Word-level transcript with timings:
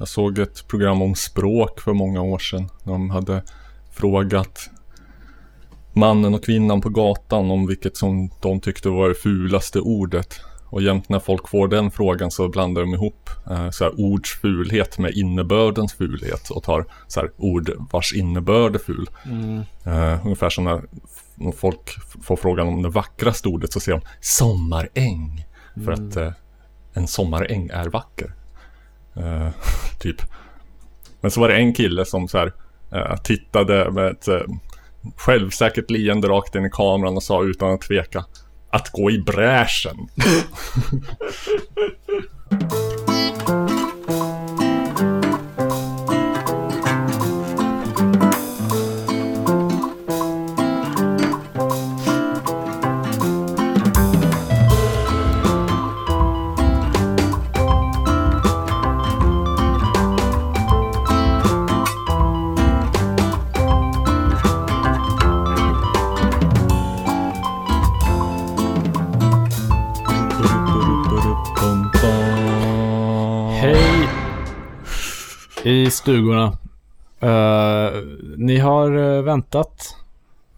Jag 0.00 0.08
såg 0.08 0.38
ett 0.38 0.68
program 0.68 1.02
om 1.02 1.14
språk 1.14 1.80
för 1.80 1.92
många 1.92 2.22
år 2.22 2.38
sedan. 2.38 2.68
De 2.84 3.10
hade 3.10 3.42
frågat 3.92 4.70
mannen 5.92 6.34
och 6.34 6.44
kvinnan 6.44 6.80
på 6.80 6.88
gatan 6.88 7.50
om 7.50 7.66
vilket 7.66 7.96
som 7.96 8.30
de 8.42 8.60
tyckte 8.60 8.88
var 8.88 9.08
det 9.08 9.14
fulaste 9.14 9.80
ordet. 9.80 10.40
Och 10.66 10.82
jämt 10.82 11.08
när 11.08 11.18
folk 11.18 11.48
får 11.48 11.68
den 11.68 11.90
frågan 11.90 12.30
så 12.30 12.48
blandar 12.48 12.80
de 12.80 12.94
ihop 12.94 13.30
eh, 13.50 13.70
så 13.70 13.84
här, 13.84 13.92
ords 13.96 14.40
fulhet 14.40 14.98
med 14.98 15.14
innebördens 15.14 15.92
fulhet 15.92 16.50
och 16.50 16.62
tar 16.62 16.84
så 17.06 17.20
här, 17.20 17.30
ord 17.36 17.70
vars 17.92 18.12
innebörd 18.12 18.74
är 18.74 18.78
ful. 18.78 19.10
Mm. 19.24 19.62
Eh, 19.84 20.26
ungefär 20.26 20.50
som 20.50 20.64
när 20.64 20.82
folk 21.52 21.90
får 22.22 22.36
frågan 22.36 22.68
om 22.68 22.82
det 22.82 22.88
vackraste 22.88 23.48
ordet 23.48 23.72
så 23.72 23.80
säger 23.80 23.98
de 23.98 24.06
sommaräng. 24.20 25.46
För 25.84 25.92
att 25.92 26.16
eh, 26.16 26.32
en 26.92 27.06
sommaräng 27.06 27.68
är 27.72 27.88
vacker. 27.88 28.34
Eh, 29.16 29.48
typ. 29.98 30.22
Men 31.20 31.30
så 31.30 31.40
var 31.40 31.48
det 31.48 31.54
en 31.54 31.74
kille 31.74 32.04
som 32.04 32.28
så 32.28 32.38
här, 32.38 32.52
uh, 32.94 33.16
tittade 33.16 33.90
med 33.90 34.06
ett 34.06 34.28
uh, 34.28 34.40
självsäkert 35.16 35.90
leende 35.90 36.28
rakt 36.28 36.54
in 36.54 36.66
i 36.66 36.70
kameran 36.70 37.16
och 37.16 37.22
sa 37.22 37.44
utan 37.44 37.74
att 37.74 37.80
tveka 37.80 38.24
att 38.70 38.92
gå 38.92 39.10
i 39.10 39.18
bräschen. 39.18 39.96
i 75.70 75.90
stugorna. 75.90 76.58
Eh, 77.20 77.90
ni 78.36 78.58
har 78.58 78.96
eh, 79.16 79.22
väntat 79.22 79.96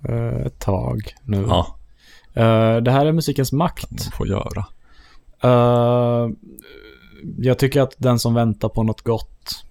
eh, 0.08 0.46
ett 0.46 0.58
tag 0.58 1.14
nu. 1.24 1.44
Ja, 1.48 1.76
Eh, 2.34 2.76
det 2.76 2.90
här 2.90 3.06
är 3.06 3.12
musikens 3.12 3.52
makt. 3.52 3.90
man 3.90 4.12
får 4.16 4.28
göra. 4.28 4.64
Jag 7.38 7.58
tycker 7.58 7.80
att 7.80 7.94
den 7.98 8.18
som 8.18 8.34
väntar 8.34 8.68
på 8.68 8.82
något 8.82 9.02
gott. 9.02 9.64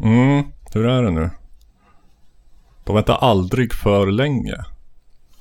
Mm, 0.00 0.44
hur 0.72 0.86
är 0.86 1.02
det 1.02 1.10
nu? 1.10 1.30
De 2.84 2.94
väntar 2.94 3.14
aldrig 3.14 3.72
för 3.72 4.06
länge. 4.06 4.54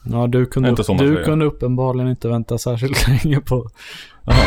Ja, 0.04 0.28
du 0.28 0.46
kunde, 0.46 0.76
man 0.88 0.98
du 0.98 1.24
kunde 1.24 1.46
uppenbarligen 1.46 2.10
inte 2.10 2.28
vänta 2.28 2.58
särskilt 2.58 3.08
länge 3.24 3.40
på... 3.42 3.70
Jaha. 4.24 4.46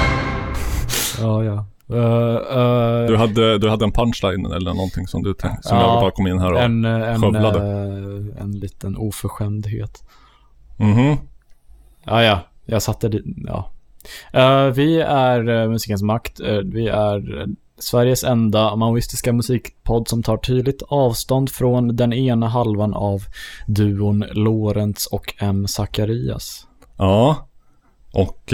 Ja, 1.21 1.45
ja. 1.45 1.67
Eh, 1.93 2.59
eh, 2.59 3.07
Du 3.07 3.17
hade, 3.17 3.59
du 3.59 3.69
hade 3.69 3.85
en 3.85 3.93
punchline 3.93 4.47
eller 4.47 4.75
någonting 4.75 5.07
som 5.07 5.23
du 5.23 5.35
tänkte, 5.35 5.69
som 5.69 5.77
Ja, 5.77 5.93
jag 5.93 6.01
bara 6.01 6.11
kom 6.11 6.27
in 6.27 6.39
här 6.39 6.53
och... 6.53 6.61
en, 6.61 6.85
eh, 6.85 7.09
en, 7.15 7.21
skövlade. 7.21 7.61
en 8.41 8.53
liten 8.53 8.97
oförskämdhet. 8.97 10.05
Mhm. 10.77 11.17
Ja, 12.05 12.23
ja. 12.23 12.41
Jag 12.65 12.83
satte 12.83 13.09
det, 13.09 13.23
ja. 13.47 13.71
Vi 14.75 15.01
är 15.01 15.49
uh, 15.49 15.71
Musikens 15.71 16.03
Makt. 16.03 16.41
Vi 16.65 16.89
är 16.89 17.47
Sveriges 17.79 18.25
enda 18.25 18.77
maoistiska 18.77 19.33
musikpodd 19.33 20.09
som 20.09 20.23
tar 20.23 20.37
tydligt 20.37 20.83
avstånd 20.89 21.51
från 21.51 21.97
den 21.97 22.13
ena 22.13 22.49
halvan 22.49 22.95
av 22.95 23.23
duon 23.67 24.25
Lorentz 24.33 25.07
och 25.07 25.35
M. 25.39 25.67
Zacharias. 25.69 26.67
Ja. 26.97 27.49
Och 28.13 28.53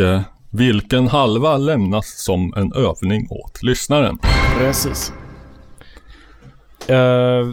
vilken 0.57 1.09
halva 1.09 1.57
lämnas 1.57 2.25
som 2.25 2.55
en 2.57 2.73
övning 2.73 3.27
åt 3.31 3.63
lyssnaren? 3.63 4.19
Precis. 4.59 5.13
Eh, 6.89 7.49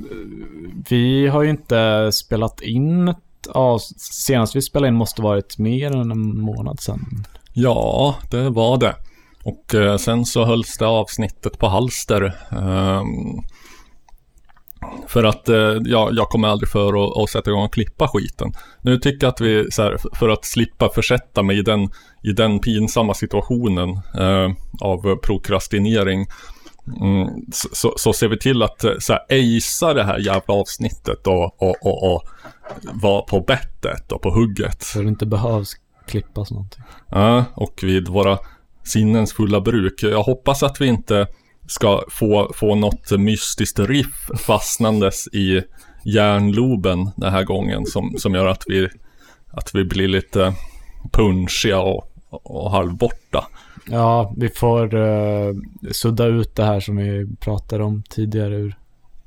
vi 0.89 1.27
har 1.27 1.43
ju 1.43 1.49
inte 1.49 2.11
spelat 2.11 2.61
in 2.61 3.07
ett 3.07 3.17
av, 3.49 3.79
senast 3.97 4.55
vi 4.55 4.61
spelade 4.61 4.87
in 4.87 4.95
måste 4.95 5.21
varit 5.21 5.57
mer 5.57 5.91
än 5.91 6.11
en 6.11 6.39
månad 6.39 6.79
sedan. 6.79 7.25
Ja, 7.53 8.15
det 8.31 8.49
var 8.49 8.77
det. 8.77 8.95
Och 9.43 9.75
eh, 9.75 9.97
sen 9.97 10.25
så 10.25 10.45
hölls 10.45 10.77
det 10.77 10.87
avsnittet 10.87 11.59
på 11.59 11.67
halster. 11.67 12.33
ehm, 12.51 13.43
för 15.07 15.23
att 15.23 15.49
eh, 15.49 15.77
ja, 15.85 16.09
jag 16.11 16.29
kommer 16.29 16.47
aldrig 16.47 16.69
för 16.69 17.05
att, 17.05 17.17
att 17.17 17.29
sätta 17.29 17.49
igång 17.49 17.63
och 17.63 17.73
klippa 17.73 18.07
skiten. 18.07 18.51
Nu 18.81 18.97
tycker 18.97 19.27
jag 19.27 19.31
att 19.31 19.41
vi, 19.41 19.55
här, 19.77 20.15
för 20.15 20.29
att 20.29 20.45
slippa 20.45 20.89
försätta 20.89 21.43
mig 21.43 21.59
i 21.59 21.61
den, 21.61 21.89
i 22.23 22.31
den 22.31 22.59
pinsamma 22.59 23.13
situationen 23.13 23.89
eh, 24.19 24.51
av 24.81 25.15
prokrastinering. 25.15 26.27
Mm, 27.01 27.27
så, 27.51 27.67
så, 27.71 27.93
så 27.97 28.13
ser 28.13 28.27
vi 28.27 28.37
till 28.37 28.63
att 28.63 28.83
eh, 28.83 28.91
så 28.99 29.13
här, 29.13 29.21
acea 29.29 29.93
det 29.93 30.03
här 30.03 30.19
jävla 30.19 30.53
avsnittet 30.53 31.27
och, 31.27 31.61
och, 31.61 31.75
och, 31.81 32.13
och 32.13 32.23
vara 32.93 33.21
på 33.21 33.39
bettet 33.39 34.11
och 34.11 34.21
på 34.21 34.29
hugget. 34.29 34.83
Så 34.83 35.01
det 35.01 35.07
inte 35.07 35.25
behövs 35.25 35.75
klippas 36.07 36.51
någonting. 36.51 36.83
Ja, 37.09 37.45
och 37.55 37.79
vid 37.83 38.07
våra 38.07 38.37
sinnens 38.83 39.33
fulla 39.33 39.61
bruk. 39.61 40.03
Jag 40.03 40.23
hoppas 40.23 40.63
att 40.63 40.81
vi 40.81 40.87
inte 40.87 41.27
ska 41.67 42.03
få, 42.09 42.51
få 42.55 42.75
något 42.75 43.11
mystiskt 43.11 43.79
riff 43.79 44.29
fastnandes 44.37 45.27
i 45.27 45.61
hjärnloben 46.03 47.09
den 47.15 47.31
här 47.31 47.43
gången 47.43 47.85
som, 47.85 48.15
som 48.17 48.35
gör 48.35 48.47
att 48.47 48.63
vi, 48.67 48.89
att 49.51 49.75
vi 49.75 49.85
blir 49.85 50.07
lite 50.07 50.53
punchiga 51.11 51.79
och, 51.79 52.11
och 52.29 52.71
halvborta. 52.71 53.47
Ja, 53.85 54.33
vi 54.37 54.49
får 54.49 54.95
uh, 54.95 55.55
sudda 55.91 56.25
ut 56.25 56.55
det 56.55 56.63
här 56.63 56.79
som 56.79 56.95
vi 56.95 57.27
pratade 57.39 57.83
om 57.83 58.03
tidigare 58.09 58.55
ur 58.55 58.75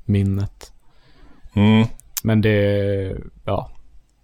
minnet. 0.05 0.71
Mm. 1.53 1.87
Men 2.23 2.41
det, 2.41 3.17
ja, 3.45 3.71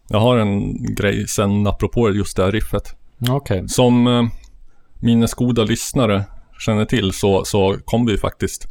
Jag 0.10 0.20
har 0.20 0.38
en 0.38 0.84
grej 0.96 1.28
sen 1.28 1.68
apropå 1.68 2.12
just 2.12 2.38
det 2.38 2.44
här 2.44 2.52
riffet. 2.52 2.96
okej. 3.30 3.70
Som 3.70 4.08
eh, 4.08 4.24
minnesgoda 5.00 5.64
lyssnare 5.64 6.24
känner 6.64 6.86
till 6.86 7.12
så, 7.14 7.46
så 7.46 7.78
kom 7.86 8.06
vi 8.06 8.18
faktiskt 8.18 8.68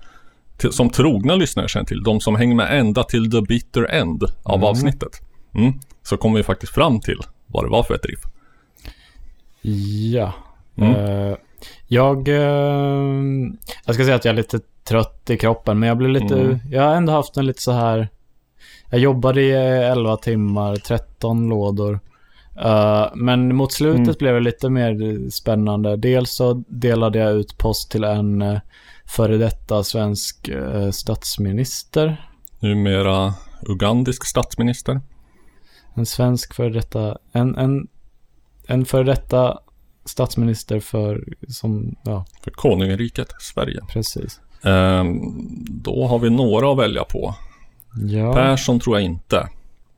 till, 0.57 0.73
som 0.73 0.91
trogna 0.91 1.35
lyssnare 1.35 1.69
känner 1.69 1.87
till, 1.87 2.03
de 2.03 2.21
som 2.21 2.37
hänger 2.37 2.55
med 2.55 2.79
ända 2.81 3.03
till 3.05 3.31
the 3.31 3.41
bitter 3.43 3.85
end 3.85 4.23
av 4.43 4.55
Mm. 4.55 4.65
avsnittet. 4.69 5.21
Mm, 5.55 5.73
så 6.03 6.17
kom 6.17 6.35
vi 6.35 6.43
faktiskt 6.43 6.75
fram 6.75 7.01
till 7.01 7.19
vad 7.47 7.65
det 7.65 7.71
var 7.71 7.83
för 7.83 7.95
ett 7.95 8.07
riff. 8.07 8.21
Ja. 10.13 10.33
Mm. 10.77 10.95
Eh, 10.95 11.37
jag, 11.87 12.29
eh, 12.29 12.35
jag 13.87 13.95
ska 13.95 14.05
säga 14.05 14.15
att 14.15 14.25
jag 14.25 14.33
är 14.33 14.37
lite 14.37 14.61
trött 14.85 15.31
i 15.31 15.37
kroppen, 15.37 15.79
men 15.79 15.89
jag 15.89 15.99
blir 15.99 16.09
lite, 16.09 16.41
Mm. 16.41 16.59
jag 16.71 16.83
har 16.83 16.95
ändå 16.95 17.13
haft 17.13 17.37
en 17.37 17.47
lite 17.47 17.63
så 17.63 17.73
här, 17.73 18.09
jag 18.91 19.01
jobbade 19.01 19.43
i 19.43 19.51
11 19.53 20.17
timmar, 20.17 20.77
13 20.77 21.49
lådor. 21.49 22.01
Eh, 22.57 23.07
men 23.15 23.57
mot 23.57 23.73
slutet 23.73 23.99
Mm. 24.01 24.15
blev 24.19 24.35
det 24.35 24.41
lite 24.41 24.69
mer 24.71 25.31
spännande. 25.31 25.97
Dels 25.97 26.31
så 26.31 26.65
delade 26.69 27.19
jag 27.19 27.33
ut 27.33 27.59
post 27.59 27.91
till 27.91 28.05
en 28.05 28.43
uh, 28.43 28.59
före 29.07 29.37
detta 29.37 29.85
svensk 29.85 30.49
eh, 30.49 30.91
statsminister. 30.91 32.29
Numera 32.61 33.35
ugandisk 33.69 34.27
statsminister. 34.27 35.01
En 35.95 36.07
svensk 36.07 36.55
före 36.55 36.71
detta, 36.71 37.19
en, 37.33 37.57
en, 37.57 37.89
en 38.67 38.85
före 38.85 39.05
detta 39.05 39.59
statsminister 40.05 40.81
för, 40.81 41.25
som, 41.49 41.97
ja, 42.03 42.25
För 42.43 42.51
konungariket 42.51 43.29
Sverige. 43.41 43.81
precis. 43.93 44.41
Ehm, 44.65 45.21
då 45.83 46.07
har 46.07 46.19
vi 46.19 46.31
några 46.31 46.73
att 46.73 46.79
välja 46.79 47.05
på. 47.05 47.35
Ja. 48.09 48.33
Persson 48.33 48.81
tror 48.81 48.97
jag 48.97 49.05
inte. 49.05 49.49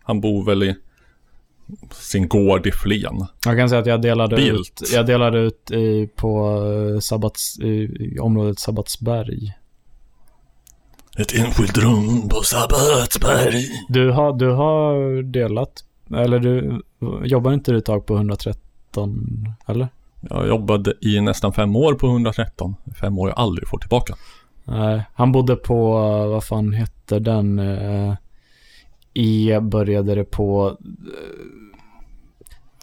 Han 0.03 0.21
bor 0.21 0.45
väl 0.45 0.63
i 0.63 0.77
sin 1.91 2.29
gård 2.29 2.67
i 2.67 2.73
Flen. 2.73 3.27
Jag 3.45 3.57
kan 3.57 3.69
säga 3.69 3.81
att 3.81 3.87
jag 3.87 4.03
delade 4.03 4.37
Bildt. 4.37 4.83
ut, 4.83 4.93
jag 4.93 5.07
delade 5.07 5.39
ut 5.39 5.71
i, 5.71 6.09
på 6.17 6.63
eh, 6.95 7.01
Sabbats, 7.01 7.59
i, 7.59 8.19
området 8.21 8.59
Sabbatsberg. 8.59 9.53
Ett 11.19 11.35
enskilt 11.35 11.79
rum 11.79 12.29
på 12.29 12.43
Sabbatsberg. 12.43 13.65
Du 13.89 14.11
har, 14.11 14.33
du 14.33 14.51
har 14.51 15.23
delat, 15.23 15.85
eller 16.17 16.39
du, 16.39 16.83
jobbar 17.25 17.53
inte 17.53 17.73
du 17.73 17.79
ett 17.79 17.85
tag 17.85 18.07
på 18.07 18.17
113, 18.17 19.49
eller? 19.67 19.89
Jag 20.21 20.49
jobbade 20.49 20.95
i 21.01 21.21
nästan 21.21 21.53
fem 21.53 21.77
år 21.77 21.95
på 21.95 22.07
113. 22.07 22.75
Fem 23.01 23.19
år 23.19 23.29
jag 23.29 23.39
aldrig 23.39 23.69
får 23.69 23.79
tillbaka. 23.79 24.15
Nej, 24.65 25.03
han 25.15 25.33
bodde 25.33 25.57
på, 25.57 25.97
eh, 25.99 26.31
vad 26.31 26.45
fan 26.45 26.73
hette 26.73 27.19
den? 27.19 27.59
eh, 27.59 28.15
E 29.15 29.61
började 29.63 30.15
det 30.15 30.25
på... 30.25 30.77
eh, 30.81 30.85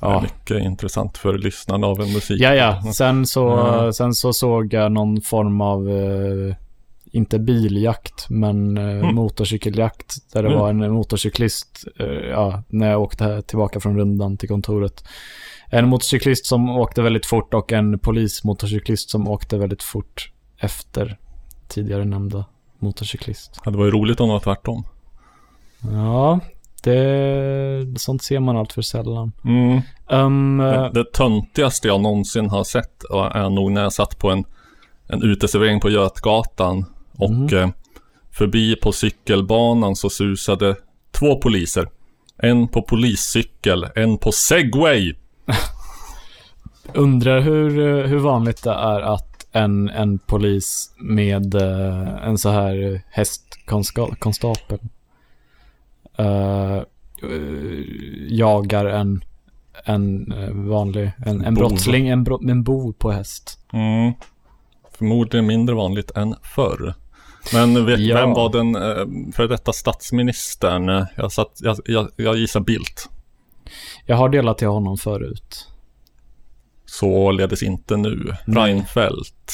Ja, 0.04 0.22
mycket 0.22 0.64
intressant 0.66 1.18
för 1.18 1.38
lyssnarna 1.38 1.88
av 1.88 2.02
en 2.02 2.14
musik. 2.14 2.42
ja, 2.42 2.54
ja. 2.56 2.82
Sen 2.94 3.26
så, 3.26 3.40
Ja. 3.50 3.94
sen 3.94 4.14
så 4.14 4.34
såg 4.34 4.74
jag 4.74 4.92
någon 4.92 5.22
form 5.22 5.62
av 5.62 5.90
eh, 5.90 6.56
inte 7.12 7.40
biljakt, 7.40 8.30
men 8.30 8.78
eh, 8.78 8.84
Mm. 8.84 9.16
motorcykeljakt. 9.16 10.32
Där 10.34 10.44
det 10.44 10.50
Mm. 10.50 10.60
var 10.60 10.70
en 10.70 10.92
motorcyklist, 10.94 11.84
eh, 12.00 12.06
ja, 12.08 12.64
när 12.68 12.90
jag 12.92 13.02
åkte 13.02 13.42
tillbaka 13.42 13.80
från 13.80 13.98
rundan 13.98 14.38
till 14.38 14.50
kontoret. 14.50 15.04
En 15.70 15.88
motorcyklist 15.90 16.46
som 16.46 16.70
åkte 16.70 17.02
väldigt 17.02 17.26
fort 17.26 17.54
och 17.54 17.72
en 17.72 18.00
polismotorcyklist 18.00 19.10
som 19.10 19.28
åkte 19.28 19.58
väldigt 19.58 19.84
fort 19.84 20.32
efter 20.58 21.18
tidigare 21.68 22.06
nämnda 22.06 22.46
motorcyklist. 22.80 23.62
Ja, 23.66 23.72
det 23.72 23.78
var 23.78 23.86
ju 23.86 23.92
roligt 23.92 24.20
om 24.20 24.28
det 24.28 24.34
var 24.34 24.40
tvärtom. 24.40 24.84
Ja, 25.92 26.40
det, 26.84 28.00
sånt 28.00 28.24
ser 28.24 28.40
man 28.40 28.58
allt 28.58 28.74
för 28.74 28.82
sällan. 28.82 29.32
Mm. 29.46 29.82
Um, 30.10 30.58
Det, 30.58 30.92
det 30.94 31.14
töntigaste 31.14 31.88
jag 31.88 32.02
någonsin 32.02 32.50
har 32.50 32.64
sett 32.64 33.04
är 33.34 33.50
nog 33.50 33.72
när 33.72 33.82
jag 33.84 33.94
satt 33.94 34.20
på 34.20 34.30
en, 34.32 34.44
en 35.08 35.24
uteservering 35.24 35.80
på 35.80 35.90
Götgatan 35.90 36.86
och 37.18 37.32
Mhm. 37.32 37.58
eh, 37.58 37.70
förbi 38.32 38.76
på 38.76 38.92
cykelbanan 38.92 39.96
så 39.96 40.10
susade 40.10 40.76
två 41.12 41.36
poliser. 41.40 41.88
En 42.38 42.68
på 42.68 42.82
poliscykel, 42.82 43.88
en 43.96 44.18
på 44.18 44.32
segway. 44.32 45.14
Undrar 46.94 47.40
hur, 47.42 47.80
eh, 47.80 48.06
hur 48.08 48.20
vanligt 48.20 48.64
det 48.64 48.72
är 48.74 49.02
att 49.02 49.48
en, 49.52 49.90
en 49.90 50.20
polis 50.20 50.92
med 51.00 51.56
eh, 51.56 52.28
en 52.28 52.38
så 52.38 52.50
här 52.50 53.02
hästkonstapel 53.10 54.80
eh, 56.18 56.82
jagar 58.30 58.86
en, 58.86 59.24
en 59.86 60.32
eh, 60.32 60.50
vanlig, 60.50 61.12
en, 61.26 61.42
en 61.46 61.54
brottsling, 61.56 62.08
en, 62.08 62.24
bro, 62.24 62.50
en 62.50 62.64
bov 62.64 62.94
på 62.94 63.12
häst. 63.12 63.60
Mm. 63.74 64.14
Förmodligen 64.98 65.48
mindre 65.48 65.76
vanligt 65.76 66.12
än 66.12 66.36
förr. 66.44 66.94
Men 67.54 67.86
vet, 67.86 68.00
Ja. 68.00 68.16
vem 68.18 68.34
var 68.34 68.52
den 68.52 68.76
eh, 68.76 69.32
för 69.36 69.48
detta 69.48 69.74
statsministern? 69.74 71.06
Jag, 71.18 71.32
satt, 71.32 71.60
jag, 71.62 71.78
jag, 71.86 72.10
jag 72.16 72.38
gissar 72.38 72.60
Bildt. 72.60 73.10
Jag 74.06 74.16
har 74.16 74.30
delat 74.30 74.58
till 74.58 74.68
honom 74.68 74.98
förut. 74.98 75.68
Således 76.86 77.64
inte 77.64 77.98
nu. 77.98 78.36
Nej. 78.46 78.66
Reinfeldt. 78.66 79.54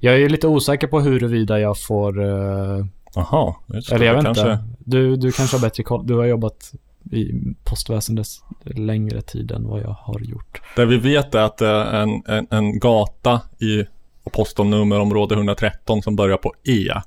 Jag 0.00 0.22
är 0.22 0.28
lite 0.28 0.46
osäker 0.46 0.86
på 0.86 1.00
huruvida 1.00 1.60
jag 1.60 1.78
får... 1.80 2.24
eh, 2.24 2.84
Jaha, 3.14 3.54
eller 3.92 4.06
jag 4.06 4.14
vet 4.14 4.24
kanske... 4.24 4.52
inte. 4.52 4.64
Du, 4.78 5.16
du 5.16 5.32
kanske 5.32 5.56
har 5.56 5.62
bättre 5.62 5.82
koll. 5.82 6.06
Du 6.06 6.14
har 6.14 6.24
jobbat 6.24 6.72
i 7.10 7.32
postväsendet 7.64 8.26
längre 8.64 9.22
tid 9.22 9.50
än 9.50 9.68
vad 9.68 9.80
jag 9.80 9.96
har 10.00 10.20
gjort. 10.20 10.62
Det 10.76 10.84
vi 10.84 10.96
vet 10.96 11.34
är 11.34 11.42
att 11.42 11.58
det 11.58 11.68
är 11.68 12.02
en, 12.02 12.22
en, 12.26 12.46
en 12.50 12.78
gata 12.78 13.40
i 13.58 13.84
postomnummerområde 14.32 15.34
113 15.34 16.02
som 16.02 16.16
börjar 16.16 16.36
på 16.36 16.52
E. 16.64 17.00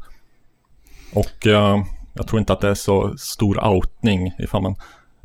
Och 1.14 1.48
eh, 1.48 1.84
jag 2.14 2.28
tror 2.28 2.40
inte 2.40 2.54
att 2.54 2.62
det 2.62 2.70
är 2.70 2.76
så 2.76 3.18
stor 3.18 3.66
outning 3.68 4.34
ifall 4.40 4.62
man 4.62 4.76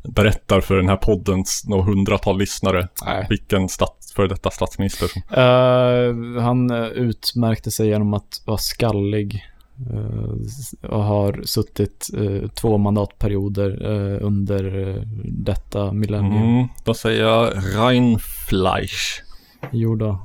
berättar 0.03 0.61
för 0.61 0.75
den 0.75 0.89
här 0.89 0.97
poddens 0.97 1.65
några 1.67 1.83
hundratal 1.83 2.37
lyssnare 2.37 2.87
Nej. 3.05 3.27
vilken 3.29 3.69
stats, 3.69 4.13
för 4.13 4.27
detta 4.27 4.51
statsminister 4.51 5.07
som... 5.07 5.21
Eh, 5.29 6.43
han 6.43 6.71
eh, 6.71 6.87
utmärkte 6.87 7.71
sig 7.71 7.87
genom 7.87 8.13
att 8.13 8.41
vara 8.45 8.57
skallig. 8.57 9.45
Eh, 9.91 10.89
och 10.89 11.03
har 11.03 11.41
suttit 11.45 12.09
eh, 12.17 12.49
två 12.49 12.77
mandatperioder 12.77 13.91
eh, 13.91 14.25
under 14.25 15.03
detta 15.25 15.91
millennium. 15.91 16.43
Mm, 16.43 16.67
då 16.83 16.93
säger 16.93 17.23
jag 17.23 17.53
Reinfleisch. 17.77 19.23
Jo 19.71 19.95
då. 19.95 20.19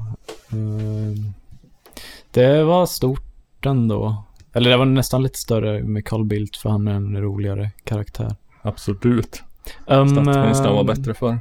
Det 2.31 2.63
var 2.63 2.87
stort 2.87 3.67
ändå. 3.67 4.25
Eller 4.53 4.71
det 4.71 4.77
var 4.77 4.85
nästan 4.85 5.23
lite 5.23 5.39
större 5.39 5.83
med 5.83 6.05
Carl 6.05 6.25
Bildt 6.25 6.57
för 6.57 6.71
han 6.71 6.89
är 6.89 6.95
en 6.95 7.23
roligare 7.23 7.71
karaktär. 7.85 8.37
Absolut. 8.63 9.43
Um, 9.87 10.09
Statsministern 10.09 10.75
var 10.75 10.85
bättre 10.85 11.15
för. 11.15 11.39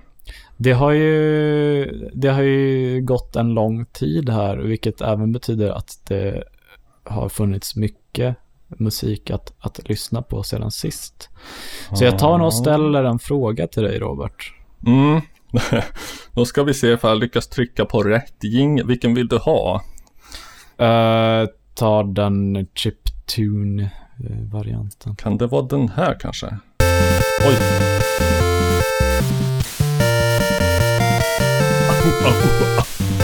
Det 0.58 0.72
har 0.72 0.92
ju, 0.92 2.10
det 2.14 2.28
har 2.28 2.42
ju 2.42 3.02
gått 3.02 3.36
en 3.36 3.54
lång 3.54 3.86
tid 3.86 4.30
här, 4.30 4.58
vilket 4.58 5.02
även 5.02 5.32
betyder 5.32 5.70
att 5.70 6.00
det 6.08 6.44
har 7.10 7.30
funnits 7.30 7.76
mycket 7.76 8.36
musik 8.68 9.32
att, 9.32 9.54
att 9.60 9.90
lyssna 9.90 10.22
på 10.22 10.44
sedan 10.44 10.72
sist. 10.72 11.30
Så 11.94 12.04
jag 12.04 12.20
tar 12.20 12.38
nog 12.38 12.48
och 12.48 12.54
ställer 12.54 13.04
en 13.04 13.20
fråga 13.20 13.68
till 13.68 13.84
dig, 13.84 14.00
Robert. 14.00 14.54
Mm. 14.86 15.22
Då 16.32 16.46
ska 16.46 16.64
vi 16.64 16.74
se 16.74 16.88
ifall 16.88 17.12
jag 17.12 17.20
lyckas 17.20 17.48
trycka 17.48 17.86
på 17.86 18.04
rätt 18.04 18.44
jing. 18.44 18.88
Vilken 18.88 19.14
vill 19.14 19.28
du 19.28 19.38
ha? 19.38 19.82
Uh, 20.82 21.48
ta 21.74 22.04
den 22.04 22.68
chiptune-varianten. 22.74 25.16
Kan 25.16 25.38
det 25.38 25.48
vara 25.48 25.66
den 25.66 25.90
här 25.90 26.20
kanske? 26.20 26.58
Oj. 27.48 27.56
Nu 33.10 33.17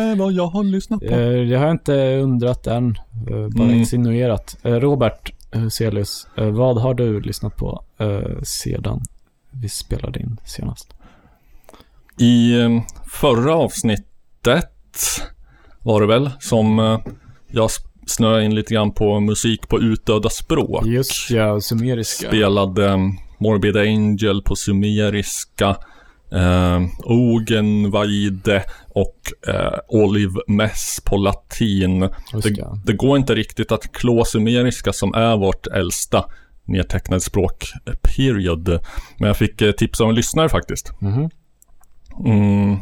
Love 0.08 0.16
vad 0.24 0.34
jag 0.34 0.48
har 0.48 0.64
lyssnat 0.64 1.00
på. 1.00 1.06
Uh, 1.16 1.50
det 1.50 1.56
har 1.56 1.66
jag 1.66 1.72
inte 1.74 2.16
undrat 2.16 2.68
än, 2.68 2.98
uh, 3.32 3.48
bara 3.50 3.64
Mm. 3.64 3.80
insinuerat. 3.80 4.58
Uh, 4.66 4.72
Robert 4.74 5.34
Huselius, 5.52 6.28
uh, 6.40 6.50
vad 6.50 6.82
har 6.82 6.94
du 6.94 7.22
lyssnat 7.22 7.58
på 7.58 7.84
sedan 8.44 9.02
vi 9.52 9.70
spelade 9.70 10.20
in 10.20 10.38
senast? 10.46 10.94
I 12.18 12.60
eh, 12.62 12.70
förra 13.12 13.56
avsnittet 13.56 14.66
var 15.84 16.02
det 16.02 16.08
väl 16.08 16.30
som 16.40 16.80
eh, 16.80 17.00
jag 17.48 17.70
snöade 18.08 18.46
in 18.46 18.56
lite 18.56 18.74
grann 18.74 18.92
på 18.92 19.20
musik 19.20 19.68
på 19.68 19.80
utdöda 19.82 20.30
språk. 20.30 20.86
Just 20.86 21.30
ja, 21.32 21.62
sumeriska. 21.62 22.28
Spelade 22.28 22.90
eh, 22.90 22.98
Morbid 23.40 23.78
Angel 23.78 24.42
på 24.44 24.56
sumeriska, 24.56 25.76
eh, 26.32 26.82
Ogen 27.04 27.92
Vaide 27.92 28.64
och 28.90 29.18
eh, 29.48 29.80
Olive 29.88 30.40
Mess 30.48 31.00
på 31.06 31.18
latin. 31.18 32.00
Det, 32.00 32.68
det 32.86 32.94
går 32.94 33.18
inte 33.18 33.36
riktigt 33.36 33.72
att 33.72 33.92
klå 33.92 34.26
sumeriska 34.26 34.94
som 34.94 35.14
är 35.14 35.38
vårt 35.38 35.68
äldsta 35.68 36.26
nedtecknade 36.66 37.22
språk, 37.22 37.72
eh, 37.86 37.94
period. 37.94 38.80
Men 39.18 39.28
jag 39.28 39.38
fick 39.38 39.62
eh, 39.62 39.72
tips 39.72 40.02
av 40.02 40.10
en 40.10 40.16
lyssnare 40.16 40.50
faktiskt. 40.50 41.02
Mhm. 41.02 41.30
Mm. 42.26 42.78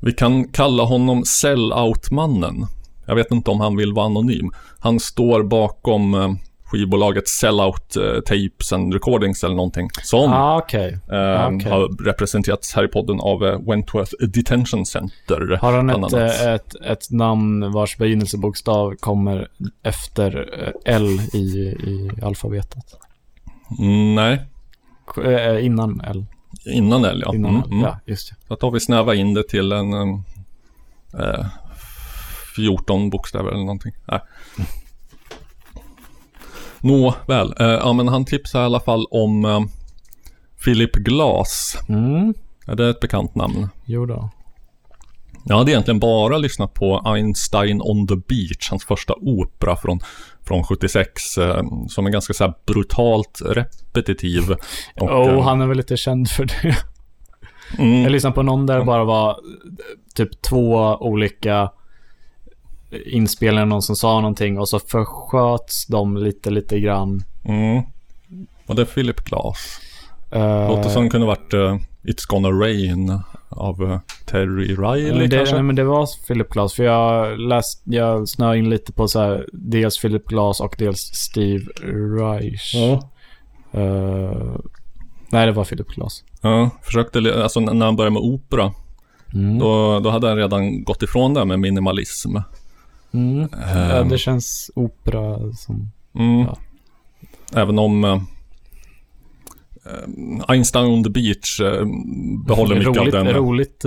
Vi 0.00 0.12
kan 0.12 0.48
kalla 0.48 0.82
honom 0.82 1.24
Sellout-mannen. 1.24 2.66
Jag 3.06 3.14
vet 3.14 3.30
inte 3.30 3.50
om 3.50 3.60
han 3.60 3.76
vill 3.76 3.92
vara 3.92 4.06
anonym. 4.06 4.50
Han 4.78 5.00
står 5.00 5.42
bakom 5.42 6.14
eh, 6.14 6.32
skivbolaget 6.66 7.28
Sellout 7.28 7.96
eh, 7.96 8.20
Tapes 8.20 8.72
and 8.72 8.94
Recordings 8.94 9.44
eller 9.44 9.54
någonting. 9.54 9.88
Som 10.02 10.32
Ah, 10.32 10.56
okej. 10.58 10.98
eh, 11.12 11.46
okej. 11.48 11.70
har 11.72 12.04
representerats 12.04 12.74
här 12.74 12.84
i 12.84 12.88
podden 12.88 13.20
av 13.20 13.44
eh, 13.46 13.60
Wentworth 13.60 14.12
Detention 14.28 14.86
Center. 14.86 15.58
Har 15.60 15.72
han 15.72 16.04
ett, 16.04 16.12
eh, 16.12 16.52
ett, 16.54 16.74
ett 16.74 17.10
namn 17.10 17.72
vars 17.72 17.96
begynnelsebokstav 17.96 18.94
kommer 19.00 19.48
efter 19.82 20.48
L 20.84 21.06
i, 21.32 21.38
i 21.38 22.10
alfabetet? 22.22 22.84
Mm, 23.78 24.14
nej, 24.14 24.40
Innan 25.60 26.00
L. 26.04 26.24
innan 26.66 27.04
L 27.04 27.22
ja. 27.26 27.34
Innan 27.34 27.50
Mm, 27.50 27.62
L. 27.62 27.68
mm. 27.72 27.82
Ja, 27.84 27.98
just 28.06 28.28
det. 28.30 28.36
Så 28.48 28.54
att 28.54 28.62
har 28.62 28.70
vi 28.70 28.80
snävat 28.80 29.16
in 29.16 29.34
det 29.34 29.48
till 29.48 29.72
en 29.72 29.92
eh, 31.18 31.46
14 32.56 33.10
bokstäver 33.10 33.48
eller 33.50 33.60
någonting. 33.60 33.92
Nej. 34.04 34.20
Nåväl, 36.80 37.54
eh, 37.60 37.66
ja 37.66 37.92
men 37.92 38.08
han 38.08 38.24
tipsar 38.24 38.62
i 38.62 38.64
alla 38.64 38.80
fall 38.80 39.06
om 39.10 39.44
eh, 39.44 39.60
Philip 40.64 40.92
Glass. 40.92 41.76
Mm. 41.88 42.34
Är 42.66 42.74
det 42.74 42.88
ett 42.88 43.00
bekant 43.00 43.34
namn? 43.34 43.68
Jo 43.84 44.06
då. 44.06 44.30
Jag 45.48 45.56
hade 45.56 45.70
egentligen 45.70 46.00
bara 46.00 46.38
lyssnat 46.38 46.74
på 46.74 47.02
Einstein 47.04 47.82
on 47.82 48.06
the 48.06 48.16
Beach, 48.16 48.70
hans 48.70 48.84
första 48.84 49.14
opera 49.20 49.76
från, 49.76 50.00
från 50.44 50.64
76, 50.64 51.38
eh, 51.38 51.62
som 51.88 52.06
är 52.06 52.10
ganska 52.10 52.32
så 52.32 52.44
här 52.44 52.54
brutalt 52.66 53.42
repetitiv. 53.44 54.42
Och, 55.00 55.10
eh, 55.10 55.42
han 55.42 55.60
är 55.60 55.66
väl 55.66 55.76
lite 55.76 55.96
känd 55.96 56.28
för 56.30 56.44
det. 56.44 56.76
mm, 57.78 58.02
Jag 58.02 58.12
lyssnade 58.12 58.34
på 58.34 58.42
någon 58.42 58.66
där 58.66 58.78
det 58.78 58.84
bara 58.84 59.04
var 59.04 59.30
eh, 59.30 59.36
typ 60.14 60.42
två 60.42 60.96
olika 61.00 61.70
inspelningar, 63.06 63.66
någon 63.66 63.82
som 63.82 63.96
sa 63.96 64.20
någonting 64.20 64.58
och 64.58 64.68
så 64.68 64.78
försköts 64.78 65.86
de 65.86 66.16
lite, 66.16 66.50
lite 66.50 66.80
grann. 66.80 67.22
mm. 67.44 67.82
Och 68.66 68.74
det 68.74 68.82
är 68.82 68.86
Philip 68.86 69.20
Glass. 69.24 69.78
Eh, 70.30 70.68
Låter 70.68 70.90
som 70.90 71.04
det 71.04 71.10
kunde 71.10 71.26
varit 71.26 71.54
eh, 71.54 71.76
It's 72.02 72.26
gonna 72.28 72.48
rain 72.48 73.20
av 73.48 73.82
eh, 73.82 73.98
Terry 74.26 74.74
Riley 74.76 75.28
det, 75.28 75.36
kanske? 75.36 75.54
nej, 75.54 75.62
men 75.62 75.76
det 75.76 75.84
var 75.84 76.08
Philip 76.26 76.48
Glass, 76.48 76.74
för 76.74 76.84
jag 76.84 77.38
läst, 77.38 77.82
jag 77.84 78.28
snöade 78.28 78.58
in 78.58 78.70
lite 78.70 78.92
på 78.92 79.08
så 79.08 79.20
här, 79.20 79.46
dels 79.52 80.00
Philip 80.00 80.24
Glass 80.26 80.60
och 80.60 80.74
dels 80.78 80.98
Steve 81.00 81.64
Reich. 82.20 82.74
Ja. 82.74 83.10
Eh, 83.80 84.56
Nej, 85.30 85.46
det 85.46 85.52
var 85.52 85.64
Philip 85.64 85.88
Glass. 85.88 86.24
Ja, 86.40 86.70
försökte, 86.82 87.42
alltså 87.42 87.60
när 87.60 87.86
han 87.86 87.96
började 87.96 88.14
med 88.14 88.22
opera, 88.22 88.72
Mm. 89.34 89.58
då, 89.58 90.00
då 90.00 90.10
hade 90.10 90.28
han 90.28 90.36
redan 90.36 90.84
gått 90.84 91.02
ifrån 91.02 91.34
det 91.34 91.40
här 91.40 91.44
med 91.44 91.60
minimalism. 91.60 92.36
Mm. 93.16 93.48
Ja, 93.52 93.58
Ehm, 94.00 94.08
det 94.08 94.18
känns 94.18 94.70
opera 94.74 95.52
som... 95.52 95.90
mm. 96.14 96.38
ja. 96.40 96.56
Även 97.54 97.78
om 97.78 98.04
eh, 98.04 98.20
Einstein 100.48 100.86
on 100.86 101.04
the 101.04 101.10
beach 101.10 101.60
eh, 101.60 101.84
behåller 102.46 102.74
mycket 102.74 102.96
roligt, 102.96 103.14
av 103.14 103.24
den. 103.24 103.34
Roligt 103.34 103.84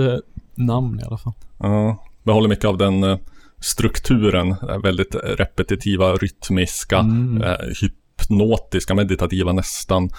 namn 0.54 1.00
i 1.00 1.02
alla 1.04 1.18
fall. 1.18 1.32
Ja, 1.58 2.04
behåller 2.22 2.48
mycket 2.48 2.64
av 2.64 2.78
den 2.78 3.18
strukturen. 3.58 4.56
Väldigt 4.82 5.14
repetitiva, 5.14 6.12
rytmiska, 6.14 6.98
Mm. 6.98 7.42
hypnotiska, 7.82 8.94
meditativa 8.94 9.52
nästan. 9.52 10.10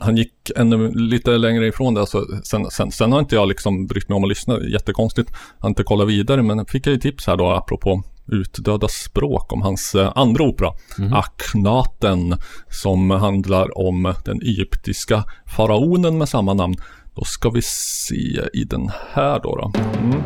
Han 0.00 0.16
gick 0.16 0.50
ännu 0.56 0.90
lite 0.94 1.30
längre 1.38 1.66
ifrån 1.66 1.94
det. 1.94 2.00
Alltså, 2.00 2.24
sen, 2.44 2.70
sen, 2.70 2.90
sen 2.90 3.12
har 3.12 3.18
inte 3.20 3.34
jag 3.34 3.48
liksom 3.48 3.86
brytt 3.86 4.08
mig 4.08 4.16
om 4.16 4.24
att 4.24 4.28
lyssna. 4.28 4.60
Jättekonstigt. 4.60 5.30
Jag 5.32 5.62
har 5.62 5.68
inte 5.68 5.84
kollat 5.84 6.08
vidare, 6.08 6.42
men 6.42 6.66
fick 6.66 6.86
jag 6.86 6.92
ju 6.92 7.00
tips 7.00 7.26
här 7.26 7.36
då 7.36 7.50
apropå 7.50 8.02
utdöda 8.26 8.88
språk 8.88 9.52
om 9.52 9.62
hans 9.62 9.94
eh, 9.94 10.12
andra 10.14 10.44
opera, 10.44 10.70
Mhm. 10.98 11.12
Akhenaten, 11.14 12.36
som 12.70 13.10
handlar 13.10 13.78
om 13.78 14.14
den 14.24 14.42
egyptiska 14.42 15.24
faraonen 15.46 16.18
med 16.18 16.28
samma 16.28 16.54
namn. 16.54 16.74
Då 17.14 17.24
ska 17.24 17.50
vi 17.50 17.62
se 17.62 18.40
i 18.52 18.64
den 18.64 18.90
här 19.12 19.40
då. 19.42 19.56
då. 19.56 19.72
Mm. 19.98 20.22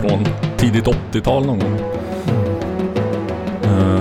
Från 0.00 0.24
tidigt 0.56 0.86
80-tal 0.86 1.46
någon 1.46 1.58
gång. 1.58 1.78
Eh, 3.64 4.00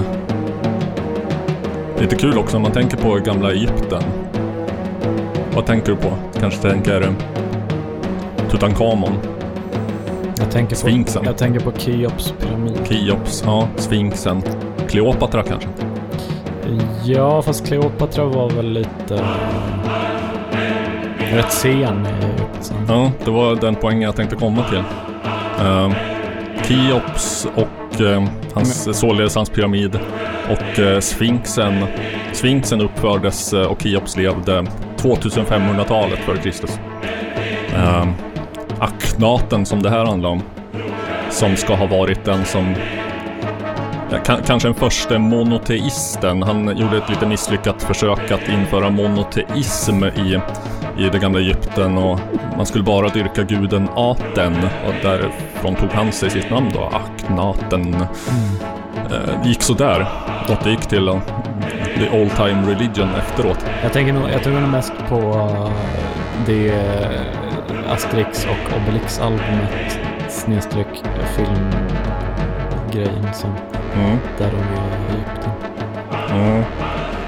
lite 2.01 2.15
kul 2.15 2.38
också 2.38 2.57
om 2.57 2.63
man 2.63 2.71
tänker 2.71 2.98
på 2.98 3.15
gamla 3.15 3.51
Egypten. 3.51 4.03
Vad 5.60 5.66
tänker 5.66 5.92
du 5.92 5.98
på? 5.98 6.12
Kanske 6.39 6.62
tänker 6.62 7.01
eh, 7.01 7.12
Tutankhamon, 8.50 9.13
Jag 10.38 10.51
tänker 10.51 10.75
på, 10.75 11.25
jag 11.25 11.38
tänker 11.38 11.60
på 11.60 11.72
Keops 11.72 12.34
pyramid. 12.39 12.80
Keops, 12.88 13.44
ja, 13.46 13.68
Sphinxen, 13.75 14.42
Kleopatra 14.89 15.44
kanske? 15.44 15.70
Ja, 17.04 17.42
fast 17.42 17.68
Kleopatra 17.68 18.25
var 18.25 18.50
väl 18.50 18.70
lite... 18.72 19.16
eh, 21.20 21.36
rätt 21.36 21.51
sen 21.51 22.06
i 22.06 22.25
Egypten. 22.25 22.78
Ja, 22.88 23.12
det 23.25 23.32
var 23.32 23.56
den 23.56 23.75
poängen 23.75 24.01
jag 24.01 24.16
tänkte 24.16 24.36
komma 24.36 24.63
till. 24.70 24.84
Uh, 25.66 25.92
Keops 26.63 27.48
och 27.56 28.01
eh, 28.01 28.24
hans, 28.54 29.00
således 29.00 29.36
hans 29.36 29.50
pyramid 29.50 30.00
och 30.50 30.80
uh, 30.80 31.00
Sphinxen. 31.00 31.86
Sphinxen 32.34 32.82
uppfördes 32.82 33.54
och 33.54 33.82
Keops 33.82 34.18
levde 34.18 34.66
2500-talet 35.03 36.20
före 36.20 36.38
Kristus. 36.38 36.79
Uh, 37.74 38.08
Akhenaten 38.79 39.65
som 39.65 39.82
det 39.82 39.89
här 39.89 40.06
handlar 40.06 40.29
om, 40.29 40.41
som 41.29 41.56
ska 41.56 41.75
ha 41.75 41.86
varit 41.86 42.25
den 42.25 42.46
som 42.46 42.75
Ja, 44.12 44.38
kanske 44.46 44.68
den 44.68 44.75
första 44.75 45.20
monoteisten. 45.20 46.44
Han 46.44 46.77
gjorde 46.77 46.98
ett 46.98 47.10
lite 47.10 47.27
misslyckat 47.27 47.84
försök 47.84 48.32
att 48.32 48.50
införa 48.50 48.89
monoteism 48.89 50.03
i, 50.03 50.39
i 50.98 51.10
det 51.12 51.20
gamla 51.20 51.39
Egypten 51.39 51.98
och 51.98 52.20
man 52.58 52.65
skulle 52.65 52.84
bara 52.84 53.10
dyrka 53.10 53.44
guden 53.44 53.89
Aten 53.96 54.56
och 54.88 54.94
därifrån 55.01 55.75
tog 55.75 55.89
han 55.89 56.12
sig 56.12 56.29
sitt 56.29 56.50
namn 56.50 56.70
då, 56.74 56.91
Akhenaten. 56.94 57.96
Eh, 59.12 59.48
gick 59.48 59.62
sådär. 59.62 60.08
Återgick 60.50 60.82
till 60.82 61.08
eh, 61.08 61.22
the 61.98 62.08
all 62.10 62.29
time 62.29 62.72
religion 62.74 63.10
efteråt. 63.15 63.65
Jag 63.84 63.93
tänker 63.93 64.13
nog, 64.13 64.24
jag 64.24 64.43
tänker 64.43 64.62
nog 64.62 64.69
mest 64.69 64.93
på 65.10 65.15
eh, 65.19 65.72
det 66.46 66.67
eh, 66.69 67.91
Asterix 67.93 68.46
och 68.46 68.77
Obelix-albumet 68.77 70.00
snedstreck 70.29 71.03
filmgrejen 71.36 73.34
som 73.34 73.50
Mm. 73.96 74.17
där 74.38 74.51
de 74.51 74.58
är 74.58 75.15
Egypten. 75.15 75.51
Ja. 76.29 76.63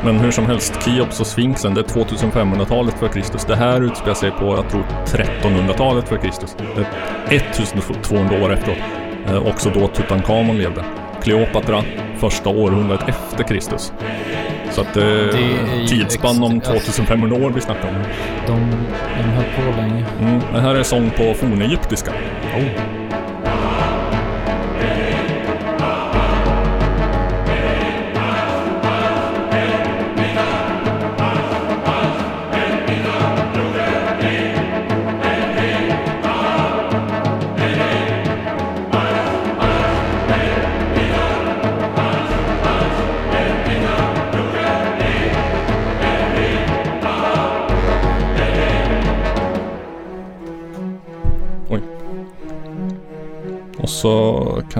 Men 0.03 0.19
hur 0.19 0.31
som 0.31 0.45
helst, 0.45 0.81
Keops 0.85 1.19
och 1.19 1.27
Sphinxen, 1.27 1.73
det 1.73 1.81
är 1.81 1.85
2500-talet 1.85 2.99
för 2.99 3.07
Kristus. 3.07 3.45
Det 3.45 3.55
här 3.55 3.81
utspelar 3.81 4.13
sig 4.13 4.31
på, 4.31 4.45
jag 4.45 4.69
tror, 4.69 4.83
1300-talet 5.05 6.07
för 6.09 6.17
Kristus. 6.17 6.55
Det 6.75 6.81
är 7.35 7.35
1200 7.35 8.45
år 8.45 8.53
efteråt. 8.53 8.77
Eh, 9.27 9.47
också 9.47 9.69
då 9.69 9.87
Tutankhamon 9.87 10.57
levde. 10.57 10.83
Kleopatra, 11.23 11.83
första 12.17 12.49
århundradet 12.49 13.09
efter 13.09 13.43
Kristus. 13.43 13.93
Så 14.71 14.81
att 14.81 14.93
Det 14.93 15.01
ju 15.01 15.87
tidsspann 15.87 16.43
om 16.43 16.57
ex- 16.57 16.67
2500 16.67 17.35
år 17.35 17.51
vi 17.55 17.61
snackar 17.61 17.87
om. 17.89 17.95
De, 18.47 18.53
de 19.17 19.23
höll 19.23 19.43
på 19.55 19.81
länge. 19.81 20.05
Mm. 20.21 20.39
Det 20.53 20.61
här 20.61 20.75
är 20.75 20.83
sång 20.83 21.09
på 21.09 21.33
fornegyptiska. 21.33 22.11
Oj. 22.57 23.00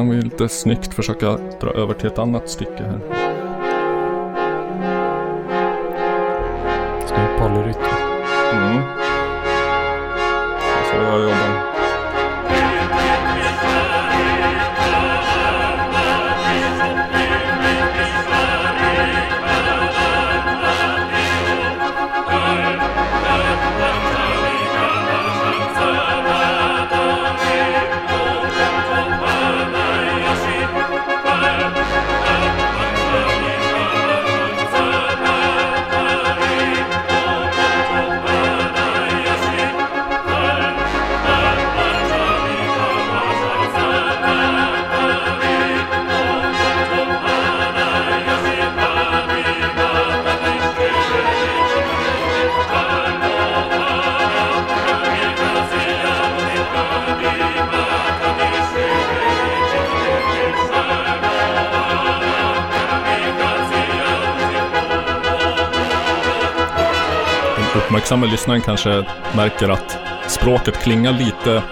Kan 0.02 0.10
vi 0.10 0.22
lite 0.22 0.50
snyggt 0.50 0.94
försöka 0.94 1.38
dra 1.62 1.72
över 1.72 1.94
till 1.94 2.08
ett 2.08 2.20
annat 2.20 2.50
stycke 2.50 2.84
här. 2.84 3.21
Uppmärksamma 68.12 68.32
lyssnaren 68.32 68.62
kanske 68.62 69.06
märker 69.36 69.70
att 69.70 69.98
språket 70.28 70.78
klingar 70.84 71.12
lite 71.12 71.64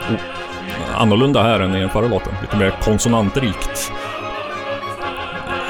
annorlunda 0.95 1.43
här 1.43 1.59
än 1.59 1.75
i 1.75 1.79
den 1.79 1.89
förra 1.89 2.07
låten. 2.07 2.33
Lite 2.41 2.57
mer 2.57 2.73
konsonantrikt. 2.83 3.91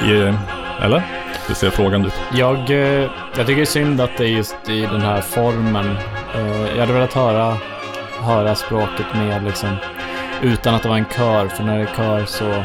I, 0.04 0.34
eller? 0.82 1.02
Du 1.48 1.54
ser 1.54 1.70
frågan 1.70 2.04
ut. 2.04 2.12
Jag, 2.32 2.70
eh, 2.70 3.10
jag 3.36 3.46
tycker 3.46 3.56
det 3.56 3.60
är 3.60 3.64
synd 3.64 4.00
att 4.00 4.16
det 4.18 4.24
är 4.24 4.28
just 4.28 4.68
i 4.68 4.80
den 4.80 5.00
här 5.00 5.20
formen. 5.20 5.96
Eh, 6.34 6.70
Jag 6.70 6.80
hade 6.80 6.92
velat 6.92 7.14
höra, 7.14 7.56
höra 8.20 8.54
språket 8.54 9.06
mer 9.14 9.40
liksom 9.40 9.76
utan 10.42 10.74
att 10.74 10.82
det 10.82 10.88
var 10.88 10.96
en 10.96 11.06
kör. 11.16 11.48
För 11.48 11.64
när 11.64 11.78
det 11.78 11.82
är 11.82 11.96
kör 11.96 12.24
så 12.24 12.64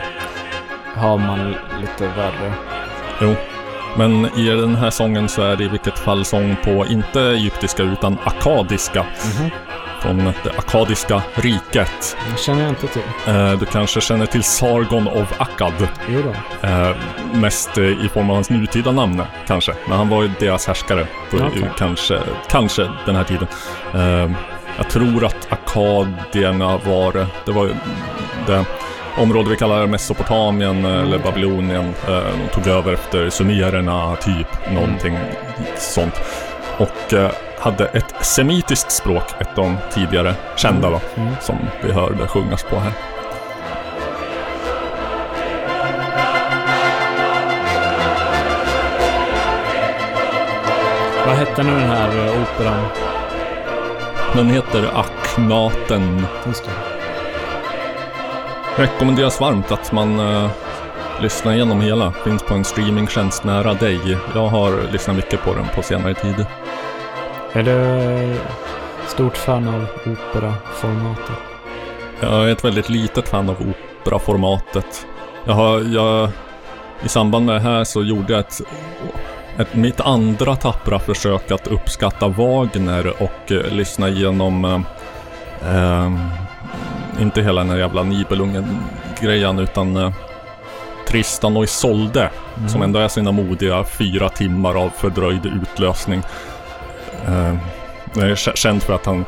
har 0.95 1.17
man 1.17 1.55
lite 1.81 2.07
värre. 2.07 2.53
Jo. 3.21 3.35
Men 3.98 4.25
i 4.25 4.50
den 4.50 4.75
här 4.75 4.90
sången 4.90 5.30
så 5.30 5.42
är 5.42 5.56
det 5.56 5.64
i 5.64 5.68
vilket 5.68 6.00
fall 6.00 6.25
sång 6.25 6.56
på 6.64 6.86
inte 6.88 7.22
egyptiska 7.22 7.84
utan 7.84 8.18
akadiska. 8.24 9.06
från 10.02 10.34
det 10.44 10.50
akadiska 10.58 11.22
riket. 11.36 12.18
Det 12.32 12.40
känner 12.42 12.62
jag 12.62 12.70
inte 12.70 12.88
till. 12.88 13.02
Eh, 13.28 13.52
du 13.52 13.66
kanske 13.66 14.02
känner 14.02 14.25
till 14.25 14.44
Sargon 14.44 15.08
of 15.08 15.42
Akkad. 15.42 15.88
Jo 16.10 16.22
då. 16.24 16.68
Eh, 16.68 16.96
mest 17.34 17.78
eh, 17.78 17.84
i 17.84 18.10
form 18.14 18.30
av 18.30 18.36
hans 18.36 18.50
nutida 18.50 18.92
namn 18.92 19.22
kanske. 19.48 19.74
Men 19.88 19.98
han 19.98 20.10
var 20.10 20.24
ju 20.24 20.30
deras 20.40 20.68
härskare 20.68 21.08
på 21.32 21.38
Okej. 21.38 21.70
kanske, 21.78 22.20
kanske 22.50 22.92
den 23.06 23.16
här 23.16 23.24
tiden. 23.24 23.48
Jag 24.78 24.90
tror 24.90 25.25
att 25.25 25.48
akadierna 25.50 26.78
var 26.78 27.12
det. 27.46 27.52
Var 27.52 27.70
det 28.48 28.66
område 29.17 29.50
vi 29.50 29.55
kallar 29.55 29.88
Mesopotamien 29.88 30.86
eh, 30.86 31.01
eller 31.01 31.19
Babylonien. 31.19 31.93
Eh, 32.07 32.24
de 32.41 32.48
tog 32.53 32.67
över 32.67 32.93
efter 32.93 33.29
sumererna 33.29 34.15
typ. 34.15 34.72
Någonting 34.74 35.17
sånt. 35.77 36.22
Och 36.77 37.13
eh, 37.13 37.31
hade 37.60 37.86
ett 37.86 38.15
semitiskt 38.22 38.91
språk, 38.91 39.24
ett 39.39 39.57
av 39.57 39.63
de 39.65 39.77
tidigare 39.93 40.36
kända 40.55 40.89
då. 40.89 41.01
Mm. 41.15 41.34
Som 41.41 41.57
vi 41.84 41.91
hörde 41.91 42.27
sjungas 42.27 42.63
på 42.63 42.79
här. 42.79 42.91
Vad 51.27 51.36
hette 51.36 51.63
nu 51.63 51.72
den 51.72 51.89
här 51.89 52.29
operan? 52.41 52.86
Den 54.36 54.50
heter 54.50 54.89
Aknaten. 54.93 56.25
Just 56.45 56.65
det. 56.65 56.95
Rekommenderas 58.77 59.41
varmt 59.41 59.72
att 59.72 59.91
man 59.91 60.20
eh, 60.20 60.50
lyssnar 61.22 61.53
igenom 61.53 61.82
hela. 61.82 62.12
Finns 62.12 62.44
på 62.44 62.53
en 62.53 62.63
streamingtjänst 62.63 63.44
nära 63.44 63.74
dig. 63.74 64.17
Jag 64.36 64.48
har 64.48 64.91
lyssnat 64.91 65.15
mycket 65.15 65.44
på 65.44 65.53
den 65.53 65.65
på 65.75 65.82
senare 65.82 66.13
tid. 66.13 66.46
Är 67.53 67.63
du 67.63 68.39
stort 69.08 69.38
fan 69.38 69.67
av 69.67 69.88
operaformatet? 70.05 71.38
Jag 72.20 72.50
är 72.50 72.51
ett 72.51 72.65
väldigt 72.65 72.89
litet 72.89 73.27
fan 73.29 73.50
av 73.50 73.74
operaformatet. 74.01 75.08
Jag 75.46 75.53
har, 75.53 75.79
jag, 75.79 76.29
I 77.03 77.10
samband 77.10 77.46
med 77.46 77.55
det 77.55 77.62
här 77.62 77.84
så 77.84 78.03
gjorde 78.03 78.34
jag 78.34 78.39
ett, 78.39 78.62
ett 79.58 79.75
mitt 79.75 80.01
andra 80.01 80.55
tappra 80.55 81.00
försök 81.00 81.51
att 81.51 81.67
uppskatta 81.67 82.27
Wagner 82.27 83.24
och 83.24 83.51
eh, 83.51 83.72
lyssna 83.72 84.10
igenom 84.10 84.65
eh, 84.65 84.82
eh, 85.75 86.12
inte 87.22 87.41
hela 87.41 87.62
den 87.62 87.69
här 87.69 87.77
jävla 87.77 88.03
Nibelungen-grejen 88.03 89.60
utan 89.60 89.98
eh, 89.98 90.13
Tristan 91.07 91.57
och 91.57 91.63
Isolde 91.63 92.29
som 92.67 92.81
ändå 92.81 93.00
är 93.00 93.07
sina 93.07 93.31
modiga 93.31 93.84
fyra 93.84 94.29
timmar 94.29 94.75
av 94.75 94.89
fördröjd 94.89 95.45
utlösning. 95.45 96.22
Eh, 97.25 97.55
är 98.24 98.36
kä- 98.36 98.55
känd 98.55 98.84
för 98.84 98.93
att 98.93 99.05
han 99.05 99.25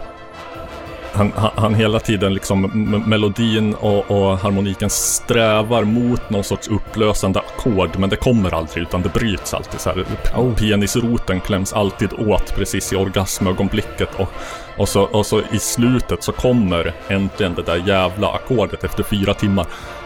han, 1.17 1.32
han, 1.36 1.51
han 1.56 1.75
hela 1.75 2.00
tiden 2.00 2.34
liksom 2.34 2.62
melodin 3.06 3.74
och, 3.74 4.12
och 4.12 4.38
harmoniken 4.38 4.89
strävar 4.89 5.84
mot 5.84 6.29
någon 6.29 6.44
sorts 6.44 6.67
upplösande 6.67 7.39
ackord 7.39 8.00
men 8.00 8.10
det 8.10 8.15
kommer 8.15 8.53
aldrig 8.53 8.84
utan 8.84 9.01
det 9.01 9.10
bryts 9.10 9.53
alltid 9.53 9.79
så 9.79 9.89
här. 9.89 10.06
Oh. 10.36 10.56
Penisroten 10.56 11.41
kläms 11.41 11.74
alltid 11.74 12.13
åt 12.13 12.56
precis 12.56 12.94
i 12.94 12.96
orgasmögonblicket 12.96 14.15
och, 14.15 14.34
och, 14.77 14.89
så, 14.89 15.03
och 15.03 15.25
så 15.25 15.41
i 15.51 15.60
slutet 15.60 16.24
så 16.24 16.31
kommer 16.31 16.93
äntligen 17.07 17.55
det 17.55 17.62
där 17.62 17.88
jävla 17.88 18.31
ackordet 18.31 18.84
efter 18.84 19.03
fyra 19.03 19.34
timmar. 19.34 19.65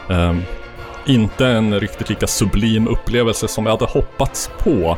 Um, 0.10 0.44
inte 1.06 1.48
en 1.48 1.80
riktigt 1.80 2.10
lika 2.10 2.28
sublim 2.28 2.88
upplevelse 2.88 3.48
som 3.48 3.66
jag 3.66 3.72
hade 3.72 3.86
hoppats 3.86 4.50
på. 4.58 4.98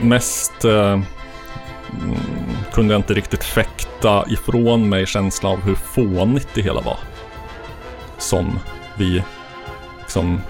Mest 0.00 0.64
uh, 0.64 1.00
kunde 2.72 2.94
jag 2.94 2.98
inte 2.98 3.14
riktigt 3.14 3.44
fäkta 3.44 4.24
ifrån 4.28 4.88
mig 4.88 5.06
känslan 5.06 5.52
av 5.52 5.60
hur 5.60 5.74
fånigt 5.74 6.48
det 6.54 6.62
hela 6.62 6.80
var. 6.80 6.98
Som 8.18 8.58
vi, 8.96 9.22
liksom 10.00 10.40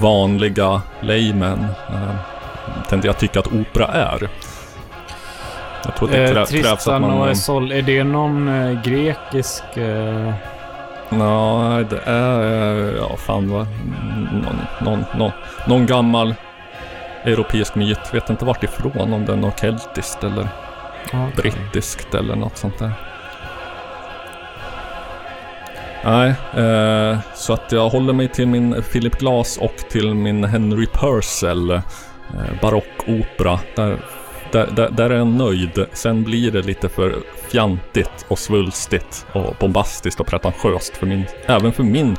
vanliga 0.00 0.82
laymen, 1.00 1.66
eh, 1.88 2.16
tenderar 2.88 3.08
jag 3.08 3.18
tycka 3.18 3.40
att 3.40 3.52
opera 3.52 3.86
är. 3.86 4.28
Jag 5.86 5.96
tror 5.96 6.08
att 6.08 6.12
det 6.14 6.24
Eh, 6.24 6.30
krä- 6.44 6.62
krävs 6.62 6.88
att 6.88 7.00
man... 7.00 7.10
och 7.10 7.30
Isol, 7.30 7.72
är 7.72 7.82
det 7.82 8.04
någon 8.04 8.48
eh, 8.48 8.82
grekisk... 8.82 9.76
Eh, 9.76 10.32
Nej, 11.08 11.84
det 11.90 12.00
är... 12.06 12.88
eh, 12.88 12.94
Ja, 12.96 13.16
fan 13.16 13.50
vad... 13.50 13.66
Någon, 14.32 14.56
någon, 14.80 15.04
någon, 15.18 15.30
någon 15.66 15.86
gammal 15.86 16.34
europeisk 17.24 17.74
myt. 17.74 18.14
Vet 18.14 18.30
inte 18.30 18.44
vart 18.44 18.64
ifrån. 18.64 19.12
Om 19.12 19.24
det 19.26 19.32
är 19.32 19.36
något 19.36 19.60
keltiskt 19.60 20.24
eller 20.24 20.48
ja, 21.12 21.28
brittiskt 21.36 22.14
eller 22.14 22.36
något 22.36 22.56
sånt 22.56 22.78
där. 22.78 22.92
Nej, 26.04 26.34
eh, 26.56 27.18
så 27.34 27.52
att 27.52 27.72
jag 27.72 27.88
håller 27.88 28.12
mig 28.12 28.28
till 28.28 28.46
min 28.48 28.82
Philip 28.92 29.18
Glass 29.18 29.56
och 29.56 29.76
till 29.90 30.14
min 30.14 30.44
Henry 30.44 30.86
Purcell 30.86 31.70
eh, 31.70 31.80
barockopera. 32.62 33.58
Där, 33.76 33.98
där, 34.52 34.66
där, 34.76 34.90
där 34.90 35.10
är 35.10 35.16
jag 35.16 35.26
nöjd. 35.26 35.86
Sen 35.92 36.24
blir 36.24 36.50
det 36.50 36.62
lite 36.62 36.88
för 36.88 37.14
fjantigt 37.50 38.26
och 38.28 38.38
svulstigt 38.38 39.26
och 39.32 39.54
bombastiskt 39.60 40.20
och 40.20 40.26
pretentiöst 40.26 40.96
för 40.96 41.06
min, 41.06 41.24
även 41.46 41.72
för 41.72 41.82
min, 41.82 42.16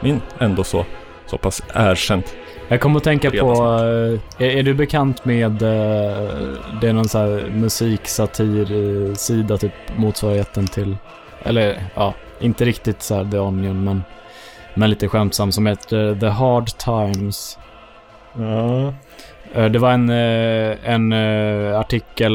min 0.00 0.20
ändå 0.38 0.64
så, 0.64 0.84
så 1.26 1.38
pass 1.38 1.62
erkänt. 1.74 2.36
Jag 2.68 2.80
kommer 2.80 2.96
att 2.96 3.04
tänka 3.04 3.30
på... 3.30 3.52
eh, 3.52 4.46
Är, 4.46 4.50
är 4.56 4.62
du 4.62 4.74
bekant 4.74 5.24
med... 5.24 5.62
eh, 5.62 6.28
Det 6.80 6.88
är 6.88 6.92
någon 6.92 7.08
så 7.08 7.18
här 7.18 7.50
musiksatir-sida, 7.54 9.58
typ 9.58 9.72
motsvarigheten 9.96 10.66
till... 10.66 10.96
Eller 11.42 11.84
ja, 11.94 12.14
inte 12.40 12.64
riktigt 12.64 13.02
så 13.02 13.14
här 13.14 13.30
The 13.30 13.38
Onion, 13.38 13.84
men, 13.84 14.02
men 14.74 14.90
lite 14.90 15.08
skämtsam 15.08 15.52
som 15.52 15.66
heter 15.66 16.20
The 16.20 16.26
Hard 16.26 16.66
Times. 16.66 17.58
Ja. 18.38 18.94
Eh, 19.54 19.64
Det 19.64 19.78
var 19.78 19.92
en, 19.92 20.10
eh, 20.10 20.90
en 20.94 21.12
eh, 21.12 21.78
artikel 21.78 22.32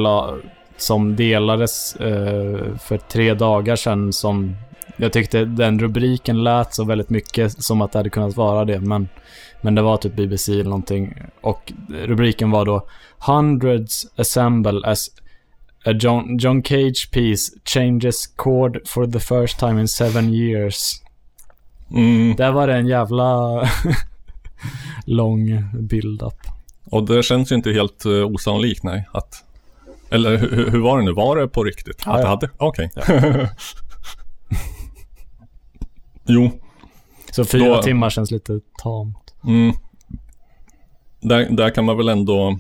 som 0.78 1.16
delades 1.16 1.96
för 2.80 2.98
tre 2.98 3.34
dagar 3.34 3.76
sedan 3.76 4.14
som 4.14 4.56
jag 4.98 5.14
tyckte 5.14 5.46
den 5.46 5.80
rubriken 5.80 6.44
lät 6.44 6.74
så 6.74 6.84
väldigt 6.86 7.10
mycket 7.10 7.64
som 7.64 7.82
att 7.82 7.92
det 7.92 8.00
hade 8.00 8.10
kunnat 8.10 8.36
vara 8.36 8.66
det, 8.66 8.80
men, 8.80 9.10
men 9.62 9.76
det 9.76 9.82
var 9.82 9.98
typ 9.98 10.16
BBC 10.16 10.54
eller 10.54 10.64
någonting. 10.64 11.14
Och 11.42 11.74
rubriken 11.90 12.52
var 12.52 12.66
då 12.66 12.88
Hundreds 13.28 14.20
assemble 14.20 14.88
as 14.88 15.08
a 15.86 15.92
John, 15.92 16.38
John 16.38 16.64
Cage 16.64 17.10
piece 17.12 17.52
changes 17.66 18.34
chord 18.38 18.88
for 18.88 19.08
the 19.08 19.20
first 19.20 19.60
time 19.60 19.82
in 19.82 19.88
seven 19.88 20.34
years. 20.34 21.02
Mm. 21.92 22.36
Där 22.36 22.52
var 22.52 22.68
det 22.68 22.76
en 22.76 22.88
jävla 22.88 23.62
lång 25.06 25.64
build-up. 25.74 26.57
Och 26.92 27.04
det 27.04 27.24
känns 27.24 27.52
ju 27.52 27.56
inte 27.56 27.72
helt 27.72 28.06
uh, 28.06 28.26
osannolikt, 28.26 28.84
nej. 28.84 29.08
Att, 29.12 29.44
eller 30.10 30.38
hur, 30.38 30.72
hur 30.72 30.80
var 30.80 30.98
det 30.98 31.04
nu? 31.04 31.14
Var 31.14 31.38
det 31.38 31.48
på 31.48 31.64
riktigt? 31.64 32.04
Ja, 32.06 32.12
att 32.12 32.18
det 32.18 32.24
ja. 32.24 32.30
hade? 32.30 32.50
Okej. 32.58 32.92
jo. 36.26 36.52
Så 37.32 37.46
fyra 37.46 37.76
Då- 37.76 37.82
timmar 37.82 38.10
känns 38.10 38.32
lite 38.32 38.60
tamt. 38.84 39.34
Mm. 39.44 39.76
Där, 41.22 41.50
där 41.50 41.70
kan 41.70 41.86
man 41.86 41.98
väl 41.98 42.10
ändå... 42.10 42.60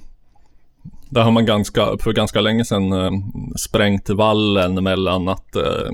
Där 1.09 1.21
har 1.21 1.31
man 1.31 1.45
ganska, 1.45 1.97
för 1.99 2.13
ganska 2.13 2.41
länge 2.41 2.65
sedan 2.65 2.91
eh, 2.91 3.11
sprängt 3.55 4.09
vallen 4.09 4.83
mellan 4.83 5.27
att 5.27 5.55
eh, 5.55 5.89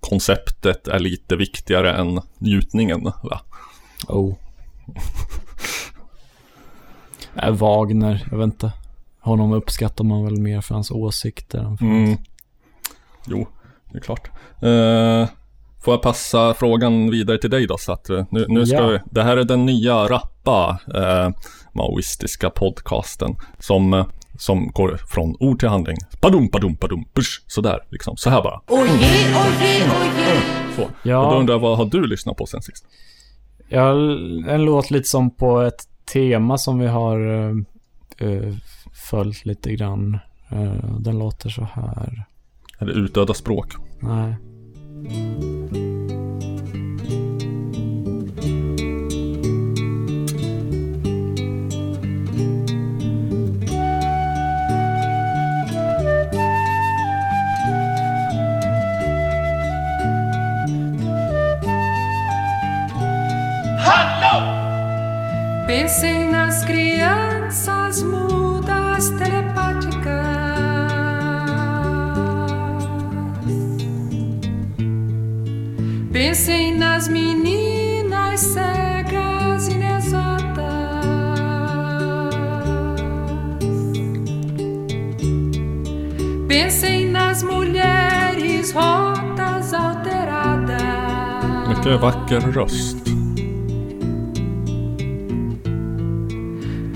konceptet 0.00 0.88
är 0.88 0.98
lite 0.98 1.36
viktigare 1.36 1.92
än 1.92 2.20
njutningen. 2.38 3.04
Va? 3.04 3.40
Oh. 4.08 4.34
Äh, 7.42 7.50
Wagner, 7.50 8.26
jag 8.30 8.38
vet 8.38 8.44
inte. 8.44 8.72
Honom 9.20 9.52
uppskattar 9.52 10.04
man 10.04 10.24
väl 10.24 10.36
mer 10.40 10.60
för 10.60 10.74
hans 10.74 10.90
åsikter 10.90 11.58
än 11.58 11.78
för 11.78 11.84
Mm. 11.84 12.06
hans... 12.06 12.18
Jo, 13.26 13.46
det 13.92 13.98
är 13.98 14.02
klart. 14.02 14.30
Eh, 14.62 15.28
får 15.84 15.94
jag 15.94 16.02
passa 16.02 16.54
frågan 16.54 17.10
vidare 17.10 17.38
till 17.38 17.50
dig 17.50 17.66
då? 17.66 17.78
Så 17.78 17.92
att, 17.92 18.10
eh, 18.10 18.24
nu, 18.30 18.44
nu 18.48 18.66
ska 18.66 18.76
Ja. 18.76 18.86
vi, 18.86 18.98
det 19.10 19.22
här 19.22 19.36
är 19.36 19.44
den 19.44 19.66
nya 19.66 19.94
rappa 19.94 20.78
eh, 20.94 21.30
maoistiska 21.72 22.50
podcasten 22.50 23.36
som, 23.58 23.94
eh, 23.94 24.06
som 24.38 24.68
går 24.74 24.96
från 25.08 25.36
ord 25.40 25.58
till 25.60 25.68
handling. 25.68 25.96
Padum, 26.20 26.48
padum, 26.48 26.76
padum, 26.76 27.04
push, 27.14 27.42
sådär 27.46 27.78
liksom. 27.90 28.16
Så 28.16 28.30
här 28.30 28.42
bara. 28.42 28.60
Oje, 28.68 28.82
oje, 28.82 29.84
oje. 29.84 30.42
Så. 30.76 30.82
Och 30.82 30.88
då 31.02 31.10
Ja, 31.10 31.34
undrar 31.38 31.54
jag, 31.54 31.60
vad 31.60 31.78
har 31.78 31.84
du 31.84 32.06
lyssnat 32.06 32.36
på 32.36 32.46
sen 32.46 32.62
sist? 32.62 32.86
ja, 33.68 33.90
en 34.48 34.64
låt 34.64 34.90
lite 34.90 35.08
som 35.08 35.30
på 35.30 35.60
ett 35.60 35.88
tema 36.12 36.58
som 36.58 36.78
vi 36.78 36.86
har 36.86 37.20
uh, 37.20 38.56
följt 39.10 39.44
lite 39.44 39.72
grann. 39.72 40.18
Uh, 40.52 41.00
den 41.00 41.18
låter 41.18 41.50
så 41.50 41.64
här. 41.72 42.24
Är 42.78 42.86
det 42.86 42.92
utdöda 42.92 43.34
språk? 43.34 43.74
Nej. 44.00 44.36
Pensem 65.68 66.30
nas 66.30 66.64
crianças 66.64 68.02
mudas 68.02 69.10
telepáticas. 69.10 70.00
Pensem 76.10 76.74
nas 76.78 77.06
meninas 77.08 78.40
cegas 78.40 79.68
inexatas. 79.68 80.64
Pensem 86.48 87.10
nas 87.10 87.42
mulheres 87.42 88.72
rotas 88.72 89.74
alteradas. 89.74 90.78
Mycket 91.68 92.00
vacker 92.00 92.40
röst. 92.54 93.17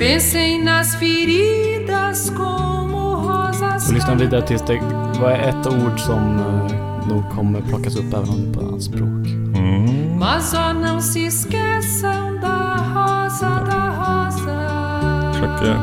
Pensem 0.02 0.64
nas 0.64 0.96
feridas 0.96 2.30
como 2.30 3.14
rosas 3.14 3.88
Vi 3.88 3.94
lyssnar 3.94 4.14
vidare 4.16 4.42
tills 4.42 4.62
det 4.62 4.80
vad 5.20 5.32
är 5.32 5.48
ett 5.48 5.66
ord 5.66 6.00
som 6.00 6.38
eh, 6.38 7.08
nog 7.08 7.30
kommer 7.30 7.60
plockas 7.60 7.96
upp 7.96 8.14
även 8.14 8.28
om 8.28 8.36
det 8.42 8.48
är 8.48 8.52
på 8.52 8.60
ett 8.60 8.66
annat 8.68 8.82
språk. 8.82 9.26
Mm. 9.56 10.18
Mas 10.18 10.54
ó, 10.54 10.72
não 10.72 11.00
se 11.00 11.26
esqueçam 11.26 12.40
da 12.40 12.76
rosa, 12.94 13.48
da 13.48 13.88
rosa. 13.98 15.32
Försöker 15.32 15.76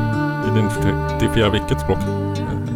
identifiera 0.52 1.50
vilket 1.50 1.80
språk. 1.80 1.98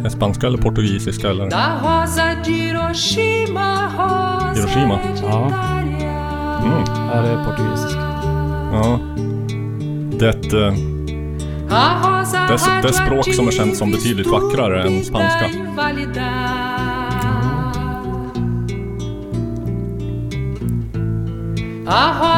Eh, 0.03 0.09
Spanska 0.09 0.47
eller 0.47 0.57
portugisiska 0.57 1.29
eller? 1.29 1.49
Da 1.49 1.79
rosa 1.81 2.23
de 2.45 2.51
Hiroshima, 2.51 3.75
rosa 3.97 4.61
Hiroshima. 4.61 4.95
hereditária. 4.95 6.11
Mm. 6.63 6.83
Ja, 7.13 7.21
det 7.21 7.29
är 7.29 7.43
portugisiska. 7.45 8.01
Ja. 8.71 8.99
Det, 10.19 10.94
Det- 12.47 12.81
det 12.87 12.93
språk 12.93 13.33
som 13.33 13.47
är 13.47 13.51
känt 13.51 13.77
som 13.77 13.91
betydligt 13.91 14.27
vackrare 14.27 14.83
än 14.83 15.03
spanska. 15.03 15.49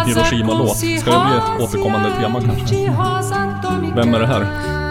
Hiroshima-låt. 0.06 0.78
Ska 0.78 1.12
det 1.12 1.26
bli 1.28 1.38
ett 1.38 1.62
återkommande 1.69 2.10
tema 2.15 2.41
kanske? 2.41 2.76
vem 3.95 4.13
är 4.13 4.19
det 4.19 4.28
här? 4.28 4.39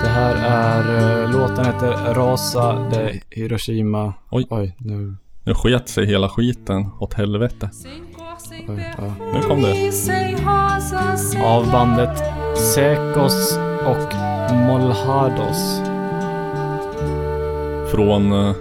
Det 0.03 0.09
här 0.09 0.35
är, 0.35 1.23
eh, 1.25 1.31
låten 1.31 1.65
heter 1.65 2.15
Rasa 2.15 2.73
de 2.91 3.21
Hiroshima. 3.31 4.15
Oj. 4.31 4.47
Oj, 4.51 4.77
nu. 4.79 5.17
Nu 5.45 5.55
sket 5.55 5.89
sig 5.89 6.07
hela 6.07 6.29
skiten 6.29 6.89
åt 7.01 7.15
helvete. 7.15 7.71
Oj, 8.69 8.95
ja. 8.99 9.15
Nu 9.35 9.41
kom 9.49 9.63
det. 9.63 9.93
Av 11.45 11.71
bandet 11.73 12.19
Sekos 12.75 13.59
och 13.87 14.15
Molhados. 14.55 15.81
Från... 17.91 18.33
eh, 18.33 18.55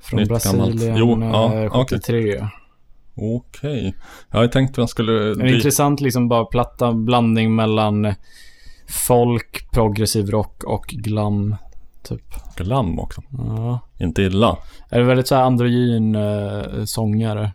Från. 0.00 0.24
Brasilien, 0.24 0.96
Jo, 0.96 1.18
ja, 1.22 1.54
eh, 1.54 1.76
okej. 1.76 1.98
73. 2.00 2.46
Okej. 3.14 3.94
Jag 4.30 4.36
hade 4.38 4.52
tänkt 4.52 4.70
att 4.70 4.78
jag 4.78 4.88
skulle... 4.88 5.32
En 5.32 5.48
intressant 5.48 6.00
liksom 6.00 6.28
bara 6.28 6.44
platta 6.44 6.92
blandning 6.92 7.54
mellan 7.54 8.14
folk, 8.88 9.70
progressiv 9.72 10.30
rock 10.30 10.64
och 10.64 10.86
glam. 10.86 11.56
Typ. 12.02 12.24
Glam 12.56 12.98
också. 13.00 13.22
Ja. 13.30 13.80
Inte 13.98 14.22
illa. 14.22 14.56
Är 14.88 14.98
det 14.98 15.04
väldigt 15.04 15.28
så 15.28 15.34
här 15.34 15.42
androgyn 15.42 16.14
eh, 16.14 16.84
sångare. 16.84 17.52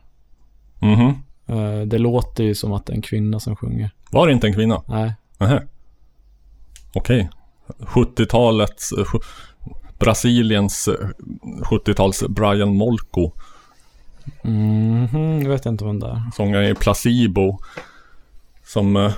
Mhm. 0.80 1.14
Eh, 1.48 1.82
det 1.86 1.98
låter 1.98 2.44
ju 2.44 2.56
som 2.56 2.74
att 2.74 2.86
det 2.86 2.94
är 2.94 2.96
en 2.96 3.02
kvinna 3.02 3.40
som 3.40 3.56
sjunger. 3.56 3.90
Var 4.12 4.28
det 4.28 4.34
inte 4.34 4.48
en 4.48 4.54
kvinna? 4.54 4.82
Nej. 4.88 5.14
Nähä. 5.38 5.62
Okej. 6.96 7.30
70-talets... 7.80 8.92
eh, 8.92 9.06
Brasiliens 10.00 10.88
eh, 10.88 11.08
70-tals 11.72 12.24
Brian 12.30 12.76
Molko. 12.76 13.32
Mhm, 14.44 15.42
jag 15.42 15.50
vet 15.50 15.66
inte 15.66 15.86
vem 15.86 16.00
det 16.00 16.08
är. 16.08 16.22
Sångaren 16.36 16.66
i 16.72 16.76
Placebo. 16.76 17.60
Som... 18.66 18.96
eh, 18.96 19.12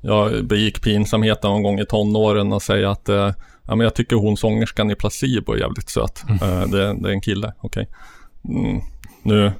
Jag 0.00 0.46
begick 0.46 0.82
pinsamheten 0.82 1.50
någon 1.50 1.62
gång 1.62 1.78
i 1.80 1.86
tonåren 1.86 2.52
och 2.52 2.62
säga 2.62 2.90
att... 2.90 3.08
eh, 3.08 3.30
Ja 3.68 3.74
men 3.74 3.84
jag 3.84 3.94
tycker 3.94 4.16
hon 4.16 4.36
sångerskan 4.36 4.90
i 4.90 4.94
Placebo 4.94 5.52
är 5.52 5.56
jävligt 5.58 5.88
söt. 5.88 6.24
Eh, 6.42 6.60
Det, 6.60 6.94
det 7.02 7.08
är 7.08 7.12
en 7.12 7.20
kille, 7.20 7.52
okej. 7.60 7.88
Mm. 8.48 8.80
Nu 9.22 9.52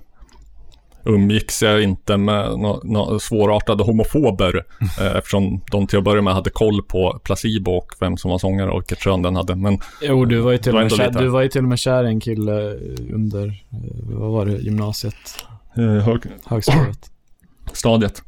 umgicks 1.06 1.62
jag 1.62 1.82
inte 1.82 2.16
med 2.16 2.58
några 2.58 2.80
nå 2.84 3.18
svårartade 3.18 3.84
homofober 3.84 4.56
eh, 5.00 5.16
eftersom 5.16 5.60
de 5.70 5.86
till 5.86 5.98
att 5.98 6.04
börja 6.04 6.22
med 6.22 6.34
hade 6.34 6.50
koll 6.50 6.82
på 6.82 7.20
Placebo 7.24 7.70
och 7.70 7.92
vem 8.00 8.16
som 8.16 8.30
var 8.30 8.38
sångare 8.38 8.70
och 8.70 8.80
vilket 8.80 8.98
kön 8.98 9.22
den 9.22 9.36
hade. 9.36 9.54
Men 9.54 9.78
Jo, 10.02 10.24
du 10.24 10.40
var 10.40 10.52
ju 10.52 10.58
till, 10.58 10.76
och 10.76 10.82
med, 10.82 10.92
kär, 10.92 11.10
du 11.10 11.28
var 11.28 11.42
ju 11.42 11.48
till 11.48 11.62
och 11.62 11.68
med 11.68 11.78
kär 11.78 12.04
i 12.04 12.08
en 12.08 12.20
kille 12.20 12.74
under, 13.12 13.46
eh, 13.46 13.54
vad 14.02 14.30
var 14.30 14.46
det, 14.46 14.52
gymnasiet, 14.52 15.44
eh, 15.76 15.84
hög, 15.84 16.20
högstadiet. 16.44 17.10
stadiet. 17.72 18.22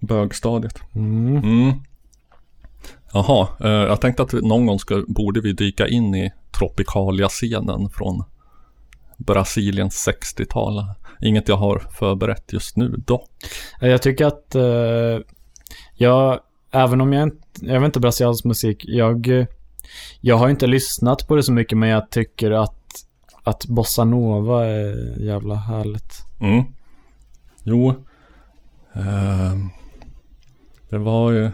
Bögstadiet. 0.00 0.80
Mm. 0.94 1.36
Mm. 1.36 1.72
Jaha, 3.12 3.48
eh, 3.60 3.70
jag 3.70 4.00
tänkte 4.00 4.22
att 4.22 4.32
någon 4.32 4.66
gång 4.66 4.78
ska, 4.78 5.04
borde 5.06 5.40
vi 5.40 5.52
dyka 5.52 5.88
in 5.88 6.14
i 6.14 6.32
Tropicalia-scenen 6.58 7.90
från 7.90 8.24
Brasiliens 9.16 10.08
60-tal. 10.08 10.84
Inget 11.24 11.48
jag 11.48 11.56
har 11.56 11.78
förberett 11.78 12.52
just 12.52 12.76
nu 12.76 12.88
dock. 13.06 13.30
Jag 13.80 14.02
tycker 14.02 14.26
att 14.26 14.54
eh, 14.54 15.18
jag, 15.94 16.40
även 16.70 17.00
om 17.00 17.12
jag 17.12 17.22
inte, 17.22 17.38
jag 17.60 17.80
vet 17.80 17.86
inte 17.86 18.00
brasiliansk 18.00 18.44
musik, 18.44 18.84
jag, 18.88 19.28
eh, 19.28 19.46
jag 20.20 20.36
har 20.36 20.48
inte 20.48 20.66
lyssnat 20.66 21.28
på 21.28 21.36
det 21.36 21.42
så 21.42 21.52
mycket 21.52 21.78
men 21.78 21.88
jag 21.88 22.10
tycker 22.10 22.50
att, 22.50 23.06
att 23.42 23.66
bossa 23.66 24.04
nova 24.04 24.64
är 24.66 25.20
jävla 25.20 25.54
härligt. 25.54 26.14
Mm. 26.40 26.64
Jo. 27.62 27.94
ehm, 28.94 29.70
det 30.88 30.98
var 30.98 31.30
ju... 31.32 31.50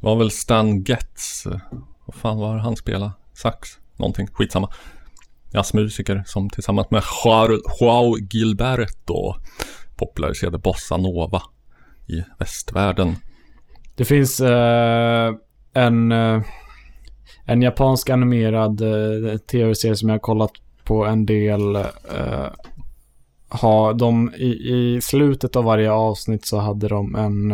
var 0.00 0.16
väl 0.16 0.30
Stan 0.30 0.82
Getz. 0.82 1.46
eh, 1.46 1.58
Vad 2.06 2.14
fan 2.14 2.38
var 2.38 2.56
han 2.58 2.76
spelade? 2.76 3.12
Sax? 3.34 3.68
Någonting. 3.96 4.26
Skitsamma. 4.32 4.68
Jazzmusiker 5.52 6.22
som 6.26 6.50
tillsammans 6.50 6.90
med 6.90 7.02
Joao- 7.24 8.18
Gilberto 8.30 9.34
populariserade 9.96 10.58
bossa 10.58 10.96
nova 10.96 11.42
i 12.06 12.22
västvärlden. 12.38 13.16
Det 13.94 14.04
finns 14.04 14.40
eh, 14.40 15.34
en, 15.72 16.12
eh, 16.12 16.42
en 17.44 17.62
japansk 17.62 18.10
animerad 18.10 18.80
eh, 18.80 19.36
tv-serie 19.36 19.96
som 19.96 20.08
jag 20.08 20.14
har 20.14 20.20
kollat 20.20 20.50
på 20.84 21.04
en 21.06 21.26
del. 21.26 21.76
Eh, 21.76 22.48
ha, 23.48 23.92
de, 23.92 24.34
i, 24.34 24.48
I 24.48 25.00
slutet 25.00 25.56
av 25.56 25.64
varje 25.64 25.90
avsnitt 25.92 26.46
så 26.46 26.58
hade 26.58 26.88
de 26.88 27.14
en 27.14 27.52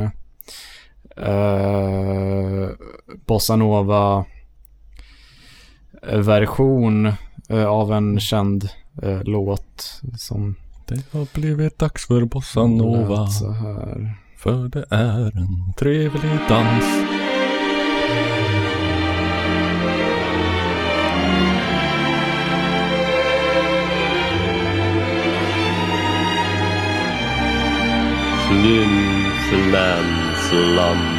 eh, 1.17 2.69
Bossa 3.27 3.57
Nova 3.57 4.25
version 6.03 7.13
av 7.57 7.93
en 7.93 8.21
känd 8.21 8.69
eh, 9.03 9.23
låt 9.25 10.01
som 10.17 10.55
Det 10.87 11.03
har 11.13 11.35
blivit 11.35 11.79
dags 11.79 12.07
för 12.07 12.25
bossa 12.25 12.67
nova. 12.67 13.23
lät 13.23 13.33
så 13.33 13.51
här. 13.53 14.15
För 14.37 14.69
det 14.69 14.85
är 14.91 15.39
en 15.39 15.73
trevlig 15.79 16.39
dans. 16.49 16.85
Flim 28.49 28.95
flam 29.49 30.07
flam. 30.49 31.18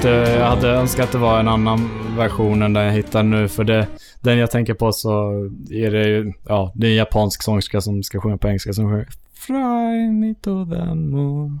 Fast 0.00 0.08
eh, 0.08 0.34
jag 0.34 0.46
hade 0.46 0.68
önskat 0.68 1.04
att 1.04 1.12
det 1.12 1.18
var 1.18 1.40
en 1.40 1.48
annan 1.48 1.90
version 2.16 2.62
än 2.62 2.72
den 2.72 2.84
jag 2.84 2.92
hittar 2.92 3.22
nu. 3.22 3.48
För 3.48 3.64
det, 3.64 3.86
den 4.20 4.38
jag 4.38 4.50
tänker 4.50 4.74
på 4.74 4.92
så 4.92 5.30
är 5.70 5.90
det 5.90 6.08
ju, 6.08 6.32
ja, 6.48 6.72
det 6.74 6.86
är 6.86 6.90
en 6.90 6.96
japansk 6.96 7.42
sångerska 7.42 7.80
som 7.80 8.02
ska 8.02 8.20
sjunga 8.20 8.36
på 8.36 8.48
engelska 8.48 8.72
som 8.72 8.84
sjunger 8.84 9.08
Fly 9.34 10.10
me 10.10 10.34
to 10.34 10.66
the 10.66 10.94
moon. 10.94 11.60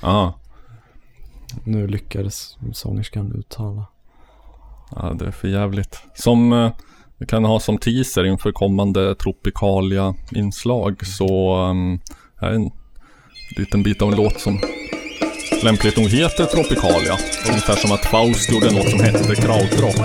Ja. 0.00 0.34
Nu 1.64 1.86
lyckades 1.86 2.56
sångerskan 2.72 3.32
uttala. 3.32 3.86
Ja, 4.96 5.12
det 5.18 5.26
är 5.26 5.30
för 5.30 5.48
jävligt. 5.48 6.00
Som 6.14 6.52
eh, 6.52 6.72
vi 7.18 7.26
kan 7.26 7.44
ha 7.44 7.60
som 7.60 7.78
teaser 7.78 8.24
inför 8.24 8.52
kommande 8.52 9.14
Tropicalia-inslag 9.14 11.06
så 11.06 11.60
um, 11.70 12.00
här 12.36 12.48
är 12.48 12.54
en 12.54 12.70
liten 13.58 13.82
bit 13.82 14.02
av 14.02 14.12
en 14.12 14.16
låt 14.16 14.40
som 14.40 14.58
lämpligt 15.62 15.96
nog 15.96 16.08
heter 16.08 16.44
Tropicalia. 16.44 17.18
Ungefär 17.48 17.76
som 17.76 17.92
att 17.92 18.06
Faust 18.06 18.52
gjorde 18.52 18.70
låt 18.70 18.90
som 18.90 19.00
hette 19.00 19.34
Krautrock. 19.34 19.96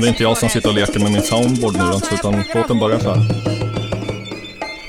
Det 0.00 0.06
är 0.06 0.08
inte 0.08 0.22
jag 0.22 0.38
som 0.38 0.48
sitter 0.48 0.68
och 0.68 0.74
leker 0.74 1.00
med 1.00 1.12
min 1.12 1.22
soundboard 1.22 1.76
nu 1.76 1.82
alltså, 1.82 2.14
utan 2.14 2.44
låten 2.54 2.78
börjar 2.78 2.98
så 2.98 3.14
här. 3.14 3.26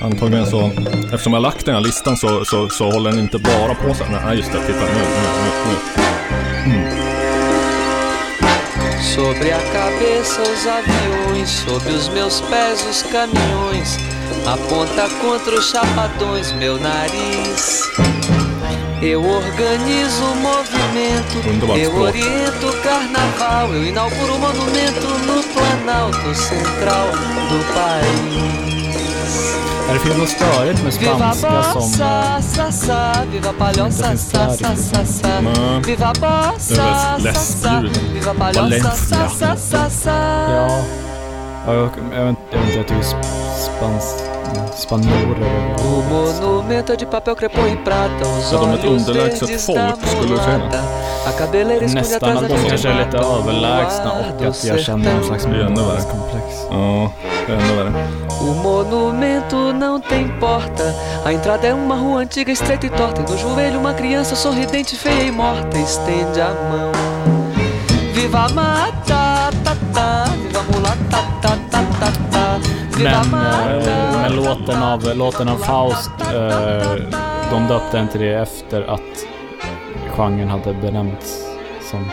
Antagligen 0.00 0.46
så, 0.46 0.70
eftersom 1.04 1.32
jag 1.32 1.42
lagt 1.42 1.66
den 1.66 1.74
här 1.74 1.82
listan 1.82 2.16
så, 2.16 2.44
så, 2.44 2.68
så 2.68 2.90
håller 2.90 3.10
den 3.10 3.20
inte 3.20 3.38
bara 3.38 3.74
på 3.74 3.94
så 3.94 4.04
här. 4.04 4.26
Nej 4.26 4.36
just 4.36 4.52
det, 4.52 4.60
titta 4.66 4.80
nu, 4.80 4.86
nu, 4.86 5.50
nu, 6.66 6.74
nu. 6.74 7.25
Sobre 9.00 9.52
a 9.52 9.58
cabeça 9.58 10.42
os 10.42 10.66
aviões, 10.66 11.48
sob 11.48 11.90
os 11.90 12.08
meus 12.08 12.40
pés 12.42 12.84
os 12.86 13.02
caminhões. 13.02 13.96
Aponta 14.46 15.08
contra 15.20 15.56
os 15.56 15.70
chapadões 15.70 16.52
meu 16.52 16.78
nariz. 16.78 17.82
Eu 19.02 19.22
organizo 19.22 20.24
o 20.24 20.36
movimento, 20.36 21.78
eu 21.78 21.94
oriento 21.96 22.66
o 22.66 22.82
carnaval, 22.82 23.72
eu 23.74 23.84
inauguro 23.84 24.34
o 24.34 24.38
monumento 24.38 25.06
no 25.26 25.42
Planalto 25.52 26.34
Central 26.34 27.10
do 27.12 27.74
país. 27.74 28.75
Är 29.88 29.94
det 29.94 30.00
fel 30.00 30.20
och 30.22 30.28
störigt 30.28 30.84
med 30.84 30.94
spanska 30.94 31.62
som... 31.62 31.74
bossa, 31.74 32.42
sa, 32.42 32.72
sa, 32.72 33.12
viva 33.32 33.50
a 33.50 33.54
palhoça, 33.58 34.16
sa, 34.16 34.48
sa, 34.50 34.76
sa, 34.76 35.04
sa. 35.04 35.28
Viva 35.86 36.06
a 36.06 36.12
bossa, 36.20 36.74
Det 36.74 36.82
är 36.82 37.18
väl 37.24 37.34
sa, 37.34 37.40
sa, 37.40 37.82
viva 38.14 38.30
a 38.30 38.34
palhoça, 38.38 38.90
sa, 38.90 39.28
sa, 39.28 39.56
sa, 39.56 39.90
sa. 39.90 40.10
Ja. 40.10 40.68
ja 41.66 41.74
jag, 41.74 41.82
vet, 42.24 42.28
inte, 42.28 42.76
jag 42.78 42.88
tycker 42.88 43.02
sp- 43.02 43.22
spans, 43.76 44.22
spanjorer 44.76 45.42
O 45.84 46.02
monumento 46.02 46.92
é 46.92 46.96
de 46.96 47.06
papel 47.06 47.36
crepom 47.36 47.66
e 47.66 47.76
prata, 47.76 48.26
os 48.26 48.52
Ja, 48.52 48.58
de 48.58 48.64
olhos 48.64 48.84
underlägset 48.84 49.60
folk, 49.60 50.08
skulle 50.08 50.28
du 50.28 50.36
säga. 50.36 51.06
Nästan 51.80 52.30
atrás 52.30 52.42
att 52.42 52.48
de 52.48 52.68
kanske 52.68 52.88
är 52.88 53.04
lite 53.04 53.16
överlägsna 53.16 54.12
o 54.12 54.40
och 54.40 54.46
att 54.46 54.64
jag 54.64 54.80
känner 54.80 55.10
en 55.10 55.24
slags. 55.24 55.44
Ja, 56.70 57.12
det 57.46 57.52
är 57.52 57.56
ännu 57.56 57.76
värre. 57.76 58.08
O 58.40 58.54
monumento 58.54 59.72
não 59.72 60.00
tem 60.00 60.28
porta. 60.40 60.84
A 61.24 61.32
entrada 61.32 61.66
é 61.66 61.74
uma 61.74 61.96
rua 61.96 62.20
antiga, 62.20 62.52
estreita 62.52 62.86
e 62.86 62.90
torta. 62.90 63.22
E 63.22 63.24
no 63.30 63.36
joelho 63.38 63.78
uma 63.80 63.94
criança 63.94 64.36
sorridente, 64.36 64.96
feia 64.96 65.22
e 65.22 65.30
morta. 65.30 65.78
Estende 65.78 66.40
a 66.40 66.48
mão. 66.70 66.92
Viva 68.12 68.44
a 68.44 68.48
mata, 68.48 69.25
Men, 73.02 73.34
eh, 73.34 74.20
men 74.22 74.36
låten 74.36 74.82
av, 74.82 75.16
låten 75.16 75.48
av 75.48 75.56
Faust, 75.56 76.10
eh, 76.20 76.92
de 77.50 77.66
döpte 77.68 78.06
till 78.12 78.20
det 78.20 78.34
efter 78.34 78.82
att 78.82 79.26
genren 80.10 80.48
hade 80.48 80.74
benämnts 80.74 81.44
som... 81.90 82.10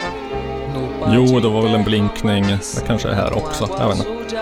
Jo, 1.08 1.40
det 1.40 1.50
var 1.50 1.62
väl 1.62 1.76
en 1.76 1.84
blinkning. 1.84 2.48
Det 2.48 2.88
kanske 2.88 3.10
är 3.10 3.14
här 3.14 3.38
också. 3.38 3.70
Jag 3.80 3.88
vet 3.88 3.98
inte. 3.98 4.36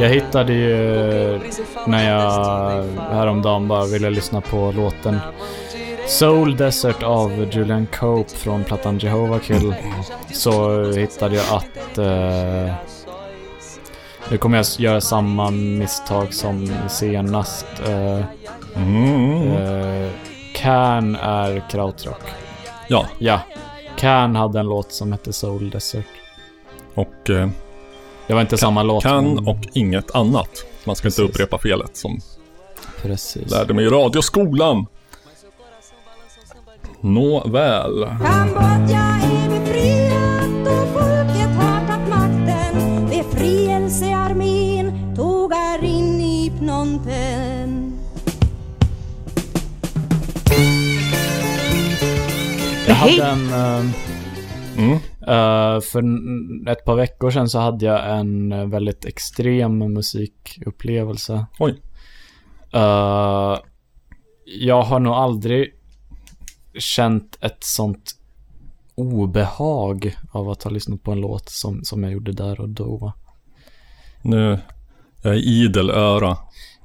Jag 0.00 0.08
hittade 0.08 0.52
ju 0.52 1.40
när 1.86 2.10
jag 2.10 2.84
häromdagen 3.12 3.68
bara 3.68 3.86
ville 3.86 4.10
lyssna 4.10 4.40
på 4.40 4.72
låten 4.76 5.20
Soul 6.06 6.56
Desert 6.56 7.02
av 7.02 7.48
Julian 7.52 7.86
Cope 7.86 8.36
från 8.36 8.64
plattan 8.64 8.98
Jehovah 8.98 9.40
Kill. 9.40 9.74
Så 10.32 10.84
hittade 10.92 11.36
jag 11.36 11.44
att... 11.50 11.98
Eh, 11.98 12.74
nu 14.30 14.38
kommer 14.38 14.56
jag 14.56 14.66
göra 14.78 15.00
samma 15.00 15.50
misstag 15.50 16.34
som 16.34 16.70
senast. 16.88 17.66
Eh, 17.88 18.24
Mm. 18.76 19.52
eh, 19.52 20.10
Can 20.54 21.16
är 21.16 21.70
krautrock. 21.70 22.20
Ja, 22.88 23.06
Ja. 23.18 23.40
Can 23.96 24.36
hade 24.36 24.60
en 24.60 24.66
låt 24.66 24.92
som 24.92 25.12
hette 25.12 25.32
Soul 25.32 25.70
Desert. 25.70 26.04
och 26.94 27.30
eh, 27.30 27.48
Det 28.26 28.34
var 28.34 28.40
inte 28.40 28.58
samma 28.58 28.82
låt. 28.82 29.02
kan 29.02 29.24
men- 29.34 29.48
och 29.48 29.58
inget 29.74 30.14
annat. 30.14 30.50
Man 30.84 30.96
ska 30.96 31.08
inte 31.08 31.16
Precis. 31.22 31.30
upprepa 31.34 31.58
felet 31.58 31.96
som 31.96 32.20
Precis. 33.02 33.50
lärde 33.50 33.74
mig 33.74 33.84
i 33.84 33.88
radioskolan. 33.88 34.86
Nåväl. 37.00 38.06
Kambodja 38.26 39.20
hade 52.98 53.24
en... 53.26 53.52
eh, 53.52 53.94
Mm. 54.78 54.92
eh, 55.20 55.80
för 55.80 56.02
ett 56.70 56.84
par 56.84 56.94
veckor 56.96 57.30
sedan 57.30 57.48
så 57.48 57.58
hade 57.58 57.84
jag 57.86 58.18
en 58.18 58.70
väldigt 58.70 59.04
extrem 59.04 59.78
musikupplevelse. 59.78 61.46
Oj. 61.58 61.82
Eh, 62.72 63.58
jag 64.44 64.82
har 64.82 65.00
nog 65.00 65.12
aldrig 65.14 65.74
känt 66.78 67.38
ett 67.40 67.64
sånt 67.64 68.14
obehag 68.94 70.16
av 70.30 70.50
att 70.50 70.62
ha 70.62 70.70
lyssnat 70.70 71.02
på 71.02 71.12
en 71.12 71.20
låt 71.20 71.48
som, 71.48 71.84
som 71.84 72.02
jag 72.02 72.12
gjorde 72.12 72.32
där 72.32 72.60
och 72.60 72.68
då. 72.68 73.12
Nu, 74.22 74.58
jag 75.22 75.34
är 75.34 75.38
idel 75.38 75.90
öra. 75.90 76.36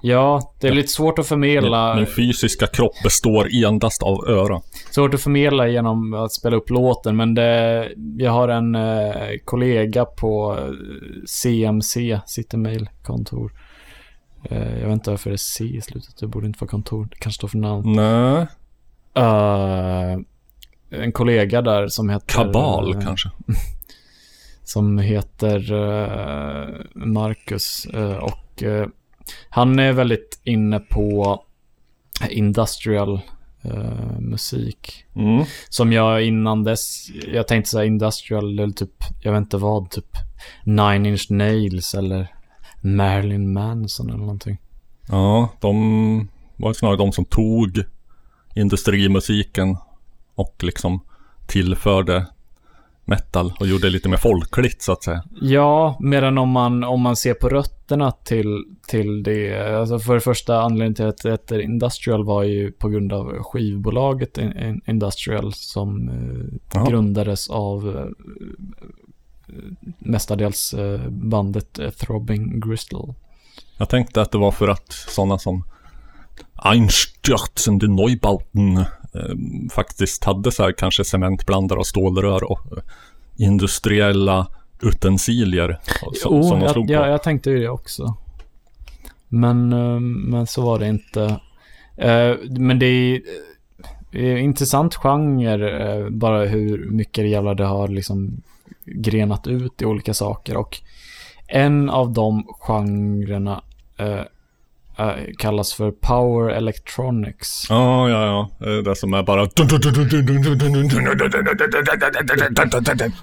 Ja, 0.05 0.53
det 0.59 0.67
är 0.67 0.71
lite 0.71 0.87
svårt 0.87 1.19
att 1.19 1.27
förmedla. 1.27 1.95
Min, 1.95 2.05
fysiska 2.05 2.67
kropp 2.67 3.03
består 3.03 3.47
endast 3.65 4.03
av 4.03 4.27
öra. 4.27 4.61
Svårt 4.91 5.13
att 5.13 5.21
förmedla 5.21 5.67
genom 5.67 6.13
att 6.13 6.31
spela 6.31 6.55
upp 6.55 6.69
låten, 6.69 7.15
men 7.15 7.33
det, 7.33 7.89
jag 8.17 8.31
har 8.31 8.47
en 8.47 8.75
eh, 8.75 9.13
kollega 9.45 10.05
på 10.05 10.57
eh, 10.59 10.73
CMC, 11.25 12.19
City 12.25 12.57
Mail 12.57 12.89
kontor. 13.03 13.53
Eh, 14.49 14.79
jag 14.79 14.87
vet 14.87 14.93
inte 14.93 15.09
varför 15.09 15.29
det 15.29 15.35
är 15.35 15.37
C 15.37 15.63
i 15.63 15.81
slutet, 15.81 16.17
det 16.19 16.27
borde 16.27 16.47
inte 16.47 16.59
vara 16.61 16.69
kontor, 16.69 17.07
det 17.11 17.17
kanske 17.17 17.37
står 17.37 17.47
för 17.47 17.57
namn. 17.57 17.93
Nej, 17.93 18.47
Eh, 19.15 20.17
en 20.89 21.11
kollega 21.11 21.61
där 21.61 21.87
som 21.87 22.09
heter... 22.09 22.27
kabal 22.27 22.95
eh, 22.95 23.01
kanske. 23.01 23.29
Som 24.65 24.99
heter 24.99 25.73
eh, 25.73 26.67
Marcus 26.93 27.85
eh, 27.85 28.17
och 28.17 28.63
eh, 28.63 28.87
han 29.49 29.79
är 29.79 29.93
väldigt 29.93 30.41
inne 30.43 30.79
på 30.79 31.43
industrial 32.29 33.21
eh, 33.62 34.19
musik. 34.19 35.05
Mm. 35.15 35.43
Som 35.69 35.93
jag 35.93 36.25
innan 36.25 36.63
dess, 36.63 37.09
jag 37.33 37.47
tänkte 37.47 37.71
säga 37.71 37.86
industrial 37.86 38.59
eller 38.59 38.73
typ, 38.73 39.03
jag 39.21 39.31
vet 39.31 39.39
inte 39.39 39.57
vad, 39.57 39.89
typ 39.89 40.17
Nine 40.63 41.05
Inch 41.05 41.27
Nails 41.29 41.93
eller 41.95 42.27
Marilyn 42.81 43.53
Manson 43.53 44.09
eller 44.09 44.19
någonting. 44.19 44.57
Ja, 45.09 45.49
de 45.59 46.29
var 46.57 46.73
snarare 46.73 46.97
de 46.97 47.12
som 47.12 47.25
tog 47.25 47.83
industrimusiken 48.55 49.77
och 50.36 50.55
liksom 50.63 50.99
tillförde 51.47 52.25
metal 53.05 53.53
och 53.59 53.67
gjorde 53.67 53.87
det 53.87 53.89
lite 53.89 54.09
mer 54.09 54.17
folkligt 54.17 54.81
så 54.81 54.91
att 54.91 55.03
säga. 55.03 55.23
Ja, 55.41 55.97
medan 55.99 56.37
om 56.37 56.49
man, 56.49 56.83
om 56.83 57.01
man 57.01 57.15
ser 57.15 57.33
på 57.33 57.49
rötterna 57.49 58.11
till, 58.11 58.63
till 58.87 59.23
det, 59.23 59.61
alltså 59.79 59.99
för 59.99 60.13
det 60.13 60.21
första 60.21 60.61
anledningen 60.61 60.93
till 60.93 61.05
att 61.07 61.17
det 61.17 61.31
heter 61.31 61.59
Industrial 61.59 62.25
var 62.25 62.43
ju 62.43 62.71
på 62.71 62.89
grund 62.89 63.13
av 63.13 63.43
skivbolaget 63.43 64.37
In- 64.37 64.57
In- 64.57 64.81
Industrial 64.87 65.53
som 65.53 66.09
eh, 66.09 66.59
Jaha. 66.73 66.89
grundades 66.89 67.49
av 67.49 67.89
eh, 67.97 69.53
mestadels 69.99 70.73
eh, 70.73 71.09
bandet 71.09 71.79
Throbbing 71.99 72.59
Gristle. 72.59 73.13
Jag 73.77 73.89
tänkte 73.89 74.21
att 74.21 74.31
det 74.31 74.37
var 74.37 74.51
för 74.51 74.67
att 74.67 74.91
sådana 74.91 75.37
som 75.37 75.63
Einstürzende 76.55 77.87
Neubauten 77.87 78.77
eh, 78.77 78.85
faktiskt 79.71 80.23
hade 80.23 80.52
så 80.52 80.63
här 80.63 80.71
kanske 80.71 81.04
cementblandare 81.04 81.80
och 81.80 81.88
stålrör 81.88 82.43
och 82.52 82.60
eh, 82.78 82.84
industriella 83.38 84.47
utensilier 84.82 85.80
som, 86.13 86.36
Jo, 86.36 86.43
som 86.43 86.60
de 86.60 86.62
jag, 86.65 86.71
slog 86.71 86.88
på. 86.88 86.93
jag, 86.93 87.10
jag 87.10 87.23
tänkte 87.23 87.49
ju 87.49 87.60
det 87.60 87.69
också. 87.69 88.15
Men, 89.28 89.73
eh, 89.73 89.99
men 89.99 90.47
så 90.47 90.62
var 90.62 90.80
det 90.80 90.88
inte. 90.88 91.23
Eh, 91.97 92.36
Men 92.60 92.80
det 92.80 92.86
är, 92.86 93.21
det 94.12 94.32
är 94.32 94.38
intressant 94.38 94.95
genre, 94.95 95.95
eh, 95.95 96.10
bara 96.10 96.45
hur 96.45 96.89
mycket 96.89 97.23
det 97.23 97.28
jävlar 97.30 97.56
det 97.56 97.65
har 97.65 97.88
liksom 97.88 98.41
grenat 98.86 99.47
ut 99.47 99.82
i 99.82 99.86
olika 99.86 100.13
saker 100.13 100.58
och 100.58 100.78
en 101.47 101.89
av 101.89 102.13
de 102.13 102.47
genrerna 102.60 103.62
eh, 104.97 105.08
eh, 105.08 105.15
kallas 105.38 105.73
för 105.73 105.91
Power 105.91 106.49
Electronics. 106.49 107.65
Ja, 107.69 108.10
ja, 108.10 108.25
ja. 108.25 108.67
Eh, 108.67 108.77
Det 108.77 108.95
som 108.95 109.13
är 109.13 109.23
bara... 109.23 109.41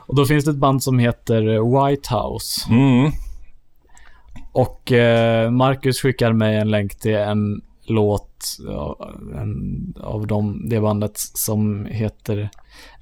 Och 0.07 0.17
då 0.17 0.27
finns 0.27 0.45
det 0.45 0.51
ett 0.51 0.57
band 0.57 0.83
som 0.83 0.99
heter 0.99 1.49
eh, 1.49 1.87
White 1.87 2.15
House. 2.15 2.61
Mm. 2.71 3.13
Och 4.53 4.93
eh, 4.93 5.51
Marcus 5.51 6.01
skickar 6.01 6.33
mig 6.33 6.57
en 6.57 6.71
länk 6.71 6.99
till 6.99 7.15
en 7.15 7.61
låt 7.87 8.57
ja, 8.67 9.11
en, 9.37 9.95
av 10.01 10.27
dem, 10.27 10.69
det 10.69 10.81
bandet 10.81 11.19
som 11.19 11.87
heter 11.87 12.51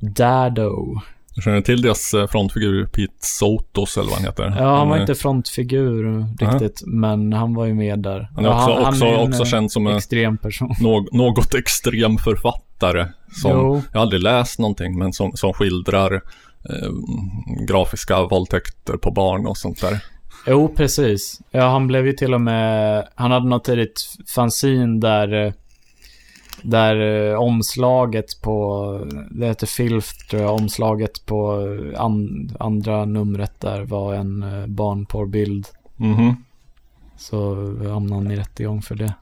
Dado. 0.00 1.00
Jag 1.38 1.44
känner 1.44 1.60
till 1.60 1.82
deras 1.82 2.14
eh, 2.14 2.26
frontfigur 2.26 2.86
Pete 2.86 3.12
Sotos 3.20 3.96
eller 3.96 4.06
vad 4.08 4.14
han 4.18 4.24
heter. 4.24 4.54
Ja, 4.58 4.76
han 4.76 4.88
var 4.88 4.96
är- 4.96 5.00
inte 5.00 5.14
frontfigur 5.14 6.24
riktigt, 6.40 6.82
men 6.86 7.32
han 7.32 7.54
var 7.54 7.64
ju 7.66 7.74
med 7.74 7.98
där. 7.98 8.28
Han 8.34 8.44
är 8.44 8.48
Ja, 8.48 8.70
också, 8.80 8.88
också, 8.88 9.04
är 9.04 9.14
en, 9.14 9.28
också 9.28 9.42
eh, 9.42 9.48
känd 9.48 9.72
som 9.72 9.86
en 9.86 9.96
extrem 9.96 10.38
person. 10.38 10.74
nå- 10.80 11.06
något 11.12 11.54
extrem 11.54 12.18
författare. 12.18 13.06
Som, 13.42 13.50
Jo. 13.50 13.82
jag 13.92 13.98
har 13.98 14.02
aldrig 14.02 14.22
läst 14.22 14.58
någonting, 14.58 14.98
men 14.98 15.12
som, 15.12 15.32
som 15.32 15.52
skildrar 15.52 16.14
eh, 16.14 16.90
grafiska 17.68 18.22
våldtäkter 18.22 18.96
på 18.96 19.10
barn 19.10 19.46
och 19.46 19.56
sånt 19.56 19.80
där. 19.80 19.98
Jo, 20.46 20.74
precis. 20.76 21.40
Ja, 21.50 21.68
han 21.68 21.86
blev 21.86 22.06
ju 22.06 22.12
till 22.12 22.34
och 22.34 22.40
med... 22.40 23.04
Han 23.14 23.30
hade 23.30 23.48
något 23.48 23.64
tidigt 23.64 24.00
fanzine 24.34 25.00
där... 25.00 25.54
eh, 26.64 26.68
Där 26.70 27.30
eh, 27.30 27.40
omslaget 27.40 28.42
på... 28.42 29.06
Det 29.30 29.46
heter 29.46 29.66
Filth, 29.66 30.08
tror 30.30 30.42
jag. 30.42 30.54
Omslaget 30.54 31.26
på 31.26 31.66
eh, 31.94 32.00
an, 32.00 32.50
andra 32.60 33.04
numret 33.04 33.60
där 33.60 33.82
var 33.84 34.14
en 34.14 34.42
eh, 34.42 34.66
barnporrbild. 34.66 35.66
Mhm. 35.96 36.36
Så 37.16 37.54
hamnade 37.88 38.14
han 38.14 38.30
i 38.30 38.36
rättegång 38.36 38.82
för 38.82 38.94
det. 38.94 39.14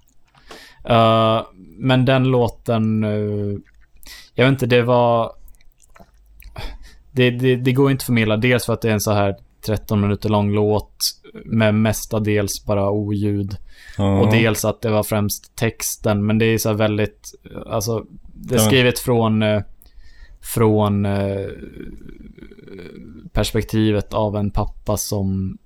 Eh, 0.85 1.42
men 1.79 2.05
den 2.05 2.25
låten... 2.25 3.05
eh, 3.05 3.59
jag 4.35 4.44
vet 4.44 4.53
inte, 4.53 4.66
det 4.66 4.83
var... 4.83 5.33
Det, 7.11 7.31
det, 7.31 7.57
det 7.57 7.72
går 7.72 7.90
inte 7.90 8.03
att 8.03 8.07
förmedla. 8.07 8.37
Dels 8.37 8.66
för 8.66 8.72
att 8.72 8.81
det 8.81 8.88
är 8.88 8.92
en 8.92 9.01
så 9.01 9.12
här 9.12 9.37
13 9.67 10.01
minuter 10.01 10.29
lång 10.29 10.53
låt 10.53 11.05
med 11.45 11.75
mestadels 11.75 12.65
bara 12.65 12.91
oljud. 12.91 13.57
Ja. 13.99 14.21
Och 14.21 14.31
dels 14.33 14.65
att 14.65 14.81
det 14.83 14.91
var 14.91 15.03
främst 15.03 15.57
texten. 15.57 16.27
Men 16.27 16.39
det 16.39 16.45
är 16.47 16.59
så 16.59 16.73
väldigt... 16.73 17.35
Alltså, 17.67 18.07
det 18.35 18.55
är 18.55 18.59
skrivet 18.59 18.99
från... 18.99 19.43
eh, 19.43 19.63
Från 20.41 21.07
eh, 21.07 21.47
perspektivet 23.33 24.15
av 24.15 24.37
en 24.37 24.51
pappa 24.51 24.97
som 24.97 25.59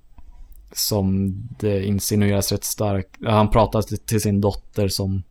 som 0.73 1.33
det 1.59 1.85
insinueras 1.85 2.51
rätt 2.51 2.63
starkt. 2.63 3.09
Han 3.25 3.49
pratar 3.49 3.81
till- 3.81 4.21
sin 4.21 4.41
dotter 4.41 4.87
som 4.87 5.23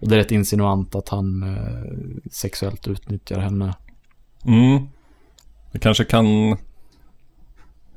och 0.00 0.08
det 0.08 0.14
är 0.14 0.18
rätt 0.18 0.30
insinuant 0.30 0.94
att 0.94 1.08
han 1.08 1.42
eh, 1.42 2.08
sexuellt 2.32 2.88
utnyttjar 2.88 3.38
henne. 3.38 3.74
Mm. 4.44 4.82
Vi 5.72 5.78
kanske 5.78 6.04
kan... 6.04 6.56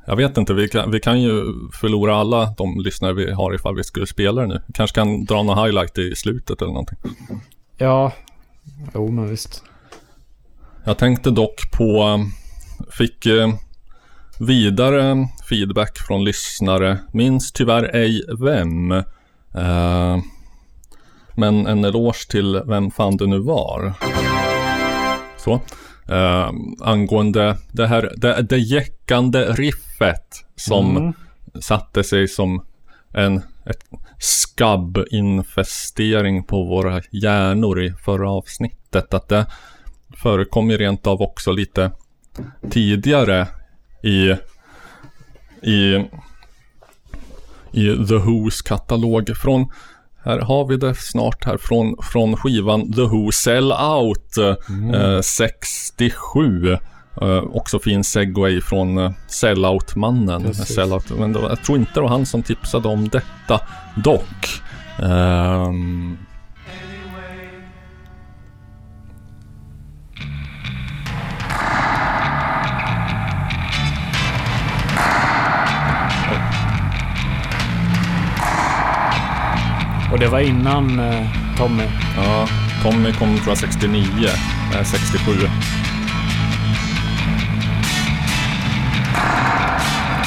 Jag 0.06 0.16
vet 0.16 0.38
inte, 0.38 0.54
vi 0.54 0.68
kan, 0.68 0.92
vi 0.92 1.00
kan 1.00 1.22
ju 1.22 1.44
förlora 1.74 2.16
alla 2.16 2.54
de 2.58 2.80
lyssnare 2.80 3.14
vi 3.14 3.32
har 3.32 3.56
ifall 3.56 3.76
vi 3.76 3.84
skulle 3.84 4.08
spela 4.08 4.42
det 4.42 4.48
nu. 4.48 4.62
Kanske 4.74 4.96
kan 4.96 5.26
dra 5.26 5.44
någon 5.44 5.66
highlight 5.66 5.98
i 5.98 6.16
slutet 6.16 6.62
eller 6.62 6.72
någonting. 6.72 6.98
Ja, 7.78 8.14
jo 8.94 9.12
men 9.12 9.30
visst. 9.30 9.64
Jag 10.84 10.98
tänkte 10.98 11.32
dock 11.32 11.72
på, 11.72 12.20
fick 12.92 13.26
eh, 13.26 13.54
vidare 14.40 15.28
feedback 15.50 15.98
från 15.98 16.24
lyssnare, 16.24 17.00
minns 17.14 17.52
tyvärr 17.52 17.96
ej 17.96 18.22
vem. 18.40 18.92
Eh, 18.92 20.18
men 21.36 21.68
en 21.68 21.86
eloge 21.86 22.28
till 22.30 22.62
vem 22.66 22.92
fan 22.92 23.18
det 23.18 23.28
nu 23.28 23.40
var. 23.40 23.94
Så. 25.38 25.62
Eh, 26.08 26.52
angående 26.82 27.58
det 27.72 27.88
här, 27.88 28.14
det, 28.18 28.42
det 28.42 28.58
jäckande 28.58 29.46
riffet 29.46 30.46
som 30.56 30.98
Mm. 30.98 31.14
satte 31.62 32.04
sig 32.04 32.28
som 32.28 32.66
en 33.14 33.42
ett 33.66 33.84
skabbinfestering 34.20 36.44
på 36.44 36.64
våra 36.64 37.02
hjärnor 37.12 37.84
i 37.84 37.94
förra 37.94 38.32
avsnittet. 38.32 39.14
Att 39.14 39.30
det 39.30 39.46
förekom 40.18 40.72
ju 40.72 40.78
rent 40.78 41.08
av 41.08 41.22
också 41.22 41.52
lite 41.52 41.92
tidigare 42.70 43.48
i, 44.04 44.32
i, 45.62 45.96
i 47.72 47.86
The 48.08 48.16
Who's 48.16 48.68
katalog. 48.68 49.38
Från, 49.38 49.72
här 50.26 50.40
har 50.40 50.68
vi 50.68 50.78
det 50.78 50.96
snart 50.96 51.46
här 51.46 51.58
från, 51.58 51.98
från 52.02 52.38
skivan 52.38 52.94
The 52.94 53.02
Who 53.02 53.32
Sell 53.32 53.72
Out 53.72 54.38
eh, 54.38 55.22
67. 55.22 56.78
Eh, 57.22 57.44
också 57.52 57.80
fin 57.80 58.04
segway 58.04 58.62
från 58.62 58.98
eh, 58.98 59.12
Sellout-mannen. 59.28 60.54
Sellout, 60.54 61.10
men 61.20 61.34
det 61.34 61.40
var, 61.40 61.50
jag 61.50 61.64
tror 61.64 61.78
inte 61.78 61.92
det 61.94 62.02
var 62.02 62.10
han 62.10 62.26
som 62.26 62.44
tipsade 62.44 62.88
om 62.88 63.10
detta 63.10 63.60
dock. 63.96 64.62
Ehm, 65.00 66.18
Och 80.14 80.20
det 80.20 80.28
var 80.28 80.40
innan 80.40 81.00
eh, 81.00 81.28
Tommy. 81.58 81.84
Ja, 82.18 82.48
Tommy 82.84 83.14
kom 83.14 83.38
tror 83.38 83.50
jag 83.50 83.58
69, 83.58 84.28
äh, 84.74 84.84
67. 84.84 85.32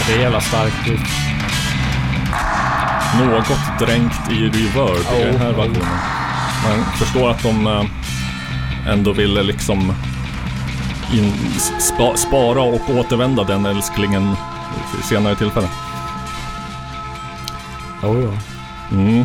Det 0.06 0.14
är 0.14 0.20
jävla 0.20 0.40
starkt 0.40 0.88
riff. 0.88 1.00
Något 3.18 3.78
dränkt 3.78 4.32
i 4.32 4.34
reverb 4.34 5.20
i 5.20 5.24
den 5.24 5.40
här 5.40 5.52
Oh, 5.52 5.54
oh. 5.54 5.56
versionen. 5.56 5.98
Man 6.64 6.84
förstår 6.98 7.30
att 7.30 7.42
de 7.42 7.66
eh, 7.66 8.92
ändå 8.92 9.12
ville 9.12 9.42
liksom 9.42 9.92
in, 11.12 11.32
spa, 11.80 12.16
spara 12.16 12.62
och 12.62 12.90
återvända 12.90 13.44
den 13.44 13.66
älsklingen 13.66 14.36
senare 15.02 15.36
tillfälle. 15.36 15.68
Jo, 18.02 18.20
jo. 18.22 18.38
Mm. 18.98 19.24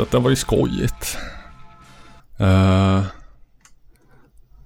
Så 0.00 0.04
att 0.04 0.10
det 0.10 0.18
var 0.18 0.30
ju 0.30 0.36
skojigt. 0.36 1.18
Eh, 2.38 3.02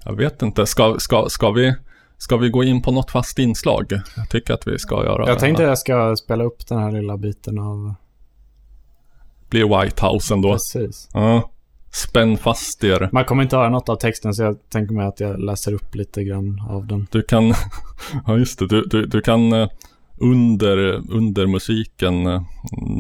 jag 0.05 0.17
vet 0.17 0.43
inte, 0.43 0.67
ska, 0.67 0.97
ska, 0.99 1.27
ska, 1.29 1.51
vi, 1.51 1.75
ska 2.19 2.37
vi 2.37 2.49
gå 2.49 2.65
in 2.65 2.83
på 2.83 2.91
något 2.93 3.11
fast 3.11 3.39
inslag? 3.39 4.01
Jag 4.17 4.29
tycker 4.29 4.55
att 4.55 4.67
vi 4.67 4.79
ska 4.79 5.05
göra 5.05 5.29
Jag 5.29 5.39
tänkte 5.39 5.63
jag 5.63 5.79
ska 5.79 6.17
spela 6.17 6.45
upp 6.45 6.67
den 6.67 6.79
här 6.79 6.93
lilla 6.93 7.17
biten 7.17 7.59
av... 7.59 7.95
blir 9.49 9.83
White 9.83 10.07
House 10.07 10.35
ändå. 10.35 10.53
Precis. 10.53 11.09
Ja. 11.13 11.51
Spänn 11.93 12.37
fast 12.37 12.85
er. 12.85 13.09
Man 13.13 13.25
kommer 13.25 13.43
inte 13.43 13.57
höra 13.57 13.71
något 13.71 13.89
av 13.89 13.97
texten 13.97 14.35
så 14.35 14.43
jag 14.43 14.57
tänker 14.69 14.95
mig 14.95 15.07
att 15.07 15.21
jag 15.21 15.41
läser 15.41 15.73
upp 15.75 15.95
lite 15.95 16.25
grann 16.25 16.63
av 16.69 16.87
den. 16.87 17.07
Du 17.11 17.23
kan, 17.23 17.55
ja 18.27 18.39
just 18.39 18.59
det, 18.59 18.67
du, 18.67 18.85
du, 18.85 19.07
du 19.07 19.21
kan 19.21 19.53
eh, 19.53 19.69
under, 20.17 20.77
under 21.11 21.47
musiken 21.47 22.27
eh, 22.27 22.43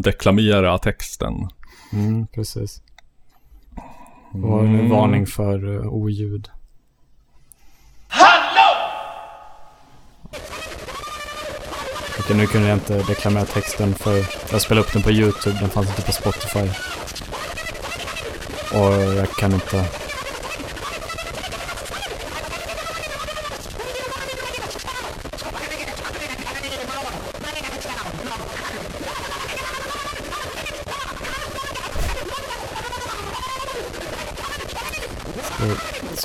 deklamera 0.02 0.78
texten. 0.78 1.34
Mm, 1.94 2.26
precis. 2.26 2.82
Och 4.42 4.60
en 4.60 4.90
varning 4.90 5.26
för 5.26 5.64
uh, 5.64 5.86
oljud. 5.86 6.50
Hallå! 8.08 8.90
Okej, 12.18 12.36
nu 12.36 12.46
kunde 12.46 12.68
jag 12.68 12.76
inte 12.76 13.02
deklamera 13.02 13.44
texten 13.44 13.94
för 13.94 14.16
jag 14.52 14.62
spelade 14.62 14.86
upp 14.86 14.92
den 14.92 15.02
på 15.02 15.10
YouTube, 15.10 15.58
den 15.60 15.68
fanns 15.70 15.88
inte 15.88 16.02
på 16.02 16.12
Spotify. 16.12 16.68
Och 18.72 18.92
jag 19.16 19.28
kan 19.28 19.52
inte... 19.52 20.03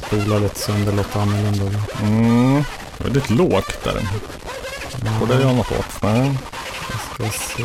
spolar 0.10 0.40
lite 0.40 0.60
sönder 0.60 0.92
låter 0.92 1.20
annorlunda. 1.20 1.80
Mm, 2.02 2.64
väldigt 2.98 3.30
lågt 3.30 3.84
där. 3.84 3.92
Mm. 3.92 5.20
Borde 5.20 5.34
jag 5.34 5.42
göra 5.42 5.54
något 5.54 5.72
åt? 5.72 6.04
Nej. 6.04 6.38
Jag 6.90 7.30
ska 7.30 7.40
se. 7.40 7.64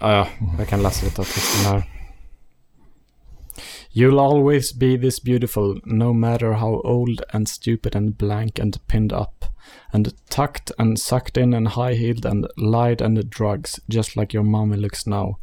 Ah, 0.00 0.12
ja, 0.12 0.28
jag 0.58 0.68
kan 0.68 0.82
läsa 0.82 1.06
lite 1.06 1.20
av 1.20 1.24
texten 1.24 1.72
här. 1.72 1.97
You'll 3.98 4.20
always 4.20 4.70
be 4.70 4.96
this 4.96 5.18
beautiful, 5.18 5.80
no 5.84 6.14
matter 6.14 6.52
how 6.52 6.80
old 6.84 7.20
and 7.32 7.48
stupid 7.48 7.96
and 7.96 8.16
blank 8.16 8.60
and 8.60 8.78
pinned 8.86 9.12
up, 9.12 9.46
and 9.92 10.14
tucked 10.30 10.70
and 10.78 10.96
sucked 10.96 11.36
in 11.36 11.52
and 11.52 11.66
high-heeled 11.66 12.24
and 12.24 12.46
lied 12.56 13.00
and 13.00 13.28
drugs, 13.28 13.80
just 13.88 14.16
like 14.16 14.32
your 14.32 14.44
mommy 14.44 14.76
looks 14.76 15.04
now. 15.04 15.38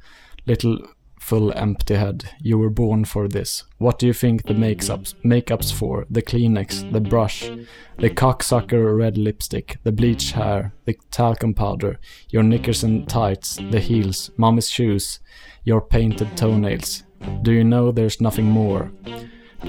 Little 0.45 0.79
full 1.19 1.51
empty 1.51 1.95
head. 1.95 2.29
You 2.39 2.57
were 2.57 2.69
born 2.69 3.03
for 3.03 3.27
this. 3.27 3.65
What 3.77 3.99
do 3.99 4.07
you 4.07 4.13
think 4.13 4.43
the 4.43 4.53
makeups 4.53 5.15
makeup's 5.21 5.71
for? 5.73 6.05
The 6.09 6.21
Kleenex, 6.21 6.93
the 6.93 7.01
brush, 7.01 7.51
the 7.97 8.09
cocksucker 8.09 8.97
red 8.97 9.17
lipstick, 9.17 9.79
the 9.83 9.91
bleach 9.91 10.31
hair, 10.31 10.73
the 10.85 10.97
talcum 11.11 11.55
powder, 11.55 11.99
your 12.29 12.43
knickers 12.43 12.85
and 12.85 13.05
tights, 13.09 13.57
the 13.69 13.81
heels, 13.81 14.31
mommy's 14.37 14.69
shoes, 14.69 15.19
your 15.65 15.81
painted 15.81 16.37
toenails. 16.37 17.03
Do 17.41 17.51
you 17.51 17.63
know 17.63 17.91
there's 17.91 18.21
nothing 18.21 18.45
more? 18.45 18.91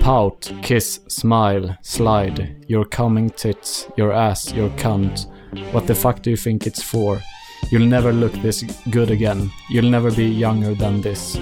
Pout, 0.00 0.52
kiss, 0.62 1.00
smile, 1.08 1.76
slide, 1.82 2.64
your 2.68 2.84
coming 2.84 3.30
tits, 3.30 3.88
your 3.96 4.12
ass, 4.12 4.52
your 4.52 4.70
cunt. 4.70 5.26
What 5.72 5.86
the 5.86 5.94
fuck 5.94 6.22
do 6.22 6.30
you 6.30 6.36
think 6.36 6.66
it's 6.66 6.82
for? 6.82 7.20
You'll 7.70 7.88
never 7.88 8.12
look 8.12 8.32
this 8.42 8.64
good 8.84 9.10
again. 9.10 9.50
You'll 9.70 9.90
never 9.90 10.10
be 10.10 10.24
younger 10.24 10.74
than 10.74 11.00
this. 11.02 11.38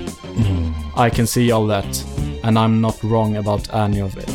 I 0.96 1.10
can 1.10 1.26
see 1.26 1.52
all 1.52 1.66
that. 1.66 2.04
And 2.42 2.58
I'm 2.58 2.80
not 2.80 3.02
wrong 3.02 3.36
about 3.36 3.74
any 3.74 4.02
of 4.02 4.16
it. 4.16 4.30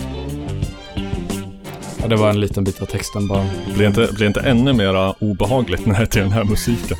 Ja, 2.01 2.07
det 2.07 2.15
var 2.15 2.30
en 2.30 2.39
liten 2.39 2.63
bit 2.63 2.82
av 2.82 2.86
texten 2.86 3.27
bara. 3.27 3.45
Blir 3.75 3.88
inte, 3.88 4.09
blir 4.13 4.27
inte 4.27 4.39
ännu 4.41 4.73
mera 4.73 5.13
obehagligt 5.19 5.86
när 5.86 5.93
det 5.93 6.01
är 6.01 6.05
till 6.05 6.21
den 6.21 6.32
här 6.32 6.43
musiken? 6.43 6.97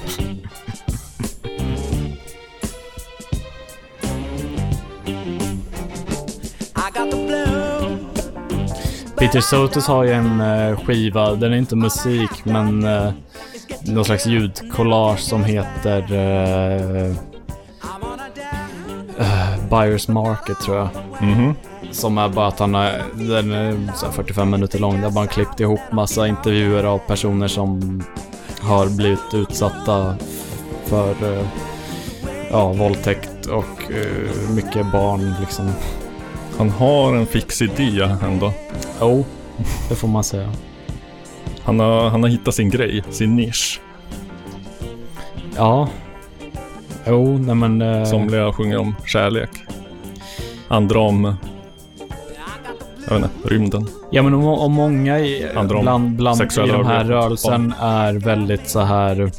Peter 9.20 9.42
Sotus 9.42 9.88
har 9.88 10.04
ju 10.04 10.12
en 10.12 10.42
eh, 10.42 10.80
skiva, 10.80 11.36
den 11.36 11.54
är 11.54 11.58
inte 11.58 11.76
musik 11.76 12.30
men 12.44 12.86
uh, 12.86 13.12
någon 13.82 14.06
slags 14.06 14.26
ljudcollage 14.26 15.20
som 15.20 15.44
heter 15.44 16.14
uh, 16.14 17.16
Buyers 19.70 20.08
Market 20.08 20.60
tror 20.60 20.78
jag. 20.78 20.90
Mhm. 21.22 21.56
Som 21.92 22.18
är 22.18 22.30
bara 22.30 22.48
att 22.48 22.60
han 22.60 22.76
är, 22.76 23.04
den 23.14 23.52
är 23.52 23.96
så 23.96 24.06
här 24.06 24.14
45 24.14 24.50
minuter 24.50 24.80
lång. 24.80 24.96
Där 24.96 25.04
har 25.04 25.12
man 25.12 25.28
klippt 25.28 25.60
ihop 25.60 25.80
massa 25.92 26.28
intervjuer 26.28 26.84
av 26.84 26.98
personer 26.98 27.48
som 27.48 28.04
har 28.62 28.98
blivit 28.98 29.34
utsatta 29.34 30.16
för 30.86 31.10
eh, 31.10 31.48
ja, 32.52 32.74
våldtäkt 32.74 33.46
och 33.46 33.92
eh, 33.92 34.50
mycket 34.56 34.92
barn 34.92 35.36
liksom. 35.40 35.72
Han 36.60 36.70
har 36.70 37.16
en 37.16 37.26
fix 37.26 37.62
idé 37.62 38.10
ändå. 38.24 38.54
Jo, 39.02 39.26
det 39.90 39.96
får 39.96 40.08
man 40.08 40.24
säga. 40.24 40.50
Han 41.64 41.80
har, 41.80 42.10
han 42.10 42.24
har 42.24 42.30
hittat 42.30 42.56
sin 42.56 42.70
grej, 42.70 43.04
sin 43.10 43.36
nisch. 43.36 43.82
Ja. 45.56 45.90
Jo, 47.08 47.38
nej 47.38 47.56
men... 47.56 47.82
eh, 47.82 48.06
Somliga 48.06 48.54
sjunger 48.54 48.78
om 48.78 48.96
kärlek. 49.06 49.50
Andra 50.68 51.00
om... 51.00 51.36
Jag 53.08 53.16
vet 53.16 53.24
inte, 53.24 53.50
rymden. 53.56 53.88
Ja 54.12 54.22
men 54.22 54.34
om, 54.34 54.46
om 54.46 54.74
många 54.74 55.20
i, 55.20 55.50
Andra 55.56 55.82
bland, 55.82 56.16
bland 56.16 56.42
i 56.42 56.46
den 56.56 56.86
här 56.86 57.04
rörelsen 57.04 57.74
är 57.82 58.14
väldigt 58.14 58.70
så 58.70 58.80
här... 58.80 59.32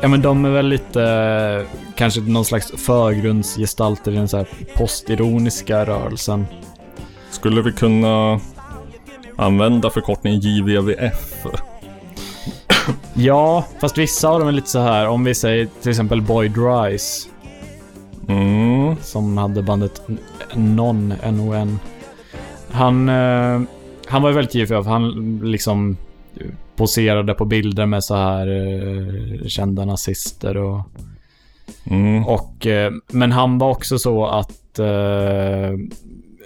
Ja 0.00 0.08
men 0.08 0.22
de 0.22 0.44
är 0.44 0.50
väl 0.50 0.68
lite 0.68 1.02
eh, 1.02 1.83
kanske 1.96 2.20
någon 2.20 2.44
slags 2.44 2.70
förgrundsgestalter 2.76 4.12
i 4.12 4.14
den 4.14 4.28
så 4.28 4.36
här 4.36 4.48
postironiska 4.76 5.84
rörelsen. 5.84 6.46
Skulle 7.30 7.62
vi 7.62 7.72
kunna 7.72 8.40
använda 9.36 9.90
förkortningen 9.90 10.40
JVVF? 10.40 11.46
Ja, 13.14 13.64
fast 13.80 13.98
vissa 13.98 14.28
av 14.28 14.38
dem 14.38 14.48
är 14.48 14.52
lite 14.52 14.70
så 14.70 14.78
här, 14.78 15.08
om 15.08 15.24
vi 15.24 15.34
säger 15.34 15.68
till 15.82 15.90
exempel 15.90 16.22
Boyd 16.22 16.56
Rice 16.56 17.28
Mm. 18.28 18.96
som 19.02 19.38
hade 19.38 19.62
bandet 19.62 20.02
Non, 20.54 21.14
N-O-N. 21.22 21.78
Han, 22.70 23.08
eh, 23.08 23.60
han 24.06 24.22
var 24.22 24.28
ju 24.30 24.36
väldigt 24.36 24.68
för 24.68 24.82
han 24.82 25.38
liksom 25.44 25.96
poserade 26.76 27.34
på 27.34 27.44
bilder 27.44 27.86
med 27.86 28.04
så 28.04 28.14
här 28.14 28.46
eh, 28.46 29.46
kända 29.46 29.84
nazister 29.84 30.56
och 30.56 30.80
Mm. 31.84 32.24
Och, 32.26 32.66
eh, 32.66 32.92
men 33.12 33.32
han 33.32 33.58
var 33.58 33.70
också 33.70 33.98
så 33.98 34.26
att 34.26 34.78
eh, 34.78 35.78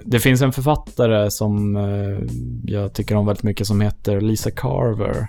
det 0.05 0.21
finns 0.21 0.43
en 0.43 0.53
författare 0.53 1.31
som 1.31 1.77
eh, 1.77 2.29
jag 2.65 2.93
tycker 2.93 3.17
om 3.17 3.27
väldigt 3.27 3.43
mycket 3.43 3.67
som 3.67 3.81
heter 3.81 4.21
Lisa 4.21 4.51
Carver. 4.51 5.27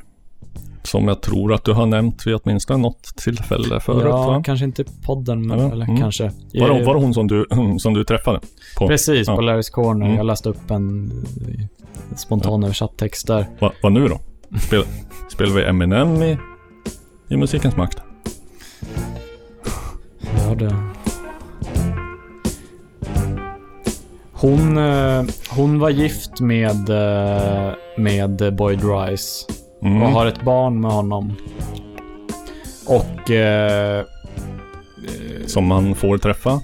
Som 0.84 1.08
jag 1.08 1.22
tror 1.22 1.54
att 1.54 1.66
du 1.66 1.74
har 1.74 1.86
nämnt 1.86 2.28
vid 2.28 2.36
åtminstone 2.44 2.80
något 2.80 3.04
tillfälle 3.04 3.80
förut 3.80 4.06
ja, 4.06 4.28
va? 4.28 4.42
kanske 4.46 4.66
inte 4.66 4.82
i 4.82 4.86
podden, 5.06 5.48
men, 5.48 5.60
Ja, 5.60 5.72
eller 5.72 5.86
mm. 5.86 5.98
kanske. 5.98 6.32
Var, 6.54 6.70
det- 6.70 6.86
var 6.86 6.96
det 6.96 7.02
hon 7.02 7.14
som 7.14 7.28
du, 7.28 7.46
som 7.80 7.94
du 7.94 8.04
träffade? 8.04 8.40
På? 8.78 8.88
Precis, 8.88 9.28
ja. 9.28 9.36
på 9.36 9.42
Larry's 9.42 9.72
Corner. 9.72 10.06
Mm. 10.06 10.18
Jag 10.18 10.26
läste 10.26 10.50
upp 10.50 10.72
en 10.72 11.12
spontan 12.16 12.64
översatt 12.64 12.98
text 12.98 13.28
där. 13.28 13.46
Va, 13.60 13.72
vad 13.84 13.92
nu 13.92 14.08
då? 14.08 14.20
Spel, 14.60 14.84
spelar 15.32 15.56
vi 15.56 15.64
Eminem 15.64 16.24
i, 16.24 16.38
i 17.30 17.38
musikens 17.38 17.78
makt? 17.78 17.98
Det... 20.60 20.76
Hon, 24.32 24.78
eh, 24.78 25.24
hon 25.50 25.80
var 25.80 25.90
gift 25.90 26.40
med, 26.40 26.90
eh, 26.90 27.74
med 27.98 28.56
Boyd 28.56 28.84
Rice. 28.84 29.46
Mm. 29.84 30.02
och 30.02 30.10
har 30.10 30.26
ett 30.26 30.42
barn 30.42 30.82
med 30.82 30.92
honom. 30.92 31.36
Och... 32.88 33.32
Eh, 33.32 34.06
Som 35.48 35.66
man 35.68 35.96
får 35.96 36.18
träffa? 36.18 36.62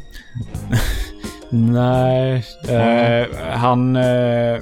nej, 1.49 2.45
eh, 2.69 3.27
han... 3.51 3.95
Eh, 3.95 4.57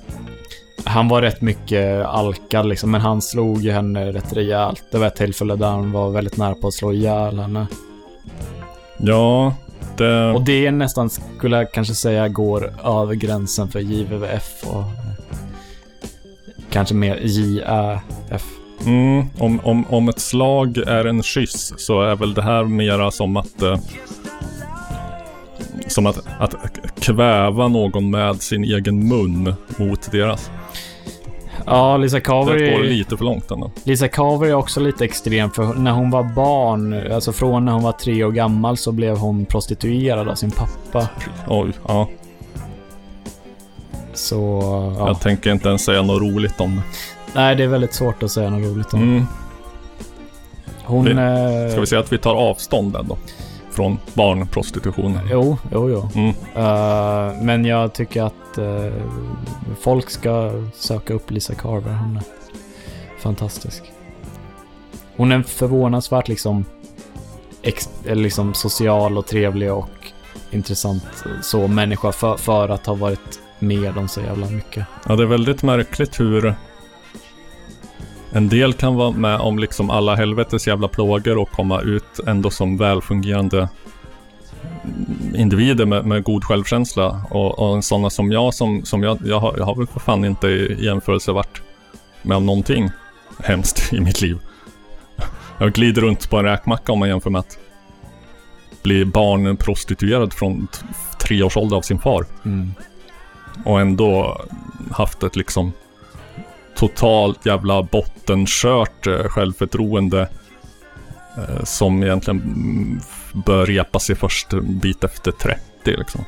han 0.86 1.08
var 1.08 1.22
rätt 1.22 1.42
mycket 1.42 2.06
alkad 2.06 2.66
liksom, 2.66 2.92
men 2.92 3.02
han 3.02 3.22
slog 3.22 3.66
henne 3.66 4.12
rätt 4.12 4.34
rejält. 4.34 4.84
Det 4.92 4.98
var 4.98 5.08
ett 5.08 5.16
tillfälle 5.16 5.56
där 5.56 5.68
han 5.68 5.92
var 5.92 6.10
väldigt 6.10 6.38
nära 6.38 6.56
på 6.56 6.68
att 6.68 6.74
slå 6.74 6.94
ihjäl 6.94 7.40
henne. 7.40 7.68
Ja, 9.06 9.56
det... 9.98 10.32
Och 10.32 10.42
det 10.42 10.66
är 10.66 10.72
nästan, 10.72 11.10
skulle 11.10 11.58
jag 11.58 11.72
kanske 11.72 11.96
säga, 11.96 12.28
går 12.28 12.74
över 12.86 13.14
gränsen 13.14 13.68
för 13.68 13.80
JVVF 13.80 14.64
och... 14.64 14.80
eh, 14.80 14.88
Kanske 16.72 16.96
mer 16.96 17.20
JÄF. 17.24 18.46
Mm, 18.86 19.26
om, 19.40 19.60
om, 19.64 19.86
om 19.90 20.10
ett 20.10 20.20
slag 20.20 20.78
är 20.78 21.06
en 21.06 21.24
kyss 21.24 21.74
så 21.78 22.02
är 22.02 22.16
väl 22.16 22.34
det 22.34 22.42
här 22.42 22.64
mera 22.64 23.12
som 23.12 23.38
att... 23.38 23.62
Eh, 23.62 23.78
som 25.88 26.06
att, 26.06 26.20
att 26.40 26.56
kväva 27.00 27.68
någon 27.68 28.10
med 28.10 28.42
sin 28.42 28.64
egen 28.64 29.08
mun 29.08 29.54
mot 29.78 30.12
deras. 30.12 30.52
Ja, 31.66 31.98
Lisa 31.98 32.20
Carver 32.20 32.54
Det 32.54 32.72
går 32.72 32.80
är... 32.80 32.84
lite 32.90 33.18
för 33.18 33.26
långt 33.26 33.52
ändå. 33.52 33.72
Lisa 33.84 34.08
Carver 34.08 34.48
är 34.48 34.54
också 34.54 34.80
lite 34.80 35.06
extrem 35.06 35.52
för 35.52 35.74
när 35.74 35.92
hon 35.92 36.10
var 36.12 36.24
barn, 36.24 37.12
alltså 37.14 37.32
från 37.34 37.66
när 37.66 37.72
hon 37.72 37.84
var 37.84 37.92
tre 37.92 38.24
år 38.24 38.32
gammal 38.32 38.78
så 38.78 38.92
blev 38.92 39.18
hon 39.18 39.46
prostituerad 39.46 40.30
av 40.30 40.36
sin 40.36 40.52
pappa. 40.52 41.10
Oj, 41.48 41.72
ja. 41.88 42.08
Så, 44.14 44.62
ja. 45.00 45.08
Jag 45.08 45.20
tänker 45.20 45.52
inte 45.52 45.68
ens 45.70 45.86
säga 45.86 46.02
något 46.02 46.22
roligt 46.22 46.62
om 46.62 46.76
det. 46.76 46.82
Nej, 47.36 47.56
det 47.56 47.64
är 47.64 47.68
väldigt 47.68 47.94
svårt 47.94 48.24
att 48.24 48.32
säga 48.32 48.50
något 48.50 48.72
roligt 48.76 48.94
om. 48.94 49.02
Mm. 49.04 49.26
Hon... 50.84 51.06
Vi- 51.06 51.12
eh, 51.12 51.72
Ska 51.72 51.80
vi 51.82 51.88
säga 51.88 52.00
att 52.02 52.14
vi 52.14 52.18
tar 52.18 52.36
avstånd 52.36 52.96
ändå? 52.96 53.18
Från 53.74 53.98
barnprostitutionen. 54.14 55.28
Jo, 55.32 55.58
jo, 55.72 55.90
jo. 55.90 56.10
Mm. 56.16 56.30
Eh, 56.56 57.44
men 57.44 57.66
jag 57.66 57.94
tycker 57.94 58.24
att 58.24 58.58
eh, 58.58 58.94
folk 59.82 60.10
ska 60.10 60.52
söka 60.76 61.14
upp 61.14 61.32
Lisa 61.32 61.56
Carver. 61.56 61.94
Hon 61.94 62.18
är 62.18 62.24
fantastisk. 63.20 63.84
Hon 65.16 65.32
är 65.32 65.44
förvånansvärt 65.44 66.28
liksom, 66.28 66.66
ex, 67.62 67.90
eller 68.06 68.24
liksom 68.24 68.54
social 68.54 69.18
och 69.18 69.28
trevlig 69.28 69.74
och 69.74 69.90
intressant 70.52 71.06
så 71.42 71.68
människa 71.68 72.12
för, 72.12 72.38
för 72.38 72.70
att 72.70 72.86
ha 72.86 72.94
varit 72.94 73.40
med 73.60 73.98
om 73.98 74.08
så 74.08 74.22
jävla 74.22 74.50
mycket. 74.50 74.86
Ja, 75.08 75.16
det 75.16 75.24
är 75.24 75.28
väldigt 75.28 75.64
märkligt 75.64 76.20
hur 76.20 76.56
en 78.36 78.50
del 78.50 78.74
kan 78.74 78.96
vara 78.96 79.12
med 79.12 79.40
om 79.40 79.60
liksom 79.60 79.90
alla 79.90 80.16
helvetes 80.16 80.68
jävla 80.68 80.88
plågor 80.88 81.38
och 81.38 81.52
komma 81.52 81.82
ut 81.82 82.20
ändå 82.28 82.50
som 82.50 82.78
välfungerande 82.78 83.70
individer 85.36 85.86
med, 85.86 86.06
med 86.06 86.24
god 86.24 86.44
självkänsla. 86.44 87.26
Och, 87.30 87.60
och 87.60 87.84
sådana 87.84 88.10
som 88.10 88.32
jag, 88.32 88.54
som, 88.54 88.86
som 88.86 89.04
jag, 89.04 89.18
jag 89.26 89.40
har, 89.40 89.56
jag 89.58 89.66
har 89.66 89.76
väl 89.76 89.88
för 89.88 90.00
fan 90.00 90.26
inte 90.26 90.48
i 90.48 90.86
jämförelse 90.86 91.32
varit 91.32 91.62
med 92.22 92.38
om 92.38 92.46
någonting 92.46 92.90
hemskt 93.44 93.94
i 93.94 94.00
mitt 94.00 94.22
liv. 94.22 94.40
Jag 95.58 95.74
glider 95.74 96.02
runt 96.02 96.30
på 96.30 96.38
en 96.38 96.46
räkmacka 96.46 96.92
om 96.92 97.00
man 97.00 97.10
jämför 97.10 97.30
med 97.30 97.40
att 97.40 97.58
bli 98.84 99.06
barnprostituerad 99.06 100.34
från 100.34 100.68
tre 101.20 101.44
års 101.44 101.58
ålder 101.58 101.78
av 101.78 101.82
sin 101.82 102.00
far. 102.00 102.26
Mm. 102.46 102.72
Och 103.66 103.82
ändå 103.82 104.42
haft 104.92 105.24
ett 105.24 105.36
liksom 105.36 105.72
totalt 106.88 107.46
jävla 107.46 107.84
bottenkört 107.84 109.08
eh, 109.08 109.24
självförtroende. 109.24 110.30
eh, 111.38 111.64
Som 111.64 112.04
egentligen 112.04 112.42
mm, 112.42 113.00
bör 113.46 113.66
repa 113.66 114.00
sig 114.00 114.16
först 114.16 114.54
en 114.54 114.80
bit 114.80 115.04
efter 115.04 115.32
30 115.32 115.60
liksom. 115.86 116.26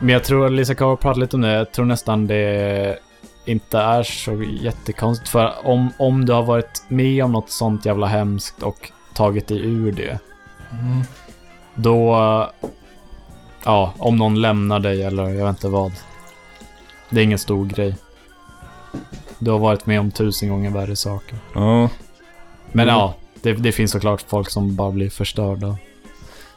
Men 0.00 0.08
jag 0.08 0.24
tror, 0.24 0.48
Lisa 0.48 0.74
Kava 0.74 0.96
pratade 0.96 1.20
lite 1.20 1.36
om 1.36 1.42
det, 1.42 1.52
jag 1.52 1.72
tror 1.72 1.84
nästan 1.84 2.26
det 2.26 2.98
inte 3.44 3.78
är 3.78 4.02
så 4.02 4.42
jättekonstigt. 4.42 5.28
För 5.28 5.52
om, 5.66 5.92
om 5.98 6.24
du 6.26 6.32
har 6.32 6.42
varit 6.42 6.82
med 6.88 7.24
om 7.24 7.32
något 7.32 7.50
sånt 7.50 7.86
jävla 7.86 8.06
hemskt 8.06 8.62
och 8.62 8.90
tagit 9.14 9.48
dig 9.48 9.58
ur 9.58 9.92
det. 9.92 10.18
Då, 11.74 12.16
ja, 13.64 13.94
om 13.98 14.16
någon 14.16 14.40
lämnar 14.40 14.80
dig 14.80 15.02
eller 15.02 15.22
jag 15.28 15.46
vet 15.46 15.56
inte 15.56 15.68
vad. 15.68 15.92
Det 17.10 17.20
är 17.20 17.24
ingen 17.24 17.38
stor 17.38 17.66
grej. 17.66 17.96
Du 19.38 19.50
har 19.50 19.58
varit 19.58 19.86
med 19.86 20.00
om 20.00 20.10
tusen 20.10 20.48
gånger 20.48 20.70
värre 20.70 20.96
saker. 20.96 21.38
Ja, 21.54 21.88
Men 22.72 22.88
Mm. 22.88 22.94
ja, 22.98 23.14
det, 23.42 23.52
det 23.52 23.72
finns 23.72 23.90
såklart 23.90 24.22
folk 24.22 24.50
som 24.50 24.76
bara 24.76 24.90
blir 24.90 25.10
förstörda. 25.10 25.76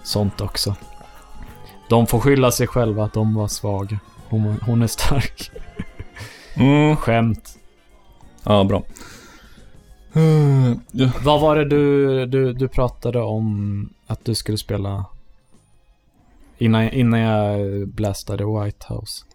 Sånt 0.03 0.41
också. 0.41 0.75
De 1.89 2.07
får 2.07 2.19
skylla 2.19 2.51
sig 2.51 2.67
själva 2.67 3.03
att 3.05 3.13
de 3.13 3.33
var 3.35 3.47
svaga. 3.47 3.99
Hon, 4.29 4.59
hon 4.65 4.81
är 4.81 4.87
stark. 4.87 5.51
mm, 6.55 6.95
Skämt. 6.95 7.57
ja 8.43 8.63
bra. 8.63 8.83
Eh, 10.13 10.71
ja. 10.91 11.09
Vad 11.23 11.41
var 11.41 11.55
det 11.55 11.65
du, 11.65 12.25
du, 12.25 12.53
du 12.53 12.67
pratade 12.67 13.21
om 13.21 13.89
att 14.07 14.25
du 14.25 14.35
skulle 14.35 14.57
spela 14.57 15.05
innan, 16.57 16.89
innan 16.89 17.19
jag 17.19 17.87
blastade 17.87 18.45
White 18.45 18.85
House? 18.89 19.25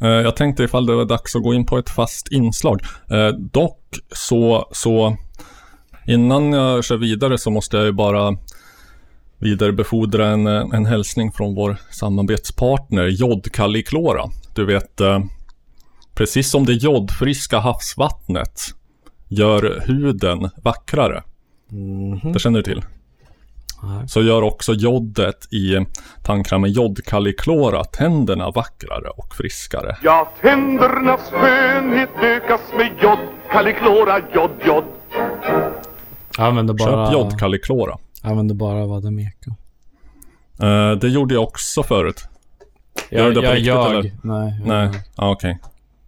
Eh, 0.00 0.08
Jag 0.08 0.36
tänkte 0.36 0.62
ifall 0.64 0.86
det 0.86 0.94
var 0.94 1.04
dags 1.04 1.36
att 1.36 1.42
gå 1.42 1.54
in 1.54 1.66
på 1.66 1.78
ett 1.78 1.90
fast 1.90 2.32
inslag. 2.32 2.80
Eh, 3.10 3.28
Dock 3.28 3.80
så, 4.14 4.68
så 4.72 5.16
innan 6.06 6.52
jag 6.52 6.84
kör 6.84 6.96
vidare 6.96 7.38
så 7.38 7.50
måste 7.50 7.76
jag 7.76 7.86
ju 7.86 7.92
bara 7.92 8.36
vidarebefordra 9.38 10.26
en, 10.26 10.46
eh, 10.46 10.64
en 10.72 10.86
hälsning 10.86 11.32
från 11.32 11.54
vår 11.54 11.76
samarbetspartner 11.90 13.06
Jodkalliklora. 13.06 14.24
Du 14.54 14.64
vet, 14.64 15.00
precis 16.14 16.50
som 16.50 16.64
det 16.66 16.72
jodfriska 16.72 17.58
havsvattnet 17.58 18.60
gör 19.28 19.82
huden 19.86 20.50
vackrare. 20.62 21.22
Det 22.32 22.38
känner 22.38 22.58
du 22.58 22.62
till? 22.62 22.82
Nej. 23.82 24.08
Så 24.08 24.22
gör 24.22 24.42
också 24.42 24.72
jodet 24.72 25.52
i 25.52 25.86
tandkrämen 26.24 26.70
jodkalliklora 26.72 27.84
tänderna 27.84 28.50
vackrare 28.50 29.08
och 29.16 29.34
friskare. 29.34 29.96
Ja, 30.02 30.32
tändernas 30.40 31.20
skönhet 31.30 32.10
ökas 32.22 32.60
med 32.76 32.90
jod, 33.02 33.18
Kalliklora, 33.52 34.18
jod, 34.34 34.50
jod. 34.66 34.84
Jag 36.38 36.46
använder 36.46 36.74
bara, 36.74 37.06
Köp 37.06 37.12
jodkalliklora. 37.14 37.96
jag 38.22 38.30
använder 38.30 38.54
bara 38.54 38.86
Vademeko. 38.86 39.50
Eh, 40.62 40.90
det 41.00 41.08
gjorde 41.08 41.34
jag 41.34 41.42
också 41.42 41.82
förut. 41.82 42.24
Gör 43.10 43.18
Jag, 43.24 43.34
du 43.34 43.40
det 43.40 43.40
på 43.40 43.46
jag, 43.46 43.54
riktigt, 43.56 43.66
jag, 43.66 43.90
eller? 43.90 44.02
nej. 44.22 44.54
jag- 44.58 44.68
Nej, 44.68 45.02
ah, 45.16 45.30
okej. 45.30 45.58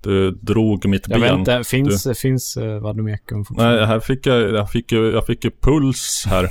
Du 0.03 0.31
drog 0.31 0.87
mitt 0.87 1.09
Jag 1.09 1.21
ben. 1.21 1.31
vet 1.31 1.39
inte, 1.39 1.65
finns, 1.65 2.19
finns 2.21 2.57
uh, 2.57 2.79
Vademeko 2.79 3.45
Nej, 3.51 3.87
här 3.87 4.01
fick 4.01 4.27
jag, 4.27 4.41
jag 4.55 4.71
fick 4.71 4.93
ju, 4.93 5.13
jag 5.13 5.27
fick 5.27 5.45
ju 5.45 5.51
puls 5.61 6.25
här. 6.27 6.49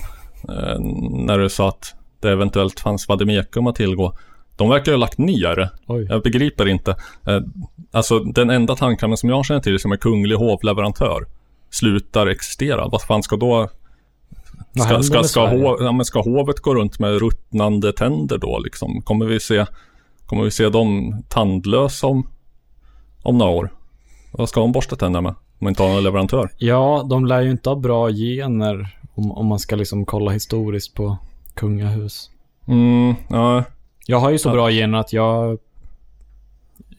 Eh, 0.49 0.79
när 1.25 1.39
du 1.39 1.49
sa 1.49 1.69
att 1.69 1.95
det 2.19 2.31
eventuellt 2.31 2.79
fanns 2.79 3.07
Vademekum 3.07 3.67
att 3.67 3.75
tillgå. 3.75 4.13
De 4.55 4.69
verkar 4.69 4.91
ju 4.91 4.95
ha 4.95 4.99
lagt 4.99 5.17
ner. 5.17 5.69
Jag 6.09 6.23
begriper 6.23 6.67
inte. 6.67 6.91
Eh, 7.27 7.39
alltså 7.91 8.19
den 8.19 8.49
enda 8.49 8.75
tandkrämen 8.75 9.17
som 9.17 9.29
jag 9.29 9.45
känner 9.45 9.61
till 9.61 9.79
som 9.79 9.91
är 9.91 9.97
kunglig 9.97 10.35
hovleverantör 10.35 11.25
slutar 11.69 12.27
existera. 12.27 12.87
Vad 12.87 13.01
fan 13.01 13.23
ska 13.23 13.35
då... 13.35 13.69
Ska, 14.75 15.03
ska, 15.03 15.23
ska, 15.23 15.47
hov, 15.47 15.77
ja, 15.79 16.03
ska 16.03 16.21
hovet 16.21 16.59
gå 16.59 16.75
runt 16.75 16.99
med 16.99 17.19
ruttnande 17.19 17.93
tänder 17.93 18.37
då 18.37 18.59
liksom? 18.59 19.01
Kommer 19.01 19.25
vi 19.25 19.39
se, 19.39 19.65
kommer 20.25 20.43
vi 20.43 20.51
se 20.51 20.69
dem 20.69 21.21
tandlösa 21.29 22.07
om, 22.07 22.29
om 23.23 23.37
några 23.37 23.51
år? 23.51 23.73
Vad 24.31 24.49
ska 24.49 24.59
de 24.59 24.71
borsta 24.71 24.95
tänderna 24.95 25.21
med? 25.21 25.31
Om 25.31 25.65
de 25.65 25.67
inte 25.67 25.83
har 25.83 25.89
någon 25.89 26.03
leverantör? 26.03 26.49
Ja, 26.57 27.07
de 27.09 27.25
lär 27.25 27.41
ju 27.41 27.51
inte 27.51 27.69
ha 27.69 27.75
bra 27.75 28.09
gener 28.09 28.97
om, 29.17 29.31
om 29.31 29.45
man 29.45 29.59
ska 29.59 29.75
liksom 29.75 30.05
kolla 30.05 30.31
historiskt 30.31 30.93
på 30.93 31.17
kungahus. 31.53 32.29
Mm, 32.67 33.15
ja. 33.29 33.63
Jag 34.05 34.19
har 34.19 34.29
ju 34.29 34.37
så 34.37 34.49
bra 34.49 34.69
gener 34.69 34.97
att 34.97 35.13
jag... 35.13 35.59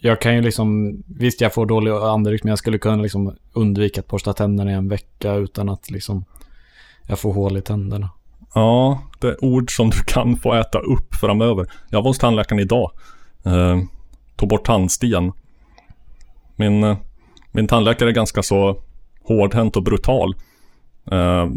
Jag 0.01 0.21
kan 0.21 0.35
ju 0.35 0.43
liksom... 0.43 0.97
Visst, 1.07 1.41
jag 1.41 1.55
får 1.55 1.67
dålig 1.67 1.91
andedräkt, 1.91 2.45
men 2.45 2.51
jag 2.51 2.59
skulle 2.59 2.79
kunna 2.79 3.03
liksom 3.03 3.37
undvika 3.53 4.01
att 4.01 4.07
borsta 4.07 4.33
tänderna 4.33 4.71
i 4.71 4.75
en 4.75 4.89
vecka 4.89 5.35
utan 5.35 5.69
att 5.69 5.91
liksom... 5.91 6.25
Jag 7.07 7.19
får 7.19 7.33
hål 7.33 7.57
i 7.57 7.63
tänderna. 7.63 8.11
Ja, 8.55 9.03
det 9.19 9.29
är 9.29 9.45
ord 9.45 9.77
som 9.77 9.91
du 9.91 9.99
kan 10.07 10.37
få 10.37 10.55
äta 10.55 10.79
upp 10.79 11.15
framöver. 11.15 11.67
Jag 11.89 12.03
var 12.03 12.11
hos 12.11 12.19
tandläkaren 12.19 12.61
idag. 12.61 12.91
Eh, 13.45 13.79
tog 14.37 14.49
bort 14.49 14.67
tandsten. 14.67 15.33
Min, 16.57 16.85
eh, 16.85 16.97
min 17.53 17.67
tandläkare 17.67 18.09
är 18.09 18.13
ganska 18.13 18.43
så 18.43 18.77
hårdhänt 19.23 19.77
och 19.77 19.83
brutal. 19.83 20.35
Eh, 21.13 21.49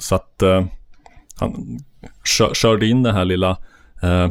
så 0.00 0.14
att 0.14 0.42
eh, 0.42 0.64
han 1.36 1.78
körde 2.54 2.86
in 2.86 3.02
den 3.02 3.14
här 3.14 3.24
lilla 3.24 3.56
eh, 4.02 4.30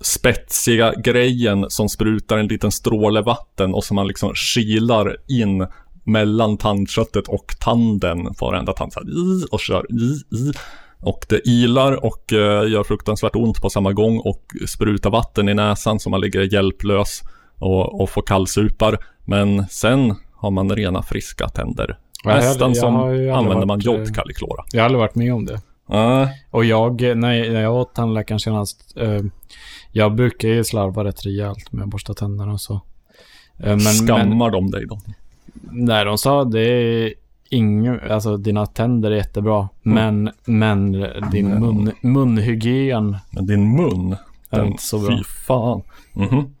spetsiga 0.00 0.94
grejen 0.94 1.66
som 1.68 1.88
sprutar 1.88 2.38
en 2.38 2.48
liten 2.48 2.70
stråle 2.70 3.22
vatten 3.22 3.74
och 3.74 3.84
som 3.84 3.94
man 3.94 4.06
liksom 4.06 4.34
kilar 4.34 5.16
in 5.28 5.66
mellan 6.04 6.56
tandköttet 6.56 7.28
och 7.28 7.54
tanden 7.60 8.34
på 8.34 8.46
varenda 8.46 8.72
tand 8.72 8.92
så 8.92 9.00
här, 9.00 9.08
i, 9.08 9.46
och 9.50 9.60
kör 9.60 9.86
i, 9.92 10.36
i. 10.36 10.52
Och 11.00 11.26
det 11.28 11.48
ilar 11.48 12.04
och 12.04 12.24
gör 12.68 12.84
fruktansvärt 12.84 13.36
ont 13.36 13.62
på 13.62 13.70
samma 13.70 13.92
gång 13.92 14.18
och 14.18 14.42
sprutar 14.66 15.10
vatten 15.10 15.48
i 15.48 15.54
näsan 15.54 16.00
så 16.00 16.10
man 16.10 16.20
ligger 16.20 16.54
hjälplös 16.54 17.22
och, 17.58 18.00
och 18.00 18.10
får 18.10 18.22
kallsupar. 18.22 18.98
Men 19.24 19.68
sen 19.68 20.14
har 20.34 20.50
man 20.50 20.76
rena 20.76 21.02
friska 21.02 21.48
tänder. 21.48 21.98
Nästan 22.24 22.74
som 22.74 22.96
använder 22.96 23.66
man 23.66 23.80
eh, 23.80 23.84
jodkalliklora. 23.86 24.64
Jag 24.72 24.80
har 24.80 24.84
aldrig 24.84 24.98
varit 25.00 25.14
med 25.14 25.34
om 25.34 25.44
det. 25.44 25.60
Ja, 25.88 26.28
Och 26.50 26.64
jag, 26.64 27.00
när 27.16 27.60
jag 27.60 27.72
var 27.72 27.84
tandläkaren 27.84 28.40
senast, 28.40 28.96
eh, 28.96 29.20
jag 29.92 30.14
brukar 30.14 30.48
ju 30.48 30.64
slarva 30.64 31.04
rätt 31.04 31.26
rejält 31.26 31.72
med 31.72 31.82
att 31.84 31.88
borsta 31.90 32.14
tänderna 32.14 32.52
och 32.52 32.60
så. 32.60 32.74
Eh, 32.74 32.80
men, 33.58 33.68
men, 33.68 33.78
skammar 33.78 34.50
de 34.50 34.70
dig 34.70 34.86
då? 34.86 35.00
nej, 35.70 36.04
de 36.04 36.18
sa 36.18 36.44
det 36.44 36.60
är 36.70 37.14
inget, 37.50 38.10
alltså 38.10 38.36
dina 38.36 38.66
tänder 38.66 39.10
är 39.10 39.16
jättebra, 39.16 39.68
Mm. 39.86 40.24
men, 40.24 40.32
men 40.44 41.06
din 41.32 41.48
mun, 41.60 41.92
munhygien 42.00 43.16
Men 43.30 43.46
din 43.46 43.76
mun, 43.76 44.16
är 44.50 44.58
den, 44.58 44.66
inte 44.66 44.82
så 44.82 44.98
bra. 44.98 45.16
fy 45.16 45.24
fan. 45.24 45.82
Mhm. 46.12 46.54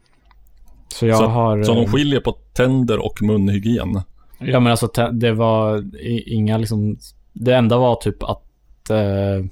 Så 0.88 1.06
jag 1.06 1.18
så, 1.18 1.26
har... 1.26 1.62
så 1.62 1.74
de 1.74 1.84
eh, 1.84 1.92
skiljer 1.92 2.20
på 2.20 2.32
tänder 2.32 3.04
och 3.06 3.22
munhygien? 3.22 4.00
Ja 4.38 4.60
men 4.60 4.70
alltså 4.70 5.10
det 5.12 5.32
var 5.32 5.84
inga 6.28 6.58
liksom, 6.58 6.98
det 7.32 7.54
enda 7.54 7.78
var 7.78 7.96
typ 7.96 8.22
att 8.22 8.90
eh, 8.90 9.44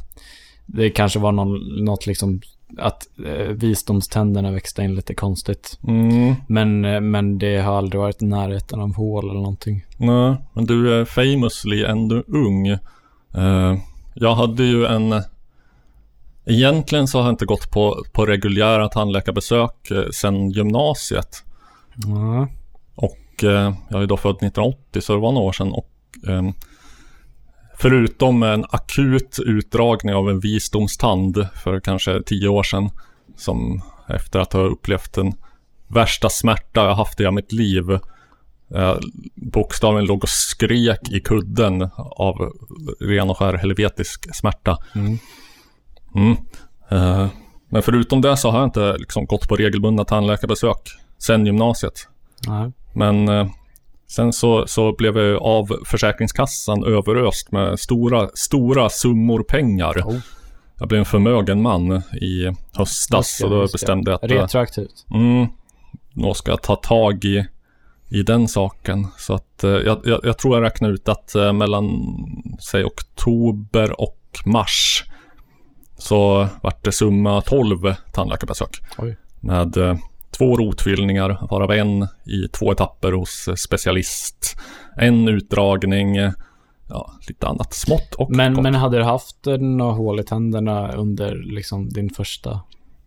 det 0.67 0.91
kanske 0.91 1.19
var 1.19 1.33
någon, 1.33 1.85
något 1.85 2.07
liksom 2.07 2.41
att 2.79 3.07
eh, 3.27 3.49
visdomständerna 3.49 4.51
växte 4.51 4.83
in 4.83 4.95
lite 4.95 5.15
konstigt. 5.15 5.79
Mm, 5.89 6.35
Men, 6.49 6.85
eh, 6.85 7.01
men 7.01 7.39
det 7.39 7.59
har 7.59 7.79
aldrig 7.79 8.01
varit 8.01 8.23
i 8.23 8.27
närheten 8.27 8.81
av 8.81 8.95
hål 8.95 9.25
eller 9.25 9.41
någonting. 9.41 9.85
nej, 9.97 10.37
men 10.53 10.67
du 10.67 10.95
är 10.95 11.05
famously 11.05 11.85
ändå 11.85 12.23
ung. 12.27 12.67
Eh, 12.69 13.79
jag 14.15 14.35
hade 14.35 14.65
ju 14.65 14.87
en... 14.87 15.23
Egentligen 16.49 17.09
så 17.09 17.19
har 17.19 17.25
jag 17.25 17.33
inte 17.33 17.45
gått 17.47 17.71
på, 17.71 18.05
på 18.13 18.27
reguljära 18.27 18.89
tandläkarbesök 18.89 19.91
eh, 19.91 20.11
sedan 20.11 20.51
gymnasiet. 20.51 21.45
Ja. 22.07 22.49
Och 23.37 23.45
eh, 23.45 23.75
jag 23.89 24.03
är 24.03 24.07
då 24.07 24.17
född 24.17 24.37
1980 24.37 25.01
så 25.01 25.13
det 25.13 25.21
var 25.21 25.33
några 25.33 25.47
år 25.47 25.53
sedan. 25.53 25.73
Och, 25.73 25.91
ehm, 26.29 26.53
förutom 27.79 28.43
en 28.43 28.65
akut 28.71 29.39
utdragning 29.47 30.15
av 30.15 30.31
en 30.31 30.41
visdomstand 30.41 31.49
för 31.65 31.81
kanske 31.81 32.23
tio 32.23 32.49
år 32.49 32.63
sedan. 32.63 32.91
Som 33.37 33.83
efter 34.09 34.39
att 34.39 34.53
ha 34.53 34.61
upplevt 34.61 35.13
den 35.13 35.33
värsta 35.89 36.29
smärta 36.29 36.85
jag 36.85 36.95
haft 36.95 37.21
i 37.21 37.23
hela 37.23 37.31
mitt 37.31 37.53
liv. 37.53 37.99
Jag 38.69 39.01
bokstavligen 39.35 40.07
låg 40.07 40.23
och 40.23 40.29
skrek 40.29 41.11
i 41.11 41.21
kudden 41.21 41.91
av 41.97 42.53
ren 43.01 43.31
och 43.31 43.39
skär 43.39 43.55
helvetisk 43.55 44.37
smärta. 44.37 44.79
Mm. 44.95 45.19
Mm. 46.15 46.37
Eh, 46.89 47.29
men 47.69 47.83
förutom 47.83 48.21
det 48.21 48.37
så 48.37 48.51
har 48.51 48.59
jag 48.59 48.67
inte 48.67 48.97
liksom 48.97 49.27
gått 49.27 49.49
på 49.49 49.57
regelbundna 49.57 50.05
tandläkarbesök 50.05 50.79
sedan 51.19 51.47
gymnasiet. 51.47 52.09
Nej. 52.49 52.73
Men 52.97 53.29
eh, 53.29 53.47
sen 54.09 54.33
så, 54.33 54.67
så 54.67 54.93
blev 54.93 55.19
jag 55.19 55.43
av 55.43 55.77
Försäkringskassan 55.85 56.85
överöst 56.85 57.53
med 57.53 57.81
stora, 57.81 58.29
stora 58.35 58.89
summor 58.89 59.43
pengar. 59.43 60.03
Oh. 60.05 60.19
jag 60.79 60.89
blev 60.89 60.99
en 60.99 61.05
förmögen 61.05 61.63
man 61.63 61.93
i 62.21 62.53
höstas. 62.73 63.37
Så 63.37 63.49
då 63.49 63.61
bestämde 63.61 64.11
jag 64.11 64.25
att 64.25 64.31
eh, 64.31 64.35
Retroaktivt. 64.35 65.07
mm, 65.15 65.47
då 66.11 66.35
ska 66.35 66.51
jag 66.51 66.63
ta 66.63 66.77
tag 66.77 67.25
i, 67.25 67.47
i 68.09 68.23
den 68.23 68.49
saken. 68.49 69.07
Så 69.19 69.35
att 69.35 69.65
eh, 69.65 69.71
jag, 69.71 70.01
jag, 70.05 70.21
jag 70.23 70.39
tror 70.39 70.57
jag 70.57 70.65
räknar 70.65 70.91
ut 70.91 71.09
att 71.09 71.35
mellan, 71.35 71.91
säg 72.71 72.85
oktober 72.85 74.01
och 74.01 74.19
mars 74.47 75.05
så 75.99 76.49
vart 76.63 76.85
det 76.85 76.93
summa 76.93 77.41
12 77.41 77.95
tandläkarbesök. 78.13 78.81
Oj. 78.99 79.17
Med 79.41 79.99
två 80.39 80.57
rotfyllningar, 80.57 81.47
varav 81.51 81.73
en 81.73 82.03
i 82.27 82.49
två 82.53 82.73
etapper 82.73 83.13
hos 83.13 83.49
specialist. 83.57 84.57
En 84.97 85.29
utdragning, 85.29 86.17
ja, 86.89 87.13
lite 87.29 87.47
annat 87.47 87.75
smått 87.75 88.15
och 88.19 88.31
Men, 88.31 88.55
gott. 88.55 88.63
men 88.63 88.75
hade 88.75 88.97
du 88.99 89.05
haft 89.05 89.47
några 89.61 89.93
hål 89.93 90.21
i 90.21 90.23
tänderna 90.23 90.93
under 90.93 91.35
liksom 91.35 91.89
din 91.89 92.11
första 92.11 92.61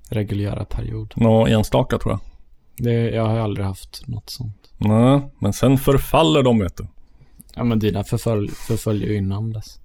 reguljära 0.10 0.66
period? 0.66 1.14
Nå 1.16 1.48
enstaka 1.48 1.98
tror 1.98 2.12
jag. 2.14 2.20
Det, 2.86 3.10
jag 3.10 3.26
har 3.26 3.40
aldrig 3.40 3.66
haft 3.66 4.08
något 4.08 4.30
sånt. 4.30 4.56
Nej, 4.78 5.22
men 5.40 5.54
sen 5.54 5.78
förfaller 5.78 6.44
de 6.44 6.60
vet 6.60 6.78
du. 6.78 6.88
Ja, 7.56 7.64
men 7.64 7.80
dina 7.80 8.04
förfölj, 8.04 8.48
förföljer 8.50 9.08
ju 9.10 9.18
innan 9.18 9.54
dess. 9.54 9.80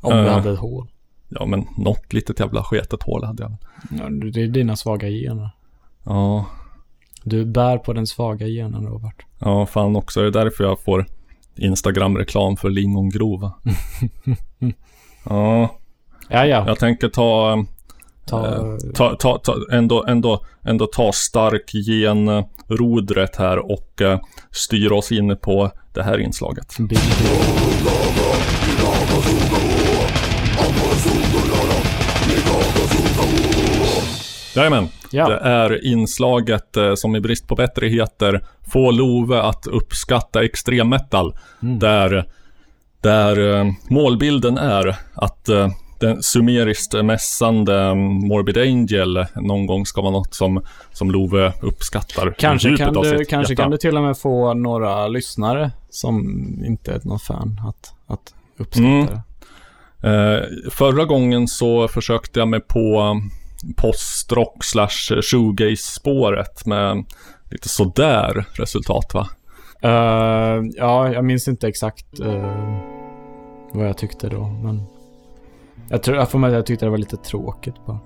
Om 0.00 0.12
du 0.16 0.26
Eh. 0.26 0.32
hade 0.34 0.52
ett 0.52 0.58
hål. 0.58 0.88
Ja, 1.28 1.46
men 1.46 1.66
något 1.78 2.12
litet 2.12 2.40
jävla 2.40 2.62
sketet 2.62 3.02
hål 3.02 3.24
hade 3.24 3.42
jag. 3.42 3.52
Ja, 3.90 4.08
det 4.32 4.42
är 4.42 4.48
dina 4.48 4.76
svaga 4.76 5.08
gener. 5.08 5.50
Ja, 6.04 6.46
Du 7.24 7.44
bär 7.44 7.78
på 7.78 7.92
den 7.92 8.06
svaga 8.06 8.46
genen, 8.46 8.86
Robert. 8.86 9.22
ja 9.38 9.66
fan 9.66 9.96
också. 9.96 10.20
Det 10.20 10.26
är 10.26 10.44
därför 10.44 10.64
jag 10.64 10.80
får 10.80 11.06
Instagram-reklam 11.56 12.56
för 12.56 12.70
lingongrova. 12.70 13.52
ja, 15.24 15.68
Ja, 16.28 16.46
ja. 16.46 16.64
jag 16.66 16.78
tänker 16.78 17.08
ta, 17.08 17.52
eh, 17.52 17.62
Ta, 18.26 18.76
ta, 18.94 19.16
ta, 19.16 19.38
ta 19.38 19.54
ändå, 19.72 20.04
ändå, 20.04 20.44
ändå 20.62 20.86
ta 20.86 21.12
stark 21.12 21.70
genrodret 21.86 23.36
här 23.36 23.58
och 23.72 24.02
eh, 24.02 24.20
styra 24.50 24.94
oss 24.96 25.12
in 25.12 25.36
på 25.42 25.70
det 25.94 26.02
här 26.02 26.18
inslaget. 26.18 26.76
bild. 26.78 27.00
Jajamän. 34.56 34.88
Ja. 35.10 35.28
Det 35.28 35.36
är 35.36 35.84
inslaget 35.86 36.76
eh, 36.76 36.94
som 36.94 37.16
i 37.16 37.20
brist 37.20 37.48
på 37.48 37.54
bättre 37.54 37.86
heter 37.86 38.44
Få 38.72 38.90
Love 38.90 39.40
att 39.40 39.66
uppskatta 39.66 40.44
extremmetal. 40.44 41.36
Där, 41.60 42.24
där 43.00 43.58
eh, 43.58 43.66
målbilden 43.88 44.58
är 44.58 44.96
att 45.14 45.48
eh, 45.48 45.68
den 46.00 46.22
sumeriskt 46.22 47.04
mässande 47.04 47.80
mm, 47.80 47.98
Morbid 47.98 48.58
Angel 48.58 49.26
någon 49.36 49.66
gång 49.66 49.86
ska 49.86 50.00
vara 50.02 50.12
något 50.12 50.34
som, 50.34 50.64
som 50.92 51.10
Love 51.10 51.52
uppskattar. 51.62 52.34
Kanske, 52.38 52.76
kan 52.76 52.92
du, 52.92 53.24
kanske 53.24 53.52
hjärta. 53.52 53.62
kan 53.62 53.70
du 53.70 53.76
till 53.76 53.96
och 53.96 54.02
med 54.02 54.18
få 54.18 54.54
några 54.54 55.08
lyssnare 55.08 55.70
som 55.90 56.20
inte 56.66 56.92
är 56.92 57.00
någon 57.04 57.18
fan 57.18 57.60
att, 57.68 57.94
att 58.06 58.34
uppskatta 58.56 58.88
Mm. 58.88 59.06
det. 59.06 59.20
Eh, 60.08 60.70
förra 60.70 61.04
gången 61.04 61.48
så 61.48 61.88
försökte 61.88 62.38
jag 62.38 62.48
mig 62.48 62.60
på 62.60 63.16
postrock 63.76 64.64
slash 64.64 65.22
shoegaze-spåret 65.22 66.66
med 66.66 67.04
lite 67.50 67.68
sådär 67.68 68.46
resultat 68.52 69.14
va? 69.14 69.28
Eh, 69.82 70.62
ja, 70.76 71.12
jag 71.12 71.24
minns 71.24 71.48
inte 71.48 71.68
exakt 71.68 72.20
eh, 72.20 72.78
vad 73.72 73.88
jag 73.88 73.98
tyckte 73.98 74.28
då, 74.28 74.46
men 74.46 74.82
jag 75.88 76.02
tror 76.02 76.16
jag 76.16 76.30
får 76.30 76.38
med 76.38 76.48
att 76.48 76.54
jag 76.54 76.66
tyckte 76.66 76.86
det 76.86 76.90
var 76.90 76.98
lite 76.98 77.16
tråkigt 77.16 77.86
bara. 77.86 77.98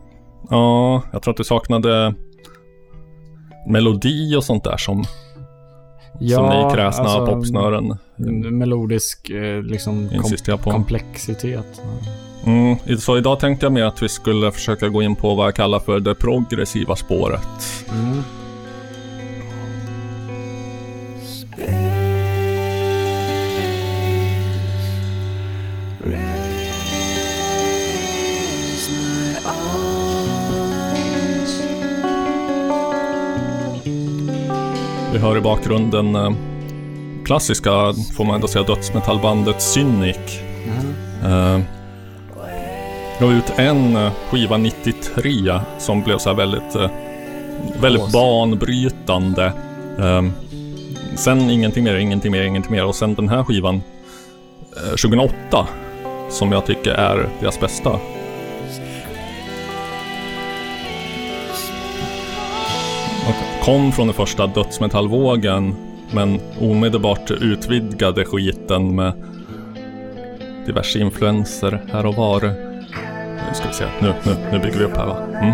Ja, 0.50 1.02
jag 1.12 1.22
tror 1.22 1.32
att 1.32 1.36
du 1.36 1.44
saknade 1.44 2.14
melodi 3.68 4.36
och 4.36 4.44
sånt 4.44 4.64
där 4.64 4.76
som, 4.76 5.04
som 6.18 6.48
ni 6.48 6.74
kräsna 6.74 7.04
alltså, 7.04 7.26
popsnören 7.26 7.98
en 8.18 8.58
Melodisk 8.58 9.30
eh, 9.30 9.62
liksom 9.62 10.08
kom, 10.46 10.58
komplexitet. 10.58 11.82
Mm, 12.46 12.98
så 12.98 13.18
idag 13.18 13.40
tänkte 13.40 13.66
jag 13.66 13.72
mer 13.72 13.84
att 13.84 14.02
vi 14.02 14.08
skulle 14.08 14.52
försöka 14.52 14.88
gå 14.88 15.02
in 15.02 15.16
på 15.16 15.34
vad 15.34 15.46
jag 15.46 15.54
kallar 15.54 15.80
för 15.80 16.00
det 16.00 16.14
progressiva 16.14 16.96
spåret. 16.96 17.84
Mm. 17.90 18.22
Vi 35.12 35.18
hör 35.18 35.36
i 35.36 35.40
bakgrunden 35.40 36.14
eh, 36.14 36.32
klassiska, 37.24 37.70
får 38.16 38.24
man 38.24 38.34
ändå 38.34 38.48
säga, 38.48 38.64
dödsmetallbandet 38.64 39.62
Cynic. 39.62 40.40
Eh, 41.24 41.77
gav 43.20 43.32
ut 43.32 43.52
en 43.56 43.96
eh, 43.96 44.12
skiva 44.30 44.56
93 44.56 45.60
som 45.78 46.02
blev 46.02 46.18
så 46.18 46.28
här 46.28 46.36
väldigt, 46.36 46.74
eh, 46.74 46.90
väldigt 47.80 48.12
banbrytande. 48.12 49.52
Eh, 49.98 50.22
sen 51.14 51.50
ingenting 51.50 51.84
mer, 51.84 51.94
ingenting 51.94 52.32
mer, 52.32 52.42
ingenting 52.42 52.72
mer. 52.72 52.84
Och 52.84 52.94
sen 52.94 53.14
den 53.14 53.28
här 53.28 53.44
skivan, 53.44 53.82
eh, 54.76 54.90
2008, 54.90 55.66
som 56.30 56.52
jag 56.52 56.66
tycker 56.66 56.90
är 56.90 57.28
deras 57.40 57.60
bästa. 57.60 57.90
Och 63.28 63.64
kom 63.64 63.92
från 63.92 64.06
den 64.06 64.14
första 64.14 64.46
dödsmetallvågen, 64.46 65.74
men 66.12 66.40
omedelbart 66.60 67.30
utvidgade 67.30 68.24
skiten 68.24 68.94
med 68.94 69.12
diverse 70.66 70.98
influenser 70.98 71.82
här 71.92 72.06
och 72.06 72.14
var. 72.14 72.67
Nu 73.48 73.54
ska 73.54 73.68
vi 73.68 73.74
se, 73.74 73.88
nu, 74.00 74.14
nu, 74.24 74.36
nu 74.52 74.58
bygger 74.58 74.78
vi 74.78 74.84
upp 74.84 74.96
här 74.96 75.06
va. 75.06 75.16
Mm. 75.40 75.52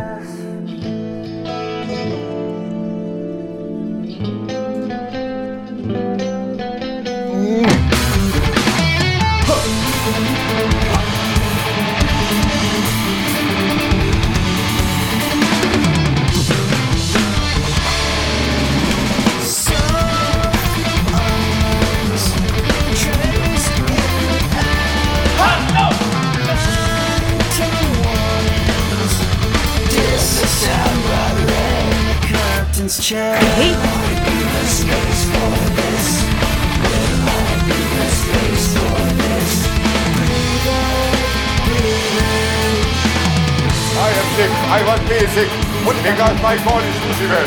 Because 46.14 46.42
my 46.42 46.54
is 46.54 46.60
Lucifer. 46.60 47.44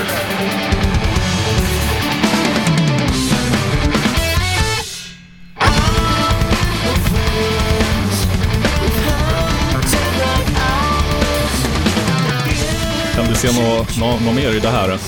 Kan 13.16 13.28
du 13.28 13.36
se 13.36 13.48
något 13.48 13.98
nå, 13.98 14.20
nå 14.26 14.32
mer 14.32 14.52
i 14.52 14.60
det 14.60 14.70
här? 14.70 15.00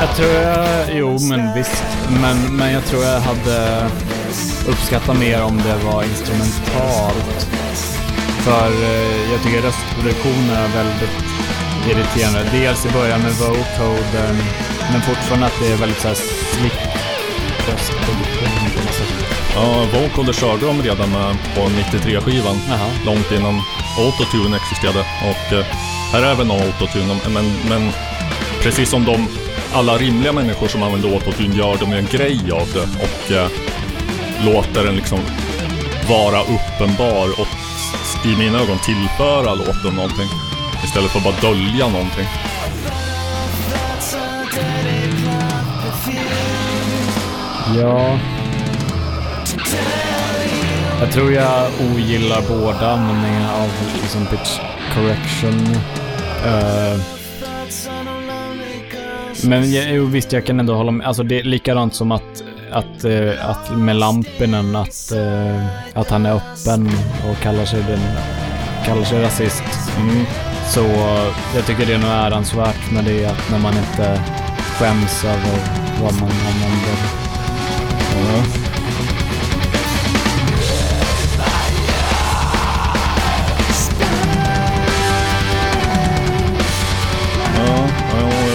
Jag 0.00 0.16
tror 0.16 0.30
jag, 0.30 0.96
jo 0.96 1.18
men 1.20 1.54
visst. 1.54 1.84
Men, 2.20 2.56
men 2.56 2.72
jag 2.72 2.84
tror 2.84 3.04
jag 3.04 3.20
hade 3.20 3.86
uppskattat 4.68 5.18
mer 5.18 5.42
om 5.42 5.56
det 5.56 5.84
var 5.84 6.02
instrumentalt. 6.02 7.53
För 8.44 8.70
eh, 8.84 9.32
jag 9.32 9.42
tycker 9.42 9.62
röstproduktionen 9.62 10.50
är 10.50 10.68
väldigt 10.68 11.24
irriterande. 11.88 12.50
Dels 12.52 12.86
i 12.86 12.88
början 12.88 13.20
med 13.20 13.32
vocodern, 13.32 14.36
men 14.92 15.00
fortfarande 15.02 15.46
att 15.46 15.58
det 15.60 15.72
är 15.72 15.76
väldigt 15.76 16.00
så 16.00 16.08
här 16.08 16.14
slick 16.14 16.80
röstproduktion 17.68 18.70
på 18.74 18.80
något 18.80 18.94
sätt. 18.94 19.14
Ja, 19.54 19.86
Vocal 19.92 20.26
det 20.26 20.32
körde 20.32 20.66
de 20.66 20.82
redan 20.82 21.10
med 21.10 21.36
på 21.54 21.60
93-skivan. 21.60 22.56
Jaha. 22.68 22.90
Långt 23.06 23.32
innan 23.32 23.60
Autotune 23.98 24.56
existerade. 24.56 25.00
Och 25.00 25.52
eh, 25.52 25.64
här 26.12 26.22
är 26.22 26.32
även 26.32 26.50
Autotune, 26.50 27.20
men, 27.28 27.44
men 27.68 27.92
precis 28.62 28.90
som 28.90 29.04
de 29.04 29.28
alla 29.72 29.98
rimliga 29.98 30.32
människor 30.32 30.68
som 30.68 30.82
använder 30.82 31.08
Autotune 31.08 31.56
gör 31.56 31.76
de 31.80 31.92
en 31.92 32.06
grej 32.06 32.52
av 32.52 32.68
det 32.72 32.88
och 33.04 33.32
eh, 33.32 33.48
låter 34.44 34.84
den 34.84 34.96
liksom 34.96 35.18
vara 36.08 36.40
uppenbar 36.40 37.40
i 38.24 38.36
mina 38.36 38.58
ögon 38.58 38.78
tillföra 38.78 39.54
låten 39.54 39.94
någonting. 39.94 40.28
Istället 40.84 41.10
för 41.10 41.18
att 41.18 41.24
bara 41.24 41.50
dölja 41.50 41.88
någonting. 41.88 42.26
Ja. 47.76 48.18
Jag 51.00 51.12
tror 51.12 51.32
jag 51.32 51.66
ogillar 51.92 52.42
båda 52.48 52.90
användningarna 52.90 53.54
av 53.54 53.70
liksom 54.02 54.26
pitch 54.26 54.58
correction. 54.94 55.54
Uh, 56.46 57.00
men 59.44 59.72
jag, 59.72 59.94
jo, 59.94 60.04
visst, 60.04 60.32
jag 60.32 60.46
kan 60.46 60.60
ändå 60.60 60.74
hålla 60.74 60.90
med. 60.90 61.06
Alltså 61.06 61.22
det 61.22 61.38
är 61.38 61.42
likadant 61.42 61.94
som 61.94 62.12
att, 62.12 62.33
att, 62.74 63.04
eh, 63.04 63.50
att 63.50 63.78
med 63.78 63.96
Lampinen, 63.96 64.76
att, 64.76 65.12
eh, 65.12 65.66
att 65.94 66.10
han 66.10 66.26
är 66.26 66.32
öppen 66.34 66.90
och 67.30 67.42
kallar 67.42 67.64
sig, 67.64 67.84
den, 67.88 68.00
kallar 68.86 69.04
sig 69.04 69.22
rasist. 69.22 69.62
Mm. 69.98 70.26
Så 70.66 70.80
jag 71.54 71.66
tycker 71.66 71.86
det 71.86 71.94
är 71.94 71.98
nog 71.98 72.10
äransvärt 72.10 72.90
med 72.92 73.04
det 73.04 73.26
att 73.26 73.50
när 73.50 73.58
man 73.58 73.74
inte 73.76 74.20
skäms 74.78 75.24
över 75.24 75.58
vad 76.02 76.12
man 76.20 76.30
använder. 76.30 76.98
Mm. 78.14 78.83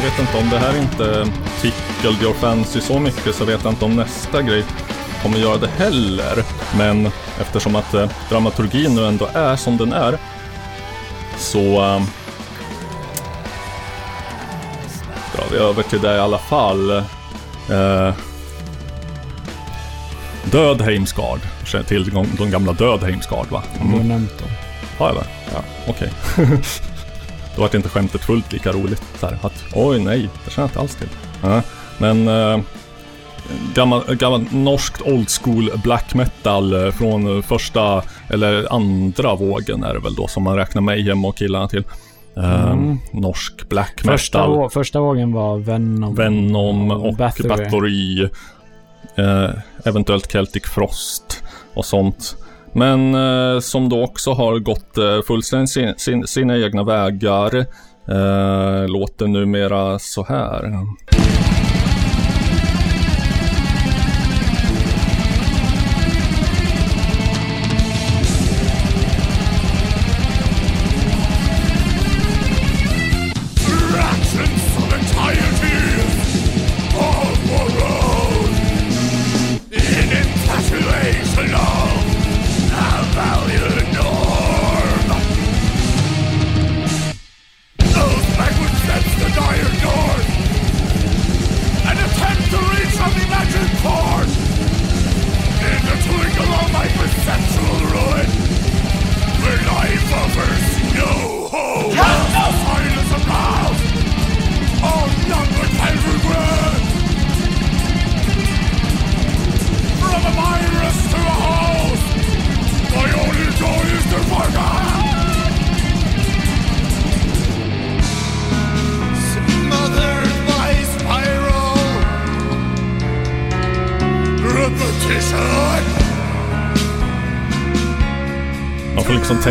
Vet 0.10 0.20
inte 0.20 0.38
om 0.38 0.50
det 0.50 0.58
här 0.58 0.78
inte 0.82 1.32
tickled 1.62 2.22
your 2.22 2.34
fancy 2.34 2.82
så 2.82 3.00
mycket 3.00 3.36
så 3.36 3.46
vet 3.46 3.64
jag 3.64 3.72
inte 3.74 3.86
om 3.86 3.96
nästa 3.96 4.42
grej 4.42 4.64
kommer 5.24 5.38
göra 5.38 5.58
det 5.58 5.68
heller. 5.68 6.44
Men 6.78 7.06
eftersom 7.42 7.76
att 7.76 7.94
eh, 7.94 8.10
dramaturgin 8.30 8.96
nu 8.96 9.06
ändå 9.06 9.30
är 9.34 9.56
som 9.56 9.78
den 9.78 9.94
är 9.94 10.18
så 11.38 11.60
eh, 11.60 12.02
drar 15.36 15.46
vi 15.52 15.58
över 15.58 15.84
till 15.84 16.02
det 16.02 16.16
i 16.16 16.20
alla 16.20 16.38
fall. 16.38 16.92
Eh, 17.70 18.14
Död 20.44 20.82
Heimskard. 20.82 21.40
Känner 21.66 21.86
till 21.86 22.26
de, 22.38 22.52
gamla 22.52 22.74
Död 22.74 23.04
Heimskard 23.04 23.48
va? 23.50 23.64
Du 23.82 23.98
har 23.98 24.04
nämnt 24.04 24.40
dem. 24.40 24.50
Har 24.98 25.08
jag 25.08 25.16
det? 25.16 25.28
Ja. 25.54 25.64
Okej. 25.88 26.12
Då 27.60 27.64
vart 27.64 27.74
inte 27.74 27.90
skämtet 27.90 28.22
fullt 28.22 28.54
lika 28.54 28.72
roligt. 28.72 29.04
Så 29.20 29.26
här, 29.28 29.38
att, 29.42 29.64
oj 29.76 30.00
nej, 30.00 30.30
det 30.46 30.52
känner 30.52 30.64
jag 30.64 30.70
inte 30.70 30.80
alls 30.80 30.96
till. 30.96 31.08
Ja. 31.44 31.62
Men 31.98 32.28
eh, 32.28 32.60
gammal, 33.76 34.16
gammal 34.16 34.46
norskt 34.52 35.02
old 35.02 35.30
school 35.30 35.72
black 35.84 36.14
metal 36.14 36.86
eh, 36.86 36.92
från 36.92 37.44
första 37.44 38.04
eller 38.30 38.74
andra 38.74 39.36
vågen 39.36 39.84
är 39.84 39.94
det 39.94 40.00
väl 40.00 40.14
då 40.16 40.28
som 40.28 40.44
man 40.44 40.56
räknar 40.56 40.82
Mayhem 40.82 41.26
och 41.26 41.38
killarna 41.38 41.68
till. 41.68 41.84
Eh, 42.38 42.72
Mm. 42.72 42.98
Norsk 43.12 43.70
black 43.70 44.02
Första, 44.06 44.38
metal. 44.40 44.56
vå- 44.58 44.70
första 44.70 45.00
vågen 45.00 45.34
var 45.34 45.58
Venom. 45.58 46.16
Venom 46.16 46.92
och 46.92 47.16
Bathory. 47.16 47.50
Bathory. 47.50 48.30
Eh, 49.16 49.50
eventuellt 49.86 50.32
Celtic 50.32 50.64
Frost 50.66 51.44
och 51.74 51.86
sånt. 51.86 52.36
Men 52.74 53.16
eh, 53.16 53.60
som 53.60 53.90
då 53.90 54.04
också 54.04 54.32
har 54.32 54.60
gått 54.60 54.98
eh, 54.98 55.22
fullständigt 55.28 55.70
sin, 55.70 55.94
sin, 55.98 56.28
sina 56.28 56.58
egna 56.58 56.84
vägar. 56.84 57.56
Eh, 58.08 58.88
låter 58.88 59.28
numera 59.28 60.00
så 60.00 60.24
här. 60.24 60.72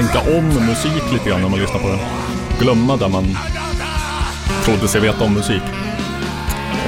Tänka 0.03 0.39
om 0.39 0.67
musik 0.67 1.13
lite 1.13 1.29
grann 1.29 1.43
när 1.43 1.49
man 1.49 1.59
lyssnar 1.61 1.79
på 1.79 1.89
den. 1.89 1.99
Glömma 2.61 2.97
där 2.97 3.09
man 3.09 3.39
trodde 4.65 4.89
sig 4.89 5.01
veta 5.01 5.25
om 5.25 5.35
musik. 5.35 5.63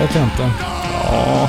vet 0.00 0.14
jag 0.14 0.24
inte. 0.24 0.50
Ja, 0.62 0.70
Ja, 1.04 1.48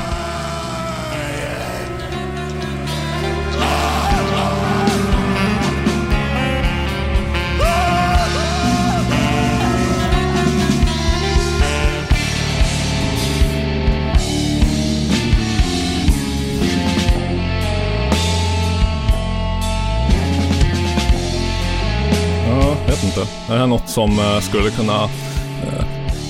Det 23.51 23.57
här 23.57 23.63
är 23.63 23.67
något 23.67 23.89
som 23.89 24.19
eh, 24.19 24.39
skulle 24.39 24.69
kunna, 24.69 25.03
eh, 25.03 25.85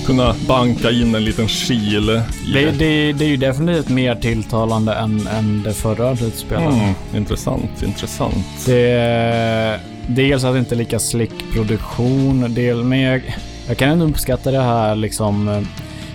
kunna 0.06 0.34
banka 0.48 0.90
in 0.90 1.14
en 1.14 1.24
liten 1.24 1.46
kil 1.46 2.06
Det, 2.54 2.70
det, 2.70 3.12
det 3.12 3.24
är 3.24 3.28
ju 3.28 3.36
definitivt 3.36 3.88
mer 3.88 4.14
tilltalande 4.14 4.94
än, 4.94 5.26
än 5.26 5.62
det 5.62 5.72
förra 5.72 6.16
slutspelet. 6.16 6.74
Mm, 6.74 6.94
intressant, 7.16 7.82
intressant. 7.82 8.66
Det, 8.66 9.80
dels 10.06 10.44
att 10.44 10.52
det 10.52 10.58
inte 10.58 10.74
är 10.74 10.76
lika 10.76 10.98
slick 10.98 11.52
produktion, 11.52 12.54
del, 12.54 12.84
men 12.84 13.00
jag, 13.00 13.22
jag 13.68 13.76
kan 13.76 13.88
ändå 13.88 14.04
uppskatta 14.06 14.50
det 14.50 14.62
här 14.62 14.96
liksom. 14.96 15.48
eh, 15.48 15.60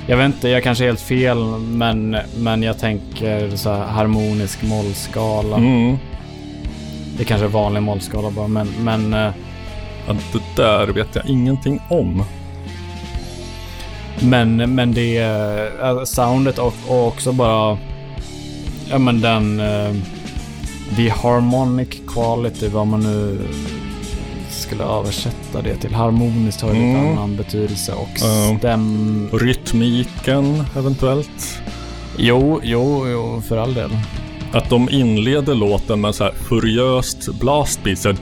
Jag 0.08 0.18
vet 0.18 0.26
inte, 0.26 0.50
jag 0.50 0.64
kanske 0.64 0.84
är 0.84 0.88
helt 0.88 1.02
fel, 1.02 1.38
men, 1.60 2.18
men 2.38 2.64
jag 2.64 2.80
tänker 2.80 3.56
så 3.56 3.70
här 3.70 3.86
harmonisk 3.86 4.64
mollskala. 4.64 5.58
Mm. 5.58 5.98
Det 7.18 7.24
kanske 7.24 7.46
är 7.46 7.50
vanlig 7.50 7.84
mollskala 7.84 8.32
bara, 8.32 8.48
men, 8.48 8.68
men 8.84 9.32
eh, 10.08 10.16
Ja, 10.32 10.40
det 10.56 10.62
där 10.64 10.88
vet 10.88 11.16
jag 11.16 11.26
ingenting 11.26 11.80
om. 11.90 12.24
Men, 14.20 14.76
men 14.76 14.94
det 14.94 15.18
är 15.18 16.06
soundet 16.06 16.58
och, 16.60 16.74
och 16.88 17.08
också 17.08 17.32
bara... 17.32 17.78
Ja 18.90 18.98
men 18.98 19.22
den... 19.22 19.60
eh, 19.60 19.94
the 20.96 21.10
harmonic 21.10 21.90
quality, 22.08 22.68
vad 22.68 22.88
man 22.88 23.00
nu 23.00 23.40
skulle 24.50 24.84
översätta 24.84 25.62
det 25.64 25.76
till. 25.76 25.94
Harmoniskt 25.96 26.62
har 26.62 26.74
ju 26.74 26.82
Mm. 26.82 27.08
annan 27.12 27.36
betydelse 27.36 27.94
och 27.94 28.10
stäm... 28.60 29.30
Rytmiken 29.34 30.64
eventuellt. 30.78 31.62
Jo, 32.18 32.60
jo, 32.64 33.08
jo, 33.08 33.42
för 33.48 33.58
all 33.58 33.74
del. 33.74 33.90
Att 34.52 34.70
de 34.70 34.90
inleder 34.90 35.56
låten 35.56 36.02
med 36.02 36.16
så 36.16 36.24
här 36.24 36.34
furiöst 36.50 37.40
blastbeat, 37.40 38.00
så 38.00 38.14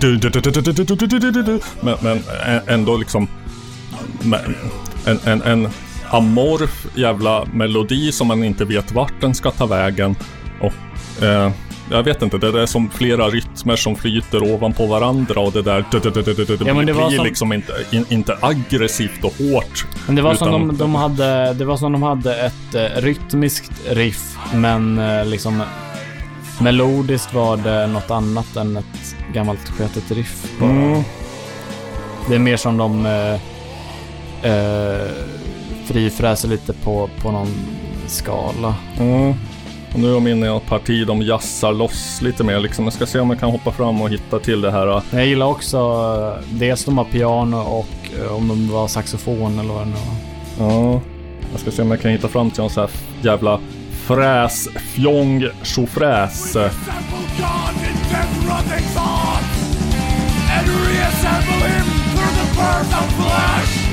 men, 1.82 1.96
men 2.02 2.20
ändå 2.68 2.98
liksom 2.98 3.28
en, 5.06 5.20
en, 5.26 5.42
en 5.42 5.70
amorf 6.10 6.88
jävla 6.96 7.46
melodi 7.46 8.12
som 8.12 8.28
man 8.28 8.44
inte 8.44 8.66
vet 8.66 8.92
vart 8.92 9.22
den 9.22 9.36
ska 9.36 9.52
ta 9.52 9.66
vägen. 9.66 10.16
Och 10.62 11.24
eh, 11.24 11.52
jag 11.92 12.04
vet 12.04 12.22
inte, 12.22 12.38
det 12.38 12.62
är 12.62 12.66
som 12.66 12.90
flera 12.90 13.30
rytmer 13.30 13.76
som 13.76 13.96
flyter 13.96 14.54
ovanpå 14.54 14.86
varandra 14.86 15.40
och 15.40 15.52
det 15.52 15.62
där 15.62 15.86
du, 15.92 16.00
du, 16.00 16.46
du, 16.46 16.58
ja, 16.66 16.74
men 16.74 16.86
det 16.86 16.94
blir 16.94 17.16
som... 17.16 17.26
liksom 17.26 17.54
inte, 17.54 17.74
in, 17.92 18.06
inte 18.10 18.38
aggressivt 18.42 19.24
och 19.24 19.34
hårt. 19.40 19.86
Men 20.06 20.16
det 20.16 20.22
var, 20.22 20.34
utan... 20.34 20.52
som 20.52 20.68
de, 20.68 20.78
de, 20.78 20.96
hade, 20.96 21.54
det 21.54 21.66
var 21.66 21.78
som 21.78 21.92
de 21.92 22.04
hade 22.04 22.36
ett 22.36 22.76
rytmiskt 22.96 23.72
riff, 23.90 24.38
men 24.54 25.02
liksom 25.30 25.64
melodiskt 26.62 27.34
var 27.34 27.58
det 27.58 27.88
något 27.88 28.12
annat 28.12 28.56
än 28.56 28.78
ett 28.78 29.16
gammalt 29.34 29.70
sketet 29.70 30.12
riff. 30.12 30.62
Mm. 30.62 31.04
Det 32.30 32.36
är 32.36 32.40
mer 32.40 32.58
som 32.58 32.78
de 32.78 33.06
eh, 33.06 33.34
eh, 34.52 35.08
frifräser 35.86 36.48
lite 36.48 36.74
på, 36.74 37.10
på 37.22 37.32
någon 37.32 37.48
skala. 38.08 38.76
Mm. 39.00 39.34
Och 39.94 40.00
nu 40.00 40.10
är 40.10 40.14
de 40.14 40.28
inne 40.28 40.46
i 40.54 40.58
ett 40.58 40.66
parti 40.66 41.08
de 41.08 41.22
jassar 41.22 41.74
loss 41.74 42.22
lite 42.22 42.44
mer 42.44 42.60
liksom. 42.60 42.86
Jag 42.86 42.94
ska 42.94 43.06
se 43.06 43.20
om 43.20 43.30
jag 43.30 43.40
kan 43.40 43.52
hoppa 43.52 43.72
fram 43.72 44.02
och 44.02 44.10
hitta 44.10 44.40
till 44.40 44.62
det 44.62 44.72
här. 44.72 45.02
Men 45.10 45.20
jag 45.20 45.28
gillar 45.28 45.46
också 45.46 45.78
eh, 45.78 46.58
dels 46.58 46.86
de 46.86 46.98
har 46.98 47.06
piano 47.06 47.58
och 47.58 48.10
eh, 48.20 48.36
om 48.36 48.48
de 48.48 48.70
var 48.70 48.88
saxofon 48.88 49.60
eller 49.60 49.74
vad 49.74 49.82
det 49.82 49.86
nu 49.86 49.98
var. 50.60 50.74
Ja. 50.74 51.02
Jag 51.52 51.60
ska 51.60 51.72
se 51.72 51.82
om 51.82 51.92
jag 51.92 52.02
kan 52.02 52.12
hitta 52.12 52.28
fram 52.28 52.52
till 52.52 52.62
någon 52.62 52.70
sån 52.70 52.82
här 52.82 52.92
jävla 53.22 53.60
fräs, 54.08 54.70
fjong, 54.76 55.50
tjofräs. 55.64 56.56
And 56.56 56.72
reassemble 60.70 61.68
him 61.68 61.86
through 62.14 62.36
the 62.40 62.48
birth 62.56 62.94
of 62.94 63.08
flesh 63.16 63.85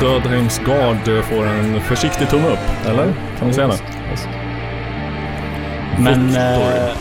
Och 0.00 0.06
så 0.06 0.12
kanske 0.12 0.28
Dödheims 0.28 0.58
Gard 0.58 1.08
eh, 1.08 1.22
får 1.22 1.46
en 1.46 1.80
försiktig 1.80 2.28
tumme 2.28 2.48
upp, 2.48 2.86
eller? 2.86 3.14
Kan 3.38 3.48
vi 3.48 3.54
säga 3.54 3.68
det? 3.68 3.78
Men, 5.98 6.36
eh, 6.36 6.96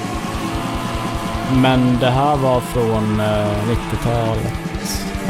men 1.61 1.97
det 1.99 2.09
här 2.09 2.37
var 2.37 2.59
från 2.59 3.19
eh, 3.19 3.47
90-talet. 3.67 4.53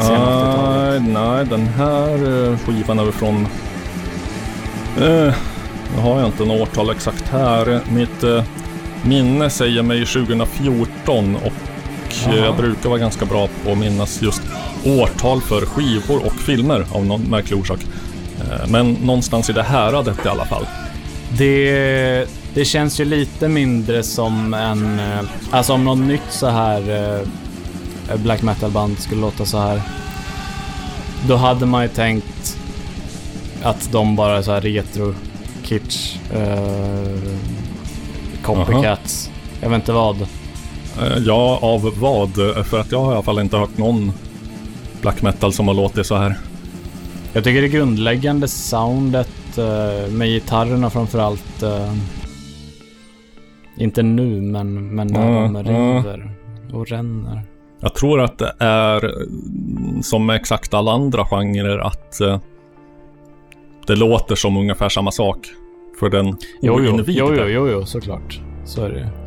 Sena 0.00 0.26
80-talet. 0.26 1.02
Nej, 1.02 1.46
den 1.46 1.66
här 1.68 2.48
eh, 2.50 2.58
skivan 2.58 2.98
är 2.98 3.04
väl 3.04 3.12
från... 3.12 3.46
Eh, 5.00 5.34
nu 5.96 6.02
har 6.02 6.18
jag 6.20 6.26
inte 6.28 6.44
något 6.44 6.60
årtal 6.60 6.90
exakt 6.90 7.28
här. 7.28 7.80
Mitt 7.92 8.22
eh, 8.22 8.44
minne 9.02 9.50
säger 9.50 9.82
mig 9.82 10.06
2014 10.06 11.36
och 11.36 11.52
Jaha. 12.26 12.36
jag 12.36 12.56
brukar 12.56 12.88
vara 12.88 12.98
ganska 12.98 13.24
bra 13.24 13.48
på 13.64 13.72
att 13.72 13.78
minnas 13.78 14.22
just 14.22 14.42
årtal 14.84 15.40
för 15.40 15.66
skivor 15.66 16.26
och 16.26 16.32
filmer 16.32 16.86
av 16.92 17.06
någon 17.06 17.22
märklig 17.22 17.58
orsak. 17.58 17.80
Eh, 18.40 18.68
men 18.68 18.92
någonstans 18.92 19.50
i 19.50 19.52
det 19.52 19.62
häradet 19.62 20.18
i 20.24 20.28
alla 20.28 20.44
fall. 20.44 20.66
Det, 21.38 22.28
det 22.54 22.64
känns 22.64 23.00
ju 23.00 23.04
lite 23.04 23.48
mindre 23.48 24.02
som 24.02 24.54
en... 24.54 24.98
eh, 25.00 25.20
Alltså 25.50 25.72
om 25.72 25.84
något 25.84 25.98
nytt 25.98 26.30
så 26.30 26.46
här 26.48 26.80
eh, 28.10 28.16
black 28.16 28.42
metal-band 28.42 28.98
skulle 28.98 29.20
låta 29.20 29.44
så 29.44 29.58
här. 29.58 29.82
Då 31.28 31.36
hade 31.36 31.66
man 31.66 31.82
ju 31.82 31.88
tänkt 31.88 32.56
att 33.62 33.92
de 33.92 34.16
bara 34.16 34.38
är 34.38 34.42
så 34.42 34.52
här 34.52 34.60
retro 34.60 35.14
kitsch 35.62 36.16
eh, 36.34 37.32
copycats. 38.42 39.30
Jag 39.60 39.68
vet 39.70 39.76
inte 39.76 39.92
vad. 39.92 40.26
Ja, 41.26 41.58
av 41.62 41.92
vad? 41.98 42.34
För 42.66 42.78
att 42.80 42.92
jag 42.92 43.00
har 43.00 43.12
i 43.12 43.14
alla 43.14 43.22
fall 43.22 43.38
inte 43.38 43.56
hört 43.56 43.78
någon 43.78 44.12
black 45.02 45.22
metal 45.22 45.52
som 45.52 45.68
har 45.68 45.74
låtit 45.74 46.06
så 46.06 46.14
här. 46.14 46.36
Jag 47.32 47.44
tycker 47.44 47.62
det 47.62 47.68
grundläggande 47.68 48.48
soundet 48.48 49.58
eh, 49.58 50.12
med 50.12 50.28
gitarrerna 50.28 50.90
framförallt. 50.90 51.62
Eh, 51.62 51.92
inte 53.76 54.02
nu, 54.02 54.40
men, 54.40 54.94
men 54.94 55.06
när 55.06 55.44
Mm, 55.44 55.52
de 55.52 55.64
river 55.64 56.30
och 56.72 56.88
ränner. 56.88 57.42
Jag 57.80 57.94
tror 57.94 58.20
att 58.20 58.38
det 58.38 58.52
är 58.58 59.04
mm, 59.04 60.02
som 60.02 60.26
med 60.26 60.36
exakt 60.36 60.74
alla 60.74 60.92
andra 60.92 61.24
genrer 61.24 61.78
att 61.78 62.20
eh, 62.20 62.38
det 63.86 63.96
låter 63.96 64.34
som 64.34 64.56
ungefär 64.56 64.88
samma 64.88 65.10
sak 65.10 65.38
för 66.00 66.10
den 66.10 66.26
Jo, 66.62 66.80
jo, 66.80 67.04
jo, 67.06 67.34
jo, 67.46 67.68
jo, 67.68 67.86
såklart. 67.86 68.40
Så 68.64 68.84
är 68.84 68.88
det. 68.90 69.19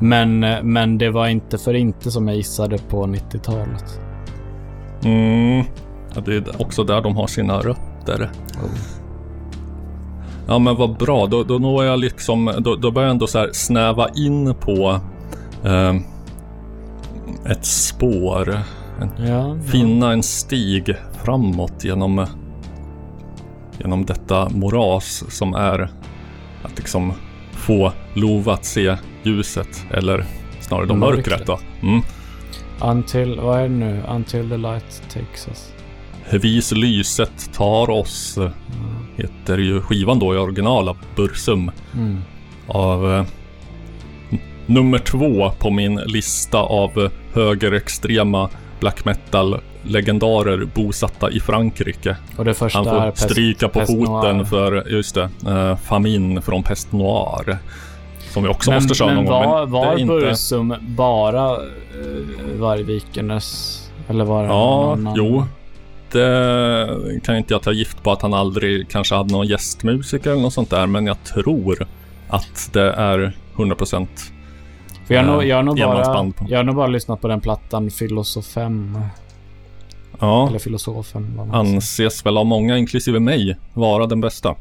Men, 0.00 0.40
men 0.62 0.98
det 0.98 1.10
var 1.10 1.28
inte 1.28 1.58
för 1.58 1.74
inte 1.74 2.10
som 2.10 2.28
jag 2.28 2.36
gissade 2.36 2.78
på 2.78 3.06
90-talet. 3.06 4.00
Mm. 5.04 5.64
Ja, 6.14 6.20
det 6.20 6.36
är 6.36 6.62
också 6.62 6.84
där 6.84 7.00
de 7.00 7.16
har 7.16 7.26
sina 7.26 7.58
rötter. 7.58 8.30
Ja 10.46 10.58
men 10.58 10.76
vad 10.76 10.96
bra, 10.96 11.26
då, 11.26 11.44
då 11.44 11.58
når 11.58 11.84
jag 11.84 11.98
liksom, 11.98 12.52
då, 12.58 12.76
då 12.76 12.90
börjar 12.90 13.06
jag 13.06 13.12
ändå 13.12 13.26
så 13.26 13.38
här 13.38 13.50
snäva 13.52 14.08
in 14.08 14.54
på 14.54 15.00
eh, 15.64 15.96
ett 17.50 17.64
spår. 17.64 18.58
En, 19.00 19.26
Ja, 19.26 19.56
finna 19.66 20.12
en 20.12 20.22
stig 20.22 20.96
framåt 21.24 21.84
genom, 21.84 22.26
genom 23.78 24.04
detta 24.04 24.48
moras 24.48 25.24
som 25.28 25.54
är 25.54 25.88
att 26.62 26.78
liksom 26.78 27.12
få 27.66 27.92
Lova 28.14 28.52
att 28.52 28.64
se 28.64 28.96
ljuset 29.22 29.84
eller 29.90 30.24
snarare 30.60 30.86
de 30.86 30.98
Mörkret. 30.98 31.46
då. 31.46 31.58
Mm. 31.82 32.00
Until, 32.80 33.40
vad 33.40 33.58
är 33.58 33.62
det 33.62 33.68
nu? 33.68 34.02
Until 34.08 34.48
the 34.48 34.56
light 34.56 35.02
takes 35.12 35.48
us. 35.48 35.72
Vis 36.42 36.72
lyset 36.72 37.50
tar 37.54 37.90
oss 37.90 38.38
heter 39.16 39.58
ju 39.58 39.80
skivan 39.80 40.18
då 40.18 40.34
i 40.34 40.38
original 40.38 40.88
av 40.88 40.96
Bursum 41.16 41.70
Mm. 41.94 42.18
av 42.66 43.12
eh, 43.14 43.24
nummer 44.66 44.98
två 44.98 45.50
på 45.58 45.70
min 45.70 45.96
lista 45.96 46.58
av 46.58 47.10
högerextrema 47.34 48.50
black 48.80 49.04
metal 49.04 49.60
legendarer 49.88 50.64
bosatta 50.74 51.30
i 51.30 51.40
Frankrike. 51.40 52.16
Och 52.36 52.44
det 52.44 52.54
första 52.54 52.78
Han 52.78 53.12
får 53.12 53.26
stryka 53.28 53.68
på 53.68 53.80
foten 53.80 54.46
för, 54.46 54.88
just 54.88 55.14
det, 55.14 55.28
eh, 55.46 55.76
Famine 55.76 56.40
från 56.42 56.62
Pest 56.62 56.92
Noir. 56.92 57.58
Som 58.30 58.42
vi 58.42 58.48
också 58.48 58.70
måste 58.70 58.94
köra 58.94 59.06
men 59.06 59.16
någon 59.16 59.24
gång. 59.24 59.44
var, 59.44 59.60
men 59.60 59.70
var 59.70 59.96
inte... 59.98 60.14
Bursum 60.14 60.74
bara 60.80 61.56
uh, 61.56 61.60
Vargvikenes? 62.58 63.82
Eller 64.08 64.24
var 64.24 64.42
det 64.42 64.48
Ja, 64.48 64.80
någon 64.80 64.98
annan? 65.06 65.14
jo. 65.16 65.44
Det 66.12 67.20
kan 67.24 67.36
inte 67.36 67.54
jag 67.54 67.62
ta 67.62 67.72
gift 67.72 68.02
på 68.02 68.12
att 68.12 68.22
han 68.22 68.34
aldrig 68.34 68.88
kanske 68.88 69.14
hade 69.14 69.32
någon 69.32 69.46
gästmusiker 69.46 70.30
eller 70.30 70.42
något 70.42 70.52
sånt 70.52 70.70
där. 70.70 70.86
Men 70.86 71.06
jag 71.06 71.24
tror 71.24 71.86
att 72.28 72.70
det 72.72 72.92
är 72.92 73.36
100% 73.56 74.06
För 75.06 75.14
jag, 75.14 75.22
har 75.22 75.32
nog, 75.32 75.42
eh, 75.42 75.48
jag, 75.48 75.56
har 75.56 75.62
nog 75.62 75.76
bara, 75.76 75.90
enmansband 75.90 76.36
på. 76.36 76.46
jag 76.48 76.58
har 76.58 76.64
nog 76.64 76.74
bara 76.74 76.86
lyssnat 76.86 77.20
på 77.20 77.28
den 77.28 77.40
plattan 77.40 77.90
Filosofem. 77.90 78.98
Ja, 80.20 80.48
Eller 80.48 80.58
Filosofen. 80.58 81.40
anses 81.52 82.26
väl 82.26 82.36
av 82.38 82.46
många, 82.46 82.78
inklusive 82.78 83.20
mig, 83.20 83.56
vara 83.74 84.06
den 84.06 84.20
bästa. 84.20 84.54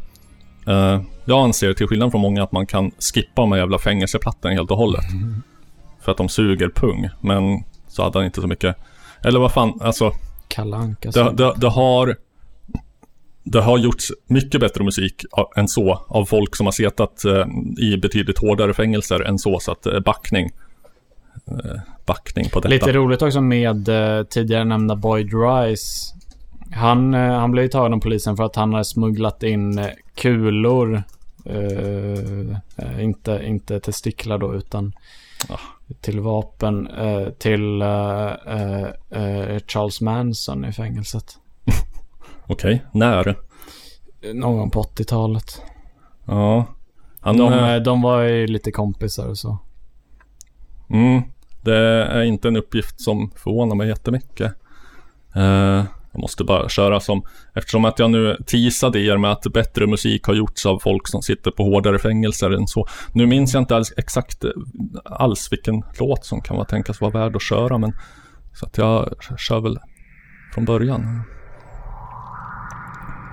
Eh, 0.68 1.02
jag 1.26 1.40
anser 1.44 1.74
till 1.74 1.88
skillnad 1.88 2.12
från 2.12 2.22
många 2.22 2.44
att 2.44 2.52
man 2.52 2.68
kan 2.68 2.92
skippa 3.14 3.42
de 3.42 3.52
här 3.52 3.60
jävla 3.60 3.80
fängelseplattorna 3.80 4.54
helt 4.56 4.72
och 4.72 4.78
hållet. 4.78 5.06
För 6.02 6.12
att 6.12 6.18
de 6.18 6.30
suger 6.30 6.70
pung. 6.76 7.10
Men 7.22 7.64
så 7.88 8.04
hade 8.04 8.20
han 8.20 8.26
inte 8.26 8.42
så 8.42 8.48
mycket. 8.48 8.76
Eller 9.24 9.40
vad 9.40 9.52
fan, 9.54 9.80
alltså. 9.82 10.12
Kalle 10.48 10.76
Anka. 10.78 11.12
Det, 11.12 11.32
det, 11.32 11.54
det 11.58 11.70
har 11.70 12.16
Det 13.44 13.62
har 13.62 13.78
gjorts 13.78 14.12
mycket 14.28 14.62
bättre 14.62 14.84
musik 14.84 15.26
än 15.56 15.68
så 15.68 16.06
av 16.08 16.26
folk 16.26 16.56
som 16.56 16.68
har 16.68 16.72
setat 16.72 17.26
eh, 17.26 17.46
i 17.78 17.98
betydligt 17.98 18.38
hårdare 18.38 18.74
fängelser 18.74 19.20
än 19.20 19.40
så, 19.40 19.60
så 19.60 19.72
att 19.72 19.86
eh, 19.86 20.00
backning 20.00 20.52
backning 22.06 22.50
på 22.54 22.60
detta. 22.60 22.70
Lite 22.70 22.92
roligt 22.92 23.22
också 23.22 23.42
med 23.42 23.90
eh, 23.90 24.24
tidigare 24.24 24.64
nämnda 24.64 24.96
Boyd 24.96 25.30
Rice. 25.34 26.16
Han, 26.72 27.14
eh, 27.14 27.32
han 27.32 27.52
blev 27.52 27.64
ju 27.64 27.70
tagen 27.70 27.94
av 27.94 28.00
polisen 28.00 28.38
för 28.38 28.44
att 28.44 28.56
han 28.56 28.74
hade 28.74 28.86
smugglat 28.86 29.44
in 29.44 29.78
eh, 29.80 29.88
kulor. 30.16 31.04
Eh, 31.46 32.58
eh, 32.78 33.04
inte, 33.04 33.42
inte 33.46 33.80
testiklar 33.80 34.38
då, 34.38 34.56
utan 34.56 34.94
Ah. 35.50 35.60
till 36.02 36.20
vapen 36.20 36.88
eh, 36.88 37.30
till 37.30 37.82
eh, 37.82 38.32
eh, 38.48 38.84
eh, 39.10 39.60
Charles 39.68 40.02
Manson 40.02 40.66
i 40.66 40.72
fängelset. 40.72 41.38
Okej, 42.48 42.86
när? 42.92 43.36
Någon 44.34 44.70
på 44.70 44.82
80-talet. 44.84 45.62
Ja. 46.26 46.66
Han, 47.20 47.38
De, 47.38 47.54
eh, 47.54 47.74
eh, 47.74 47.82
de 47.82 48.02
var 48.02 48.22
ju 48.22 48.48
lite 48.48 48.72
kompisar 48.72 49.28
och 49.28 49.38
så. 49.38 49.58
Mm, 50.90 51.22
det 51.62 51.78
är 52.06 52.22
inte 52.22 52.48
en 52.48 52.56
uppgift 52.56 53.02
som 53.02 53.32
förvånar 53.36 53.76
mig 53.76 53.88
jättemycket. 53.88 54.54
Eh, 55.36 55.84
jag 56.12 56.22
måste 56.22 56.44
bara 56.44 56.70
köra 56.70 57.00
som, 57.00 57.24
eftersom 57.54 57.86
att 57.86 58.00
jag 58.00 58.12
nu 58.12 58.38
teasade 58.46 59.00
er 59.00 59.18
med 59.18 59.32
att 59.32 59.44
bättre 59.54 59.88
musik 59.88 60.24
har 60.24 60.34
gjorts 60.34 60.66
av 60.66 60.80
folk 60.80 61.08
som 61.08 61.22
sitter 61.22 61.52
på 61.52 61.64
hårdare 61.64 62.00
fängelser 62.00 62.52
än 62.52 62.68
så. 62.68 62.88
Nu 63.12 63.26
minns 63.26 63.54
jag 63.54 63.62
inte 63.62 63.76
alls, 63.76 63.94
exakt 63.98 64.44
eh, 64.44 64.52
alls 65.06 65.52
vilken 65.52 65.84
låt 66.00 66.26
som 66.26 66.42
kan 66.42 66.56
vara 66.56 66.66
tänkas 66.66 67.02
vara 67.02 67.12
värd 67.12 67.36
att 67.36 67.42
köra, 67.42 67.78
men 67.78 67.94
så 68.54 68.66
att 68.66 68.78
jag 68.78 69.16
kör 69.38 69.62
väl 69.62 69.80
från 70.54 70.66
början. 70.66 71.22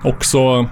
Också 0.03 0.69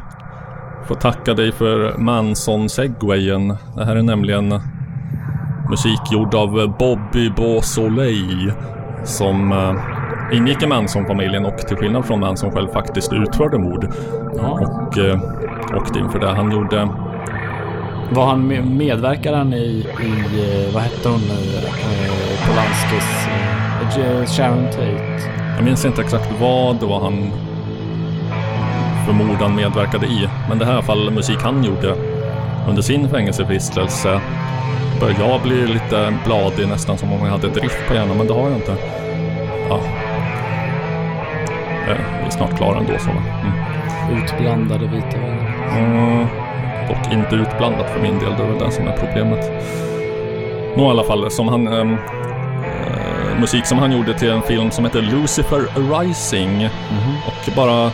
får 0.88 0.96
tacka 0.96 1.34
dig 1.34 1.52
för 1.52 1.98
Manson-segwayen. 1.98 3.48
Det 3.76 3.86
här 3.86 3.96
är 3.96 4.02
nämligen 4.02 4.62
musik 5.72 6.12
gjord 6.12 6.36
av 6.36 6.76
Bobby 6.80 7.30
Beausoleil 7.30 8.54
som 9.04 9.52
eh, 9.52 10.38
ingick 10.38 10.64
i 10.64 10.68
Manson-familjen 10.68 11.46
och 11.46 11.58
till 11.58 11.78
skillnad 11.78 12.06
från 12.06 12.20
Manson 12.20 12.52
själv 12.52 12.68
faktiskt 12.68 13.14
utförde 13.14 13.58
mord. 13.58 13.88
Ja. 14.38 14.50
Och 14.50 14.98
eh, 14.98 15.20
åkte 15.78 16.00
in 16.00 16.10
för 16.10 16.20
det. 16.20 16.28
Han 16.28 16.52
gjorde... 16.52 16.90
Var 18.12 18.26
han 18.26 18.48
med, 18.48 18.68
medverkade 18.68 19.38
han 19.38 19.54
i, 19.54 19.86
i, 20.04 20.12
eh, 20.44 20.74
vad 20.74 20.84
hette 20.84 21.10
hon 21.10 21.20
nu, 21.20 21.58
eh, 21.58 22.48
Polanskis, 22.48 23.28
eh, 23.98 24.26
Sharon 24.26 24.66
Tate? 24.66 25.30
Jag 25.56 25.66
minns 25.66 25.86
inte 25.86 26.02
exakt 26.02 26.30
vad 26.42 26.80
det 26.80 26.86
var 26.86 27.00
han 27.00 27.32
förmodan 29.06 29.56
medverkade 29.56 30.06
i. 30.06 30.30
Men 30.50 30.60
det 30.60 30.66
här 30.66 30.72
är 30.72 30.76
i 30.76 30.78
alla 30.78 30.86
fall 30.86 31.12
musik 31.12 31.38
han 31.42 31.64
gjorde 31.64 31.96
under 32.70 32.82
sin 32.82 33.10
fängelsevistelse. 33.10 34.22
Börjar 35.02 35.20
jag 35.20 35.41
bli 35.41 35.68
lite 35.68 36.14
bladig 36.26 36.68
nästan 36.68 36.97
som 36.97 37.14
om 37.14 37.20
jag 37.26 37.32
hade 37.32 37.47
drift 37.47 37.88
på 37.88 37.93
hjärnan, 37.93 38.18
men 38.18 38.28
det 38.28 38.34
har 38.34 38.49
jag 38.49 38.58
inte. 38.58 38.76
Ja. 39.70 39.80
Eh, 41.88 41.97
Vi 42.20 42.26
är 42.26 42.30
snart 42.30 42.58
klara 42.58 42.78
ändå 42.78 42.93
så 42.99 43.08
va? 43.08 43.24
Mm. 43.41 44.24
Utblandade 44.24 44.88
vita 44.88 45.18
vänner. 45.18 45.78
Mm, 45.78 46.28
dock 46.88 47.14
inte 47.14 47.36
utblandat 47.36 47.89
för 47.89 48.02
min 48.02 48.20
del, 48.20 48.34
det 48.38 48.43
är 48.43 48.47
väl 48.47 48.60
det 48.60 48.72
som 48.72 48.88
är 48.88 48.97
problemet. 48.97 49.52
Nå 50.78 50.88
i 50.88 50.89
alla 50.89 51.04
fall, 51.04 51.32
som 51.32 51.47
han... 51.47 51.68
ehm, 51.68 51.93
eh, 51.93 53.39
musik 53.39 53.66
som 53.66 53.78
han 53.78 53.91
gjorde 53.91 54.14
till 54.20 54.30
en 54.30 54.41
film 54.41 54.72
som 54.72 54.86
heter 54.86 55.02
Lucifer 55.02 55.62
Rising. 55.99 56.70
Och 57.28 57.52
bara... 57.56 57.91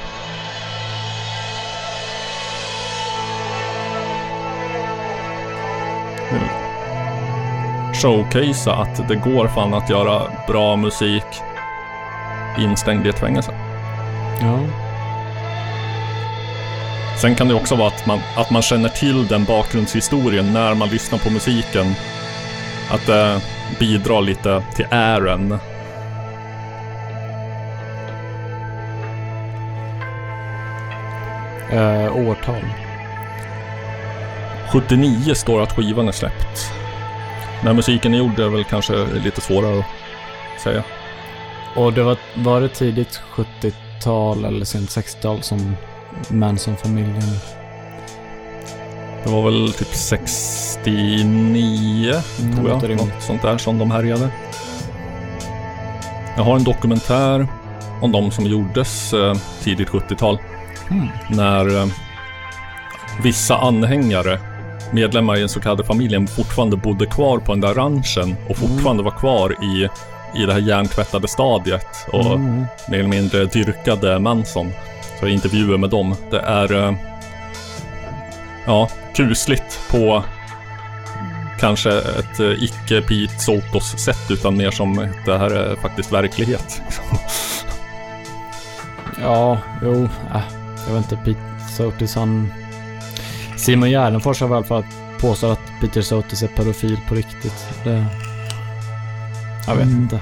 Showcasea 8.02 8.74
att 8.74 9.08
det 9.08 9.16
går 9.16 9.48
fan 9.48 9.74
att 9.74 9.90
göra 9.90 10.22
bra 10.48 10.76
musik 10.76 11.24
instängd 12.60 13.06
i 13.06 13.10
ett 13.10 13.20
fängelse. 13.20 13.52
Ja. 14.42 14.60
Sen 17.22 17.36
kan 17.36 17.48
det 17.48 17.54
också 17.54 17.76
vara 17.76 17.88
att 17.88 18.06
man, 18.06 18.20
att 18.36 18.50
man 18.50 18.62
känner 18.62 18.90
till 18.90 19.28
den 19.28 19.46
bakgrundshistorien 19.46 20.54
när 20.54 20.76
man 20.76 20.90
lyssnar 20.90 21.20
på 21.20 21.30
musiken. 21.30 21.86
Att 22.92 23.06
det 23.06 23.42
bidrar 23.80 24.22
lite 24.22 24.64
till 24.76 24.86
ären. 24.92 25.60
Eh, 31.72 32.18
årtal. 32.18 32.64
79 34.72 35.34
står 35.34 35.62
att 35.62 35.76
skivan 35.76 36.08
är 36.08 36.12
släppt. 36.12 36.77
När 37.64 37.74
musiken 37.74 38.14
är 38.14 38.18
gjord 38.18 38.40
är 38.40 38.50
väl 38.50 38.64
kanske 38.64 39.06
lite 39.24 39.42
svårare 39.42 39.80
att 39.80 39.86
säga. 40.62 40.84
Och 41.76 41.94
det 41.94 42.04
var, 42.04 42.18
var 42.36 42.62
det 42.62 42.70
tidigt 42.70 43.22
70-tal 43.36 44.46
eller 44.46 44.66
sent 44.66 44.90
60-tal 44.90 45.44
som 45.44 45.76
Manson-familjen... 46.30 47.40
Det 49.24 49.30
var 49.30 49.44
väl 49.44 49.74
typ 49.74 49.88
69 49.88 52.14
Mm, 52.40 52.56
tror 52.56 52.70
jag. 52.70 52.98
Något 52.98 53.24
sånt 53.24 53.42
där 53.42 53.58
som 53.58 53.78
de 53.78 53.92
härjade. 53.92 54.30
Jag 56.38 56.44
har 56.44 56.56
en 56.56 56.64
dokumentär 56.64 57.48
om 58.02 58.12
de 58.12 58.32
som 58.32 58.46
gjordes 58.46 59.14
eh, 59.14 59.36
tidigt 59.64 59.90
70-tal. 59.90 60.38
Hmm. 60.90 61.08
När 61.30 61.78
eh, 61.78 61.86
vissa 63.24 63.58
anhängare, 63.58 64.40
medlemmar 64.92 65.36
i 65.38 65.40
den 65.40 65.50
så 65.50 65.60
kallade 65.60 65.84
familjen, 65.84 66.28
fortfarande 66.28 66.78
bodde 66.78 67.06
kvar 67.06 67.38
på 67.38 67.52
den 67.52 67.62
där 67.62 67.74
ranchen 67.74 68.36
och 68.50 68.58
fortfarande 68.58 69.04
var 69.04 69.12
kvar 69.12 69.52
i, 69.64 69.90
i 70.42 70.46
det 70.46 70.54
här 70.54 70.60
hjärntvättade 70.60 71.28
stadiet 71.28 71.88
och 72.14 72.26
Mm. 72.26 72.66
mer 72.90 73.00
eller 73.00 73.10
mindre 73.10 73.46
dyrkade 73.46 74.20
Manson. 74.20 74.72
Så 75.20 75.28
intervjuer 75.28 75.78
med 75.78 75.90
dem. 75.90 76.16
Det 76.32 76.40
är 76.40 76.74
eh, 76.74 76.94
ja, 78.66 78.90
kusligt 79.16 79.80
på 79.92 80.24
kanske 81.60 81.90
ett 81.98 82.40
eh, 82.40 82.64
icke 82.64 83.02
Pete 83.02 83.40
Sotos 83.40 83.98
sätt 83.98 84.32
utan 84.32 84.58
mer 84.58 84.72
som 84.72 85.08
det 85.26 85.38
här 85.38 85.50
är 85.50 85.76
faktiskt 85.76 86.14
verklighet. 86.14 86.82
Ja, 89.22 89.58
jo, 89.84 90.04
äh, 90.34 90.42
jag 90.88 90.94
vet 90.94 91.12
inte. 91.12 91.18
Pete 91.26 91.40
Sotis 91.78 92.16
han... 92.16 92.54
Simon 93.58 93.90
Gärdenfors 93.90 94.42
har 94.42 94.48
väl 94.48 94.64
för 94.64 94.80
att 94.80 94.86
påstå 95.22 95.48
att 95.48 95.72
Peter 95.82 96.02
Sotis 96.02 96.44
är 96.44 96.48
pedofil 96.48 96.98
på 97.08 97.16
riktigt. 97.16 97.68
Det... 97.84 98.06
Jag 99.68 99.76
vet 99.76 99.88
inte. 99.88 100.20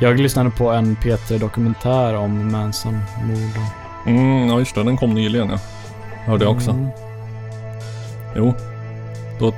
Jag 0.00 0.20
lyssnade 0.20 0.50
på 0.50 0.70
en 0.70 0.96
P3-dokumentär 0.96 2.14
om 2.14 2.52
Manson-morden. 2.52 3.66
Mm, 4.06 4.48
ja 4.48 4.58
just 4.58 4.74
det, 4.74 4.82
den 4.82 4.96
kom 4.96 5.14
nyligen 5.14 5.50
ja. 5.50 5.58
Hörde 6.24 6.44
jag 6.44 6.56
också. 6.56 6.70
Mm. 6.70 6.88
Jo. 8.36 8.54
Då 9.38 9.48
är 9.48 9.54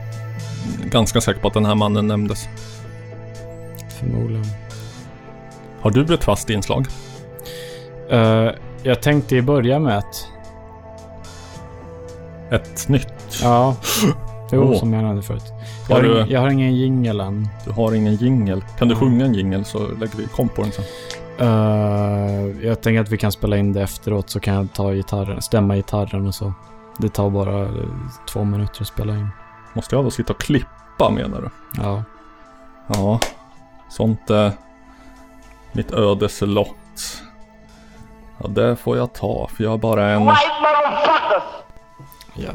ganska 0.90 1.20
säker 1.20 1.40
på 1.40 1.48
att 1.48 1.54
den 1.54 1.66
här 1.66 1.74
mannen 1.74 2.06
nämndes. 2.06 2.48
Förmodligen. 3.98 4.46
Har 5.80 5.90
du 5.90 6.14
ett 6.14 6.24
fast 6.24 6.50
inslag? 6.50 6.86
Eh, 8.10 8.50
jag 8.82 9.02
tänkte 9.02 9.36
i 9.36 9.42
början 9.42 9.82
med 9.82 9.98
att... 9.98 10.28
Ett 12.54 12.88
nytt? 12.88 13.14
Ja. 13.42 13.76
Jo, 14.52 14.62
Åh. 14.72 14.78
som 14.78 14.92
jag 14.92 15.02
nämnde 15.04 15.22
förut. 15.22 15.42
Jag 15.88 15.96
Har 15.96 16.02
har, 16.02 16.08
du- 16.14 16.20
ing, 16.20 16.30
jag 16.30 16.40
har 16.40 16.48
ingen 16.48 16.74
jingel 16.76 17.20
än. 17.20 17.48
Du 17.64 17.70
har 17.72 17.92
ingen 17.94 18.14
jingel. 18.14 18.64
Kan 18.78 18.88
du 18.88 18.96
sjunga 18.96 19.24
en 19.24 19.34
jingel 19.34 19.64
så 19.64 19.78
lägger 19.78 20.16
vi 20.16 20.26
komp 20.26 20.54
på 20.54 20.62
den 20.62 20.72
sen. 20.72 20.84
Eh, 21.38 22.66
jag 22.66 22.80
tänker 22.82 23.00
att 23.00 23.08
vi 23.08 23.18
kan 23.18 23.32
spela 23.32 23.56
in 23.56 23.72
det 23.72 23.82
efteråt 23.82 24.30
så 24.30 24.40
kan 24.40 24.54
jag 24.54 24.72
ta 24.72 24.92
gitarren, 24.92 25.42
stämma 25.42 25.76
gitarren 25.76 26.26
och 26.26 26.34
så. 26.34 26.52
Det 26.98 27.08
tar 27.08 27.30
bara 27.30 27.62
eh, 27.62 27.68
två 28.32 28.44
minuter 28.44 28.80
att 28.82 28.86
spela 28.88 29.12
in. 29.12 29.28
Måste 29.74 29.94
jag 29.96 30.04
då 30.04 30.10
sitta 30.10 30.32
och 30.32 30.40
klippa 30.40 31.10
menar 31.10 31.40
du? 31.40 31.50
Ja. 31.82 32.02
Ja. 32.86 33.20
Sånt 33.90 34.30
är 34.30 34.52
mitt 35.72 35.92
ödes 35.92 36.40
lott. 36.40 37.22
Ja, 38.38 38.48
det 38.48 38.76
får 38.76 38.96
jag 38.96 39.12
ta 39.12 39.48
för 39.56 39.64
jag 39.64 39.70
har 39.70 39.78
bara 39.78 40.10
en... 40.10 40.30
ja. 42.36 42.52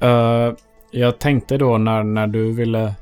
Eh, 0.00 0.54
jag 0.90 1.18
tänkte 1.18 1.58
då 1.58 1.78
när, 1.78 2.02
när 2.02 2.26
du 2.26 2.52
ville 2.52 2.94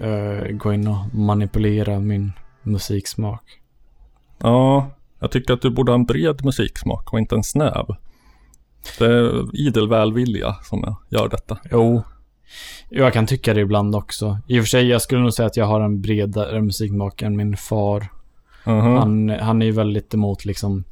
eh, 0.00 0.48
gå 0.50 0.72
in 0.72 0.88
och 0.88 1.14
manipulera 1.14 2.00
min 2.00 2.32
musiksmak. 2.62 3.42
Ja, 4.38 4.90
jag 5.18 5.30
tycker 5.30 5.54
att 5.54 5.62
du 5.62 5.70
borde 5.70 5.92
ha 5.92 5.98
en 5.98 6.04
bred 6.04 6.44
musiksmak 6.44 7.12
och 7.12 7.18
inte 7.18 7.34
en 7.34 7.44
snäv. 7.44 7.86
Det 8.98 9.06
är 9.06 9.56
idel 9.56 9.88
välvilja 9.88 10.54
som 10.62 10.96
gör 11.08 11.28
detta. 11.28 11.58
Jo. 11.70 12.02
Jag 12.88 13.12
kan 13.12 13.26
tycka 13.26 13.54
det 13.54 13.60
ibland 13.60 13.96
också. 13.96 14.38
I 14.46 14.60
och 14.60 14.62
för 14.62 14.68
sig, 14.68 14.86
jag 14.86 15.02
skulle 15.02 15.20
nog 15.20 15.32
säga 15.32 15.46
att 15.46 15.56
jag 15.56 15.66
har 15.66 15.80
en 15.80 16.00
bredare 16.00 16.62
musiksmak 16.62 17.22
än 17.22 17.36
min 17.36 17.56
far. 17.56 18.06
Mhm. 18.64 18.96
Han, 18.96 19.28
han 19.28 19.62
är 19.62 19.66
ju 19.66 19.72
väldigt 19.72 20.14
emot 20.14 20.44
liksom... 20.44 20.84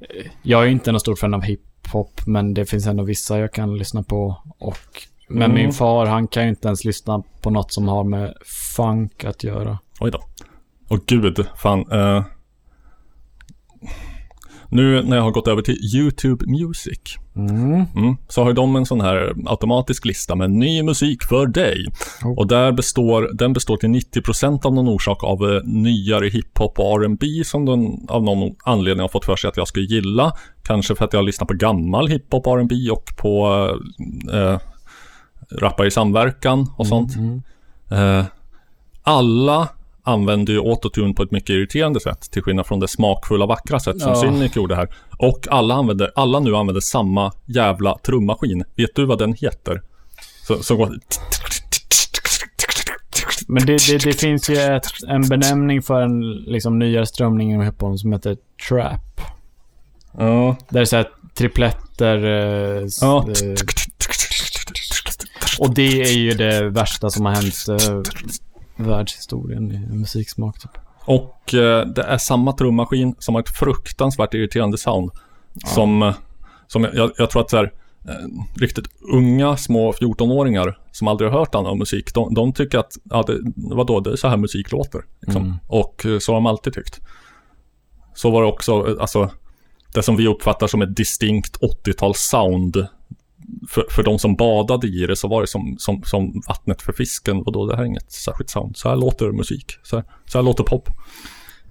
eh, 0.00 0.26
Jag 0.42 0.60
är 0.62 0.66
ju 0.66 0.72
inte 0.72 0.92
någon 0.92 1.00
stor 1.00 1.16
fan 1.16 1.34
av 1.34 1.42
hiphop, 1.84 2.20
men 2.26 2.54
det 2.54 2.66
finns 2.66 2.86
ändå 2.86 3.04
vissa 3.04 3.38
jag 3.38 3.52
kan 3.52 3.78
lyssna 3.78 4.02
på. 4.02 4.36
Och, 4.58 4.78
men 5.28 5.42
Mm. 5.50 5.54
min 5.62 5.72
far, 5.72 6.06
han 6.06 6.28
kan 6.28 6.42
ju 6.42 6.48
inte 6.48 6.68
ens 6.68 6.84
lyssna 6.84 7.22
på 7.40 7.50
något 7.50 7.72
som 7.72 7.88
har 7.88 8.04
med 8.04 8.34
funk 8.76 9.24
att 9.24 9.44
göra. 9.44 9.78
Oj 10.00 10.10
då. 10.10 10.20
Och 10.88 11.06
gud, 11.06 11.46
fan. 11.56 11.92
eh. 11.92 12.24
Nu 14.70 15.02
när 15.02 15.16
jag 15.16 15.24
har 15.24 15.30
gått 15.30 15.48
över 15.48 15.62
till 15.62 15.94
YouTube 15.94 16.46
Music. 16.46 16.98
Mm. 17.36 17.84
Mm, 17.96 18.16
så 18.28 18.44
har 18.44 18.52
de 18.52 18.76
en 18.76 18.86
sån 18.86 19.00
här 19.00 19.34
automatisk 19.46 20.04
lista 20.04 20.34
med 20.34 20.50
ny 20.50 20.82
musik 20.82 21.22
för 21.22 21.46
dig. 21.46 21.86
Oh. 22.24 22.38
Och 22.38 22.46
där 22.46 22.72
består, 22.72 23.30
den 23.32 23.52
består 23.52 23.76
till 23.76 23.88
90% 23.88 24.66
av 24.66 24.74
någon 24.74 24.88
orsak 24.88 25.24
av 25.24 25.50
eh, 25.50 25.62
nyare 25.64 26.28
hiphop 26.28 26.78
och 26.78 27.02
R&B 27.02 27.26
som 27.44 27.64
den 27.64 28.06
av 28.08 28.22
någon 28.22 28.54
anledning 28.64 29.00
har 29.00 29.08
fått 29.08 29.24
för 29.24 29.36
sig 29.36 29.48
att 29.48 29.56
jag 29.56 29.68
skulle 29.68 29.86
gilla. 29.86 30.32
Kanske 30.62 30.94
för 30.94 31.04
att 31.04 31.12
jag 31.12 31.24
lyssnar 31.24 31.46
på 31.46 31.54
gammal 31.54 32.08
hiphop 32.08 32.46
R&B 32.46 32.90
och 32.90 33.04
på 33.16 33.46
eh, 34.32 34.58
rappare 35.60 35.86
i 35.86 35.90
samverkan 35.90 36.66
och 36.76 36.86
sånt. 36.86 37.16
Mm. 37.16 37.42
Eh, 37.90 38.24
alla 39.02 39.68
använder 40.02 40.52
ju 40.52 40.58
autotune 40.60 41.14
på 41.14 41.22
ett 41.22 41.30
mycket 41.30 41.50
irriterande 41.50 42.00
sätt. 42.00 42.20
Till 42.30 42.42
skillnad 42.42 42.66
från 42.66 42.80
det 42.80 42.88
smakfulla, 42.88 43.46
vackra 43.46 43.80
sätt 43.80 44.00
som 44.00 44.12
Ja. 44.12 44.22
Cynic 44.22 44.56
gjorde 44.56 44.76
här. 44.76 44.88
Och 45.18 45.46
alla, 45.50 45.74
använder, 45.74 46.10
alla 46.14 46.40
nu 46.40 46.56
använder 46.56 46.80
samma 46.80 47.32
jävla 47.46 47.98
trummaskin. 47.98 48.64
Vet 48.76 48.94
du 48.94 49.04
vad 49.04 49.18
den 49.18 49.32
heter? 49.32 49.82
Så, 50.46 50.62
så 50.62 50.76
går... 50.76 50.98
Men 53.48 53.66
det, 53.66 53.76
det, 53.88 53.98
det 54.04 54.12
finns 54.20 54.50
ju 54.50 54.56
ett, 54.56 54.86
en 55.08 55.28
benämning 55.28 55.82
för 55.82 56.02
en 56.02 56.32
liksom, 56.32 56.78
nyare 56.78 57.06
strömning 57.06 57.50
inom 57.50 57.62
hiphop 57.66 57.98
som 57.98 58.12
heter 58.12 58.36
trap. 58.68 59.20
Ja. 60.18 60.56
Där 60.68 60.74
det 60.74 60.80
är 60.80 60.84
så 60.84 60.96
här 60.96 61.08
tripletter. 61.34 62.24
Eh, 62.24 62.86
Ja. 63.00 63.18
eh, 63.28 63.54
och 65.58 65.74
det 65.74 66.02
är 66.02 66.12
ju 66.12 66.30
det 66.34 66.70
värsta 66.70 67.10
som 67.10 67.26
har 67.26 67.32
hänt 67.32 67.54
eh, 67.68 68.00
världshistorien 68.82 69.72
i 69.72 69.78
musiksmak. 69.96 70.58
Typ. 70.60 70.70
Och 71.04 71.54
eh, 71.54 71.86
det 71.86 72.02
är 72.02 72.18
samma 72.18 72.52
trummaskin 72.52 73.14
som 73.18 73.34
har 73.34 73.42
ett 73.42 73.56
fruktansvärt 73.58 74.34
irriterande 74.34 74.78
sound. 74.78 75.10
Som, 75.66 76.02
eh, 76.02 76.14
som 76.66 76.84
jag- 76.84 77.10
jag, 77.16 77.30
tror 77.30 77.42
att 77.42 77.50
så 77.50 77.56
här, 77.56 77.72
eh, 78.08 78.60
riktigt 78.60 78.84
unga 79.12 79.56
små 79.56 79.92
14-åringar 79.92 80.78
som 80.92 81.08
aldrig 81.08 81.30
har 81.30 81.38
hört 81.38 81.54
annan 81.54 81.78
musik, 81.78 82.14
de, 82.14 82.34
de 82.34 82.52
tycker 82.52 82.78
att, 82.78 82.92
ja, 83.04 83.24
det, 83.26 83.38
vadå, 83.56 84.00
det 84.00 84.10
är 84.12 84.16
så 84.16 84.28
här 84.28 84.36
musik 84.36 84.72
låter. 84.72 85.00
Liksom. 85.20 85.42
Mm. 85.42 85.56
Och 85.66 86.06
eh, 86.06 86.18
så 86.18 86.32
har 86.32 86.36
de 86.36 86.46
alltid 86.46 86.72
tyckt. 86.72 87.00
Så 88.14 88.30
var 88.30 88.42
det 88.42 88.48
också, 88.48 88.72
eh, 88.88 88.94
alltså, 89.00 89.30
det 89.94 90.02
som 90.02 90.16
vi 90.16 90.28
uppfattar 90.28 90.66
som 90.66 90.82
ett 90.82 90.96
distinkt 90.96 91.56
80-tals-sound. 91.60 92.86
För, 93.68 93.84
för 93.90 94.02
de 94.02 94.18
som 94.18 94.36
badade 94.36 94.86
i 94.86 95.06
det 95.06 95.16
så 95.16 95.28
var 95.28 95.40
det 95.40 95.46
som, 95.46 95.76
som, 95.78 96.02
som 96.02 96.42
vattnet 96.48 96.82
för 96.82 96.92
fisken. 96.92 97.36
Och 97.42 97.52
då 97.52 97.66
det 97.66 97.76
här 97.76 97.82
är 97.82 97.86
inget 97.86 98.12
särskilt 98.12 98.50
sound. 98.50 98.76
Så 98.76 98.88
här 98.88 98.96
låter 98.96 99.32
musik. 99.32 99.72
Så 99.82 99.96
här, 99.96 100.04
så 100.26 100.38
här 100.38 100.42
låter 100.42 100.64
pop. 100.64 100.88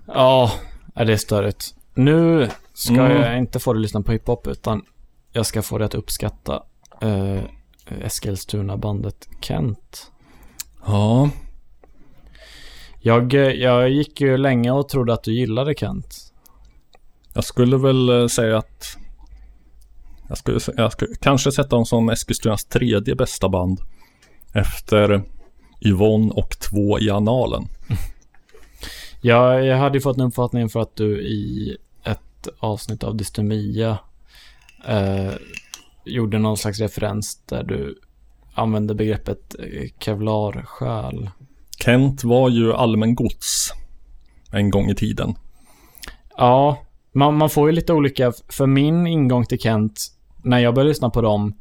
Ja, 0.08 0.52
är 0.96 1.06
det 1.06 1.14
är 1.14 1.18
störigt. 1.18 1.76
Nu 1.94 2.50
ska 2.74 2.94
Mm. 2.94 3.22
jag 3.22 3.38
inte 3.38 3.60
få 3.60 3.74
dig 3.74 3.80
att 3.80 3.82
lyssna 3.82 4.02
på 4.02 4.12
hiphop 4.12 4.48
utan 4.48 4.82
jag 5.32 5.46
ska 5.46 5.62
få 5.62 5.78
dig 5.78 5.86
att 5.86 5.96
uppskatta 5.96 6.64
eh, 7.02 7.44
Eskilstuna-bandet 8.02 9.30
Kent. 9.42 10.12
Ja, 10.86 11.30
Jag, 13.02 13.34
jag 13.34 13.90
gick 13.90 14.22
ju 14.22 14.38
länge 14.38 14.72
och 14.72 14.90
trodde 14.90 15.14
att 15.14 15.24
du 15.24 15.34
gillade 15.34 15.74
Kent. 15.76 16.34
jag 17.34 17.44
skulle 17.44 17.78
väl 17.78 18.10
eh, 18.10 18.28
säga 18.28 18.58
att 18.58 18.98
jag 20.30 20.38
skulle, 20.38 20.60
jag 20.78 20.92
skulle 20.92 21.16
kanske 21.16 21.52
sätta 21.52 21.76
dem 21.76 21.86
som 21.86 22.10
Eskilstunas 22.10 22.66
tredje 22.66 23.16
bästa 23.16 23.50
band. 23.50 23.80
Efter 24.54 25.24
Yvonne 25.82 26.32
och 26.32 26.60
två 26.60 27.00
i 27.00 27.10
analen. 27.10 27.68
Jag, 29.22 29.66
jag 29.66 29.78
hade 29.78 29.98
ju 29.98 30.02
fått 30.02 30.18
en 30.18 30.24
uppfattning 30.24 30.70
för 30.70 30.80
att 30.80 30.96
du 30.96 31.22
i 31.22 31.78
ett 32.04 32.48
avsnitt 32.60 33.04
av 33.04 33.16
Dystemia 33.16 33.98
eh, 34.88 35.34
gjorde 36.06 36.40
någon 36.40 36.58
slags 36.58 36.80
referens 36.80 37.42
där 37.46 37.64
du 37.64 38.00
använde 38.54 38.96
begreppet 38.96 39.56
eh, 39.60 39.90
kevlarsjäl. 40.00 41.30
Kent 41.84 42.24
var 42.24 42.50
ju 42.50 42.74
allmän 42.74 43.16
gods 43.16 43.74
en 44.52 44.70
gång 44.70 44.90
i 44.90 44.96
tiden. 44.96 45.36
Ja, 46.38 46.78
man, 47.12 47.38
man 47.38 47.50
får 47.50 47.70
ju 47.70 47.76
lite 47.76 47.94
olika. 47.94 48.34
För 48.48 48.68
min 48.68 49.08
ingång 49.08 49.46
till 49.46 49.60
Kent, 49.60 50.02
när 50.44 50.60
jag 50.60 50.74
började 50.74 50.90
lyssna 50.90 51.10
på 51.10 51.22
dem, 51.22 51.54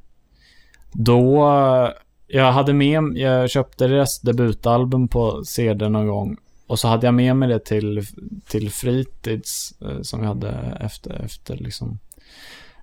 då... 0.92 1.48
eh, 1.48 1.90
Jag 2.30 2.52
hade 2.52 2.72
med, 2.72 3.02
jag 3.14 3.50
köpte 3.50 3.86
deras 3.88 4.20
debutalbum 4.20 5.08
på 5.08 5.44
CD 5.44 5.88
någon 5.88 6.06
gång. 6.06 6.36
Och 6.66 6.78
så 6.78 6.88
hade 6.88 7.06
jag 7.06 7.14
med 7.14 7.36
mig 7.36 7.48
det 7.48 7.64
till, 7.64 8.06
till 8.48 8.70
fritids 8.70 9.74
eh, 9.80 10.00
som 10.02 10.20
jag 10.20 10.28
hade 10.28 10.50
efter, 10.80 11.22
efter 11.24 11.56
liksom 11.56 11.98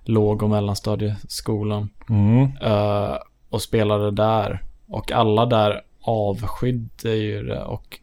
låg 0.04 0.42
och 0.42 0.50
mellanstadieskolan. 0.50 1.88
Mm. 2.08 2.42
Eh, 2.62 3.16
och 3.50 3.62
spelade 3.62 4.10
där. 4.10 4.62
Och 4.88 5.12
alla 5.12 5.46
där 5.46 5.82
avskydde 6.00 7.14
ju 7.14 7.42
det 7.42 7.64
och 7.64 7.98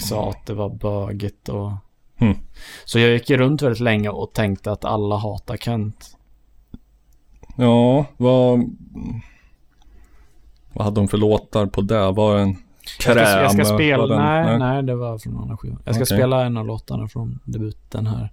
sa 0.00 0.30
att 0.30 0.46
det 0.46 0.54
var 0.54 0.68
bögigt 0.68 1.48
och... 1.48 1.72
Hmm. 2.18 2.34
Så 2.84 2.98
jag 2.98 3.10
gick 3.10 3.30
runt 3.30 3.62
väldigt 3.62 3.80
länge 3.80 4.08
och 4.08 4.32
tänkte 4.32 4.72
att 4.72 4.84
alla 4.84 5.16
hatar 5.16 5.56
Kent. 5.56 6.16
Ja, 7.60 8.06
vad... 8.16 8.64
Vad 10.72 10.84
hade 10.84 11.00
de 11.00 11.08
för 11.08 11.18
låtar 11.18 11.66
på 11.66 11.80
det? 11.80 12.10
Var 12.12 12.36
det 12.36 12.42
en 12.42 12.48
Jag 12.48 13.00
ska, 13.00 13.18
jag 13.20 13.50
ska 13.52 13.64
Kräm, 13.64 13.76
spela... 13.76 14.06
den- 14.06 14.18
nej, 14.22 14.58
nej, 14.58 14.82
det 14.82 14.94
var 14.94 15.18
från 15.18 15.36
en 15.36 15.42
annan 15.42 15.56
skiva. 15.58 15.76
Jag 15.84 15.94
ska 15.94 16.04
Okej. 16.04 16.16
spela 16.18 16.44
en 16.44 16.56
av 16.56 16.66
låtarna 16.66 17.08
från 17.08 17.38
debuten 17.44 18.06
här. 18.06 18.32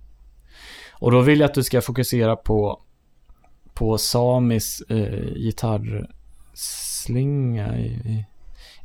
Och 0.91 1.11
då 1.11 1.21
vill 1.21 1.39
jag 1.39 1.47
att 1.47 1.53
du 1.53 1.63
ska 1.63 1.81
fokusera 1.81 2.35
på 2.35 2.81
på 3.73 3.97
Samis 3.97 4.81
eh, 4.89 5.33
gitarrslinga. 5.35 7.77
I, 7.77 7.85
i, 7.85 8.25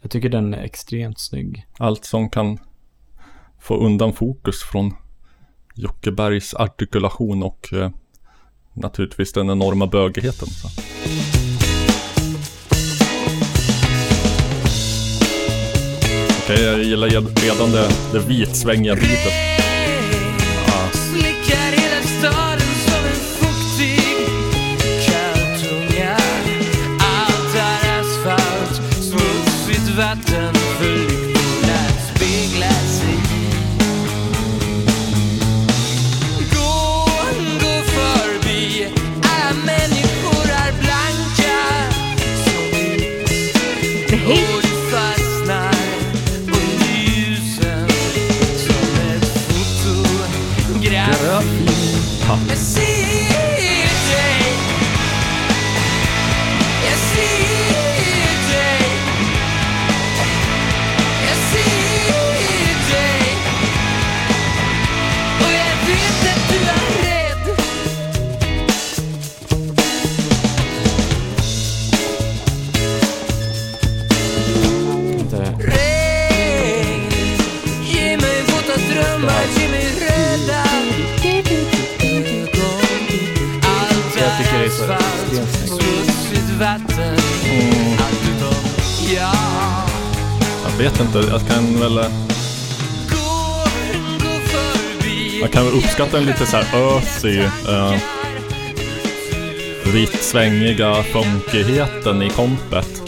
jag 0.03 0.11
tycker 0.11 0.29
den 0.29 0.55
är 0.55 0.63
extremt 0.63 1.19
snygg. 1.21 1.67
Allt 1.79 2.05
som 2.05 2.31
kan 2.31 2.59
få 3.59 3.77
undan 3.77 4.13
fokus 4.13 4.63
från 4.63 4.95
Jocke 5.75 6.13
Bergs 6.13 6.55
artikulation 6.55 7.43
och 7.43 7.73
eh, 7.73 7.91
naturligtvis 8.75 9.33
den 9.33 9.51
enorma 9.51 9.87
bögigheten. 9.87 10.49
Så. 10.49 10.69
Okej, 16.45 16.65
jag 16.65 16.83
gillar 16.83 17.09
redan 17.43 17.71
det, 17.71 17.89
det 18.13 18.19
vitsvängiga 18.19 18.95
beatet. 18.95 19.50
Jag. 85.37 85.47
Vet 90.79 91.01
inte, 91.01 91.19
jag 91.19 91.41
kan 91.49 91.81
väl... 91.81 91.99
Eh, 91.99 92.05
Man 95.41 95.49
kan 95.49 95.65
väl 95.65 95.75
uppskatta 95.75 96.17
den 96.17 96.27
lite 96.27 96.47
så 96.47 96.57
här 96.57 96.97
ösig, 96.97 97.41
eh, 97.41 97.93
uh, 97.93 97.99
vitt 99.93 100.23
svängiga 100.23 101.03
funkigheten 101.03 102.23
i 102.23 102.31
kompet. 102.31 103.03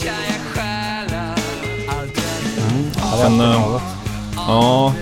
Men, 3.23 3.39
Sen, 3.39 3.41
ja, 4.37 4.95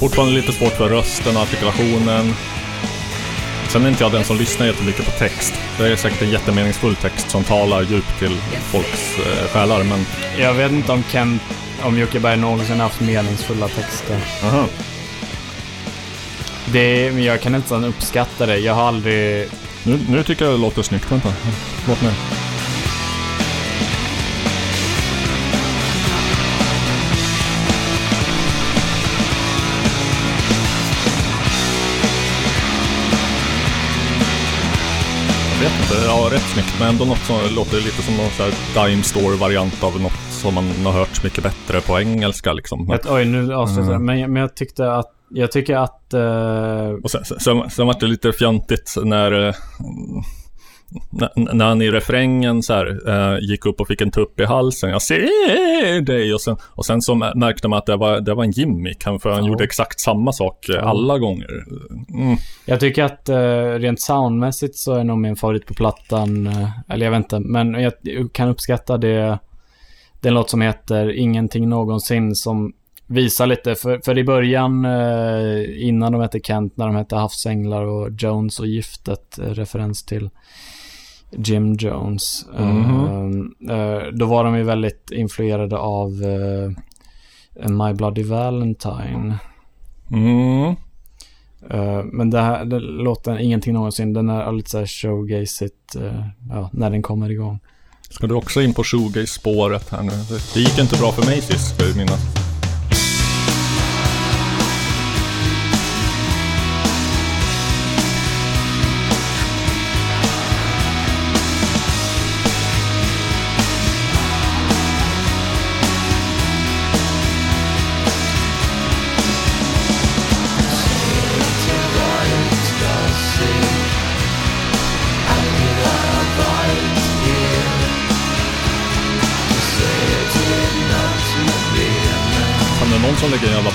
fortfarande 0.00 0.34
lite 0.34 0.52
svårt 0.52 0.72
för 0.72 0.88
rösten 0.88 1.36
och 1.36 1.42
artikulationen. 1.42 2.34
Sen 3.68 3.84
är 3.84 3.88
inte 3.88 4.02
jag 4.02 4.12
den 4.12 4.24
som 4.24 4.36
lyssnar 4.36 4.66
jättemycket 4.66 5.04
på 5.04 5.10
text. 5.10 5.54
Det 5.78 5.92
är 5.92 5.96
säkert 5.96 6.22
en 6.22 6.30
jättemeningsfull 6.30 6.96
text 6.96 7.30
som 7.30 7.44
talar 7.44 7.82
djupt 7.82 8.18
till 8.18 8.36
folks 8.60 9.18
eh, 9.18 9.48
själar, 9.48 9.84
men... 9.84 10.06
jag 10.38 10.54
vet 10.54 10.72
inte 10.72 10.92
om 10.92 11.02
Kent, 11.10 11.42
om 11.82 11.98
Jocke 11.98 12.20
Berg 12.20 12.36
någonsin 12.36 12.80
haft 12.80 13.00
meningsfulla 13.00 13.68
texter. 13.68 14.20
Aha. 14.44 14.66
Det, 16.72 17.12
men 17.14 17.24
jag 17.24 17.40
kan 17.40 17.54
inte 17.54 17.74
ens 17.74 17.86
uppskatta 17.86 18.46
det. 18.46 18.58
Jag 18.58 18.74
har 18.74 18.82
aldrig... 18.82 19.48
Nu, 19.82 20.00
nu 20.08 20.22
tycker 20.22 20.44
jag 20.44 20.54
det 20.54 20.58
låter 20.58 20.82
snyggt. 20.82 21.12
Vänta, 21.12 21.32
låt 21.88 22.02
mig. 22.02 22.12
Vet 35.62 35.80
inte, 35.80 36.06
ja 36.06 36.28
rätt 36.32 36.42
snyggt 36.42 36.76
men 36.78 36.88
ändå 36.88 37.04
något 37.04 37.18
som 37.18 37.36
låter 37.56 37.76
lite 37.76 38.02
som 38.02 38.16
någon 38.16 38.30
så 38.30 38.42
här 38.42 38.52
Dime 38.74 39.02
Store-variant 39.02 39.84
av 39.84 40.00
något 40.00 40.20
som 40.30 40.54
man 40.54 40.64
har 40.84 40.92
hört 40.92 41.24
mycket 41.24 41.44
bättre 41.44 41.80
på 41.80 42.00
engelska 42.00 42.52
liksom. 42.52 42.86
Men, 42.86 42.96
Ett, 42.96 43.06
oj, 43.10 43.24
nu 43.24 43.54
avslutar 43.54 43.92
jag. 43.92 44.00
Mm. 44.00 44.20
Men, 44.20 44.32
men 44.32 44.40
jag 44.42 44.54
tyckte 44.54 44.92
att... 44.92 45.10
Jag 45.28 45.52
tycker 45.52 45.76
att... 45.76 46.14
eh, 46.14 46.88
och 47.02 47.10
sen, 47.10 47.24
sen, 47.24 47.40
sen, 47.40 47.70
sen 47.70 47.86
var 47.86 48.00
det 48.00 48.06
lite 48.06 48.32
fjantigt 48.32 48.94
när, 49.04 49.48
eh, 49.48 49.54
när, 51.34 51.64
han 51.64 51.82
i 51.82 51.90
refrängen 51.90 52.62
så 52.62 52.72
här, 52.74 53.08
eh, 53.08 53.38
gick 53.40 53.66
upp 53.66 53.80
och 53.80 53.88
fick 53.88 54.00
en 54.00 54.10
tupp 54.10 54.40
i 54.40 54.44
halsen. 54.44 54.90
Jag 54.90 55.02
ser 55.02 56.00
dig 56.00 56.34
och 56.34 56.40
sen, 56.40 56.56
och 56.62 56.86
sen 56.86 57.02
så 57.02 57.14
märkte 57.14 57.68
man 57.68 57.78
att 57.78 57.86
det 57.86 57.96
var, 57.96 58.20
det 58.20 58.34
var 58.34 58.44
en 58.44 58.50
gimmick. 58.50 59.02
För 59.02 59.30
han 59.30 59.44
Ja. 59.44 59.48
gjorde 59.48 59.64
exakt 59.64 60.00
samma 60.00 60.32
sak 60.32 60.68
eh, 60.68 60.74
Ja. 60.74 60.80
alla 60.82 61.18
gånger. 61.18 61.64
Mm. 62.14 62.36
Jag 62.64 62.80
tycker 62.80 63.04
att 63.04 63.28
eh, 63.28 63.78
rent 63.78 64.00
soundmässigt 64.00 64.76
så 64.76 64.94
är 64.94 65.04
nog 65.04 65.18
min 65.18 65.36
favorit 65.36 65.66
på 65.66 65.74
plattan, 65.74 66.46
eh, 66.46 66.68
eller 66.88 67.06
jag 67.06 67.10
vet 67.10 67.18
inte, 67.18 67.40
men 67.40 67.74
jag 67.74 67.92
kan 68.32 68.48
uppskatta 68.48 68.98
det, 68.98 69.38
den 70.20 70.34
låt 70.34 70.50
som 70.50 70.60
heter 70.60 71.10
Ingenting 71.18 71.68
någonsin 71.68 72.34
som 72.34 72.72
visar 73.06 73.46
lite, 73.46 73.74
för, 73.74 74.00
för 74.04 74.18
i 74.18 74.24
början 74.24 74.84
eh, 74.84 75.86
innan 75.88 76.12
de 76.12 76.20
hette 76.20 76.40
Kent, 76.40 76.76
när 76.76 76.86
de 76.86 76.96
hette 76.96 77.16
Havsänglar 77.16 77.82
och 77.84 78.08
Jones 78.18 78.60
och 78.60 78.66
Giftet, 78.66 79.38
eh, 79.38 79.44
referens 79.44 80.04
till 80.04 80.30
Jim 81.36 81.74
Jones. 81.74 82.46
Mhm. 82.58 83.54
Eh, 83.68 83.76
eh, 83.76 84.02
då 84.12 84.26
var 84.26 84.44
de 84.44 84.56
ju 84.56 84.62
väldigt 84.62 85.10
influerade 85.10 85.76
av 85.76 86.08
eh, 86.22 87.68
My 87.68 87.92
Bloody 87.92 88.22
Valentine. 88.22 89.38
Mm. 90.10 90.74
Eh, 91.70 92.04
men 92.04 92.30
det 92.30 92.40
här 92.40 92.64
det 92.64 92.80
låten 92.80 93.38
Ingenting 93.38 93.72
någonsin, 93.72 94.12
den 94.12 94.28
är 94.28 94.52
lite 94.52 94.70
såhär 94.70 94.86
showgazeigt, 94.86 95.96
uh, 95.96 96.26
ja, 96.50 96.70
när 96.72 96.90
den 96.90 97.02
kommer 97.02 97.30
igång. 97.30 97.60
Ska 98.10 98.26
du 98.26 98.34
också 98.34 98.62
in 98.62 98.74
på 98.74 98.84
shoegaze-spåret 98.84 99.90
här 99.90 100.02
nu? 100.02 100.10
Det, 100.10 100.54
det 100.54 100.60
gick 100.60 100.78
inte 100.78 100.98
bra 100.98 101.12
för 101.12 101.26
mig 101.26 101.40
sist, 101.40 101.74
ska 101.74 101.86
jag 101.86 101.96
minnas. 101.96 102.41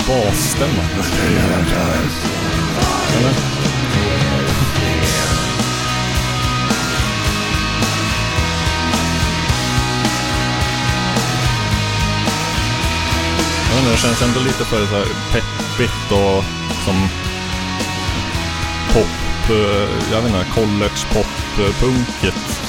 Basstämma. 0.08 0.82
Eller? 3.16 3.34
Jag 13.68 13.74
vet 13.74 13.82
inte, 13.82 13.90
det 13.90 13.96
känns 13.96 14.22
ändå 14.22 14.40
lite 14.40 14.64
för 14.64 14.86
så 14.86 14.94
här 14.94 15.06
peppigt 15.32 16.12
och 16.12 16.44
som 16.84 17.08
pop, 18.92 19.50
eh, 19.50 20.12
jag 20.12 20.22
vet 20.22 20.34
inte, 20.34 20.46
college 20.54 21.00
pop-punkigt. 21.12 22.60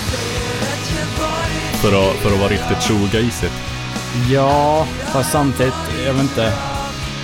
För 1.81 1.87
att, 1.87 2.15
för 2.15 2.33
att 2.33 2.39
vara 2.39 2.49
riktigt 2.49 2.83
shoegazeigt. 2.83 3.55
Ja, 4.29 4.87
fast 5.13 5.31
samtidigt, 5.31 5.73
jag 6.05 6.13
vet 6.13 6.21
inte. 6.21 6.53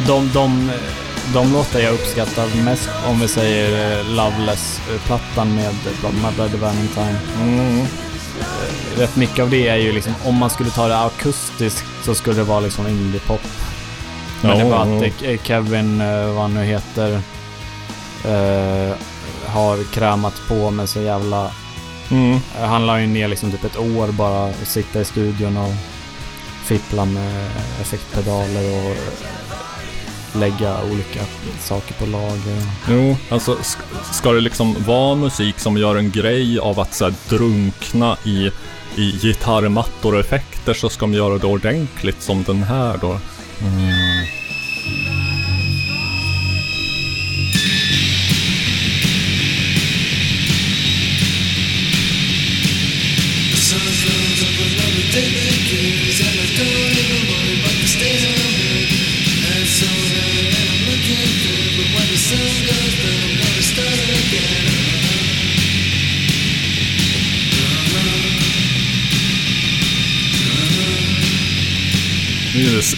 De, 0.08 0.30
de, 0.34 0.72
de 1.34 1.54
låtar 1.54 1.80
jag 1.80 1.94
uppskattar 1.94 2.64
mest, 2.64 2.90
om 3.08 3.20
vi 3.20 3.28
säger 3.28 4.00
eh, 4.00 4.06
Loveless-plattan 4.06 5.56
med 5.56 5.74
My 6.02 6.36
Bloody 6.36 6.58
Valentine. 6.58 7.18
Mm. 7.42 7.86
Rätt 8.98 9.16
mycket 9.16 9.40
av 9.40 9.50
det 9.50 9.68
är 9.68 9.76
ju 9.76 9.92
liksom, 9.92 10.14
om 10.26 10.36
man 10.36 10.50
skulle 10.50 10.70
ta 10.70 10.88
det 10.88 11.00
akustiskt 11.00 11.86
så 12.04 12.16
skulle 12.16 12.36
det 12.36 12.44
vara 12.44 12.60
liksom 12.60 12.88
indie-pop. 12.88 13.42
Men 14.42 14.52
Ja, 14.52 14.64
det 14.64 14.70
var 14.70 14.86
ja. 14.86 15.08
att 15.08 15.24
eh, 15.24 15.44
Kevin, 15.44 16.02
eh, 16.02 16.26
vad 16.26 16.42
han 16.42 16.54
nu 16.54 16.64
heter, 16.64 17.12
eh, 18.26 18.96
har 19.46 19.94
krämat 19.94 20.42
på 20.48 20.72
med 20.72 20.90
så 20.90 21.02
jävla... 21.02 21.52
Mm. 22.12 22.34
eh, 22.34 22.68
Han 22.68 22.86
la 22.86 23.02
ju 23.02 23.08
ner 23.08 23.28
liksom 23.28 23.52
typ 23.52 23.64
ett 23.64 23.78
år 23.78 24.08
bara 24.08 24.46
att 24.46 24.68
sitta 24.68 25.02
i 25.02 25.06
studion 25.06 25.58
och 25.58 25.72
fippla 26.64 27.06
med 27.06 27.50
effektpedaler 27.82 28.90
och 28.90 28.96
lägga 30.36 30.84
olika 30.92 31.20
saker 31.60 31.94
på 31.94 32.06
lager. 32.06 32.64
Jo, 32.90 33.18
alltså 33.30 33.58
ska 34.12 34.32
det 34.32 34.42
liksom 34.42 34.76
vara 34.88 35.16
musik 35.16 35.60
som 35.60 35.78
gör 35.78 35.96
en 35.96 36.12
grej 36.12 36.60
av 36.60 36.80
att 36.80 36.94
så 36.94 37.06
här, 37.06 37.14
drunkna 37.30 38.18
i, 38.24 38.52
i 38.96 39.12
gitarrmattor 39.22 40.14
och 40.14 40.20
effekter 40.20 40.74
så 40.74 40.90
ska 40.90 41.06
de 41.06 41.14
göra 41.14 41.38
det 41.38 41.48
ordentligt 41.48 42.22
som 42.22 42.44
den 42.44 42.64
här 42.64 42.98
då. 43.02 43.20
Mm. 43.62 44.45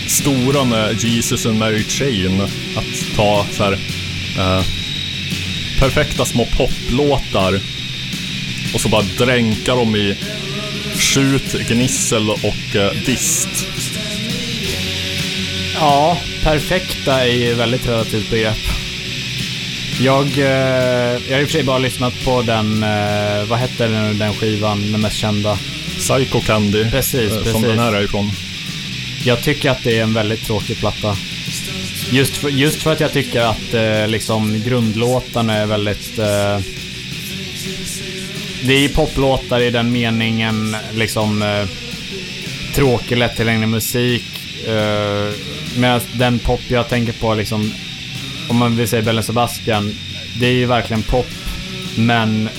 Stora 0.07 0.63
med 0.63 1.03
Jesus 1.03 1.45
and 1.45 1.59
Mary 1.59 1.83
Chain. 1.83 2.41
Att 2.75 3.15
ta 3.15 3.45
så 3.51 3.63
här 3.63 3.73
eh, 4.37 4.63
perfekta 5.79 6.25
små 6.25 6.45
poplåtar 6.45 7.59
och 8.73 8.81
så 8.81 8.89
bara 8.89 9.05
dränka 9.17 9.75
dem 9.75 9.95
i 9.95 10.15
skjut, 10.95 11.53
gnissel 11.69 12.29
och 12.29 12.75
eh, 12.75 12.91
dist. 13.05 13.67
Ja, 15.75 16.17
perfekta 16.43 17.21
är 17.21 17.33
ju 17.33 17.53
väldigt 17.53 17.87
relativt 17.87 18.29
begrepp. 18.29 18.57
Jag, 19.99 20.37
eh, 20.37 21.21
jag 21.27 21.35
har 21.35 21.41
i 21.41 21.43
och 21.43 21.47
för 21.47 21.53
sig 21.53 21.63
bara 21.63 21.77
lyssnat 21.77 22.13
på 22.25 22.41
den, 22.41 22.83
eh, 22.83 23.43
vad 23.47 23.59
hette 23.59 23.87
den, 23.87 24.17
den 24.17 24.33
skivan, 24.33 24.91
den 24.91 25.01
mest 25.01 25.17
kända. 25.17 25.57
Psycho 25.97 26.41
Candy, 26.41 26.89
Precis, 26.91 27.31
eh, 27.31 27.43
som 27.43 27.43
precis. 27.43 27.61
den 27.61 27.79
här 27.79 27.93
är 27.93 28.03
ifrån. 28.03 28.31
Jag 29.25 29.43
tycker 29.43 29.69
att 29.69 29.83
det 29.83 29.97
är 29.97 30.03
en 30.03 30.13
väldigt 30.13 30.45
tråkig 30.45 30.77
platta. 30.79 31.17
Just 32.11 32.37
för, 32.37 32.49
just 32.49 32.81
för 32.81 32.93
att 32.93 32.99
jag 32.99 33.11
tycker 33.11 33.41
att 33.41 33.73
eh, 33.73 34.07
liksom 34.07 34.61
grundlåtarna 34.65 35.53
är 35.53 35.65
väldigt... 35.65 36.19
Eh, 36.19 36.59
det 38.63 38.73
är 38.73 38.79
ju 38.79 38.89
poplåtar 38.89 39.61
i 39.61 39.69
den 39.69 39.91
meningen, 39.91 40.75
liksom 40.93 41.41
eh, 41.41 41.65
tråkig, 42.73 43.17
lättillgänglig 43.17 43.67
musik. 43.67 44.23
Eh, 44.67 45.33
Medan 45.77 46.01
den 46.13 46.39
pop 46.39 46.61
jag 46.67 46.89
tänker 46.89 47.13
på, 47.13 47.33
liksom, 47.33 47.73
om 48.49 48.57
man 48.57 48.77
vill 48.77 48.87
säga 48.87 49.01
Bellen 49.01 49.23
Sebastian, 49.23 49.95
det 50.39 50.45
är 50.47 50.51
ju 50.51 50.65
verkligen 50.65 51.03
pop. 51.03 51.27
Men, 51.95 52.49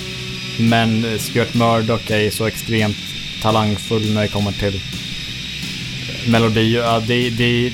men 0.59 1.19
Stuart 1.19 1.55
Murdoch 1.55 2.11
är 2.11 2.19
ju 2.19 2.31
så 2.31 2.47
extremt 2.47 2.97
talangfull 3.43 4.15
när 4.15 4.23
det 4.23 4.29
kommer 4.29 4.53
till 4.53 4.81
melodi. 6.27 6.75
Ja, 6.75 7.03
det, 7.07 7.31
det, 7.31 7.73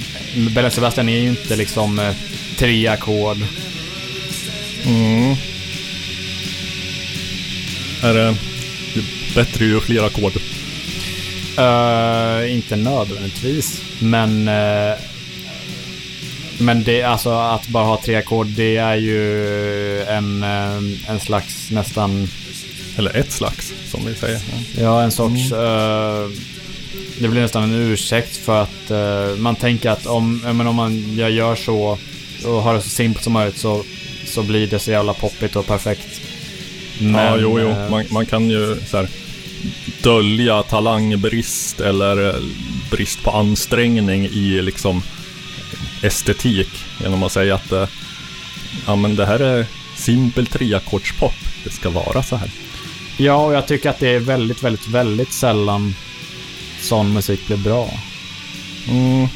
Bellen 0.54 0.70
Sebastian 0.70 1.08
är 1.08 1.18
ju 1.18 1.28
inte 1.28 1.56
liksom 1.56 1.98
eh, 1.98 2.14
tre 2.56 2.86
ackord. 2.86 3.36
Mm. 4.86 5.36
Är 8.02 8.14
det 8.14 8.36
bättre 9.34 9.64
ju 9.64 9.80
fler 9.80 10.02
ackord? 10.02 10.32
Eh, 11.58 12.54
inte 12.54 12.76
nödvändigtvis, 12.76 13.82
men... 13.98 14.48
eh, 14.48 14.94
men 16.58 16.82
det, 16.84 17.02
alltså 17.02 17.30
att 17.30 17.68
bara 17.68 17.84
ha 17.84 18.00
tre 18.04 18.14
ackord, 18.16 18.46
det 18.46 18.76
är 18.76 18.96
ju 18.96 20.02
en, 20.02 20.42
en 21.08 21.20
slags 21.20 21.70
nästan... 21.70 22.28
Eller 22.96 23.16
ett 23.16 23.32
slags, 23.32 23.72
som 23.90 24.06
vi 24.06 24.14
säger. 24.14 24.40
Ja. 24.80 25.02
En 25.02 25.12
sorts... 25.12 25.52
eh, 25.52 26.28
det 27.18 27.28
blir 27.28 27.40
nästan 27.40 27.62
en 27.62 27.74
ursäkt 27.74 28.36
för 28.36 28.62
att 28.62 28.90
eh, 28.90 29.36
man 29.36 29.56
tänker 29.56 29.90
att 29.90 30.06
om, 30.06 30.38
men 30.38 30.66
om 30.66 30.76
man, 30.76 31.16
jag 31.16 31.30
gör 31.30 31.56
så 31.56 31.98
och 32.44 32.62
har 32.62 32.74
det 32.74 32.80
så 32.80 32.88
simpelt 32.88 33.24
som 33.24 33.32
möjligt 33.32 33.58
så, 33.58 33.84
så 34.26 34.42
blir 34.42 34.66
det 34.66 34.78
så 34.78 34.90
jävla 34.90 35.14
poppigt 35.14 35.56
och 35.56 35.66
perfekt. 35.66 36.20
Men, 37.00 37.14
ja, 37.14 37.36
jo, 37.38 37.60
jo. 37.60 37.68
eh, 37.68 37.90
Man, 37.90 38.04
man 38.10 38.26
kan 38.26 38.50
ju 38.50 38.76
så 38.86 38.96
här, 38.96 39.08
dölja 40.02 40.62
talangbrist 40.62 41.80
eller 41.80 42.28
eh, 42.28 42.40
brist 42.90 43.22
på 43.22 43.30
ansträngning 43.30 44.24
i 44.26 44.62
liksom 44.62 45.02
estetik 46.02 46.68
genom 47.02 47.22
att 47.22 47.32
säga 47.32 47.54
att 47.54 47.72
eh, 47.72 47.88
ja, 48.86 48.96
men 48.96 49.16
det 49.16 49.26
här 49.26 49.40
är 49.40 49.66
simpel 49.96 50.46
treackordspop. 50.46 51.34
Det 51.64 51.70
ska 51.70 51.90
vara 51.90 52.22
så 52.22 52.36
här. 52.36 52.50
Ja, 53.16 53.34
och 53.34 53.54
jag 53.54 53.66
tycker 53.66 53.90
att 53.90 53.98
det 53.98 54.08
är 54.08 54.18
väldigt, 54.18 54.62
väldigt, 54.62 54.88
väldigt 54.88 55.32
sällan 55.32 55.94
sån 56.84 57.12
musik 57.12 57.46
blir 57.46 57.56
bra. 57.56 57.88
Mm, 58.88 59.28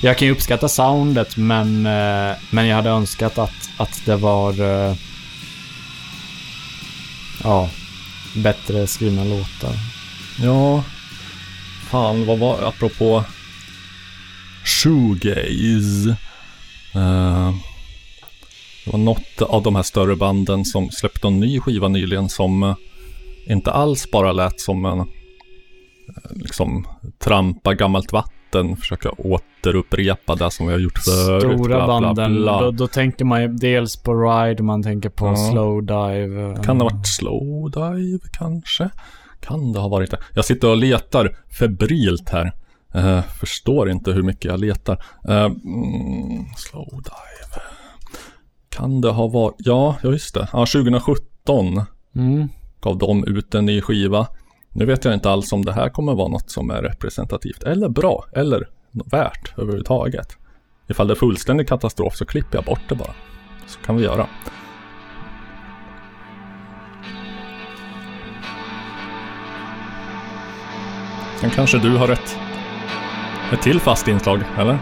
Jag 0.00 0.18
kan 0.18 0.28
ju 0.28 0.32
uppskatta 0.32 0.68
soundet, 0.68 1.36
men, 1.36 1.86
eh, 1.86 2.36
men 2.50 2.66
jag 2.66 2.76
hade 2.76 2.90
önskat 2.90 3.38
att, 3.38 3.70
att 3.76 4.02
det 4.06 4.16
var... 4.16 4.60
eh, 4.60 4.94
ja, 7.44 7.70
bättre 8.36 8.86
skrivna 8.86 9.24
låtar. 9.24 9.74
ja, 10.42 10.84
fan 11.90 12.26
vad 12.26 12.38
var 12.38 12.62
apropå 12.62 13.24
shoegaze. 14.64 16.16
Eh, 16.94 17.54
det 18.84 18.90
var 18.92 18.98
något 18.98 19.42
av 19.42 19.62
de 19.62 19.76
här 19.76 19.82
större 19.82 20.16
banden 20.16 20.64
som 20.64 20.90
släppte 20.90 21.26
en 21.26 21.40
ny 21.40 21.60
skiva 21.60 21.88
nyligen 21.88 22.28
som 22.28 22.74
inte 23.48 23.72
alls 23.72 24.10
bara 24.10 24.32
lät 24.32 24.60
som 24.60 24.84
en 24.84 25.06
liksom 26.30 26.86
trampa 27.18 27.74
gammalt 27.74 28.12
vatten, 28.12 28.76
försöka 28.76 29.10
återupprepa 29.10 30.34
det 30.34 30.50
som 30.50 30.66
vi 30.66 30.72
har 30.72 30.80
gjort 30.80 30.98
förut. 30.98 31.42
Stora 31.42 31.56
bla, 31.86 31.86
bla, 31.86 31.86
banden, 31.86 32.34
bla. 32.42 32.60
Då, 32.62 32.70
då 32.70 32.86
tänker 32.86 33.24
man 33.24 33.42
ju 33.42 33.48
dels 33.48 33.96
på 34.02 34.14
Ride, 34.14 34.62
man 34.62 34.82
tänker 34.82 35.08
på 35.08 35.26
Ja. 35.26 35.36
Slow 35.36 35.86
Dive. 35.86 36.56
Kan 36.64 36.78
det 36.78 36.84
ha 36.84 36.90
varit 36.90 37.06
slowdive 37.06 38.18
kanske? 38.32 38.90
Kan 39.40 39.72
det 39.72 39.80
ha 39.80 39.88
varit 39.88 40.10
det? 40.10 40.18
Jag 40.34 40.44
sitter 40.44 40.68
och 40.70 40.76
letar 40.76 41.36
febrilt 41.58 42.28
här. 42.28 42.52
Eh, 42.94 43.22
förstår 43.22 43.90
inte 43.90 44.12
hur 44.12 44.22
mycket 44.22 44.44
jag 44.44 44.60
letar. 44.60 45.04
Uh, 45.28 45.34
mm, 45.44 46.46
slowdive. 46.56 47.62
Kan 48.68 49.00
det 49.00 49.10
ha 49.10 49.26
varit? 49.28 49.54
Ja, 49.58 49.96
ja 50.02 50.10
just 50.10 50.34
det. 50.34 50.48
Ja, 50.52 50.58
2017 50.58 51.82
Mm. 52.16 52.48
gav 52.80 52.98
de 52.98 53.24
ut 53.24 53.54
en 53.54 53.66
ny 53.66 53.80
skiva. 53.80 54.26
Nu 54.78 54.84
vet 54.84 55.04
jag 55.04 55.14
inte 55.14 55.30
alls 55.30 55.52
om 55.52 55.64
det 55.64 55.72
här 55.72 55.88
kommer 55.88 56.14
vara 56.14 56.28
något 56.28 56.50
som 56.50 56.70
är 56.70 56.82
representativt 56.82 57.62
eller 57.62 57.88
bra 57.88 58.24
eller 58.32 58.68
värt 58.90 59.58
överhuvudtaget. 59.58 60.36
Ifall 60.88 61.06
det 61.08 61.12
är 61.12 61.16
fullständig 61.16 61.68
katastrof 61.68 62.16
så 62.16 62.24
klipper 62.24 62.58
jag 62.58 62.64
bort 62.64 62.80
det 62.88 62.94
bara. 62.94 63.14
Så 63.66 63.80
kan 63.80 63.96
vi 63.96 64.04
göra. 64.04 64.26
Sen 71.40 71.50
kanske 71.50 71.78
du 71.78 71.96
har 71.96 72.08
ett, 72.08 72.38
ett 73.52 73.62
till 73.62 73.80
fast 73.80 74.08
inslag, 74.08 74.40
eller? 74.58 74.78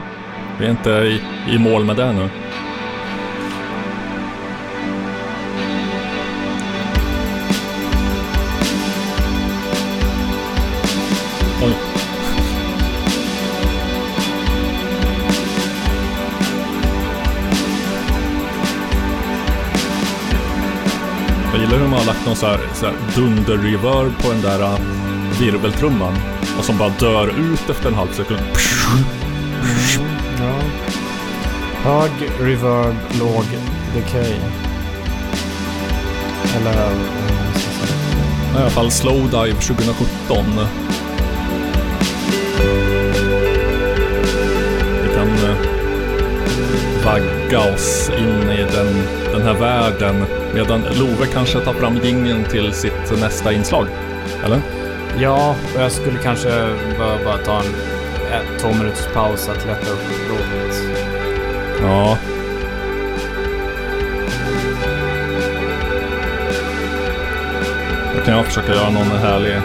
Vi 0.59 0.67
är 0.67 0.71
inte 0.71 0.91
i, 0.91 1.21
i 1.55 1.59
mål 1.59 1.85
med 1.85 1.97
det 1.97 2.13
nu. 2.13 2.31
Gillar 21.67 21.79
hur 21.79 21.89
man 21.89 21.99
har 21.99 22.07
lagt 22.07 22.27
någon 22.27 22.37
så 22.37 22.47
här, 22.47 22.61
så 22.75 22.87
här 22.87 22.95
dunder-reverb 23.17 24.23
på 24.23 24.33
den 24.33 24.43
där 24.43 24.63
uh, 24.63 24.79
virveltrumman. 25.41 26.15
Och 26.59 26.65
som 26.65 26.79
bara 26.79 26.89
dör 26.89 27.29
ut 27.29 27.71
efter 27.71 27.89
en 27.89 27.95
halv 27.95 28.13
sekund. 28.13 28.41
Ja. 30.39 30.61
Hög 31.83 32.11
reverb, 32.41 32.95
låg 33.21 33.45
decay. 33.95 34.33
Eller 36.57 36.75
vad 36.75 36.93
man 37.45 37.55
ska. 37.55 38.59
I 38.59 38.61
alla 38.61 38.71
fall 38.71 38.91
Slowdive 38.91 39.61
2017. 39.61 40.45
Vi 45.03 45.15
kan 45.15 45.29
eh, 45.29 45.57
vagga 47.05 47.75
oss 47.75 48.11
in 48.19 48.51
i 48.51 48.67
den, 48.73 49.03
den 49.33 49.43
här 49.43 49.55
världen 49.55 50.27
medan 50.55 50.81
Love 50.81 51.27
kanske 51.33 51.61
tar 51.61 51.73
fram 51.73 51.97
jingeln 51.97 52.45
till 52.45 52.73
sitt 52.73 53.21
nästa 53.21 53.53
inslag. 53.53 53.87
Eller? 54.45 54.61
Ja, 55.19 55.57
och 55.75 55.83
jag 55.83 55.93
skulle 55.93 56.19
kanske 56.19 56.51
bara, 56.99 57.25
bara 57.25 57.39
ta 57.39 57.59
en 57.59 57.75
ett, 58.33 58.61
två 58.61 58.69
minuters 58.69 59.07
paus 59.15 59.49
att 59.49 59.67
lätta 59.67 59.91
upp 59.91 60.27
blodet. 60.27 60.77
Ja. 61.83 62.19
Då 68.15 68.21
kan 68.25 68.37
jag 68.37 68.47
försöka 68.47 68.75
göra 68.75 68.91
någon 68.91 69.19
härlig 69.19 69.57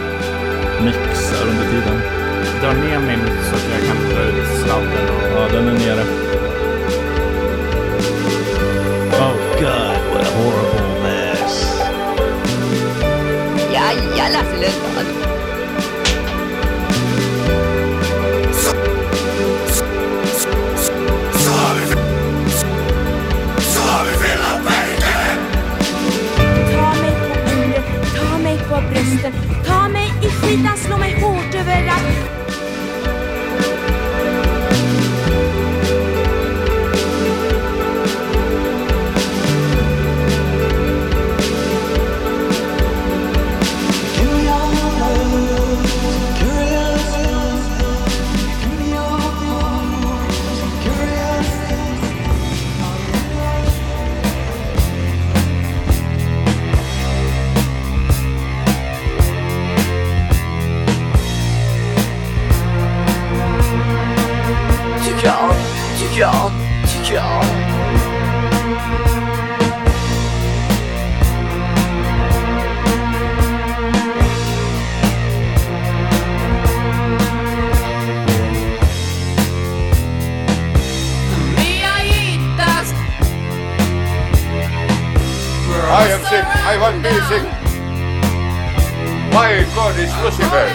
mix 0.84 1.32
här 1.32 1.50
under 1.50 1.64
tiden. 1.64 2.00
Dra 2.60 2.72
ner 2.72 2.98
min 2.98 3.26
så 3.26 3.54
att 3.54 3.68
jag 3.72 3.88
kan 3.88 4.14
dra 4.14 4.22
ut 4.22 4.48
sladden 4.64 5.08
och... 5.08 5.40
Ja, 5.40 5.48
den 5.52 5.68
är 5.68 5.72
nere. 5.72 6.31
I 87.04 87.10
want 87.10 87.14
to 87.14 87.20
be 87.20 87.26
sick. 87.26 87.42
My 89.32 89.66
God 89.74 89.98
is 89.98 90.12
Lucifer. 90.22 90.66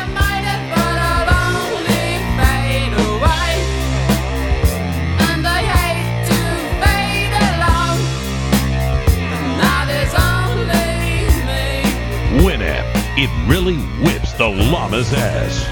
Winamp. 12.44 12.86
It 13.18 13.30
really 13.48 13.78
whips 14.04 14.34
the 14.34 14.48
llama's 14.48 15.14
ass. 15.14 15.67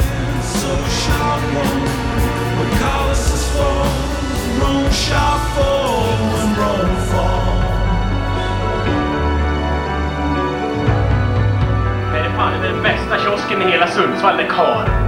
Bästa 13.10 13.24
kiosken 13.24 13.62
i 13.62 13.72
hela 13.72 13.88
Sundsvall, 13.88 14.40
är 14.40 14.48
kvar. 14.48 15.05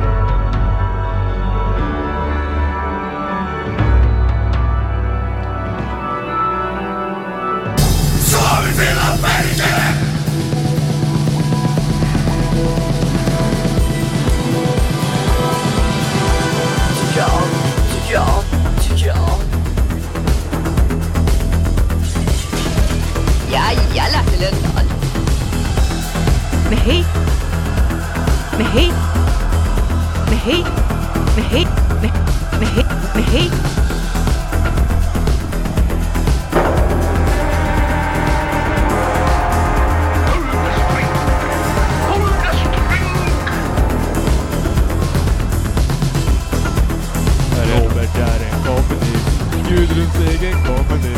Kommer 50.28 50.98
nu. 51.04 51.16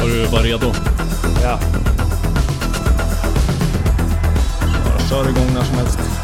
Har 0.00 0.08
du 0.08 0.26
varit 0.26 0.44
redo? 0.44 0.72
Ja. 1.42 1.58
Jag 4.98 5.08
kör 5.08 5.30
igång 5.30 5.54
när 5.54 5.64
som 5.64 5.76
helst. 5.76 6.15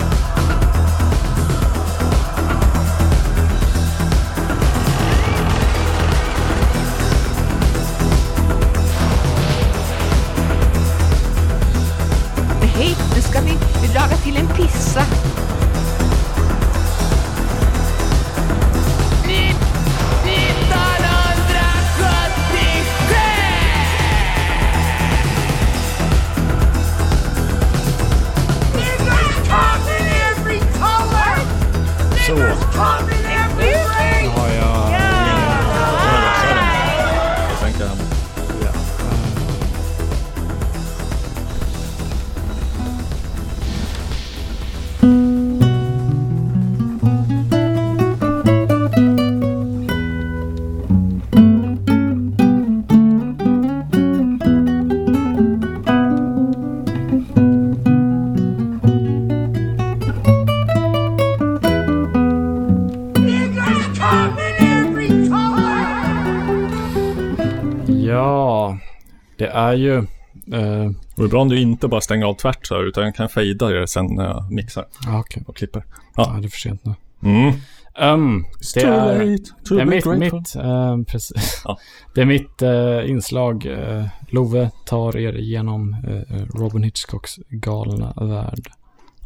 Är 69.73 69.77
ju... 69.77 69.97
eh, 69.97 70.91
Det 71.17 71.23
är 71.23 71.29
bra 71.29 71.43
om 71.43 71.49
du 71.49 71.61
inte 71.61 71.89
bara 71.89 72.01
stänger 72.01 72.27
av 72.27 72.35
tvärt 72.35 72.67
så 72.67 72.75
här, 72.75 72.85
utan 72.85 73.05
jag 73.05 73.15
kan 73.15 73.29
fejda 73.29 73.69
det 73.69 73.89
sen 73.89 74.07
när 74.07 74.25
jag 74.25 74.53
mixar 74.53 74.87
ja, 75.07 75.19
okej. 75.21 75.43
och 75.47 75.57
klipper. 75.57 75.85
Ja, 76.17 76.37
det 76.41 76.47
är 76.47 76.49
för 76.49 76.59
sent 76.59 76.85
nu. 76.85 76.95
Mm. 77.23 77.53
Um, 78.01 78.45
det 78.75 78.81
too 78.81 78.91
är, 78.91 79.27
late 79.27 79.45
to 79.65 79.75
det 79.75 79.83
är 79.83 79.85
mitt, 79.87 80.33
mitt, 80.33 80.57
eh, 80.57 80.97
precis. 81.07 81.63
Ja. 81.65 81.79
Det 82.15 82.21
är 82.21 82.25
mitt 82.25 82.63
eh, 82.63 83.11
inslag. 83.11 83.67
eh, 83.67 84.05
Love 84.31 84.71
tar 84.87 85.17
er 85.17 85.37
igenom 85.39 85.97
eh, 86.09 86.37
Robin 86.59 86.83
Hitchcocks 86.83 87.37
galna 87.49 88.13
värld. 88.17 88.71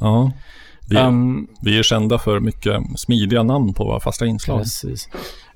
Ja. 0.01 0.33
Vi, 0.89 0.97
Um, 0.97 1.49
vi 1.63 1.79
är 1.79 1.83
kända 1.83 2.19
för 2.19 2.41
mycket 2.41 2.83
smidiga 2.97 3.43
namn 3.43 3.75
på 3.75 3.85
våra 3.85 4.01
fasta 4.01 4.27
inslag. 4.27 4.59
Precis. 4.59 5.09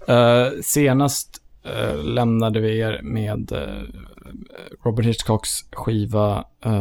Eh, 0.08 0.46
senast 0.62 1.39
eh, 1.64 1.96
lämnade 2.04 2.60
vi 2.60 2.80
er 2.80 3.00
med 3.02 3.52
uh, 3.52 3.82
Robert 4.84 5.06
Hitchcocks 5.06 5.64
skiva 5.72 6.44
uh, 6.66 6.72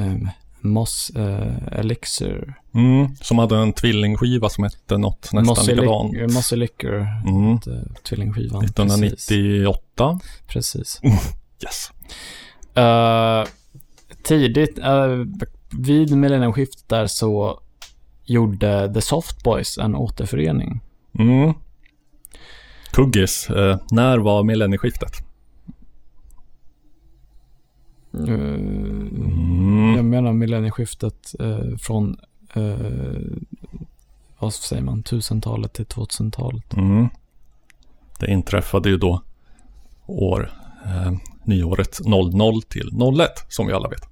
um, 0.00 0.28
Moss 0.60 1.10
eh, 1.16 1.78
Elixir. 1.78 2.54
Mm, 2.74 3.08
som 3.20 3.38
hade 3.38 3.56
en 3.56 3.72
tvillingskiva 3.72 4.48
som 4.48 4.64
hette 4.64 4.98
något 4.98 5.32
nästan 5.32 5.46
Mossy 5.46 5.74
likadant. 5.74 6.32
Mossy 6.34 6.56
Liquor, 6.56 7.06
Mm. 7.26 7.58
tvillingskivan. 8.02 8.60
Precis. 8.60 9.30
1998. 9.30 10.20
Precis. 10.48 11.00
Yes. 11.62 11.90
Eh, 12.74 13.44
tidigt, 14.22 14.78
eh, 14.78 15.08
vid 15.78 16.16
millenniumskiftet 16.16 16.88
där 16.88 17.06
så 17.06 17.60
gjorde 18.24 18.94
The 18.94 19.00
Soft 19.00 19.42
Boys 19.42 19.78
en 19.78 19.94
återförening. 19.94 20.80
Mm. 21.18 21.54
Kuggis, 22.98 23.50
eh, 23.50 23.78
när 23.90 24.18
var 24.18 24.44
millennieskiftet? 24.44 25.12
Mm. 28.14 29.94
Jag 29.96 30.04
menar 30.04 30.32
millennieskiftet 30.32 31.34
eh, 31.40 31.76
från, 31.78 32.16
vad 34.38 34.54
säger 34.54 34.82
man, 34.82 35.02
1000-talet 35.02 35.72
till 35.72 35.84
2000-talet. 35.84 36.74
Mm. 36.74 37.08
Det 38.18 38.30
inträffade 38.30 38.88
ju 38.88 38.96
då 38.96 39.22
år, 40.06 40.52
nyåret 41.44 41.98
00 42.06 42.62
till 42.62 42.90
01 43.20 43.30
som 43.48 43.66
vi 43.66 43.72
alla 43.72 43.88
vet. 43.88 44.08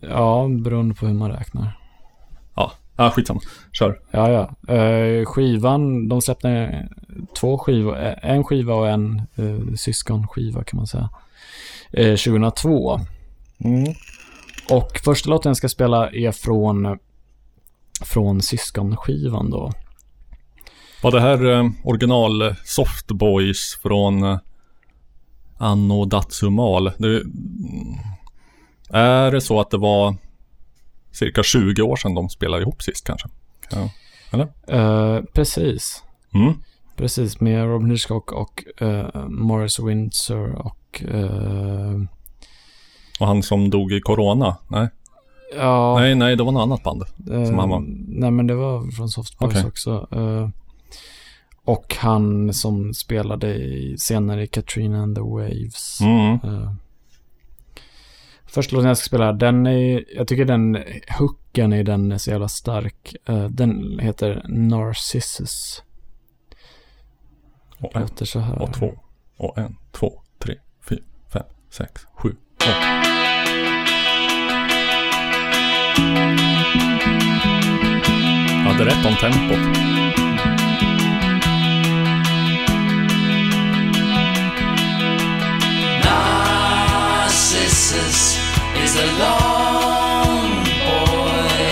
Ja, 0.00 0.48
beroende 0.48 0.94
på 0.94 1.06
hur 1.06 1.14
man 1.14 1.30
räknar. 1.30 1.78
Ja, 2.54 2.72
ah, 2.96 3.10
skitsamma. 3.10 3.40
Kör. 3.72 4.00
Ja, 4.10 4.30
ja. 4.30 4.74
Eh, 4.74 5.24
skivan, 5.24 6.08
de 6.08 6.22
släppte 6.22 6.88
två 7.40 7.58
skivor, 7.58 7.98
eh, 7.98 8.14
en 8.22 8.44
skiva 8.44 8.74
och 8.74 8.88
en 8.88 9.22
eh, 9.34 9.74
syskonskiva 9.76 10.64
kan 10.64 10.76
man 10.76 10.86
säga. 10.86 11.10
Eh, 11.92 12.16
2002. 12.16 13.00
Mm. 13.64 13.94
Och 14.70 15.00
första 15.04 15.30
låten 15.30 15.50
jag 15.50 15.56
ska 15.56 15.68
spela 15.68 16.10
är 16.10 16.32
från, 16.32 16.98
från 18.04 18.42
syskonskivan 18.42 19.50
då. 19.50 19.72
Var 21.02 21.10
det 21.10 21.20
här 21.20 21.52
eh, 21.52 21.70
original 21.84 22.42
eh, 22.42 22.54
Soft 22.64 23.06
Boys 23.06 23.78
från 23.82 24.22
eh, 24.22 24.38
Anno 25.58 26.04
Datsumal? 26.04 26.92
Det, 26.98 27.06
mm, 27.06 27.26
är 28.90 29.30
det 29.30 29.40
så 29.40 29.60
att 29.60 29.70
det 29.70 29.78
var 29.78 30.16
cirka 31.16 31.42
20 31.42 31.82
år 31.82 31.96
sedan 31.96 32.14
de 32.14 32.28
spelade 32.28 32.62
ihop 32.62 32.82
sist 32.82 33.06
kanske? 33.06 33.28
Ja. 33.70 33.90
Eller? 34.32 34.48
Eh, 34.68 35.22
precis. 35.34 36.02
Mm. 36.34 36.52
Precis, 36.96 37.40
med 37.40 37.64
Robin 37.64 37.90
Hitchcock 37.90 38.32
och 38.32 38.64
eh, 38.82 39.26
Morris 39.28 39.78
Windsor 39.78 40.52
och... 40.66 41.02
eh, 41.08 42.00
Och 43.20 43.26
han 43.26 43.42
som 43.42 43.70
dog 43.70 43.92
i 43.92 44.00
Corona? 44.00 44.56
Nej, 44.68 44.88
ja, 45.56 45.98
nej, 45.98 46.14
nej, 46.14 46.36
det 46.36 46.42
var 46.44 46.52
något 46.52 46.62
annat 46.62 46.82
band. 46.82 47.02
som 47.46 47.58
han 47.58 47.68
var. 47.68 47.84
Nej, 48.08 48.30
men 48.30 48.46
det 48.46 48.54
var 48.54 48.90
från 48.90 49.08
Soft 49.08 49.38
Boys 49.38 49.50
Okej. 49.56 49.64
också. 49.66 50.08
Och 51.64 51.96
han 51.98 52.52
som 52.52 52.94
spelade 52.94 53.54
i, 53.54 53.96
senare 53.98 54.42
i 54.42 54.46
Katrina 54.46 55.02
and 55.02 55.16
the 55.16 55.22
Waves. 55.22 56.00
Mm. 56.00 56.38
Första 58.56 58.76
låten 58.76 58.88
jag 58.88 58.98
ska 58.98 59.06
spela, 59.06 59.32
den 59.32 59.66
är, 59.66 60.04
jag 60.16 60.28
tycker 60.28 60.44
den 60.44 60.84
hooken 61.18 61.72
i 61.72 61.82
den 61.82 62.12
är 62.12 62.18
så 62.18 62.30
jävla 62.30 62.48
stark. 62.48 63.16
Eh, 63.28 63.44
den 63.44 63.98
heter 63.98 64.42
Narcissus. 64.48 65.82
Och 67.78 67.96
en, 67.96 68.02
Låter 68.02 68.24
så 68.24 68.38
här. 68.38 68.62
och 68.62 68.74
två, 68.74 68.98
och 69.36 69.58
en, 69.58 69.76
två, 69.92 70.20
tre, 70.38 70.54
fyra, 70.88 71.00
fem, 71.32 71.42
sex, 71.70 72.06
sju, 72.14 72.36
åtta. 72.56 72.70
Jag 78.64 78.72
hade 78.72 78.84
rätt 78.84 79.06
om 79.06 79.14
tempot. 79.14 79.58
Narcissus 87.16 88.45
is 88.82 88.96
a 88.96 89.06
lone 89.22 90.64
boy. 90.86 91.66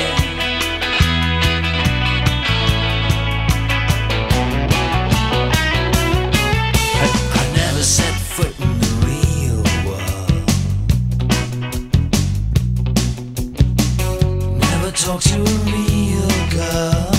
I 7.33 7.45
never 7.55 7.83
set 7.83 8.15
foot 8.15 8.55
in 8.61 8.79
the 8.85 8.91
real 9.07 9.61
world. 9.87 10.31
Never 14.61 14.91
talked 14.93 15.27
to 15.29 15.39
a 15.41 15.43
real 15.73 16.31
girl. 16.51 17.14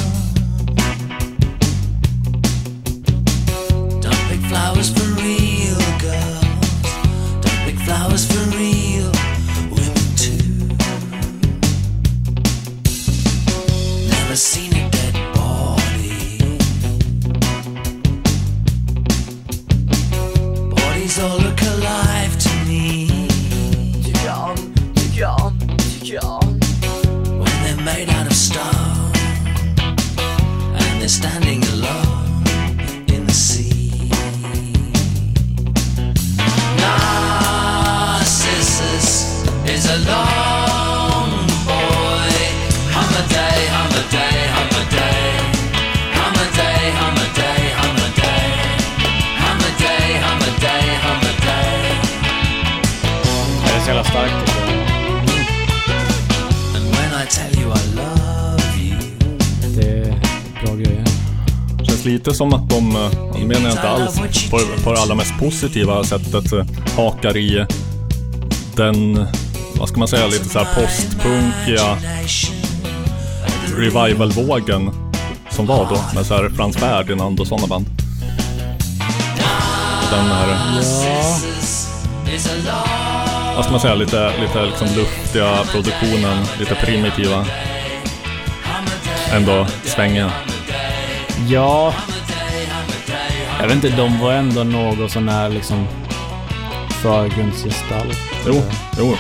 Lite 62.26 62.38
som 62.38 62.54
att 62.54 62.70
de, 62.70 63.10
det 63.34 63.46
menar 63.46 63.62
jag 63.62 63.72
inte 63.72 63.90
alls 63.90 64.50
på, 64.50 64.60
på 64.84 64.94
det 64.94 65.02
allra 65.02 65.16
mest 65.16 65.40
positiva 65.40 66.04
sättet, 66.04 66.54
eh, 66.54 66.66
hakar 66.98 67.38
i 67.38 67.66
den, 68.76 69.28
vad 69.80 69.90
ska 69.90 70.00
man 70.00 70.08
säga, 70.08 70.28
lite 70.28 70.46
så 70.46 70.60
här 70.60 70.82
postpunkiga 70.82 71.98
revival-vågen 73.78 74.92
som 75.50 75.66
var 75.66 75.86
då 75.90 76.16
med 76.16 76.26
så 76.26 76.34
här 76.34 76.50
Frans 76.50 76.78
Ferdinand 76.78 77.40
och 77.40 77.48
sådana 77.48 77.68
band. 77.68 77.86
Och 80.04 80.18
Den 80.18 80.26
här, 80.26 80.48
vad 83.56 83.64
ska 83.64 83.72
man 83.72 83.80
säga, 83.80 83.96
lite, 83.96 84.32
lite 84.42 84.66
liksom 84.66 84.88
luftiga 84.96 85.64
produktionen, 85.72 86.46
lite 86.60 86.76
primitiva. 86.76 87.46
Ändå 89.34 89.68
svängiga. 89.84 90.32
Ja. 91.48 91.94
Jag 93.60 93.68
vet 93.68 93.76
inte, 93.76 93.98
de 93.98 94.20
var 94.20 94.32
ändå 94.34 94.64
något 94.64 95.12
sån 95.12 95.30
här 95.30 95.50
liksom 95.50 95.88
förgrundsgestalt. 96.90 98.18
Jo, 98.48 98.62
jo. 98.98 99.16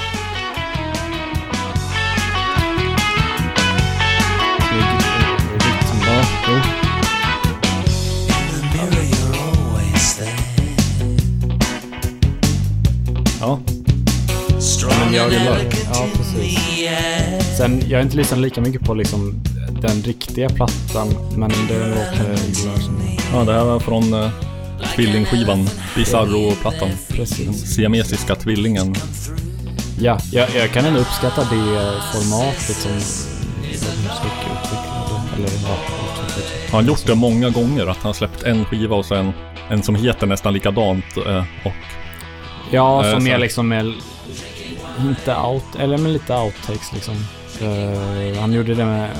Ja. 13.39 13.59
Men 14.99 15.13
jag 15.13 15.31
gillar 15.31 15.59
Ja, 15.93 16.07
precis. 16.17 16.59
Sen, 17.57 17.83
jag 17.87 17.97
har 17.97 18.03
inte 18.03 18.17
lyssnat 18.17 18.39
lika 18.39 18.61
mycket 18.61 18.81
på 18.81 18.93
liksom 18.93 19.43
den 19.87 20.01
riktiga 20.03 20.49
plattan, 20.49 21.07
men 21.37 21.49
det 21.67 21.87
låter 21.87 22.35
som- 22.81 23.17
Ja, 23.33 23.43
det 23.43 23.53
här 23.53 23.63
var 23.65 23.79
från 23.79 24.13
uh, 24.13 24.29
tvillingskivan, 24.95 25.69
Bizarro-plattan. 25.95 26.89
Precis. 27.09 27.75
Siamesiska 27.75 28.35
tvillingen. 28.35 28.95
Ja, 29.99 30.19
jag, 30.31 30.49
jag 30.55 30.71
kan 30.71 30.85
ändå 30.85 30.99
uppskatta 30.99 31.41
det 31.41 31.91
formatet 32.13 32.75
som 32.75 32.91
Musik 32.91 34.33
utvecklade. 34.45 35.21
Eller 35.37 35.47
ja, 35.47 35.77
utvecklade. 36.27 36.71
Han 36.71 36.83
har 36.83 36.89
gjort 36.89 37.05
det 37.05 37.15
många 37.15 37.49
gånger, 37.49 37.87
att 37.87 37.97
han 37.97 38.13
släppt 38.13 38.43
en 38.43 38.65
skiva 38.65 38.95
och 38.95 39.05
sen 39.05 39.31
en 39.69 39.83
som 39.83 39.95
heter 39.95 40.27
nästan 40.27 40.53
likadant. 40.53 41.17
eh, 41.27 41.43
Och, 41.65 41.71
Ja, 42.71 43.05
Eh, 43.05 43.11
som 43.11 43.21
så- 43.21 43.27
är 43.31 43.37
liksom 43.37 43.67
med, 43.67 43.93
inte 44.99 45.35
out, 45.35 45.63
eller 45.79 45.97
med 45.97 46.11
lite 46.13 46.33
outtakes 46.37 46.93
liksom. 46.93 47.15
Eh, 47.61 48.39
han 48.41 48.53
gjorde 48.53 48.75
det 48.75 48.85
med 48.85 49.09
uh, 49.09 49.15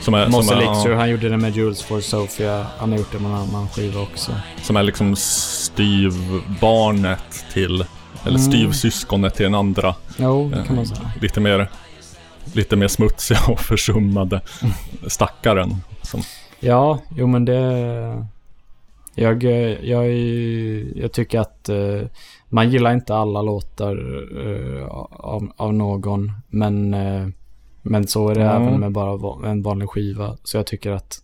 som 0.00 0.14
är, 0.14 0.28
Moss 0.28 0.46
som 0.48 0.58
är, 0.58 0.62
Elixir, 0.62 0.90
ja, 0.90 0.96
han 0.98 1.10
gjorde 1.10 1.28
det 1.28 1.36
med 1.36 1.56
Jules 1.56 1.82
for 1.82 2.00
Sophia. 2.00 2.66
Han 2.78 2.90
har 2.92 2.98
gjort 2.98 3.12
det 3.12 3.18
med 3.18 3.30
en 3.30 3.36
annan 3.36 3.68
skiva 3.68 4.00
också. 4.00 4.32
som 4.62 4.76
är 4.76 4.82
liksom 4.82 5.16
styvbarnet 5.16 7.44
till, 7.52 7.84
eller 8.24 8.38
Mm. 8.38 8.52
styvsyskonet 8.52 9.34
till 9.34 9.44
den 9.44 9.54
andra. 9.54 9.94
Jo, 10.16 10.48
det 10.48 10.56
kan 10.56 10.66
Eh, 10.66 10.72
man 10.72 10.86
säga. 10.86 11.10
Lite 11.20 11.40
mer, 11.40 11.70
lite 12.52 12.76
mer 12.76 12.88
smutsiga 12.88 13.40
och 13.48 13.60
försummade 13.60 14.40
stackaren. 15.06 15.76
Som, 16.02 16.22
Ja, 16.60 16.98
jo 17.16 17.26
men 17.26 17.44
det... 17.44 18.26
Jag, 19.14 19.44
eh, 19.44 19.84
jag, 19.90 20.12
jag 20.96 21.12
tycker 21.12 21.40
att 21.40 21.68
eh, 21.68 22.02
man 22.48 22.70
gillar 22.70 22.92
inte 22.94 23.14
alla 23.14 23.42
låtar 23.42 23.96
eh, 24.46 24.86
av, 25.10 25.52
av 25.56 25.74
någon. 25.74 26.32
Men, 26.48 26.94
eh, 26.94 27.28
men 27.82 28.06
så 28.06 28.28
är 28.28 28.34
det 28.34 28.42
Mm. 28.44 28.62
även 28.62 28.80
med 28.80 28.92
bara 28.92 29.48
en 29.50 29.62
vanlig 29.62 29.88
skiva. 29.88 30.36
Så 30.44 30.56
jag 30.56 30.66
tycker 30.66 30.90
att 30.90 31.22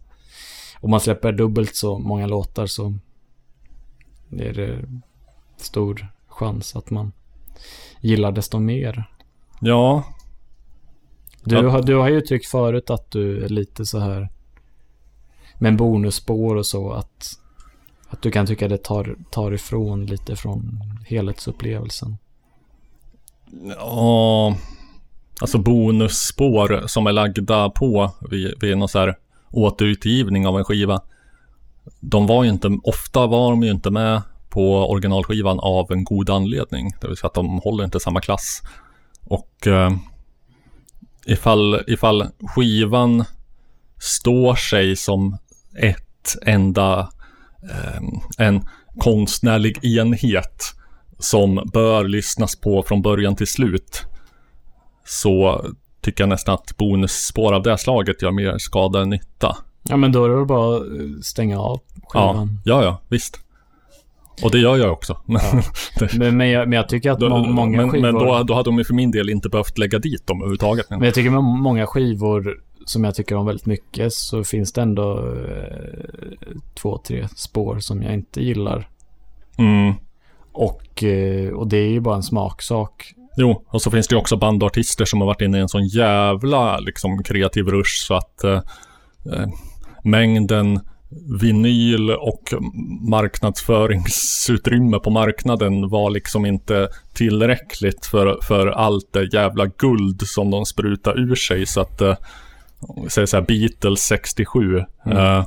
om 0.80 0.90
man 0.90 1.00
släpper 1.00 1.32
dubbelt 1.32 1.76
så 1.76 1.98
många 1.98 2.26
låtar 2.26 2.66
så 2.66 2.94
är 4.38 4.52
det 4.52 4.78
stor 5.56 6.06
chans 6.28 6.76
att 6.76 6.90
man 6.90 7.12
gillar 8.00 8.32
desto 8.32 8.58
mer. 8.58 9.04
ja, 9.60 10.04
Du, 11.44 11.54
Ja. 11.56 11.68
har, 11.70 11.82
du 11.82 11.94
har 11.96 12.08
ju 12.08 12.16
uttryckt 12.16 12.46
förut 12.46 12.90
att 12.90 13.10
du 13.10 13.44
är 13.44 13.48
lite 13.48 13.86
så 13.86 13.98
här 13.98 14.28
med 15.58 15.76
bonusspår 15.76 16.56
och 16.56 16.66
så 16.66 16.92
att, 16.92 17.38
att 18.08 18.22
du 18.22 18.30
kan 18.30 18.46
tycka 18.46 18.68
det 18.68 18.82
tar, 18.82 19.16
tar 19.30 19.52
ifrån 19.52 20.06
lite 20.06 20.36
från 20.36 20.80
helhetsupplevelsen. 21.06 22.16
Ja, 23.76 24.56
alltså 25.40 25.58
bonusspår 25.58 26.86
som 26.86 27.06
är 27.06 27.12
lagda 27.12 27.70
på 27.70 28.10
vid, 28.30 28.54
vid 28.60 28.78
någon 28.78 28.88
så 28.88 28.98
här 28.98 29.16
återutgivning 29.50 30.46
av 30.46 30.58
en 30.58 30.64
skiva. 30.64 31.00
De 32.00 32.26
var 32.26 32.44
ju 32.44 32.50
inte, 32.50 32.78
ofta 32.84 33.26
var 33.26 33.50
de 33.50 33.62
ju 33.62 33.70
inte 33.70 33.90
med 33.90 34.22
på 34.48 34.90
originalskivan 34.90 35.60
av 35.60 35.92
en 35.92 36.04
god 36.04 36.30
anledning. 36.30 36.92
Det 37.00 37.08
vill 37.08 37.16
säga 37.16 37.28
att 37.28 37.34
de 37.34 37.58
håller 37.58 37.84
inte 37.84 38.00
samma 38.00 38.20
klass. 38.20 38.62
Och 39.24 39.66
eh, 39.66 39.90
ifall, 41.26 41.80
ifall 41.86 42.26
skivan 42.40 43.24
står 43.98 44.54
sig 44.54 44.96
som 44.96 45.38
ett 45.78 46.36
enda, 46.42 47.08
en 48.38 48.68
konstnärlig 48.98 49.84
enhet 49.84 50.62
som 51.18 51.70
bör 51.72 52.04
lyssnas 52.04 52.60
på 52.60 52.82
från 52.82 53.02
början 53.02 53.36
till 53.36 53.46
slut 53.46 54.02
så 55.04 55.66
tycker 56.00 56.22
jag 56.24 56.28
nästan 56.28 56.54
att 56.54 56.76
bonusspår 56.76 57.52
av 57.52 57.62
det 57.62 57.78
slaget 57.78 58.22
gör 58.22 58.30
mer 58.30 58.58
skada 58.58 59.00
än 59.00 59.10
nytta. 59.10 59.56
Ja 59.82 59.96
men 59.96 60.12
då 60.12 60.24
är 60.24 60.28
det 60.28 60.36
väl 60.36 60.46
bara 60.46 60.76
att 60.76 61.24
stänga 61.24 61.60
av 61.60 61.80
Ja, 62.14 62.32
skivan. 62.32 62.60
ja, 62.64 62.84
ja, 62.84 63.00
visst. 63.08 63.40
Och 64.42 64.50
det 64.50 64.58
gör 64.58 64.76
jag 64.76 64.92
också. 64.92 65.20
Men, 65.26 65.40
Men, 66.18 66.36
men, 66.36 66.50
jag, 66.50 66.68
men 66.68 66.76
jag 66.76 66.88
tycker 66.88 67.10
att 67.10 67.20
då, 67.20 67.28
må, 67.28 67.38
många 67.38 67.76
men, 67.76 67.90
skivor... 67.90 68.12
men 68.12 68.14
då, 68.14 68.42
då 68.42 68.54
hade 68.54 68.68
de 68.70 68.78
ju 68.78 68.84
för 68.84 68.94
min 68.94 69.10
del 69.10 69.30
inte 69.30 69.48
behövt 69.48 69.78
lägga 69.78 69.98
dit 69.98 70.26
dem 70.26 70.40
överhuvudtaget. 70.40 70.90
Men 70.90 71.02
jag 71.02 71.14
tycker 71.14 71.30
med 71.30 71.42
många 71.42 71.86
skivor 71.86 72.60
som 72.88 73.04
jag 73.04 73.14
tycker 73.14 73.36
om 73.36 73.46
väldigt 73.46 73.66
mycket 73.66 74.12
så 74.12 74.44
finns 74.44 74.72
det 74.72 74.82
ändå 74.82 75.18
eh, 75.18 76.56
två, 76.74 76.98
tre 76.98 77.28
spår 77.36 77.78
som 77.78 78.02
jag 78.02 78.14
inte 78.14 78.42
gillar. 78.42 78.88
Mm. 79.58 79.94
Och, 80.52 81.04
eh, 81.04 81.52
och 81.52 81.68
det 81.68 81.76
är 81.76 81.88
ju 81.88 82.00
bara 82.00 82.16
en 82.16 82.22
smaksak. 82.22 83.12
Jo, 83.36 83.64
och 83.68 83.82
så 83.82 83.90
finns 83.90 84.08
det 84.08 84.14
ju 84.14 84.18
också 84.18 84.36
band 84.36 84.62
och 84.62 84.66
artister 84.66 85.04
som 85.04 85.20
har 85.20 85.26
varit 85.26 85.40
inne 85.40 85.58
i 85.58 85.60
en 85.60 85.68
sån 85.68 85.86
jävla 85.86 86.78
liksom, 86.78 87.22
kreativ 87.22 87.66
rush 87.66 88.06
så 88.06 88.14
att 88.14 88.44
eh, 88.44 88.60
eh, 89.32 89.48
mängden 90.04 90.80
vinyl 91.40 92.10
och 92.10 92.54
marknadsföringsutrymme 93.08 94.98
på 94.98 95.10
marknaden 95.10 95.88
var 95.88 96.10
liksom 96.10 96.46
inte 96.46 96.88
tillräckligt 97.14 98.06
för, 98.06 98.38
för 98.42 98.66
allt 98.66 99.12
det 99.12 99.34
jävla 99.34 99.66
guld 99.66 100.22
som 100.22 100.50
de 100.50 100.66
sprutar 100.66 101.18
ur 101.18 101.34
sig. 101.34 101.66
Så 101.66 101.80
att, 101.80 102.00
eh, 102.00 102.16
säger 103.08 103.26
så 103.26 103.36
här, 103.36 103.44
Beatles 103.44 104.00
67, 104.00 104.84
Mm. 105.06 105.18
eh, 105.18 105.46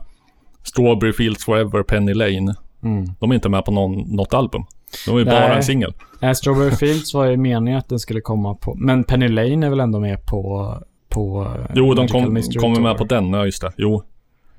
Strawberry 0.64 1.14
Fields 1.14 1.46
Forever, 1.46 1.84
Penny 1.84 2.14
Lane. 2.14 2.56
Mm. 2.84 3.06
De 3.20 3.32
är 3.32 3.36
inte 3.36 3.50
med 3.50 3.66
på 3.66 3.72
någon, 3.72 4.16
något 4.16 4.34
album. 4.34 4.64
De 5.06 5.16
är 5.16 5.20
ju 5.20 5.26
bara 5.26 5.40
Nej. 5.48 5.58
en 5.58 5.64
singel. 5.64 5.94
Nej, 6.20 6.36
Strawberry 6.36 6.72
Fields 6.72 7.14
var 7.14 7.26
ju 7.26 7.38
meningen 7.38 7.80
att 7.80 7.90
den 7.90 8.00
skulle 8.00 8.22
komma 8.22 8.56
på... 8.56 8.76
Men 8.76 9.04
Penny 9.04 9.28
Lane 9.28 9.66
är 9.66 9.70
väl 9.70 9.80
ändå 9.80 10.00
med 10.00 10.26
på... 10.26 10.74
på 11.10 11.44
eh, 11.44 11.72
Jo, 11.76 11.94
de 11.94 12.02
Magical 12.02 12.44
kom, 12.44 12.62
kommer 12.62 12.80
med 12.82 12.98
på 12.98 13.04
den, 13.04 13.34
ja 13.34 13.46
just 13.46 13.62
det. 13.62 13.72
Jo. 13.78 14.04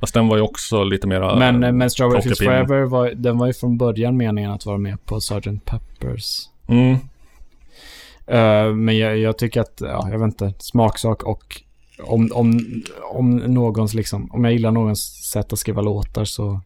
Fast 0.00 0.14
den 0.14 0.28
var 0.28 0.36
ju 0.36 0.42
också 0.42 0.84
lite 0.84 1.06
mera... 1.06 1.36
Men, 1.38 1.64
eh, 1.64 1.72
men 1.72 1.90
Strawberry 1.90 2.22
Fields. 2.22 2.38
Forever, 2.38 2.82
var, 2.82 3.10
den 3.10 3.38
var 3.38 3.46
ju 3.46 3.52
från 3.52 3.78
början 3.78 4.16
meningen 4.16 4.50
att 4.50 4.66
vara 4.66 4.78
med 4.78 5.04
på 5.04 5.20
Sgt. 5.20 5.64
Peppers. 5.64 6.48
Mm. 6.68 6.96
Eh, 8.26 8.74
men 8.74 8.98
jag, 8.98 9.18
jag 9.18 9.38
tycker 9.38 9.60
att, 9.60 9.78
ja, 9.80 10.08
jag 10.10 10.18
vet 10.18 10.26
inte, 10.26 10.52
smaksak 10.58 11.22
och 11.22 11.62
om, 12.02 12.30
om, 12.34 12.60
om 13.12 13.36
någons 13.36 13.94
liksom, 13.94 14.30
om 14.32 14.44
jag 14.44 14.52
gillar 14.52 14.70
någons 14.70 15.30
sätt 15.30 15.52
att 15.52 15.58
skriva 15.58 15.82
låtar 15.82 16.24
så 16.24 16.60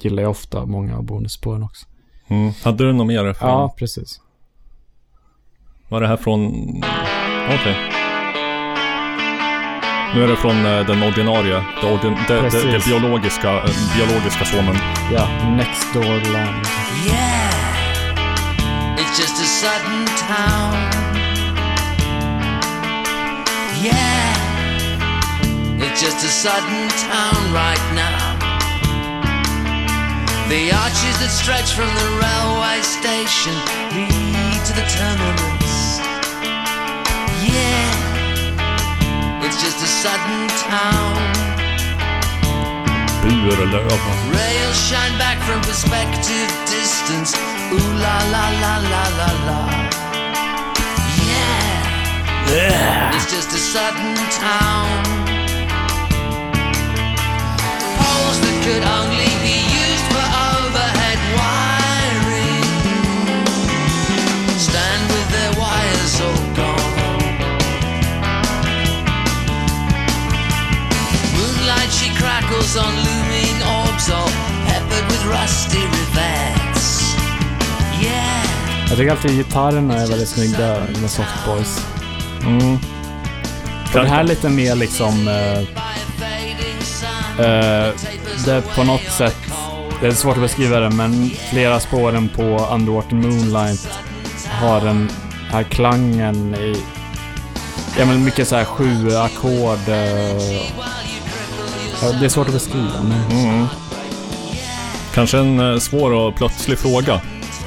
gillar 0.00 0.22
jag 0.22 0.30
ofta 0.30 0.66
många 0.66 0.96
av 0.96 1.02
bonusspåren 1.04 1.62
också. 1.62 1.86
Mm. 2.28 2.52
Hade 2.64 2.84
du 2.86 2.92
något 2.92 3.06
mer? 3.06 3.32
Från, 3.32 3.48
Ja, 3.48 3.74
precis. 3.78 4.20
Var 5.88 6.00
det 6.00 6.06
här 6.08 6.16
från... 6.16 6.46
Okej. 7.54 7.76
Nu 10.14 10.24
är 10.24 10.28
det 10.28 10.36
från 10.36 10.66
eh, 10.66 10.86
den 10.86 11.02
ordinarie, 11.02 11.64
det, 11.82 12.16
det 12.28 12.40
Precis. 12.40 12.86
biologiska, 12.86 13.52
eh, 13.56 13.70
biologiska 13.96 14.44
sonen. 14.44 14.76
Ja, 15.12 15.28
Next 15.56 15.94
Door 15.94 16.32
Land. 16.32 16.66
Yeah, 17.06 18.96
it's 18.96 19.20
just 19.20 19.42
a 19.42 19.46
sudden 19.46 20.06
town. 20.06 21.17
Yeah, 23.80 24.34
it's 25.78 26.02
just 26.02 26.24
a 26.24 26.28
sudden 26.28 26.88
town 26.88 27.52
right 27.54 27.78
now. 27.94 28.34
The 30.48 30.72
arches 30.74 31.18
that 31.22 31.30
stretch 31.30 31.74
from 31.78 31.86
the 31.86 32.08
railway 32.18 32.82
station 32.82 33.54
lead 33.94 34.58
to 34.66 34.72
the 34.74 34.82
terminus. 34.90 36.02
Yeah, 37.46 39.46
it's 39.46 39.62
just 39.62 39.78
a 39.78 39.86
sudden 39.86 40.50
town. 40.66 41.14
Rails 44.34 44.74
shine 44.90 45.14
back 45.22 45.38
from 45.46 45.62
perspective 45.62 46.50
distance. 46.66 47.30
Ooh 47.70 47.78
la 48.02 48.18
la 48.34 48.50
la 48.58 48.74
la 48.90 49.04
la 49.22 49.30
la. 49.46 50.07
Yeah. 52.48 52.70
Yeah. 52.70 53.16
It's 53.16 53.30
just 53.30 53.50
a 53.52 53.58
sudden 53.58 54.14
town. 54.30 55.04
Poles 57.98 58.38
that 58.40 58.56
could 58.64 58.84
only 58.98 59.32
be 59.44 59.58
used 59.84 60.06
for 60.12 60.24
overhead 60.48 61.20
wiring. 61.36 62.64
Stand 64.56 65.02
with 65.12 65.28
their 65.36 65.52
wires 65.60 66.14
all 66.26 66.44
gone. 66.56 67.20
Moonlight 71.36 71.90
she 71.92 72.08
crackles 72.20 72.76
on 72.76 72.92
looming 73.06 73.56
orbs 73.76 74.08
all 74.10 74.30
peppered 74.66 75.06
with 75.10 75.22
rusty 75.26 75.84
rivets. 75.96 77.14
Yeah. 78.02 78.44
Jag 78.88 78.96
tycker 78.96 79.10
alltid 79.10 79.30
gitarrerna 79.30 79.94
är 79.94 80.06
väldigt 80.06 80.28
snygga 80.28 80.86
med 81.00 81.10
Soft 81.10 81.46
Boys. 81.46 81.97
Mm. 82.48 82.78
Och 83.94 84.00
det 84.00 84.08
här 84.08 84.20
är 84.20 84.24
lite 84.24 84.48
mer 84.48 84.74
liksom... 84.74 85.28
eh, 85.28 85.58
eh, 87.46 87.94
det 88.44 88.52
är 88.52 88.60
på 88.76 88.84
något 88.84 89.10
sätt... 89.10 89.36
Det 90.00 90.06
är 90.06 90.12
svårt 90.12 90.36
att 90.36 90.42
beskriva 90.42 90.80
det, 90.80 90.90
men 90.90 91.30
flera 91.50 91.80
spåren 91.80 92.28
på 92.28 92.42
Underwater 92.72 93.14
Moonlight 93.14 93.88
har 94.60 94.80
den 94.80 95.10
här 95.50 95.62
klangen 95.62 96.54
i... 96.54 96.82
Ja, 97.98 98.06
men 98.06 98.24
mycket 98.24 98.48
så 98.48 98.56
här 98.56 98.64
sju 98.64 99.16
ackord. 99.16 99.88
eh, 99.88 100.56
ja, 102.02 102.12
det 102.20 102.24
är 102.24 102.28
svårt 102.28 102.46
att 102.46 102.54
beskriva, 102.54 103.02
men... 103.02 103.38
Mm. 103.44 103.66
Kanske 105.14 105.38
en 105.38 105.72
eh, 105.72 105.78
svår 105.78 106.12
och 106.12 106.34
plötslig 106.34 106.78
fråga. 106.78 107.20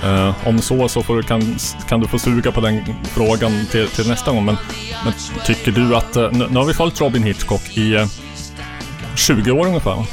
Eh, 0.03 0.47
om 0.47 0.61
så 0.61 0.87
så 0.89 1.03
får 1.03 1.15
du, 1.15 1.23
kan, 1.23 1.57
kan 1.89 1.99
du 1.99 2.07
få 2.07 2.19
suga 2.19 2.51
på 2.51 2.61
den 2.61 2.81
frågan 3.03 3.65
till, 3.71 3.87
till 3.87 4.07
nästa 4.09 4.31
gång. 4.31 4.45
Men, 4.45 4.57
men 5.03 5.13
tycker 5.45 5.71
du 5.71 5.95
att... 5.95 6.15
eh, 6.15 6.31
Nu, 6.31 6.47
nu 6.49 6.57
har 6.57 6.65
vi 6.65 6.73
följt 6.73 7.01
Robin 7.01 7.23
Hitchcock 7.23 7.77
i 7.77 7.95
eh, 7.95 8.05
20 9.15 9.51
år 9.51 9.67
ungefär 9.67 9.95
va? 9.95 10.05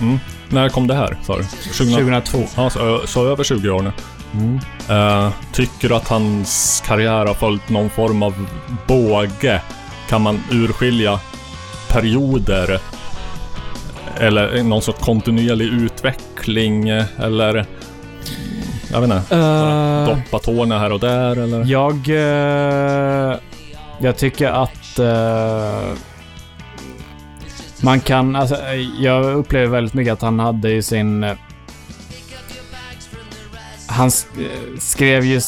Mm. 0.00 0.18
När 0.48 0.68
kom 0.68 0.86
det 0.86 0.94
här 0.94 1.16
sa 1.22 1.36
du? 1.38 1.44
2002. 1.44 2.38
Ja, 2.56 2.70
så, 2.70 3.00
så 3.06 3.26
över 3.26 3.44
20 3.44 3.70
år 3.70 3.82
nu. 3.82 3.92
Mm. 4.34 5.30
Tycker 5.52 5.88
du 5.88 5.94
att 5.94 6.08
hans 6.08 6.82
karriär 6.86 7.26
har 7.26 7.34
följt 7.34 7.68
någon 7.68 7.90
form 7.90 8.22
av 8.22 8.46
båge? 8.86 9.60
Kan 10.08 10.22
man 10.22 10.42
urskilja 10.50 11.20
perioder? 11.88 12.78
Eller 14.20 14.62
någon 14.62 14.82
sorts 14.82 15.04
kontinuerlig 15.04 15.66
utveckling? 15.66 16.88
Eller... 17.18 17.66
Jag 18.92 19.00
vet 19.00 19.10
inte. 19.10 19.36
Eh, 19.36 20.06
Doppa 20.08 20.38
tårna 20.38 20.78
här 20.78 20.92
och 20.92 21.00
där 21.00 21.36
eller? 21.36 21.64
Jag... 21.64 22.08
Eh, 22.08 23.36
jag 23.98 24.16
tycker 24.16 24.48
att... 24.50 24.98
Eh, 24.98 25.92
man 27.82 28.00
kan... 28.00 28.36
Alltså, 28.36 28.56
jag 28.98 29.24
upplever 29.24 29.66
väldigt 29.66 29.94
mycket 29.94 30.12
att 30.12 30.22
han 30.22 30.38
hade 30.40 30.70
i 30.70 30.82
sin... 30.82 31.24
Han 33.88 34.08
sk- 34.08 34.78
skrev 34.78 35.24
ju 35.24 35.40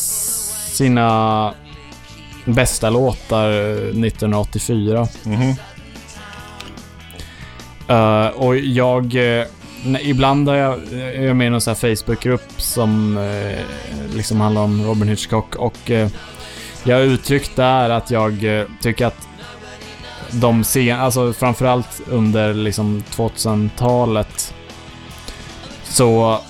sina 0.73 1.53
bästa 2.45 2.91
låtar 2.91 3.51
eh, 3.51 3.77
1984. 3.77 5.09
Mhm. 5.25 5.55
Eh, 7.89 8.27
och 8.27 8.57
jag 8.57 9.17
ibland 10.01 10.49
har 10.49 10.57
jag, 10.57 10.81
jag 10.93 11.25
är 11.25 11.35
med 11.35 11.47
i 11.47 11.51
någon 11.51 11.61
sån 11.61 11.75
här 11.75 11.97
Facebookgrupp 11.97 12.53
som 12.57 13.19
eh, 13.19 13.59
liksom 14.17 14.41
handlar 14.41 14.63
om 14.63 14.85
Robin 14.85 15.09
Hitchcock 15.09 15.55
och 15.57 15.91
eh, 15.91 16.09
jag 16.85 16.97
har 16.97 17.03
uttryckt 17.03 17.57
där 17.57 17.91
att 17.91 18.11
jag 18.11 18.45
eh, 18.45 18.67
tycker 18.81 19.07
att 19.07 19.29
de 20.31 20.65
sen, 20.65 21.01
alltså 21.01 21.33
framförallt 21.33 22.01
under 22.07 22.55
liksom 22.55 23.03
2000-talet 23.11 24.55
så 25.85 26.41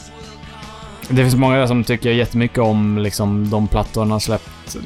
det 1.09 1.17
finns 1.17 1.35
många 1.35 1.69
som 1.69 1.85
tycker 1.85 2.11
jättemycket 2.11 2.59
om 2.59 2.99
liksom 2.99 3.51
de 3.51 3.69
plattorna 3.69 4.11
han 4.11 4.21
släppt 4.21 4.77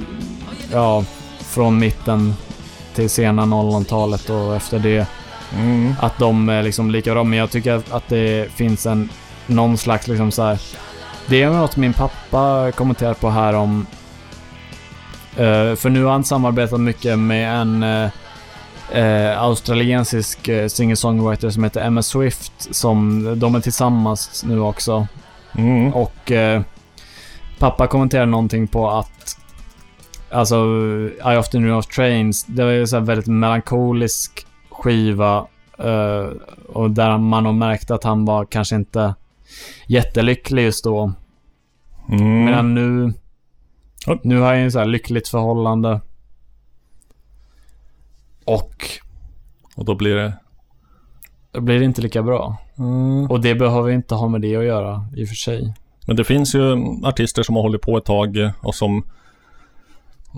ja, 0.73 1.05
från 1.41 1.79
mitten 1.79 2.35
till 2.95 3.11
sena 3.11 3.43
00-talet 3.43 4.31
och 4.31 4.57
efter 4.57 4.79
det. 4.79 5.07
Mm. 5.55 5.95
Att 6.01 6.19
de 6.19 6.49
är 6.49 6.63
liksom 6.63 6.91
lika 6.91 7.13
bra, 7.13 7.25
men 7.25 7.39
jag 7.39 7.51
tycker 7.51 7.83
att- 7.91 8.09
det 8.09 8.53
finns 8.53 8.87
en 8.87 9.09
någon 9.47 9.77
slags 9.79 10.09
liksom 10.09 10.31
så 10.31 10.43
här. 10.43 10.61
Det 11.27 11.43
är 11.43 11.51
något 11.51 11.77
min 11.77 11.93
pappa 11.93 12.73
kommenterar 12.73 13.15
på 13.15 13.31
här 13.31 13.55
om 13.55 13.87
eh, 15.37 15.75
för 15.77 15.91
nu 15.91 16.05
har 16.05 16.13
han 16.13 16.25
samarbetat 16.25 16.81
mycket 16.81 17.19
med 17.19 17.61
en 17.61 17.83
eh, 17.83 18.09
eh, 18.93 19.43
australiensisk 19.43 20.49
eh, 20.49 20.67
singer-songwriter 20.69 21.51
som 21.51 21.65
heter 21.65 21.81
Emma 21.81 22.03
Swift. 22.03 22.53
Som, 22.75 23.25
de 23.41 23.55
är 23.55 23.61
tillsammans 23.61 24.45
nu 24.47 24.61
också. 24.61 25.07
Mm. 25.59 25.95
Och 25.95 26.33
eh, 26.33 26.63
pappa 27.59 27.87
kommenterar 27.87 28.27
någonting 28.27 28.67
på 28.69 28.91
att 28.91 29.37
Alltså, 30.33 30.57
I 31.33 31.37
often 31.37 31.63
dream 31.63 31.77
of 31.79 31.87
trains. 31.87 32.45
Det 32.45 32.65
var 32.65 32.71
ju 32.71 32.87
så 32.87 33.01
väldigt 33.01 33.27
melankolisk 33.27 34.47
skiva. 34.83 35.47
eh, 35.79 36.27
och 36.69 36.91
där 36.91 37.19
man 37.19 37.47
har 37.47 37.53
märkt 37.53 37.91
att 37.91 38.05
han 38.05 38.25
var 38.25 38.45
kanske 38.45 38.77
inte 38.77 39.15
jättelycklig 39.87 40.65
just 40.65 40.85
då. 40.85 41.13
Mm. 42.09 42.45
Medan 42.45 42.75
nu... 42.75 43.13
Nu 44.23 44.41
har 44.41 44.55
jag 44.55 44.63
ju 44.63 44.71
så 44.71 44.79
här 44.79 44.87
lyckligt 44.87 45.29
förhållande. 45.29 46.01
Och 48.45 48.85
Och 49.77 49.85
då 49.85 49.95
blir 49.95 50.15
det... 50.17 50.33
då 51.53 51.61
blir 51.61 51.79
det 51.79 51.85
inte 51.85 52.03
lika 52.03 52.23
bra. 52.23 52.57
Mm. 52.79 53.31
Och 53.31 53.41
det 53.41 53.55
behöver 53.55 53.91
inte 53.91 54.15
ha 54.15 54.29
med 54.29 54.41
det 54.41 54.57
att 54.57 54.65
göra, 54.65 55.07
i 55.17 55.25
och 55.25 55.29
för 55.29 55.35
sig. 55.35 55.75
Men 56.07 56.17
det 56.17 56.25
finns 56.25 56.55
ju 56.55 56.73
artister 57.05 57.43
som 57.43 57.57
har 57.57 57.63
hållit 57.63 57.83
på 57.83 57.97
ett 57.97 58.05
tag 58.05 58.37
eh, 58.37 58.51
och 58.61 58.75
som 58.75 59.05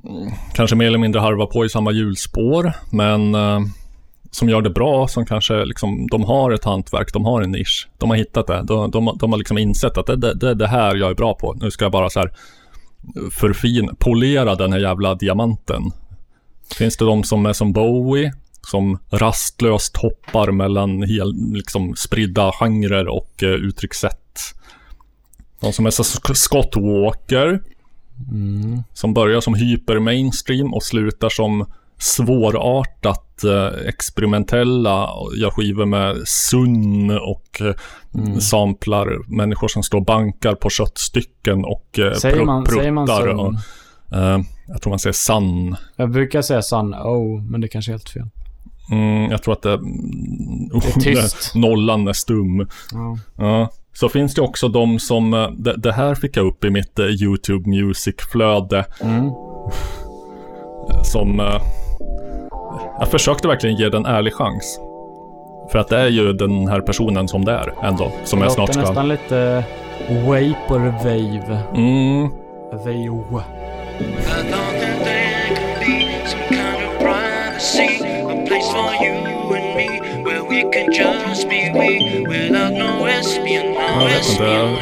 mm, 0.05 0.32
kanske 0.55 0.77
mer 0.77 0.86
eller 0.86 0.98
mindre 0.98 1.20
harvar 1.20 1.47
på 1.47 1.64
i 1.64 1.69
samma 1.69 1.93
hjulspår, 1.93 2.73
men 2.90 3.35
eh, 3.35 3.60
som 4.35 4.49
gör 4.49 4.63
det 4.63 4.71
bra, 4.71 5.09
som 5.09 5.27
kanske 5.27 5.65
liksom, 5.65 6.07
de 6.11 6.25
har 6.25 6.51
ett 6.51 6.65
hantverk, 6.65 7.13
de 7.13 7.25
har 7.25 7.43
en 7.43 7.51
nisch. 7.51 7.89
De 7.99 8.11
har 8.11 8.17
hittat 8.17 8.47
det. 8.47 8.63
De, 8.63 8.91
de, 8.91 9.17
de 9.21 9.33
har 9.33 9.39
liksom 9.39 9.59
insett 9.59 9.99
att 9.99 10.07
det 10.07 10.13
är 10.13 10.17
det, 10.17 10.35
det, 10.35 10.55
det 10.55 10.67
här 10.67 10.95
jag 10.95 11.11
är 11.11 11.15
bra 11.15 11.35
på. 11.35 11.53
Nu 11.61 11.71
ska 11.71 11.85
jag 11.85 11.93
bara 11.93 12.11
så 12.11 12.21
här 12.21 12.33
förfin, 13.31 13.91
polera 13.99 14.55
den 14.55 14.73
här 14.73 14.81
jävla 14.81 15.15
diamanten. 15.15 15.83
Finns 16.75 16.97
det 16.97 17.05
de 17.05 17.25
som 17.25 17.47
är 17.47 17.53
som 17.53 17.73
Bowie, 17.73 18.33
som 18.71 18.99
rastlöst 19.11 19.97
hoppar 19.97 20.51
mellan 20.51 21.03
hel, 21.03 21.35
liksom 21.53 21.95
spridda 21.97 22.53
genrer 22.53 23.09
och 23.09 23.43
eh, 23.43 23.49
uttryckssätt. 23.49 24.39
De 25.61 25.73
som 25.73 25.87
är 25.87 25.91
så 25.91 26.05
Scott 26.35 26.77
Walker, 26.77 27.61
Mm. 28.31 28.83
som 28.95 29.15
börjar 29.15 29.41
som 29.41 29.55
hyper 29.55 29.99
mainstream 29.99 30.75
och 30.75 30.83
slutar 30.83 31.29
som 31.29 31.73
svårartat 32.03 33.45
eh, 33.45 33.89
experimentella 33.89 35.09
gör 35.37 35.51
skivor 35.51 35.87
med 35.87 36.16
Sun 36.29 37.11
och 37.11 37.61
eh, 37.61 37.74
Mm. 38.15 38.41
samplar 38.41 39.37
människor 39.37 39.69
som 39.69 39.83
står 39.83 39.99
och 39.99 40.05
bankar 40.05 40.55
på 40.55 40.70
köttstycken 40.70 41.65
och 41.65 41.99
eh, 41.99 42.12
Säger 42.12 42.45
man- 42.45 42.66
säger 42.66 42.91
man 42.91 43.07
pruttar 43.07 43.20
Sun? 43.29 43.39
och, 43.39 43.53
eh, 44.19 44.39
jag 44.69 44.83
tror 44.83 44.91
man 44.91 44.99
säger 44.99 45.12
Sun. 45.15 45.77
Jag 45.97 46.11
brukar 46.11 46.43
säga 46.43 46.62
Sun 46.62 46.95
Oh, 46.95 47.43
men 47.43 47.61
det 47.61 47.69
kanske 47.69 47.91
är 47.91 47.93
helt 47.93 48.09
fel. 48.11 48.29
Mm, 48.91 49.31
jag 49.31 49.43
tror 49.43 49.55
att 49.55 49.62
det... 49.62 49.77
Det 49.77 50.87
är 50.87 51.01
tyst. 51.23 51.55
Nollan 51.55 52.09
är 52.09 52.12
stum. 52.12 52.69
Ja. 52.93 53.19
Ja. 53.37 53.69
så 53.93 54.09
finns 54.09 54.35
det 54.35 54.43
också 54.43 54.69
de 54.69 54.99
som, 54.99 55.31
det, 55.59 55.77
det 55.77 55.93
här 55.93 56.15
fick 56.15 56.37
jag 56.37 56.47
upp 56.47 56.65
i 56.65 56.70
mitt 56.70 56.99
YouTube 57.23 57.69
Music-flöde. 57.70 58.85
Mm. 59.01 59.31
Som, 61.05 61.41
jag 62.99 63.09
försökte 63.09 63.49
verkligen 63.49 63.77
ge 63.77 63.89
den 63.89 64.07
en 64.07 64.15
ärlig 64.15 64.35
chans. 64.35 64.81
För 65.73 65.78
att 65.78 65.89
det 65.89 65.99
är 65.99 66.09
ju 66.09 66.32
den 66.32 66.69
här 66.69 66.81
personen 66.81 67.28
som 67.28 67.44
det 67.44 67.53
är 67.53 67.73
ändå, 67.82 68.12
som 68.24 68.39
det 68.39 68.44
jag 68.44 68.53
snart 68.53 68.73
ska... 68.73 68.81
nästan 68.81 69.09
lite 69.09 69.65
Vaporwave. 70.09 71.59
Mm, 71.74 72.31
Veo. 72.85 73.43
jag 84.01 84.09
vet 84.09 84.31
inte. 84.31 84.77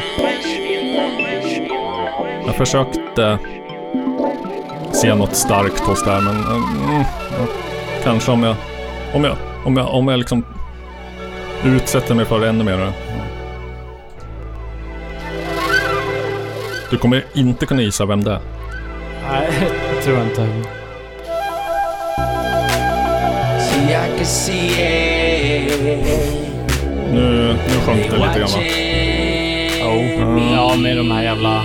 Jag 2.45 2.55
försökte 2.55 3.39
se 4.91 5.15
något 5.15 5.35
starkt 5.35 5.79
hos 5.79 6.03
det 6.03 6.11
här, 6.11 6.21
men 6.21 6.35
mm, 6.35 7.03
ja, 7.31 7.60
kanske 8.03 8.31
om 8.31 8.43
jag, 8.43 8.55
om 9.13 9.23
jag, 9.23 9.37
om 9.65 9.77
jag, 9.77 9.93
om 9.93 10.07
jag 10.07 10.17
liksom 10.19 10.45
utsätter 11.65 12.15
mig 12.15 12.25
för 12.25 12.39
det 12.39 12.49
ännu 12.49 12.63
mer. 12.63 12.91
Du 16.89 16.97
kommer 16.97 17.25
inte 17.33 17.65
kunna 17.65 17.81
gissa 17.81 18.05
vem 18.05 18.23
det 18.23 18.31
är. 18.31 18.39
Nej, 19.29 19.49
jag 19.95 20.03
tror 20.03 20.21
inte. 20.21 20.47
See, 23.59 23.91
I 23.91 24.17
can 24.17 24.25
see 24.25 24.67
it. 24.67 26.41
Nu, 27.13 27.53
nu 27.53 27.75
sjönk 27.85 28.11
det 28.11 28.17
lite 28.17 28.39
grann 28.39 28.49
va? 28.51 28.59
Oh. 29.83 30.53
Ja, 30.53 30.75
med 30.75 30.97
de 30.97 31.11
här 31.11 31.23
jävla 31.23 31.63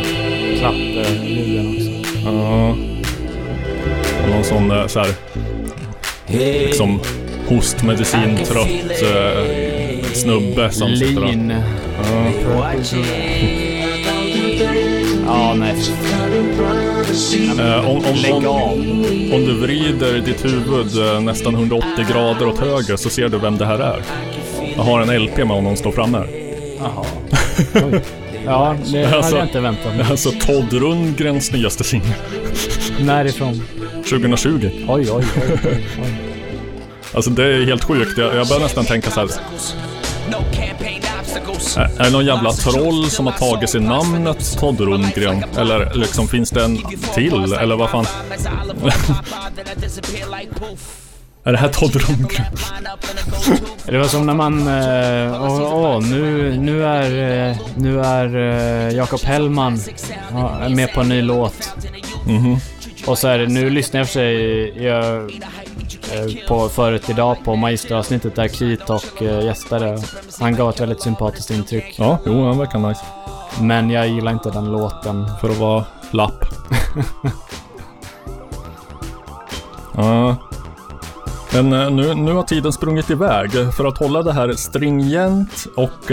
klappljuden 0.58 1.76
också. 1.76 1.90
Ja. 2.24 2.76
Någon 4.30 4.44
sån 4.44 4.88
så 4.88 5.00
här, 5.00 5.08
liksom 6.28 7.00
hostmedicin-trött 7.48 9.02
eh, 9.02 10.04
snubbe 10.12 10.70
som 10.70 10.96
sitter 10.96 11.22
och... 11.22 11.28
Lean. 11.28 11.50
Ja. 12.50 12.74
Ja, 15.26 15.54
nej. 15.54 15.74
Eh, 17.58 17.90
om, 17.90 17.96
om, 17.96 18.44
om, 18.46 19.04
om 19.34 19.44
du 19.44 19.54
vrider 19.60 20.18
ditt 20.20 20.44
huvud 20.44 20.98
eh, 21.14 21.20
nästan 21.20 21.54
180 21.54 21.88
grader 22.10 22.46
åt 22.48 22.58
höger 22.58 22.96
så 22.96 23.08
ser 23.10 23.28
du 23.28 23.38
vem 23.38 23.56
det 23.58 23.66
här 23.66 23.78
är. 23.78 24.02
Jag 24.76 24.82
har 24.82 25.00
en 25.00 25.22
LP 25.24 25.36
med 25.36 25.48
honom 25.48 25.76
står 25.76 25.92
framme 25.92 26.18
här. 26.18 26.28
Jaha. 26.78 27.04
Oj. 27.92 28.00
Ja, 28.48 28.76
det 28.92 29.04
hade 29.04 29.16
Alltså- 29.16 29.36
jag 29.36 29.44
inte 29.46 29.60
väntat 29.60 29.96
mig. 29.96 30.06
Alltså 30.10 30.30
Todd 30.30 30.72
Rundgrens 30.72 31.52
nyaste 31.52 31.84
singel. 31.84 32.12
Närifrån? 33.00 33.62
2020. 34.10 34.70
Oj, 34.88 35.10
oj, 35.10 35.10
oj. 35.12 35.24
oj, 35.64 35.86
oj. 36.02 36.14
Alltså 37.14 37.30
det 37.30 37.44
är 37.44 37.64
helt 37.64 37.84
sjukt. 37.84 38.18
Jag, 38.18 38.34
jag 38.34 38.48
börjar 38.48 38.62
nästan 38.62 38.84
tänka 38.84 39.10
så 39.10 39.20
här. 39.20 39.28
Är, 41.76 42.04
det 42.04 42.10
någon 42.10 42.26
jävla 42.26 42.52
troll 42.52 43.10
som 43.10 43.26
har 43.26 43.32
tagit 43.32 43.70
sig 43.70 43.80
namnet 43.80 44.56
Todd 44.58 44.80
Rundgren? 44.80 45.44
Eller 45.56 45.94
liksom 45.94 46.28
finns 46.28 46.50
det 46.50 46.64
en 46.64 46.78
till? 47.14 47.52
Eller 47.52 47.76
vad 47.76 47.90
fan? 47.90 48.06
är 51.44 51.52
det 51.52 51.58
här 51.58 51.68
Todd 51.68 51.96
Rundgren? 51.96 52.46
Det 53.86 53.98
var 53.98 54.04
som 54.04 54.26
när 54.26 54.34
man... 54.34 54.68
eh, 54.68 55.42
Åh, 55.42 55.74
åh, 55.74 56.00
nu, 56.02 56.56
nu 56.58 56.84
är, 56.86 57.48
eh, 57.50 57.56
nu 57.76 58.00
är 58.00 58.36
eh, 58.36 58.94
Jakob 58.96 59.20
Hellman 59.24 59.80
med 60.70 60.92
på 60.94 61.00
en 61.00 61.08
ny 61.08 61.22
låt. 61.22 61.70
Mhm. 62.26 62.56
Och 63.06 63.18
så 63.18 63.28
är 63.28 63.38
det, 63.38 63.46
nu 63.46 63.70
lyssnar 63.70 64.00
jag 64.00 64.06
för 64.06 64.12
sig 64.12 64.84
jag, 64.84 65.16
eh, 65.16 66.48
på 66.48 66.68
förut 66.68 67.10
idag 67.10 67.36
på 67.44 67.56
Maestro-avsnittet 67.56 68.34
där 68.34 68.48
Keith 68.48 68.92
eh, 69.20 69.44
gästade. 69.44 70.02
Han 70.40 70.56
gav 70.56 70.70
ett 70.70 70.80
väldigt 70.80 71.02
sympatiskt 71.02 71.50
intryck. 71.50 71.94
Ja, 71.98 72.18
jo, 72.26 72.44
han 72.44 72.58
verkar 72.58 72.78
nice. 72.78 73.00
Men 73.60 73.90
jag 73.90 74.08
gillar 74.08 74.32
inte 74.32 74.50
den 74.50 74.72
låten. 74.72 75.26
För 75.40 75.50
att 75.50 75.58
vara 75.58 75.84
lapp. 76.10 76.44
ja. 79.94 80.36
Men 81.52 81.72
eh, 81.72 81.90
nu, 81.90 82.14
nu 82.14 82.32
har 82.32 82.42
tiden 82.42 82.72
sprungit 82.72 83.10
iväg. 83.10 83.50
För 83.76 83.84
att 83.84 83.98
hålla 83.98 84.22
det 84.22 84.32
här 84.32 84.52
stringent 84.52 85.66
och 85.76 86.10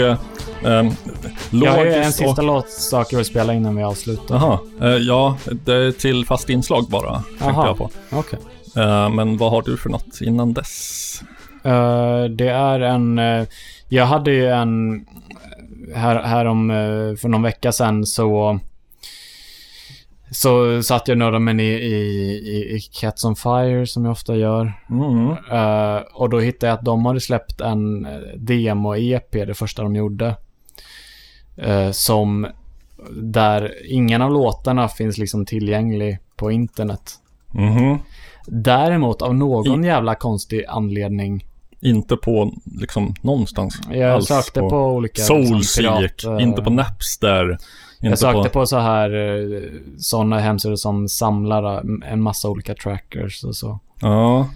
eh, 0.64 0.78
eh, 0.78 0.92
Jag 1.50 1.72
har 1.72 1.86
en 1.86 2.12
sista 2.12 2.40
och... 2.42 2.46
låtsak 2.46 3.12
jag 3.12 3.16
vill 3.16 3.26
spela 3.26 3.54
innan 3.54 3.76
vi 3.76 3.82
avslutar. 3.82 4.34
Jaha, 4.34 4.58
eh, 4.80 4.96
ja, 4.96 5.36
det 5.64 5.74
är 5.74 5.92
till 5.92 6.26
fast 6.26 6.50
inslag 6.50 6.84
bara, 6.90 7.14
tänkte 7.14 7.44
Jaha. 7.44 7.66
jag 7.66 7.78
på. 7.78 7.90
Okej. 8.12 8.38
Eh, 8.76 9.10
men 9.10 9.36
vad 9.36 9.50
har 9.50 9.62
du 9.62 9.76
för 9.76 9.90
något 9.90 10.20
innan 10.20 10.54
dess? 10.54 11.22
Eh, 11.64 12.24
det 12.24 12.48
är 12.48 12.80
en... 12.80 13.20
jag 13.88 14.06
hade 14.06 14.30
ju 14.30 14.48
en... 14.48 15.04
Här, 15.94 16.22
här 16.22 16.44
om, 16.44 16.68
för 17.20 17.28
någon 17.28 17.42
vecka 17.42 17.72
sedan 17.72 18.06
så... 18.06 18.58
Så 20.30 20.82
satt 20.82 21.08
jag 21.08 21.18
några 21.18 21.38
men 21.38 21.60
i, 21.60 21.64
i, 21.64 21.94
i, 22.32 22.76
i 22.76 22.80
Cats 22.80 23.24
on 23.24 23.36
Fire 23.36 23.86
som 23.86 24.04
jag 24.04 24.12
ofta 24.12 24.36
gör. 24.36 24.72
Mm. 24.90 25.30
Eh, 25.30 26.02
och 26.14 26.30
då 26.30 26.40
hittade 26.40 26.66
jag 26.66 26.78
att 26.78 26.84
de 26.84 27.06
hade 27.06 27.20
släppt 27.20 27.60
en 27.60 28.06
demo-EP, 28.36 29.32
det 29.32 29.54
första 29.54 29.82
de 29.82 29.96
gjorde. 29.96 30.34
Eh, 31.56 31.90
som... 31.90 32.46
Där 33.22 33.72
ingen 33.90 34.22
av 34.22 34.30
låtarna 34.30 34.88
finns 34.88 35.18
liksom 35.18 35.46
tillgänglig 35.46 36.18
på 36.36 36.50
internet. 36.50 37.12
Mhm. 37.50 37.98
Däremot 38.46 39.22
av 39.22 39.34
någon 39.34 39.84
jävla 39.84 40.14
konstig 40.14 40.64
anledning 40.68 41.46
Inte 41.80 42.16
på 42.16 42.54
liksom 42.80 43.14
någonstans. 43.20 43.80
Jag 43.90 44.10
alls 44.10 44.26
sökte 44.26 44.60
på, 44.60 44.86
olika... 44.86 45.20
liksom, 45.20 45.46
Soulseek, 45.46 46.24
eh, 46.24 46.42
inte 46.42 46.62
på 46.62 46.70
Napster. 46.70 47.58
Jag 48.00 48.18
sökte 48.18 48.48
på, 48.48 48.66
så 48.66 48.78
här 48.78 49.10
sådana 49.98 50.38
hemsidor 50.38 50.76
som 50.76 51.08
samlar 51.08 51.74
eh, 51.74 52.12
en 52.12 52.22
massa 52.22 52.48
olika 52.48 52.74
trackers 52.74 53.44
och 53.44 53.56
så. 53.56 53.78
Ja, 54.00 54.48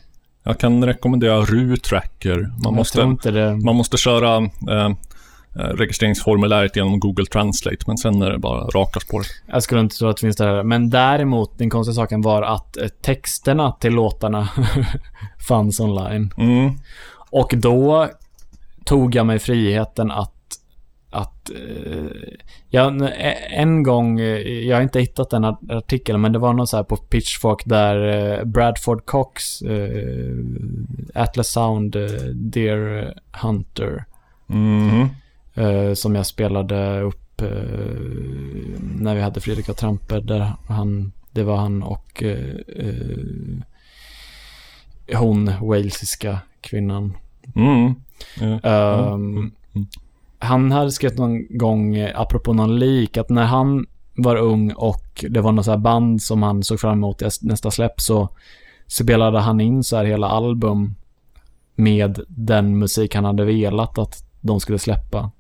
jag 0.43 0.59
kan 0.59 0.85
rekommendera 0.85 1.41
RU-tracker. 1.41 2.37
Man, 2.37 2.53
Jag 2.63 2.75
måste, 2.75 3.07
man 3.65 3.77
måste 3.77 3.97
köra 3.97 4.37
eh, 4.37 4.77
eh, 4.77 4.91
registreringsformuläret 5.59 6.77
genom 6.77 7.01
Google 7.01 7.27
Translate, 7.27 7.77
men 7.87 7.99
sen 7.99 8.23
är 8.23 8.31
det 8.31 8.39
bara 8.39 8.65
raka 8.65 9.01
spår. 9.01 9.23
Jag 9.47 9.63
skulle 9.63 9.81
inte 9.81 9.97
tro 9.97 10.09
att 10.09 10.17
det 10.17 10.21
finns 10.21 10.37
där. 10.37 10.63
Men 10.63 10.91
däremot, 10.91 11.59
den 11.59 11.71
konstiga 11.71 11.95
saken 11.95 12.21
var 12.23 12.43
att 12.43 12.77
eh, 12.77 12.89
texterna 12.89 13.73
till 13.73 13.93
låtarna 13.93 14.49
fanns 15.49 15.81
online. 15.81 16.33
Mm. 16.39 16.71
Och 17.31 17.55
då 17.57 18.09
tog 18.85 19.15
jag 19.15 19.27
mig 19.27 19.39
friheten 19.39 20.11
att 20.11 20.35
att 21.11 21.51
eh, 21.51 22.05
jag, 22.71 23.11
en 23.51 23.83
gång, 23.83 24.21
eh, 24.21 24.39
jag 24.67 24.77
har 24.77 24.83
inte 24.83 25.01
hittat 25.01 25.31
den 25.31 25.45
art- 25.45 25.71
artikeln, 25.71 26.21
men 26.21 26.33
det 26.33 26.39
var 26.39 26.53
någon 26.53 26.67
så 26.67 26.77
här 26.77 26.85
på 26.85 26.97
Pitchfork 26.97 27.63
där 27.65 28.09
eh, 28.39 28.45
Bradford 28.45 29.07
Cox, 29.07 29.63
eh, 29.63 30.35
Atlas 31.15 31.49
Sound, 31.49 31.97
eh, 31.97 32.03
Deer 32.35 33.15
Hunter, 33.43 34.05
Mhm. 34.47 35.09
Eh, 35.59 35.95
som 35.95 36.15
jag 36.15 36.27
spelade 36.27 37.01
upp 37.01 37.43
eh, 37.43 37.49
när 38.81 39.15
vi 39.15 39.21
hade 39.21 39.41
Fredrik 39.41 39.69
och 39.69 39.77
Trampe, 39.77 40.21
där 40.21 40.53
han, 40.69 41.13
det 41.31 41.43
var 41.43 41.57
han 41.57 41.83
och 41.83 42.23
eh, 42.23 42.55
hon, 45.15 45.53
walesiska 45.61 46.39
kvinnan. 46.61 47.17
Mm. 47.57 47.95
Ehm, 48.63 49.53
Han 50.39 50.73
hade 50.73 50.91
skrivit 50.91 51.19
någon 51.19 51.59
gång, 51.59 51.99
apropå 52.15 52.53
någon 52.53 52.79
lik, 52.79 53.17
att 53.17 53.29
när 53.29 53.45
han 53.45 53.87
var 54.15 54.37
ung 54.37 54.73
och 54.73 55.25
det 55.29 55.41
var 55.41 55.53
något 55.53 55.65
så 55.65 55.77
band 55.77 56.23
som 56.23 56.43
han 56.43 56.63
såg 56.63 56.81
fram 56.81 56.93
emot 56.93 57.23
nästa 57.43 57.71
släpp 57.71 58.01
så 58.01 58.29
spelade 58.87 59.41
han 59.41 59.61
in 59.61 59.85
så 59.85 59.97
här 59.97 60.05
hela 60.05 60.29
album 60.29 60.95
med 61.75 62.21
den 62.29 62.79
musik 62.79 63.15
han 63.15 63.25
hade 63.25 63.45
velat 63.45 63.99
att 63.99 64.25
de 64.41 64.61
skulle 64.61 64.79
släppa. 64.79 65.31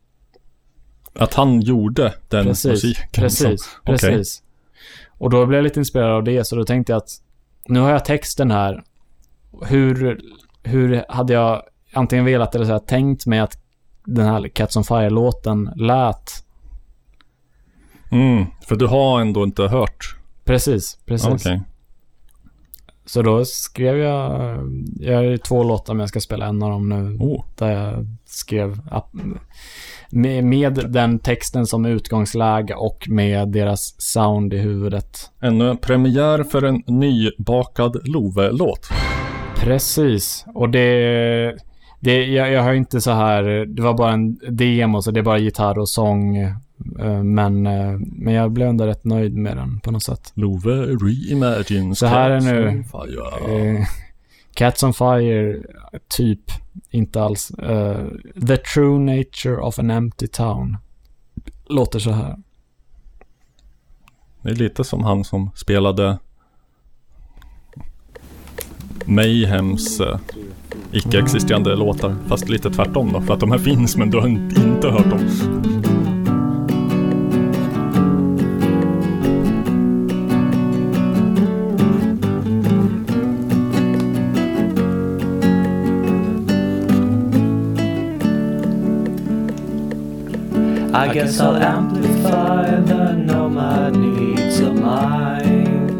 Att 1.14 1.34
han 1.34 1.60
gjorde 1.60 2.14
den 2.28 2.44
precis, 2.44 2.64
musiken. 2.70 3.06
Precis, 3.12 3.62
som- 3.62 3.84
precis. 3.84 4.42
Och 5.08 5.30
då 5.30 5.46
blev 5.46 5.58
jag 5.58 5.64
lite 5.64 5.78
inspirerad 5.80 6.12
av 6.12 6.24
det, 6.24 6.46
så 6.46 6.56
då 6.56 6.64
tänkte 6.64 6.92
jag 6.92 6.96
att 6.96 7.10
nu 7.68 7.80
har 7.80 7.90
jag 7.90 8.04
texten 8.04 8.50
här. 8.50 8.82
Hur, 9.62 10.20
hur 10.62 11.04
hade 11.08 11.32
jag 11.32 11.62
antingen 11.92 12.24
velat 12.24 12.54
eller 12.54 12.64
så 12.64 12.72
här, 12.72 12.78
tänkt 12.78 13.26
mig 13.26 13.38
att 13.38 13.58
den 14.04 14.26
här 14.26 14.48
Cats 14.48 14.76
on 14.76 14.84
Fire-låten 14.84 15.70
lät? 15.76 16.44
Mm, 18.10 18.44
för 18.68 18.76
du 18.76 18.86
har 18.86 19.20
ändå 19.20 19.44
inte 19.44 19.62
hört? 19.62 20.16
Precis, 20.44 20.98
precis. 21.06 21.46
Okej. 21.46 21.62
så 23.06 23.22
då 23.22 23.44
skrev 23.44 23.98
jag, 23.98 24.58
jag 25.00 25.16
har 25.16 25.22
ju 25.22 25.38
två 25.38 25.62
låtar 25.62 25.94
men 25.94 26.00
jag 26.00 26.08
ska 26.08 26.20
spela 26.20 26.46
en 26.46 26.62
av 26.62 26.70
dem 26.70 26.88
nu. 26.88 27.16
Oh. 27.20 27.44
Där 27.56 27.70
jag 27.70 28.06
skrev 28.26 28.80
med, 30.10 30.44
med 30.44 30.84
den 30.88 31.18
texten 31.18 31.66
som 31.66 31.86
utgångsläge 31.86 32.74
och 32.74 33.06
med 33.08 33.48
deras 33.48 33.94
sound 33.98 34.54
i 34.54 34.58
huvudet. 34.58 35.30
En 35.40 35.60
eh, 35.60 35.74
premiär 35.74 36.42
för 36.44 36.62
en 36.62 36.82
nybakad 36.86 38.08
Love-låt. 38.08 38.88
Precis, 39.56 40.44
och 40.54 40.70
det... 40.70 41.56
det 42.00 42.26
jag, 42.26 42.52
jag 42.52 42.62
har 42.62 42.72
inte 42.72 43.00
så 43.00 43.10
här, 43.10 43.42
det 43.66 43.82
var 43.82 43.94
bara 43.94 44.12
en 44.12 44.38
demo 44.48 45.02
så 45.02 45.10
det 45.10 45.20
är 45.20 45.24
bara 45.24 45.38
gitarr 45.38 45.78
och 45.78 45.88
sång. 45.88 46.36
eh, 46.36 47.22
Men, 47.22 47.66
eh, 47.66 47.98
men 47.98 48.34
jag 48.34 48.52
blev 48.52 48.68
ändå 48.68 48.86
rätt 48.86 49.04
nöjd 49.04 49.36
med 49.36 49.56
den 49.56 49.80
på 49.80 49.90
något 49.90 50.02
sätt. 50.02 50.32
Love 50.34 50.70
reimagines 50.70 51.98
Så 51.98 52.06
här 52.06 52.30
är 52.30 52.40
nu. 52.40 52.84
Cats 54.58 54.82
on 54.82 54.94
Fire, 54.94 55.62
typ. 56.08 56.40
Inte 56.90 57.22
alls. 57.22 57.52
Uh, 57.62 58.06
The 58.46 58.56
True 58.56 58.98
Nature 58.98 59.56
of 59.56 59.78
an 59.78 59.90
Empty 59.90 60.26
Town. 60.26 60.76
Låter 61.68 61.98
så 61.98 62.10
här. 62.10 62.36
Det 64.42 64.50
är 64.50 64.54
lite 64.54 64.84
som 64.84 65.04
han 65.04 65.24
som 65.24 65.50
spelade 65.54 66.18
Mayhems 69.04 70.00
uh, 70.00 70.18
icke-existerande 70.92 71.76
låtar. 71.76 72.16
Fast 72.28 72.48
lite 72.48 72.70
tvärtom 72.70 73.12
då. 73.12 73.20
För 73.20 73.34
att 73.34 73.40
de 73.40 73.50
här 73.50 73.58
finns 73.58 73.96
men 73.96 74.10
du 74.10 74.18
har 74.18 74.28
inte 74.28 74.88
hört 74.90 75.10
dem. 75.10 75.57
I 90.98 91.14
guess 91.14 91.38
I'll 91.38 91.56
amplify 91.56 92.80
the 92.80 93.12
nomad 93.12 93.94
needs 93.94 94.58
of 94.58 94.74
mine. 94.74 95.94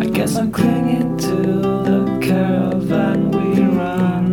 I 0.00 0.06
guess 0.06 0.36
I'm 0.36 0.50
clinging 0.50 1.18
to 1.18 1.36
the 1.36 2.18
caravan 2.22 3.30
we 3.30 3.64
run. 3.64 4.30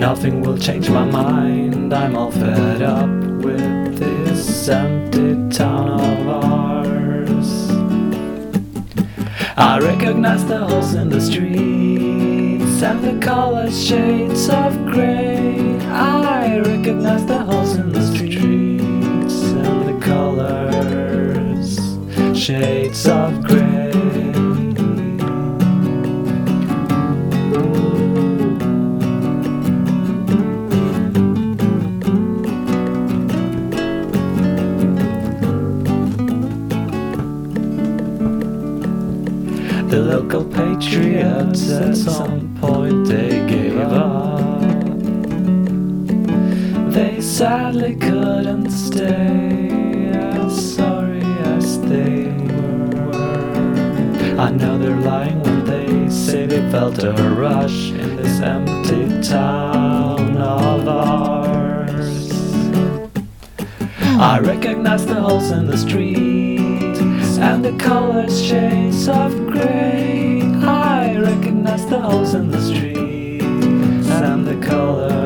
Nothing 0.00 0.40
will 0.40 0.58
change 0.58 0.90
my 0.90 1.04
mind. 1.04 1.94
I'm 1.94 2.16
all 2.16 2.32
fed 2.32 2.82
up 2.82 3.08
with 3.44 3.98
this 4.00 4.68
empty 4.68 5.48
town 5.56 6.00
of 6.00 6.28
ours. 6.44 7.70
I 9.56 9.78
recognize 9.78 10.44
the 10.44 10.58
holes 10.58 10.94
in 10.94 11.08
the 11.08 11.20
streets 11.20 12.09
and 12.82 13.04
the 13.04 13.18
color 13.24 13.70
shades 13.70 14.48
of 14.48 14.86
gray. 14.86 15.78
I 15.88 16.60
recognize 16.60 17.26
the 17.26 17.38
holes 17.38 17.74
in 17.76 17.92
the 17.92 18.02
streets 18.02 19.42
and 19.52 19.88
the 19.88 19.98
colors 20.04 21.78
shades 22.38 23.06
of 23.06 23.44
gray. 23.44 23.90
The 39.90 39.98
local 39.98 40.44
patriots 40.44 41.70
at 41.70 41.96
some 41.96 42.49
sadly 47.40 47.96
couldn't 47.96 48.70
stay 48.70 50.10
as 50.12 50.76
sorry 50.76 51.22
as 51.56 51.80
they 51.80 52.26
were. 52.26 54.36
I 54.38 54.50
know 54.50 54.76
they're 54.76 55.00
lying 55.00 55.40
when 55.40 55.64
they 55.64 56.10
say 56.10 56.44
they 56.44 56.60
felt 56.70 57.02
a 57.02 57.14
rush 57.14 57.92
in 57.92 58.16
this 58.16 58.40
empty 58.40 59.22
town 59.22 60.36
of 60.36 60.86
ours. 60.86 62.30
I 64.20 64.38
recognize 64.40 65.06
the 65.06 65.14
holes 65.14 65.50
in 65.50 65.66
the 65.66 65.78
street 65.78 66.98
and 67.48 67.64
the 67.64 67.74
colors 67.78 68.44
shades 68.44 69.08
of 69.08 69.32
gray. 69.46 70.42
I 70.42 71.16
recognize 71.16 71.86
the 71.86 72.00
holes 72.00 72.34
in 72.34 72.50
the 72.50 72.60
street 72.60 73.42
and 73.42 74.46
the 74.46 74.56
colors 74.66 75.19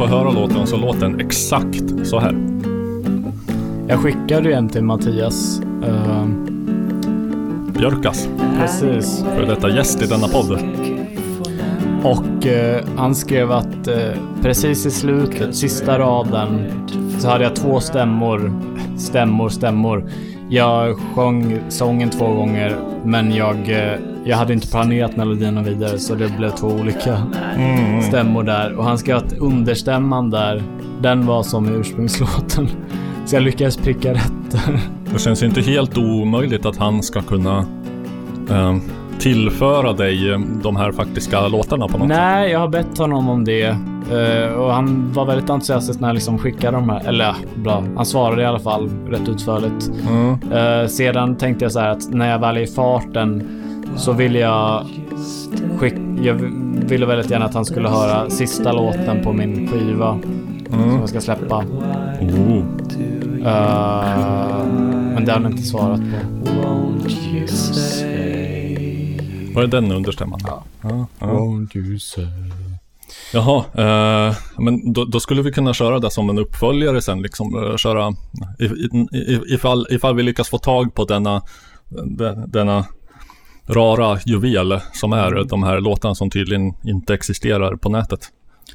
Får 0.00 0.06
höra 0.06 0.30
låten 0.30 0.66
så 0.66 0.76
låter 0.76 1.00
den 1.00 1.20
exakt 1.20 1.84
så 2.06 2.18
här. 2.18 2.36
Jag 3.88 3.98
skickade 3.98 4.48
ju 4.48 4.52
en 4.52 4.68
till 4.68 4.84
Mattias. 4.84 5.60
eh, 5.84 6.26
Björkas. 7.78 8.28
precis. 8.58 9.24
För 9.36 9.46
detta 9.46 9.70
gäst 9.70 10.02
i 10.02 10.06
denna 10.06 10.28
podd. 10.28 10.58
Och 12.02 12.46
eh, 12.46 12.84
han 12.96 13.14
skrev 13.14 13.52
att 13.52 13.88
eh, 13.88 14.12
precis 14.42 14.86
i 14.86 14.90
slutet, 14.90 15.56
sista 15.56 15.98
raden, 15.98 16.66
så 17.18 17.28
hade 17.28 17.44
jag 17.44 17.56
två 17.56 17.80
stämmor. 17.80 18.52
Stämmor, 18.98 19.48
stämmor. 19.48 20.10
Jag 20.48 20.98
sjöng 20.98 21.60
sången 21.68 22.10
två 22.10 22.26
gånger, 22.34 22.76
men 23.04 23.34
jag, 23.34 23.56
eh, 23.70 23.98
jag 24.24 24.36
hade 24.36 24.52
inte 24.52 24.66
planerat 24.70 25.16
melodierna 25.16 25.62
vidare, 25.62 25.98
så 25.98 26.14
det 26.14 26.28
blev 26.38 26.50
två 26.50 26.66
olika 26.66 27.16
Mm. 27.56 28.02
stämmor 28.02 28.42
där. 28.42 28.72
Och 28.72 28.84
han 28.84 28.98
skrev 28.98 29.16
att 29.16 29.32
understämman 29.38 30.30
där, 30.30 30.62
den 31.02 31.26
var 31.26 31.42
som 31.42 31.66
i 31.68 31.76
ursprungslåten. 31.78 32.68
Så 33.26 33.36
jag 33.36 33.42
lyckades 33.42 33.76
pricka 33.76 34.12
rätt 34.14 34.32
där. 34.50 34.80
Det 35.12 35.18
känns 35.18 35.42
inte 35.42 35.60
helt 35.60 35.98
omöjligt 35.98 36.66
att 36.66 36.76
han 36.76 37.02
ska 37.02 37.22
kunna 37.22 37.58
eh, 38.50 38.76
tillföra 39.18 39.92
dig 39.92 40.32
eh, 40.32 40.38
de 40.62 40.76
här 40.76 40.92
faktiska 40.92 41.48
låtarna 41.48 41.88
på 41.88 41.98
något 41.98 42.08
sätt. 42.08 42.16
Nej, 42.18 42.50
jag 42.50 42.58
har 42.58 42.68
bett 42.68 42.98
honom 42.98 43.28
om 43.28 43.44
det. 43.44 43.62
Eh, 44.12 44.52
och 44.52 44.72
han 44.72 45.12
var 45.12 45.26
väldigt 45.26 45.50
entusiastisk 45.50 46.00
när 46.00 46.08
jag 46.08 46.14
liksom 46.14 46.38
skickade 46.38 46.76
de 46.76 46.88
här. 46.90 47.08
Eller 47.08 47.34
bra. 47.54 47.84
Han 47.96 48.06
svarade 48.06 48.42
i 48.42 48.44
alla 48.44 48.58
fall 48.58 48.90
rätt 49.10 49.28
utförligt. 49.28 49.90
Mm. 50.10 50.36
Eh, 50.52 50.86
sedan 50.86 51.36
tänkte 51.36 51.64
jag 51.64 51.72
så 51.72 51.80
här 51.80 51.88
att 51.90 52.10
när 52.10 52.30
jag 52.30 52.38
väl 52.38 52.56
är 52.56 52.60
i 52.60 52.66
farten 52.66 53.56
så 53.96 54.12
vill 54.12 54.34
jag 54.34 54.86
skick, 55.78 55.94
Jag 56.22 56.34
ville 56.88 57.06
väldigt 57.06 57.30
gärna 57.30 57.44
att 57.44 57.54
han 57.54 57.64
skulle 57.64 57.88
höra 57.88 58.30
sista 58.30 58.72
låten 58.72 59.22
på 59.24 59.32
min 59.32 59.68
skiva. 59.68 60.18
Som 60.70 60.98
jag 61.00 61.08
ska 61.08 61.20
släppa. 61.20 61.56
Oh. 61.56 62.62
Eh, 63.44 64.64
men 65.14 65.24
det 65.24 65.32
har 65.32 65.40
han 65.40 65.52
inte 65.52 65.62
svarat 65.62 66.00
på. 66.00 66.50
Var 69.54 69.62
det 69.62 69.68
den 69.68 69.92
understämman? 69.92 70.40
Ja. 70.44 70.64
ja, 70.82 71.06
ja. 71.18 71.26
Won't 71.26 71.76
you 71.76 71.98
say? 71.98 72.26
Jaha, 73.32 73.64
eh, 73.74 74.36
men 74.58 74.92
då, 74.92 75.04
då 75.04 75.20
skulle 75.20 75.42
vi 75.42 75.52
kunna 75.52 75.74
köra 75.74 75.98
det 75.98 76.10
som 76.10 76.30
en 76.30 76.38
uppföljare 76.38 77.02
sen, 77.02 77.22
liksom 77.22 77.64
eh, 77.64 77.76
köra 77.76 78.14
i, 78.58 78.64
i, 78.64 79.06
i, 79.18 79.54
ifall, 79.54 79.86
ifall 79.90 80.16
vi 80.16 80.22
lyckas 80.22 80.48
få 80.48 80.58
tag 80.58 80.94
på 80.94 81.04
denna, 81.04 81.42
de, 81.88 82.44
denna 82.46 82.84
rara 83.74 84.18
juvel 84.26 84.80
som 84.92 85.12
är 85.12 85.44
de 85.44 85.62
här 85.62 85.80
låtarna 85.80 86.14
som 86.14 86.30
tydligen 86.30 86.74
inte 86.84 87.14
existerar 87.14 87.76
på 87.76 87.88
nätet. 87.88 88.20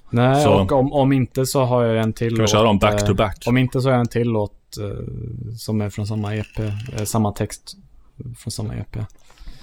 Nej, 0.09 0.43
Så- 0.43 0.53
och 0.53 0.71
om, 0.71 0.93
om 0.93 1.13
inte 1.13 1.45
så 1.45 1.63
har 1.63 1.83
jag 1.83 2.03
en 2.03 2.13
till 2.13 2.35
Kan 2.35 2.41
vi 2.45 2.47
köra 2.51 2.63
dem 2.63 2.79
back 2.79 3.01
eh, 3.01 3.07
to 3.07 3.13
back? 3.13 3.43
Om 3.47 3.57
inte 3.57 3.81
så 3.81 3.87
har 3.87 3.91
jag 3.93 3.99
en 3.99 4.07
till 4.07 4.27
låt 4.29 4.77
eh, 4.77 5.55
som 5.57 5.81
är 5.81 5.89
från 5.89 6.07
samma 6.07 6.35
EP. 6.35 6.59
eh, 6.59 7.03
samma 7.03 7.31
text 7.31 7.77
från 8.37 8.51
samma 8.51 8.75
EP. 8.75 8.97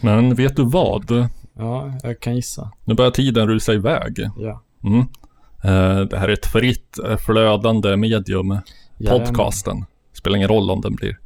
Men 0.00 0.34
vet 0.34 0.56
du 0.56 0.64
vad? 0.64 1.28
Ja, 1.54 1.92
jag 2.02 2.20
kan 2.20 2.36
gissa. 2.36 2.70
Nu 2.84 2.94
börjar 2.94 3.10
tiden 3.10 3.48
rusa 3.48 3.72
iväg. 3.74 4.18
Ja. 4.38 4.62
Mm. 4.84 4.98
Eh, 5.64 6.00
det 6.06 6.18
här 6.18 6.28
är 6.28 6.32
ett 6.32 6.46
fritt 6.46 6.98
eh, 7.08 7.16
flödande 7.16 7.96
medium. 7.96 8.58
Podcasten. 9.08 9.84
Spelar 10.12 10.36
ingen 10.36 10.48
roll 10.48 10.70
om 10.70 10.80
den 10.80 10.94
blir 10.94 11.18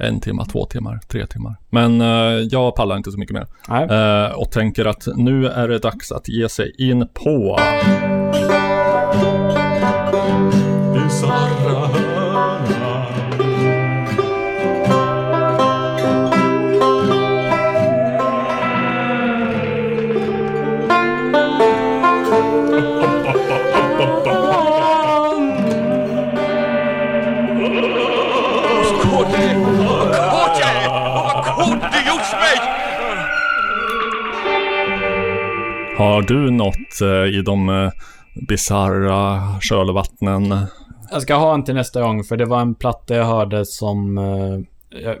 en 0.00 0.20
timme, 0.20 0.44
två 0.52 0.66
timmar, 0.66 1.00
tre 1.08 1.26
timmar. 1.26 1.56
Men 1.70 2.00
eh, 2.00 2.46
jag 2.50 2.74
pallar 2.74 2.96
inte 2.96 3.10
så 3.12 3.18
mycket 3.18 3.34
mer. 3.34 3.46
Eh, 3.68 4.32
och 4.32 4.50
tänker 4.50 4.84
att 4.84 5.08
nu 5.16 5.46
är 5.46 5.68
det 5.68 5.78
dags 5.78 6.12
att 6.12 6.28
ge 6.28 6.48
sig 6.48 6.74
in 6.78 7.08
på... 7.14 7.58
Har 36.00 36.22
du 36.22 36.50
något 36.50 37.00
eh, 37.02 37.38
i 37.38 37.42
de 37.42 37.68
eh, 37.68 37.90
bisarra 38.48 39.42
kölvattnen? 39.60 40.66
Jag 41.10 41.22
ska 41.22 41.34
ha 41.34 41.54
en 41.54 41.64
till 41.64 41.74
nästa 41.74 42.02
gång, 42.02 42.24
för 42.24 42.36
det 42.36 42.44
var 42.44 42.60
en 42.60 42.74
platta 42.74 43.14
jag 43.16 43.24
hörde 43.24 43.66
som... 43.66 44.18
Eh, 44.18 44.58
jag, 45.02 45.16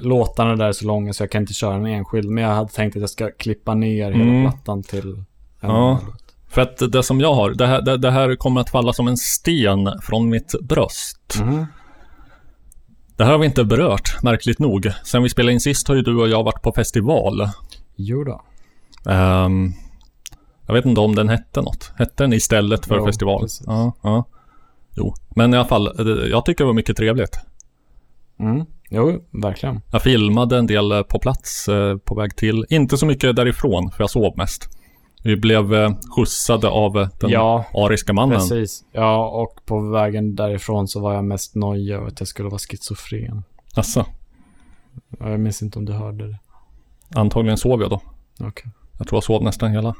låtarna 0.00 0.56
där 0.56 0.64
är 0.68 0.72
så 0.72 0.86
långa 0.86 1.12
så 1.12 1.22
jag 1.22 1.30
kan 1.30 1.40
inte 1.42 1.52
köra 1.54 1.74
en 1.74 1.86
enskild, 1.86 2.28
men 2.30 2.44
jag 2.44 2.50
hade 2.50 2.68
tänkt 2.68 2.96
att 2.96 3.00
jag 3.00 3.10
ska 3.10 3.30
klippa 3.30 3.74
ner 3.74 4.12
hela 4.12 4.24
Mm. 4.24 4.50
plattan 4.50 4.82
till 4.82 5.14
en 5.60 5.70
Ja. 5.70 6.00
För 6.48 6.62
att 6.62 6.92
det 6.92 7.02
som 7.02 7.20
jag 7.20 7.34
har, 7.34 7.50
det 7.50 7.66
här, 7.66 7.82
det, 7.82 7.96
det 7.96 8.10
här 8.10 8.36
kommer 8.36 8.60
att 8.60 8.70
falla 8.70 8.92
som 8.92 9.08
en 9.08 9.16
sten 9.16 10.00
från 10.02 10.28
mitt 10.30 10.54
bröst. 10.62 11.40
Mhm. 11.40 11.66
Det 13.16 13.24
här 13.24 13.32
har 13.32 13.38
vi 13.38 13.46
inte 13.46 13.64
berört, 13.64 14.22
märkligt 14.22 14.58
nog. 14.58 14.90
Sen 15.04 15.22
vi 15.22 15.28
spelade 15.28 15.52
in 15.52 15.60
sist 15.60 15.88
har 15.88 15.94
ju 15.94 16.02
du 16.02 16.16
och 16.16 16.28
jag 16.28 16.42
varit 16.44 16.62
på 16.62 16.72
festival. 16.72 17.48
Jo 17.96 18.24
då. 18.24 18.42
Ehm, 19.10 19.72
jag 20.66 20.74
vet 20.74 20.84
inte 20.86 21.00
om 21.00 21.14
den 21.14 21.28
hette 21.28 21.62
något. 21.62 21.92
Hette 21.96 22.24
den 22.24 22.32
istället 22.32 22.86
för 22.86 22.96
Jo, 22.96 23.06
festival? 23.06 23.46
Ja, 23.66 23.92
ja. 24.02 24.24
Jo, 24.96 25.14
men 25.36 25.54
i 25.54 25.56
alla 25.56 25.68
fall, 25.68 25.84
det- 25.84 26.28
jag 26.28 26.44
tycker 26.44 26.64
det 26.64 26.66
var 26.66 26.74
mycket 26.74 26.96
trevligt. 26.96 27.38
Mm. 28.40 28.66
Jo, 28.90 29.24
verkligen. 29.30 29.80
Jag 29.92 30.02
filmade 30.02 30.58
en 30.58 30.66
del 30.66 30.92
eh, 30.92 31.02
på 31.02 31.18
plats 31.18 31.68
eh, 31.68 31.96
på 31.96 32.14
väg 32.14 32.36
till. 32.36 32.66
Inte 32.68 32.96
så 32.98 33.06
mycket 33.06 33.36
därifrån, 33.36 33.90
för 33.90 34.02
jag 34.02 34.10
sov 34.10 34.34
mest. 34.36 34.68
Vi 35.24 35.36
blev 35.36 35.74
eh, 35.74 35.90
skjutsade 36.16 36.68
av 36.68 36.98
eh, 36.98 37.08
den 37.20 37.30
Ja, 37.30 37.64
ariska 37.74 38.12
mannen. 38.12 38.38
Precis. 38.38 38.84
Ja, 38.92 39.28
och 39.28 39.66
på 39.66 39.80
vägen 39.80 40.34
därifrån 40.36 40.88
så 40.88 41.00
var 41.00 41.14
jag 41.14 41.24
mest 41.24 41.54
nojig 41.54 41.90
över 41.94 42.06
att 42.06 42.20
jag 42.20 42.28
skulle 42.28 42.48
vara 42.48 42.58
schizofren. 42.58 43.42
Asså, 43.74 44.06
Ja, 45.18 45.30
Jag 45.30 45.40
minns 45.40 45.62
inte 45.62 45.78
om 45.78 45.84
du 45.84 45.92
hörde 45.92 46.28
det. 46.28 46.38
antagligen 47.14 47.58
sov 47.58 47.80
jag 47.80 47.90
då. 47.90 48.00
Okej. 48.40 48.72
Jag 48.98 49.08
tror 49.08 49.16
jag 49.16 49.24
sov 49.24 49.42
nästan 49.42 49.70
hela. 49.70 49.94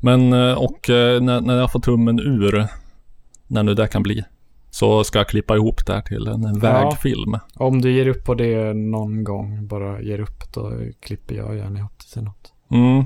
Men, 0.00 0.32
eh, 0.32 0.52
och 0.52 0.90
eh, 0.90 1.20
när, 1.20 1.40
när 1.40 1.56
jag 1.56 1.72
får 1.72 1.80
tummen 1.80 2.20
ur, 2.20 2.66
när 3.46 3.62
nu 3.62 3.74
det 3.74 3.88
kan 3.88 4.02
bli, 4.02 4.24
så 4.70 5.04
ska 5.04 5.18
jag 5.18 5.28
klippa 5.28 5.56
ihop 5.56 5.86
det 5.86 5.92
här 5.92 6.00
till 6.02 6.26
en 6.26 6.58
vägfilm. 6.58 7.36
Om 7.54 7.80
du 7.80 7.92
ger 7.92 8.08
upp 8.08 8.24
på 8.24 8.34
det 8.34 8.74
någon 8.74 9.24
gång, 9.24 9.66
bara 9.66 10.02
ger 10.02 10.20
upp, 10.20 10.52
då 10.54 10.72
klipper 11.00 11.34
jag 11.34 11.56
gärna 11.56 11.78
ihop 11.78 11.92
det 11.98 12.12
till 12.12 12.22
något. 12.22 12.52
Mm. 12.70 13.04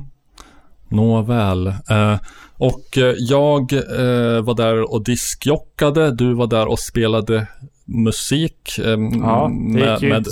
Nåväl. 0.89 1.67
Eh, 1.67 2.17
och 2.57 2.99
eh, 2.99 3.15
jag 3.19 3.73
eh, 3.73 4.43
var 4.43 4.55
där 4.55 4.93
och 4.93 5.05
diskjockade. 5.05 6.11
Du 6.17 6.35
var 6.35 6.47
där 6.47 6.67
och 6.67 6.79
spelade 6.79 7.47
musik. 7.85 8.79
Eh, 8.79 8.99
Ja, 9.23 9.49
med, 9.49 10.03
med 10.03 10.27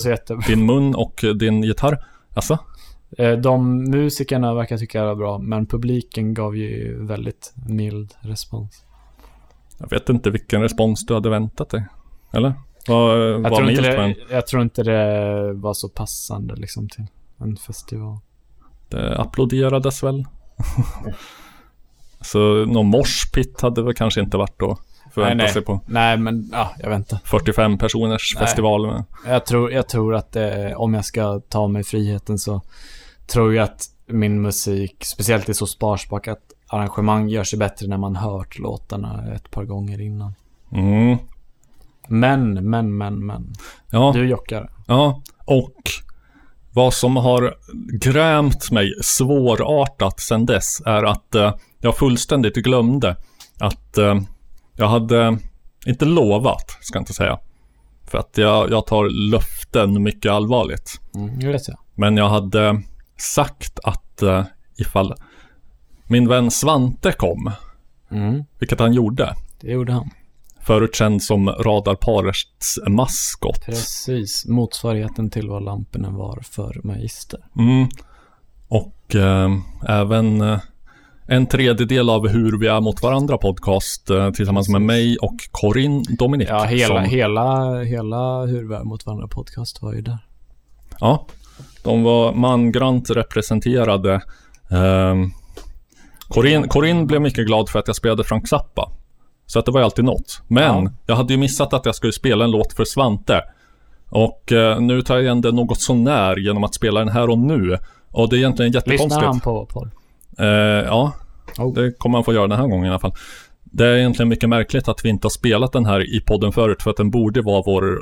din 0.46 0.66
mun 0.66 0.94
och 0.94 1.24
din 1.38 1.62
gitarr. 1.62 1.98
Alltså? 2.34 2.58
Eh, 3.18 3.32
De 3.32 3.84
musikerna 3.90 4.54
verkar 4.54 4.76
tycka 4.78 5.00
det 5.00 5.06
var 5.06 5.14
bra, 5.14 5.38
men 5.38 5.66
publiken 5.66 6.34
gav 6.34 6.56
ju 6.56 6.98
väldigt 7.06 7.52
mild 7.68 8.14
respons. 8.20 8.84
Jag 9.78 9.90
vet 9.90 10.08
inte 10.08 10.30
vilken 10.30 10.62
respons 10.62 11.06
du 11.06 11.14
hade 11.14 11.30
väntat 11.30 11.70
dig. 11.70 11.84
Eller? 12.32 12.54
Vad 12.88 13.18
Jag 13.20 13.38
var 13.38 13.50
tror, 13.50 13.66
det, 13.66 14.14
jag 14.30 14.46
tror 14.46 14.62
inte 14.62 14.82
det 14.82 15.52
var 15.52 15.74
så 15.74 15.88
passande 15.88 16.56
liksom 16.56 16.88
till 16.88 17.06
en 17.38 17.56
festival. 17.56 18.18
det 18.88 19.18
applåderades 19.18 20.02
väl? 20.02 20.24
Så 22.20 22.64
någon 22.64 22.86
morspit 22.86 23.60
hade 23.60 23.82
väl 23.82 23.94
kanske 23.94 24.20
inte 24.20 24.36
varit 24.36 24.58
då. 24.58 24.78
Förvänta 25.14 25.34
nej, 25.34 25.44
nej. 25.44 25.52
sig 25.52 25.62
på 25.62 25.80
Nej, 25.86 26.16
men 26.16 26.48
ja, 26.52 26.70
jag 26.78 26.88
vet 26.88 26.98
inte. 26.98 27.20
45 27.24 27.78
personers 27.78 28.34
Nej. 28.34 28.46
festival. 28.46 28.86
Med. 28.86 29.04
Jag 29.26 29.46
tror, 29.46 29.72
jag 29.72 29.88
tror 29.88 30.14
att 30.14 30.32
det, 30.32 30.74
om 30.74 30.94
jag 30.94 31.04
ska 31.04 31.40
ta 31.40 31.68
mig 31.68 31.84
friheten 31.84 32.38
så 32.38 32.62
tror 33.30 33.54
jag 33.54 33.64
att 33.64 33.84
min 34.06 34.42
musik, 34.42 35.04
speciellt 35.04 35.48
i 35.48 35.54
så 35.54 35.66
sparsmakat 35.66 36.40
arrangemang, 36.66 37.28
gör 37.28 37.44
sig 37.44 37.58
bättre 37.58 37.86
när 37.86 37.98
man 37.98 38.16
hört 38.16 38.58
låtarna 38.58 39.34
ett 39.34 39.50
par 39.50 39.64
gånger 39.64 40.00
innan. 40.00 40.34
Mm. 40.72 41.18
Men, 42.08 42.70
men, 42.70 42.96
men, 42.96 43.26
men. 43.26 43.52
Ja. 43.90 44.12
Du 44.14 44.28
jockar. 44.28 44.70
Ja, 44.86 45.22
och 45.44 45.74
vad 46.72 46.94
som 46.94 47.16
har 47.16 47.54
grämt 48.00 48.70
mig 48.70 48.94
svårartat 49.02 50.20
sedan 50.20 50.46
dess 50.46 50.82
är 50.86 51.02
att 51.02 51.34
eh, 51.34 51.54
jag 51.78 51.96
fullständigt 51.96 52.54
glömde 52.54 53.16
att 53.58 53.98
eh, 53.98 54.20
jag 54.76 54.88
hade, 54.88 55.38
inte 55.86 56.04
lovat, 56.04 56.78
ska 56.80 56.96
jag 56.96 57.02
inte 57.02 57.12
säga. 57.12 57.38
För 58.06 58.18
att 58.18 58.38
jag, 58.38 58.70
jag 58.70 58.86
tar 58.86 59.30
löften 59.30 60.02
mycket 60.02 60.32
allvarligt. 60.32 61.00
Mm, 61.14 61.38
det 61.38 61.46
vet 61.46 61.68
jag. 61.68 61.78
Men 61.94 62.16
jag 62.16 62.28
hade 62.28 62.82
sagt 63.20 63.78
att 63.84 64.22
eh, 64.22 64.44
ifall 64.76 65.14
min 66.06 66.28
vän 66.28 66.50
Svante 66.50 67.12
kom, 67.12 67.50
Mm, 68.12 68.44
vilket 68.58 68.80
han 68.80 68.92
gjorde, 68.92 69.34
det 69.60 69.70
gjorde 69.72 69.92
han. 69.92 70.10
förut 70.60 70.94
känd 70.94 71.22
som 71.22 71.48
Radarparets 71.48 72.78
maskot. 72.88 73.60
Precis. 73.66 74.46
Motsvarigheten 74.46 75.30
till 75.30 75.48
vad 75.48 75.62
lamporna 75.64 76.10
var 76.10 76.38
för 76.42 76.80
magister. 76.84 77.40
Mm. 77.58 77.88
Och 78.68 79.14
eh, 79.14 79.50
även 79.88 80.40
eh, 80.40 80.58
en 81.26 81.46
tredjedel 81.46 82.10
av 82.10 82.28
Hur 82.28 82.58
vi 82.58 82.66
är 82.66 82.80
mot 82.80 83.02
varandra 83.02 83.38
podcast 83.38 84.10
eh, 84.10 84.30
tillsammans 84.30 84.68
med 84.68 84.82
mig 84.82 85.16
och 85.18 85.36
Corinne 85.50 86.04
Dominic. 86.18 86.48
Ja, 86.48 86.64
hela, 86.64 86.94
som, 86.94 87.04
hela, 87.10 87.78
hela 87.82 88.46
Hur 88.46 88.68
vi 88.68 88.74
är 88.74 88.84
mot 88.84 89.06
varandra 89.06 89.28
podcast 89.28 89.82
var 89.82 89.92
ju 89.94 90.00
där. 90.00 90.18
ja, 91.00 91.26
de 91.84 92.02
var 92.02 92.32
mangrant 92.32 93.10
representerade. 93.10 94.14
Eh, 94.70 95.14
Corinne, 96.28 96.68
Corinne 96.68 97.04
blev 97.06 97.20
mycket 97.20 97.46
glad 97.46 97.68
för 97.68 97.78
att 97.78 97.86
jag 97.86 97.96
spelade 97.96 98.24
Frank 98.24 98.48
Zappa. 98.48 98.90
Så 99.46 99.58
att 99.58 99.66
det 99.66 99.72
var 99.72 99.80
ju 99.80 99.84
alltid 99.84 100.04
något. 100.04 100.42
Men 100.48 100.84
Ja. 100.84 100.90
jag 101.06 101.16
hade 101.16 101.32
ju 101.32 101.38
missat 101.38 101.72
att 101.72 101.86
jag 101.86 101.94
skulle 101.94 102.12
spela 102.12 102.44
en 102.44 102.50
låt 102.50 102.72
för 102.72 102.84
Svante. 102.84 103.42
Och 104.08 104.52
eh, 104.52 104.80
nu 104.80 105.02
tar 105.02 105.14
jag 105.14 105.24
igen 105.24 105.40
det 105.40 105.52
något 105.52 105.80
sånär 105.80 106.36
genom 106.36 106.64
att 106.64 106.74
spela 106.74 107.00
den 107.00 107.08
här 107.08 107.30
och 107.30 107.38
nu. 107.38 107.78
Och 108.10 108.28
det 108.28 108.36
är 108.36 108.38
egentligen 108.38 108.72
jättekonstigt. 108.72 109.10
Lyssnar 109.10 109.26
han 109.26 109.40
på 109.40 109.66
podd? 109.66 109.90
Eh, 110.38 110.46
ja, 110.86 111.12
Oh. 111.58 111.74
det 111.74 111.98
kommer 111.98 112.18
han 112.18 112.24
få 112.24 112.32
göra 112.34 112.46
den 112.48 112.58
här 112.58 112.66
gången 112.66 112.86
i 112.86 112.88
alla 112.88 112.98
fall. 112.98 113.12
Det 113.70 113.86
är 113.86 113.96
egentligen 113.96 114.28
mycket 114.28 114.48
märkligt 114.48 114.88
att 114.88 115.04
vi 115.04 115.08
inte 115.08 115.24
har 115.24 115.30
spelat 115.30 115.72
den 115.72 115.86
här 115.86 116.14
i 116.16 116.20
podden 116.20 116.52
förut 116.52 116.82
för 116.82 116.90
att 116.90 116.96
den 116.96 117.10
borde 117.10 117.42
vara 117.42 117.62
vår 117.66 117.98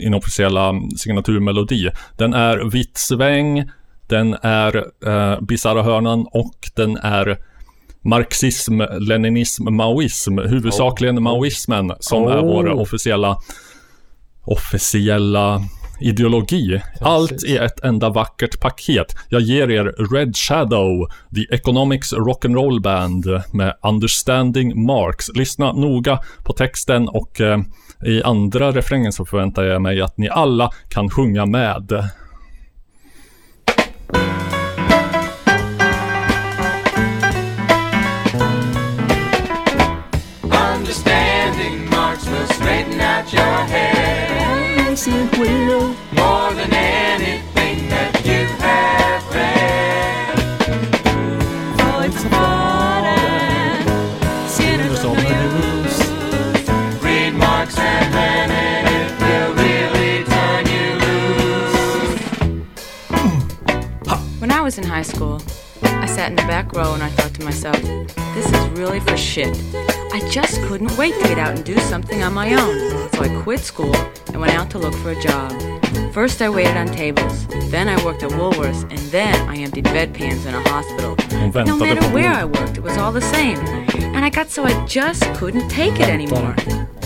inofficiella 0.00 0.72
signaturmelodi. 0.96 1.90
Den 2.16 2.34
är 2.34 2.70
Vitt 2.70 2.96
sväng, 2.98 3.70
den 4.06 4.34
är 4.42 4.76
eh, 5.06 5.40
Bisarra 5.40 5.82
hörnan 5.82 6.26
och 6.32 6.70
den 6.76 6.96
är 6.96 7.38
marxism, 8.02 8.80
leninism, 9.00 9.74
maoism. 9.74 10.38
Huvudsakligen 10.38 11.22
maoismen 11.22 11.92
som 12.00 12.22
är 12.22 12.38
Oh. 12.38 12.44
vår 12.44 12.68
officiella 12.68 13.38
officiella 14.44 15.62
ideologi. 16.00 16.80
Allt 17.00 17.44
i 17.44 17.56
ett 17.56 17.84
enda 17.84 18.08
vackert 18.08 18.60
paket. 18.60 19.16
Jag 19.28 19.40
ger 19.40 19.70
er 19.70 20.14
Red 20.14 20.36
Shadow, 20.36 21.08
The 21.34 21.54
Economics 21.54 22.12
Rock'n'Roll 22.12 22.82
Band 22.82 23.26
med 23.52 23.74
Understanding 23.82 24.86
Marx. 24.86 25.28
Lyssna 25.34 25.72
noga 25.72 26.18
på 26.44 26.52
texten 26.52 27.08
och 27.08 27.40
eh, 27.40 27.58
i 28.04 28.22
andra 28.22 28.72
refrängen 28.72 29.12
så 29.12 29.24
förväntar 29.24 29.64
jag 29.64 29.82
mig 29.82 30.00
att 30.00 30.18
ni 30.18 30.28
alla 30.28 30.70
kan 30.88 31.10
sjunga 31.10 31.46
med. 31.46 32.08
More 45.08 46.52
than 46.54 46.72
anything 46.72 47.88
that 47.88 48.12
you 48.26 48.46
have 48.60 49.24
read. 49.34 50.34
Oh, 51.80 52.00
it's 52.04 52.22
hard 52.24 53.04
and 53.04 53.88
cynical 54.50 55.14
news. 55.14 55.94
Read 57.02 57.32
Marx 57.34 57.78
and 57.78 58.14
Lenin, 58.14 58.86
it 58.98 59.10
will 59.22 59.52
really 59.54 60.24
turn 60.24 60.66
you 60.74 60.88
loose. 64.12 64.40
When 64.40 64.50
I 64.50 64.60
was 64.60 64.76
in 64.76 64.84
high 64.84 65.02
school, 65.02 65.40
I 65.82 66.06
sat 66.06 66.28
in 66.30 66.36
the 66.36 66.42
back 66.42 66.72
row 66.74 66.92
and 66.92 67.02
I 67.02 67.08
thought 67.10 67.32
to 67.34 67.44
myself, 67.44 67.80
this 68.34 68.46
is 68.52 68.68
really 68.78 69.00
for 69.00 69.16
shit. 69.16 69.56
I 70.12 70.20
just 70.30 70.60
couldn't 70.62 70.96
wait 70.98 71.14
to 71.14 71.28
get 71.28 71.38
out 71.38 71.54
and 71.56 71.64
do 71.64 71.78
something 71.78 72.22
on 72.22 72.34
my 72.34 72.52
own. 72.54 73.08
So 73.12 73.22
I 73.22 73.28
quit 73.42 73.60
school 73.60 73.94
and 74.38 74.46
went 74.46 74.56
out 74.56 74.70
to 74.70 74.78
look 74.78 74.94
for 74.94 75.10
a 75.10 75.20
job. 75.20 75.50
First 76.12 76.40
I 76.40 76.48
waited 76.48 76.76
on 76.76 76.86
tables, 76.86 77.46
then 77.70 77.88
I 77.88 78.02
worked 78.04 78.22
at 78.22 78.30
Woolworths, 78.30 78.82
and 78.82 78.98
then 79.10 79.34
I 79.48 79.56
emptied 79.56 79.86
bedpans 79.86 80.46
in 80.46 80.54
a 80.54 80.62
hospital. 80.68 81.16
No 81.64 81.76
matter 81.76 82.06
where. 82.10 82.32
I 82.32 82.44
worked, 82.44 82.76
it 82.76 82.82
was 82.82 82.96
all 82.96 83.10
the 83.10 83.20
same. 83.20 83.58
And 84.14 84.24
I 84.24 84.30
got 84.30 84.48
so 84.48 84.64
I 84.64 84.86
just 84.86 85.24
couldn't 85.34 85.68
take 85.68 85.94
it 85.98 86.08
anymore. 86.08 86.54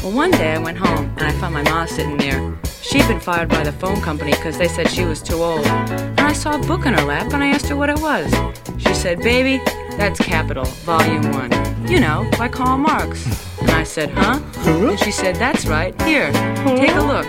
Well, 0.03 0.13
one 0.13 0.31
day 0.33 0.53
I 0.53 0.59
went 0.59 0.77
home 0.77 1.11
and 1.17 1.23
I 1.23 1.33
found 1.33 1.55
my 1.55 1.63
mom 1.63 1.87
sitting 1.87 2.19
there, 2.19 2.55
She'd 2.83 3.07
been 3.07 3.21
fired 3.21 3.49
by 3.49 3.63
the 3.63 3.73
phone 3.73 4.01
company 4.03 4.33
because 4.33 4.59
they 4.59 4.69
said 4.69 4.91
she 4.91 5.05
was 5.05 5.23
too 5.23 5.43
old. 5.43 5.65
And 5.65 6.21
I 6.21 6.33
saw 6.33 6.57
a 6.57 6.67
book 6.67 6.85
in 6.85 6.93
her 6.93 7.05
lap 7.05 7.33
and 7.33 7.43
I 7.43 7.49
asked 7.49 7.69
her 7.69 7.77
what 7.77 7.89
it 7.89 8.01
was. 8.01 8.31
She 8.77 8.93
said, 8.93 9.21
Baby, 9.21 9.63
that's 9.97 10.21
Capital, 10.21 10.65
Volume 10.85 11.31
1. 11.31 11.89
You 11.89 12.01
know, 12.01 12.29
by 12.37 12.49
Karl 12.49 12.79
Marx. 12.79 13.49
And 13.63 13.71
I 13.71 13.85
said, 13.85 14.11
Huh? 14.11 14.41
And 14.67 14.99
she 14.99 15.11
said, 15.11 15.37
That's 15.37 15.67
right. 15.67 15.95
Here, 16.03 16.31
take 16.65 16.95
a 16.95 17.01
look. 17.01 17.27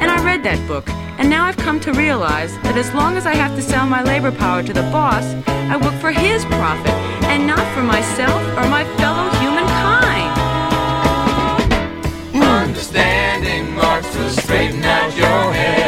And 0.00 0.10
I 0.10 0.22
read 0.24 0.42
that 0.44 0.60
book. 0.66 0.88
And 1.18 1.28
now 1.28 1.44
I've 1.44 1.56
come 1.56 1.80
to 1.80 1.92
realize 1.92 2.52
that 2.62 2.76
as 2.76 2.92
long 2.94 3.16
as 3.16 3.26
I 3.26 3.34
have 3.34 3.56
to 3.56 3.62
sell 3.62 3.86
my 3.86 4.02
labor 4.02 4.30
power 4.30 4.62
to 4.62 4.72
the 4.72 4.82
boss, 4.82 5.24
I 5.72 5.76
work 5.76 5.94
for 6.00 6.12
his 6.12 6.44
profit 6.44 6.94
and 7.32 7.46
not 7.46 7.64
for 7.74 7.82
myself 7.82 8.40
or 8.56 8.68
my 8.68 8.84
fellow 8.98 9.28
humankind. 9.42 10.30
Understanding 12.42 13.74
marks 13.74 14.14
will 14.16 14.30
straighten 14.30 14.84
out 14.84 15.16
your 15.16 15.52
head 15.52 15.87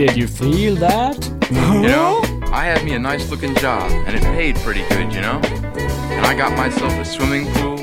Did 0.00 0.16
you 0.16 0.28
feel 0.28 0.76
that? 0.76 1.28
You 1.50 1.82
know, 1.82 2.22
I 2.50 2.64
had 2.64 2.82
me 2.86 2.94
a 2.94 2.98
nice 2.98 3.28
looking 3.28 3.54
job, 3.56 3.90
and 4.06 4.16
it 4.16 4.22
paid 4.22 4.56
pretty 4.56 4.80
good, 4.88 5.12
you 5.12 5.20
know? 5.20 5.38
And 5.44 6.24
I 6.24 6.34
got 6.34 6.56
myself 6.56 6.94
a 6.94 7.04
swimming 7.04 7.44
pool, 7.52 7.78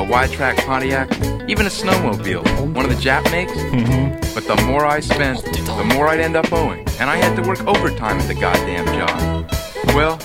a 0.00 0.02
wide 0.02 0.30
track 0.30 0.56
Pontiac, 0.64 1.12
even 1.46 1.66
a 1.66 1.68
snowmobile, 1.68 2.72
one 2.74 2.86
of 2.86 2.90
the 2.90 2.96
Jap 2.96 3.30
makes. 3.30 3.52
Mm-hmm. 3.52 4.34
But 4.34 4.46
the 4.46 4.56
more 4.64 4.86
I 4.86 5.00
spent, 5.00 5.44
the 5.44 5.92
more 5.94 6.08
I'd 6.08 6.20
end 6.20 6.36
up 6.36 6.50
owing, 6.54 6.88
and 7.00 7.10
I 7.10 7.16
had 7.16 7.36
to 7.36 7.46
work 7.46 7.62
overtime 7.66 8.18
at 8.18 8.28
the 8.28 8.34
goddamn 8.34 8.86
job. 8.86 9.50
Well, 9.88 10.18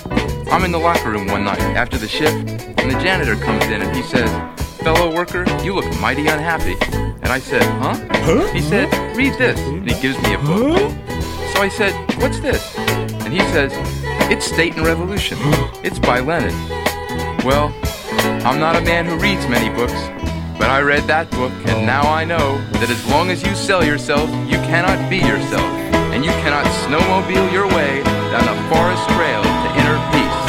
I'm 0.50 0.64
in 0.64 0.72
the 0.72 0.78
locker 0.78 1.10
room 1.10 1.26
one 1.26 1.44
night 1.44 1.60
after 1.60 1.98
the 1.98 2.08
shift, 2.08 2.32
and 2.80 2.90
the 2.90 2.98
janitor 3.02 3.36
comes 3.36 3.66
in 3.66 3.82
and 3.82 3.94
he 3.94 4.02
says, 4.04 4.30
Fellow 4.80 5.14
worker, 5.14 5.44
you 5.62 5.74
look 5.74 6.00
mighty 6.00 6.26
unhappy. 6.26 6.76
And 6.90 7.26
I 7.26 7.38
said, 7.38 7.62
Huh? 7.82 8.50
He 8.54 8.62
said, 8.62 8.90
Read 9.14 9.34
this. 9.34 9.60
And 9.60 9.90
he 9.90 10.00
gives 10.00 10.18
me 10.22 10.32
a 10.32 10.38
book. 10.38 11.03
So 11.54 11.62
I 11.62 11.68
said, 11.68 11.94
What's 12.20 12.40
this? 12.40 12.76
And 13.22 13.32
he 13.32 13.38
says, 13.54 13.72
It's 14.28 14.44
State 14.44 14.74
and 14.76 14.84
Revolution. 14.84 15.38
It's 15.84 16.00
by 16.00 16.18
Lenin. 16.18 16.54
Well, 17.44 17.72
I'm 18.42 18.58
not 18.58 18.74
a 18.74 18.80
man 18.80 19.06
who 19.06 19.16
reads 19.18 19.46
many 19.46 19.68
books, 19.70 20.00
but 20.58 20.68
I 20.68 20.80
read 20.80 21.04
that 21.04 21.30
book, 21.30 21.52
and 21.70 21.84
oh. 21.84 21.84
now 21.84 22.02
I 22.10 22.24
know 22.24 22.58
that 22.80 22.90
as 22.90 23.06
long 23.06 23.30
as 23.30 23.42
you 23.46 23.54
sell 23.54 23.84
yourself, 23.84 24.28
you 24.50 24.58
cannot 24.66 24.98
be 25.08 25.18
yourself, 25.18 25.68
and 26.10 26.24
you 26.24 26.32
cannot 26.42 26.66
snowmobile 26.82 27.52
your 27.52 27.68
way 27.68 28.02
down 28.32 28.48
the 28.50 28.58
forest 28.72 29.04
trail 29.14 29.42
to 29.44 29.68
inner 29.78 29.98
peace. 30.10 30.40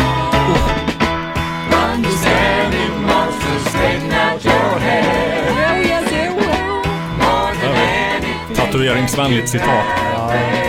Understanding 1.70 2.94
marks 3.06 3.38
will 3.46 3.64
straighten 3.70 4.12
out 4.12 4.40
your 4.44 4.80
head 4.80 5.46
more 7.20 7.52
than 7.62 7.76
anything. 7.76 8.56
Tatueringsvänligt 8.56 9.48
citat. 9.48 10.15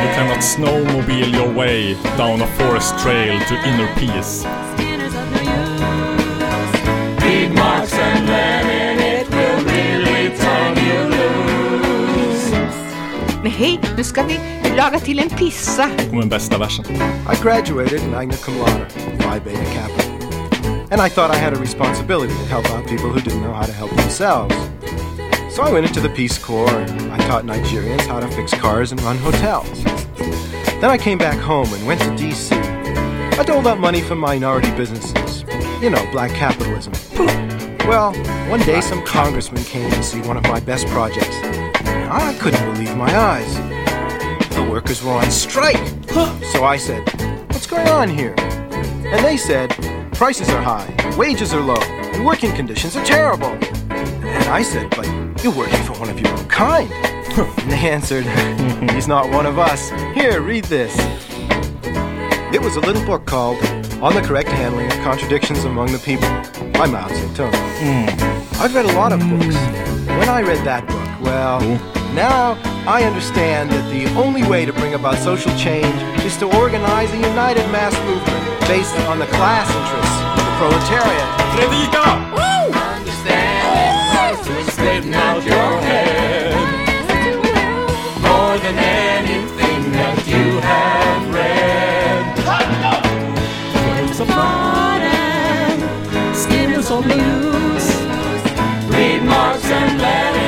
You 0.03 0.09
cannot 0.15 0.43
snowmobile 0.43 1.33
your 1.33 1.53
way 1.55 1.97
down 2.17 2.43
a 2.43 2.47
forest 2.47 2.99
trail 2.99 3.41
to 3.41 3.55
inner 3.69 3.89
peace. 3.95 4.45
Read 7.23 7.55
Marx 7.55 7.93
and 7.93 8.27
Lenin, 8.29 8.99
it 9.01 9.29
will 9.31 9.65
really 9.65 10.37
turn 10.37 10.77
you 10.87 10.99
loose. 11.17 12.51
Men 13.43 13.53
hej, 13.53 13.81
nu 13.97 14.05
ska 14.05 14.23
vi 14.23 14.41
laga 14.77 14.99
till 14.99 15.19
en 15.19 15.31
pizza. 15.31 15.91
Det 15.97 16.05
kommer 16.05 16.21
den 16.21 16.29
bästa 16.29 16.59
versen. 16.59 16.85
I 17.33 17.43
graduated 17.43 18.01
magna 18.11 18.35
cum 18.37 18.55
laude, 18.59 18.87
Phi 19.19 19.41
Beta 19.45 19.65
Kappa. 19.75 20.03
And 20.91 21.01
I 21.01 21.11
thought 21.11 21.35
I 21.35 21.39
had 21.39 21.53
a 21.53 21.61
responsibility 21.61 22.33
to 22.33 22.45
help 22.45 22.71
out 22.71 22.87
people 22.87 23.09
who 23.09 23.21
didn't 23.21 23.43
know 23.43 23.53
how 23.53 23.67
to 23.67 23.73
help 23.73 23.91
themselves. 23.91 24.76
So 25.57 25.63
I 25.63 25.73
went 25.73 25.87
into 25.87 26.03
the 26.03 26.11
Peace 26.11 26.37
Corps 26.37 26.69
and 26.69 27.11
I 27.11 27.17
taught 27.27 27.45
Nigerians 27.45 28.03
how 28.03 28.21
to 28.21 28.29
fix 28.29 28.53
cars 28.53 28.93
and 28.93 29.01
run 29.01 29.17
hotels. 29.17 29.83
Then 30.83 30.91
I 30.91 30.99
came 30.99 31.17
back 31.17 31.39
home 31.39 31.73
and 31.73 31.87
went 31.87 31.99
to 32.03 32.09
DC. 32.09 32.53
I 33.39 33.43
doled 33.43 33.67
out 33.67 33.79
money 33.79 34.03
for 34.03 34.15
minority 34.15 34.71
businesses. 34.77 35.45
You 35.81 35.89
know, 35.89 36.07
black 36.13 36.33
capitalism. 36.33 36.93
Well, 37.89 38.13
one 38.51 38.61
day 38.67 38.83
some 38.83 39.03
congressman 39.07 39.65
came 39.65 39.89
to 39.93 40.03
see 40.03 40.21
one 40.21 40.37
of 40.37 40.43
my 40.43 40.61
best 40.61 40.89
projects. 40.89 41.35
And 41.37 42.13
I 42.13 42.37
couldn't 42.39 42.75
believe 42.75 42.95
my 42.95 43.17
eyes. 43.17 43.55
The 44.55 44.69
workers 44.71 45.03
were 45.03 45.13
on 45.13 45.31
strike. 45.31 45.83
So 46.53 46.65
I 46.65 46.77
said, 46.77 47.03
What's 47.49 47.67
going 47.67 47.89
on 47.89 48.11
here? 48.11 48.35
And 48.39 49.25
they 49.25 49.39
said, 49.39 49.71
Prices 50.13 50.51
are 50.51 50.61
high, 50.61 50.95
wages 51.17 51.55
are 51.55 51.63
low, 51.63 51.81
and 51.81 52.27
working 52.27 52.53
conditions 52.53 52.95
are 52.95 53.05
terrible. 53.07 53.57
And 53.89 54.45
I 54.51 54.61
said, 54.61 54.91
But 54.91 55.16
you're 55.47 55.55
working 55.55 55.81
for 55.85 55.93
one 56.01 56.11
of 56.11 56.19
your 56.19 56.37
own 56.37 56.49
kind. 56.49 56.91
and 57.39 57.71
they 57.71 57.89
answered, 57.89 58.25
He's 58.91 59.07
not 59.07 59.31
one 59.31 59.47
of 59.47 59.61
us. 59.61 59.91
Here, 60.13 60.41
read 60.41 60.65
this. 60.65 60.93
It 62.53 62.61
was 62.61 62.75
a 62.75 62.81
little 62.81 63.05
book 63.07 63.27
called 63.27 63.65
On 64.03 64.13
the 64.13 64.23
Correct 64.23 64.49
Handling 64.49 64.87
of 64.87 64.99
Contradictions 65.05 65.63
Among 65.63 65.93
the 65.93 66.01
People 66.01 66.29
by 66.73 66.87
Mao 66.87 67.07
Zedong. 67.07 67.55
Hmm. 67.79 68.61
I've 68.61 68.75
read 68.75 68.87
a 68.87 68.93
lot 68.95 69.13
of 69.13 69.23
hmm. 69.23 69.39
books. 69.39 69.55
When 70.19 70.29
I 70.29 70.43
read 70.43 70.65
that 70.67 70.85
book, 70.89 71.25
well, 71.25 71.61
now 72.13 72.59
I 72.91 73.05
understand 73.05 73.71
that 73.71 73.89
the 73.93 74.13
only 74.19 74.43
way 74.43 74.65
to 74.65 74.73
bring 74.73 74.95
about 74.95 75.17
social 75.19 75.57
change 75.57 75.95
is 76.25 76.37
to 76.39 76.47
organize 76.59 77.13
a 77.13 77.19
united 77.19 77.71
mass 77.71 77.95
movement 78.03 78.61
based 78.67 78.97
on 79.07 79.21
the 79.21 79.27
class 79.27 79.71
interests 79.71 80.19
of 80.35 80.43
the 80.43 80.55
proletariat. 80.59 81.37
Understanding 81.55 82.26
marks 85.05 85.09
will 85.09 85.13
straighten 85.13 85.15
out 85.15 85.45
your 85.45 85.81
head 85.81 86.55
more 88.23 88.59
than 88.59 88.79
anything 88.79 89.93
that 89.93 90.27
you 90.27 90.61
have 90.61 91.35
read. 91.35 92.37
Voice 94.09 94.21
of 94.21 94.31
Arden, 94.31 95.81
Skinner's 96.35 96.91
on 96.91 97.09
the 97.09 97.15
loose. 97.15 97.91
Read 98.89 99.23
Marx 99.25 99.65
and 99.65 100.01
Lenin, 100.01 100.46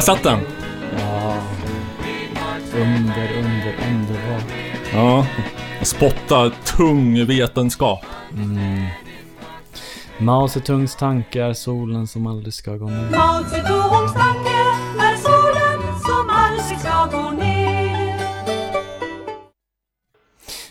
Där 0.00 0.04
satt 0.04 0.22
den! 0.22 0.40
Ja. 0.98 1.36
Under, 2.74 3.32
under, 3.38 3.74
underbart. 3.90 4.44
Ja. 4.92 5.26
Spotta 5.82 6.50
tung 6.50 7.26
vetenskap. 7.26 8.04
Mm. 8.32 8.86
Mao 10.18 10.48
Zedongs 10.48 10.96
tankar, 10.96 11.52
solen 11.52 12.06
som 12.06 12.26
aldrig 12.26 12.54
ska 12.54 12.76
gå 12.76 12.86
ner. 12.86 13.10
Mao 13.10 13.44
Zedongs 13.44 14.12
tanke 14.12 14.50
är 14.98 15.16
solen 15.16 16.00
som 16.00 16.30
aldrig 16.30 16.78
ska 16.78 17.18
gå 17.18 17.30
ner. 17.30 18.20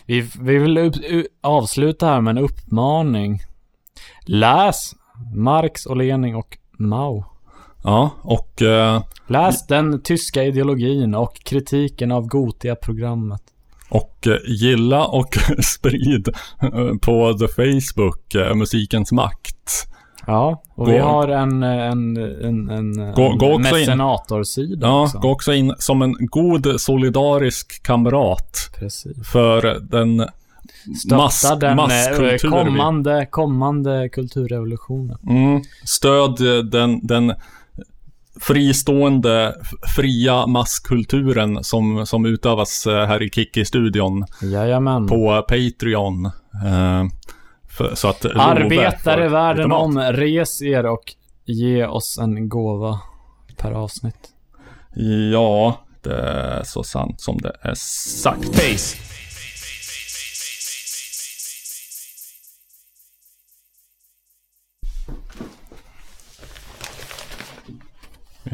Vi, 0.06 0.20
vi 0.40 0.58
vill 0.58 0.78
upp, 0.78 0.94
avsluta 1.40 2.06
här 2.06 2.20
med 2.20 2.38
en 2.38 2.44
uppmaning. 2.44 3.40
Läs 4.26 4.94
Marx 5.34 5.86
och 5.86 5.96
Lenin 5.96 6.34
och 6.34 6.58
Mao. 6.78 7.29
Ja, 7.84 8.10
och... 8.22 8.62
eh, 8.62 9.02
Läs 9.26 9.66
den 9.66 10.02
tyska 10.02 10.44
ideologin 10.44 11.14
och 11.14 11.34
kritiken 11.44 12.12
av 12.12 12.26
Gotia-programmet. 12.26 13.42
Och 13.90 14.26
eh, 14.26 14.36
gilla 14.46 15.04
och 15.06 15.36
sprid 15.64 16.28
eh, 16.62 16.68
på 17.02 17.32
the 17.38 17.48
Facebook, 17.48 18.34
eh, 18.34 18.54
Musikens 18.54 19.12
makt. 19.12 19.86
Ja, 20.26 20.62
och 20.74 20.86
Gå- 20.86 20.92
vi 20.92 20.98
har 20.98 21.28
en, 21.28 21.62
en, 21.62 22.16
en, 22.16 22.70
en, 22.70 23.12
Gå- 23.14 23.36
gå 23.36 23.46
en 23.46 23.52
också 23.60 23.78
in- 23.78 23.80
mecenator-sida 23.80 24.86
Ja, 24.86 25.02
också. 25.02 25.18
gå 25.18 25.30
också 25.30 25.52
in 25.52 25.74
som 25.78 26.02
en 26.02 26.14
god 26.20 26.80
solidarisk 26.80 27.82
kamrat. 27.82 28.70
Precis. 28.78 29.28
För 29.32 29.80
den 29.90 30.16
mass, 31.10 31.38
Stötta 31.38 31.56
den 31.56 31.70
eh, 31.70 31.76
masskultur 31.76 32.50
kommande, 32.50 33.26
kommande 33.30 34.08
kulturrevolutionen. 34.08 35.18
Mm. 35.28 35.62
Stöd 35.84 36.36
den, 36.72 37.06
den 37.06 37.34
fristående, 38.40 39.54
fria 39.96 40.46
masskulturen 40.46 41.64
som, 41.64 42.06
som 42.06 42.26
utövas 42.26 42.86
eh, 42.86 43.06
här 43.06 43.22
i 43.22 43.30
Kiki-studion. 43.30 44.24
Jajamän. 44.42 45.06
På 45.06 45.44
Patreon. 45.48 46.26
Eh, 46.26 47.04
För, 47.68 47.94
så 47.94 48.08
att 48.08 48.24
Arbetare 48.24 49.28
världen 49.28 49.72
om, 49.72 49.98
res 49.98 50.62
er 50.62 50.86
och 50.86 51.14
ge 51.44 51.86
oss 51.86 52.18
en 52.18 52.48
gåva 52.48 53.00
per 53.56 53.72
avsnitt. 53.72 54.28
Ja, 55.32 55.80
det 56.02 56.14
är 56.14 56.62
så 56.64 56.82
sant 56.82 57.20
som 57.20 57.38
det 57.38 57.56
är 57.62 57.74
sagt. 57.74 58.56
Face. 58.56 58.96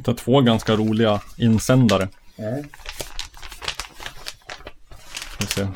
Vi 0.07 0.12
hittar 0.12 0.24
två 0.24 0.41
ganska 0.41 0.77
roliga 0.77 1.20
insändare. 1.37 2.09
Ser. 5.49 5.69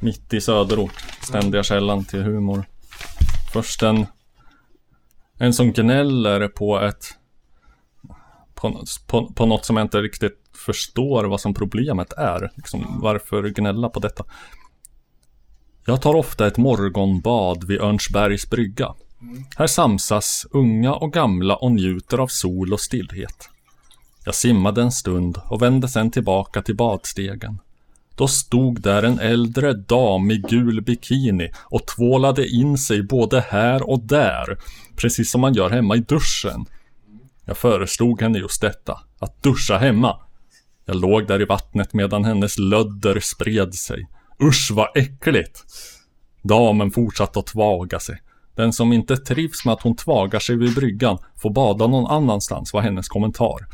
Mitt 0.00 0.34
i 0.34 0.40
söderort. 0.40 1.04
Ständiga 1.22 1.62
källan 1.62 2.04
till 2.04 2.22
humor. 2.22 2.64
Först 3.52 3.82
en, 3.82 4.06
en 5.38 5.54
som 5.54 5.72
gnäller 5.72 6.48
på 6.48 6.80
ett 6.80 7.04
på, 8.54 8.84
på, 9.06 9.32
på 9.32 9.46
något 9.46 9.64
som 9.64 9.76
jag 9.76 9.84
inte 9.84 10.02
riktigt 10.02 10.40
förstår 10.66 11.24
vad 11.24 11.40
som 11.40 11.54
problemet 11.54 12.12
är. 12.12 12.50
Liksom, 12.56 13.00
varför 13.02 13.48
gnälla 13.48 13.88
på 13.88 14.00
detta? 14.00 14.24
Jag 15.86 16.02
tar 16.02 16.14
ofta 16.14 16.46
ett 16.46 16.56
morgonbad 16.56 17.64
vid 17.64 17.80
Örnsbergs 17.80 18.50
brygga. 18.50 18.94
Här 19.56 19.66
samsas 19.66 20.46
unga 20.50 20.94
och 20.94 21.12
gamla 21.12 21.56
och 21.56 21.72
njuter 21.72 22.18
av 22.18 22.26
sol 22.26 22.72
och 22.72 22.80
stillhet. 22.80 23.48
Jag 24.24 24.34
simmade 24.34 24.82
en 24.82 24.92
stund 24.92 25.38
och 25.50 25.62
vände 25.62 25.88
sedan 25.88 26.10
tillbaka 26.10 26.62
till 26.62 26.76
badstegen. 26.76 27.58
Då 28.16 28.28
stod 28.28 28.80
där 28.80 29.02
en 29.02 29.18
äldre 29.18 29.72
dam 29.72 30.30
i 30.30 30.36
gul 30.36 30.82
bikini 30.82 31.52
och 31.56 31.86
tvålade 31.86 32.48
in 32.48 32.78
sig 32.78 33.02
både 33.02 33.40
här 33.40 33.90
och 33.90 34.00
där, 34.00 34.58
precis 34.96 35.30
som 35.30 35.40
man 35.40 35.54
gör 35.54 35.70
hemma 35.70 35.96
i 35.96 36.00
duschen. 36.00 36.66
Jag 37.44 37.56
föreslog 37.56 38.22
henne 38.22 38.38
just 38.38 38.60
detta, 38.60 39.00
att 39.18 39.42
duscha 39.42 39.78
hemma. 39.78 40.16
Jag 40.84 40.96
låg 40.96 41.26
där 41.26 41.42
i 41.42 41.44
vattnet 41.44 41.94
medan 41.94 42.24
hennes 42.24 42.58
lödder 42.58 43.20
spred 43.20 43.74
sig. 43.74 44.08
Usch 44.42 44.70
vad 44.72 44.96
äckligt! 44.96 45.64
Damen 46.42 46.90
fortsatte 46.90 47.38
att 47.38 47.46
tvaga 47.46 48.00
sig. 48.00 48.20
Den 48.54 48.72
som 48.72 48.92
inte 48.92 49.16
trivs 49.16 49.64
med 49.64 49.74
att 49.74 49.82
hon 49.82 49.96
tvagar 49.96 50.38
sig 50.40 50.56
vid 50.56 50.74
bryggan 50.74 51.18
får 51.36 51.50
bada 51.50 51.86
någon 51.86 52.06
annanstans 52.10 52.72
var 52.72 52.80
hennes 52.80 53.08
kommentar. 53.08 53.66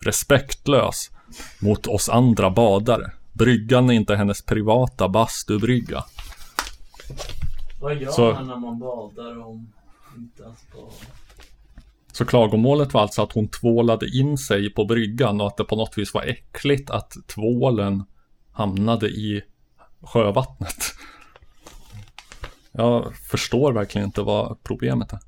Respektlös 0.00 1.10
mot 1.60 1.86
oss 1.86 2.08
andra 2.08 2.50
badare. 2.50 3.12
Bryggan 3.32 3.90
är 3.90 3.94
inte 3.94 4.16
hennes 4.16 4.42
privata 4.42 5.08
bastubrygga. 5.08 6.04
Vad 7.80 7.96
gör 7.96 8.10
Så- 8.10 8.32
man 8.32 8.46
när 8.46 8.56
man 8.56 8.78
badar 8.78 9.46
om 9.46 9.72
inte 10.16 10.46
att 10.46 10.72
bada? 10.76 10.92
Så 12.12 12.24
klagomålet 12.24 12.94
var 12.94 13.00
alltså 13.00 13.22
att 13.22 13.32
hon 13.32 13.48
tvålade 13.48 14.06
in 14.18 14.38
sig 14.38 14.70
på 14.70 14.84
bryggan 14.84 15.40
och 15.40 15.46
att 15.46 15.56
det 15.56 15.64
på 15.64 15.76
något 15.76 15.98
vis 15.98 16.14
var 16.14 16.22
äckligt 16.22 16.90
att 16.90 17.12
tvålen 17.26 18.04
hamnade 18.52 19.08
i 19.08 19.42
sjövattnet. 20.02 20.76
Jag 22.78 23.16
förstår 23.16 23.72
verkligen 23.72 24.06
inte 24.06 24.22
vad 24.22 24.62
problemet 24.62 25.12
är. 25.12 25.18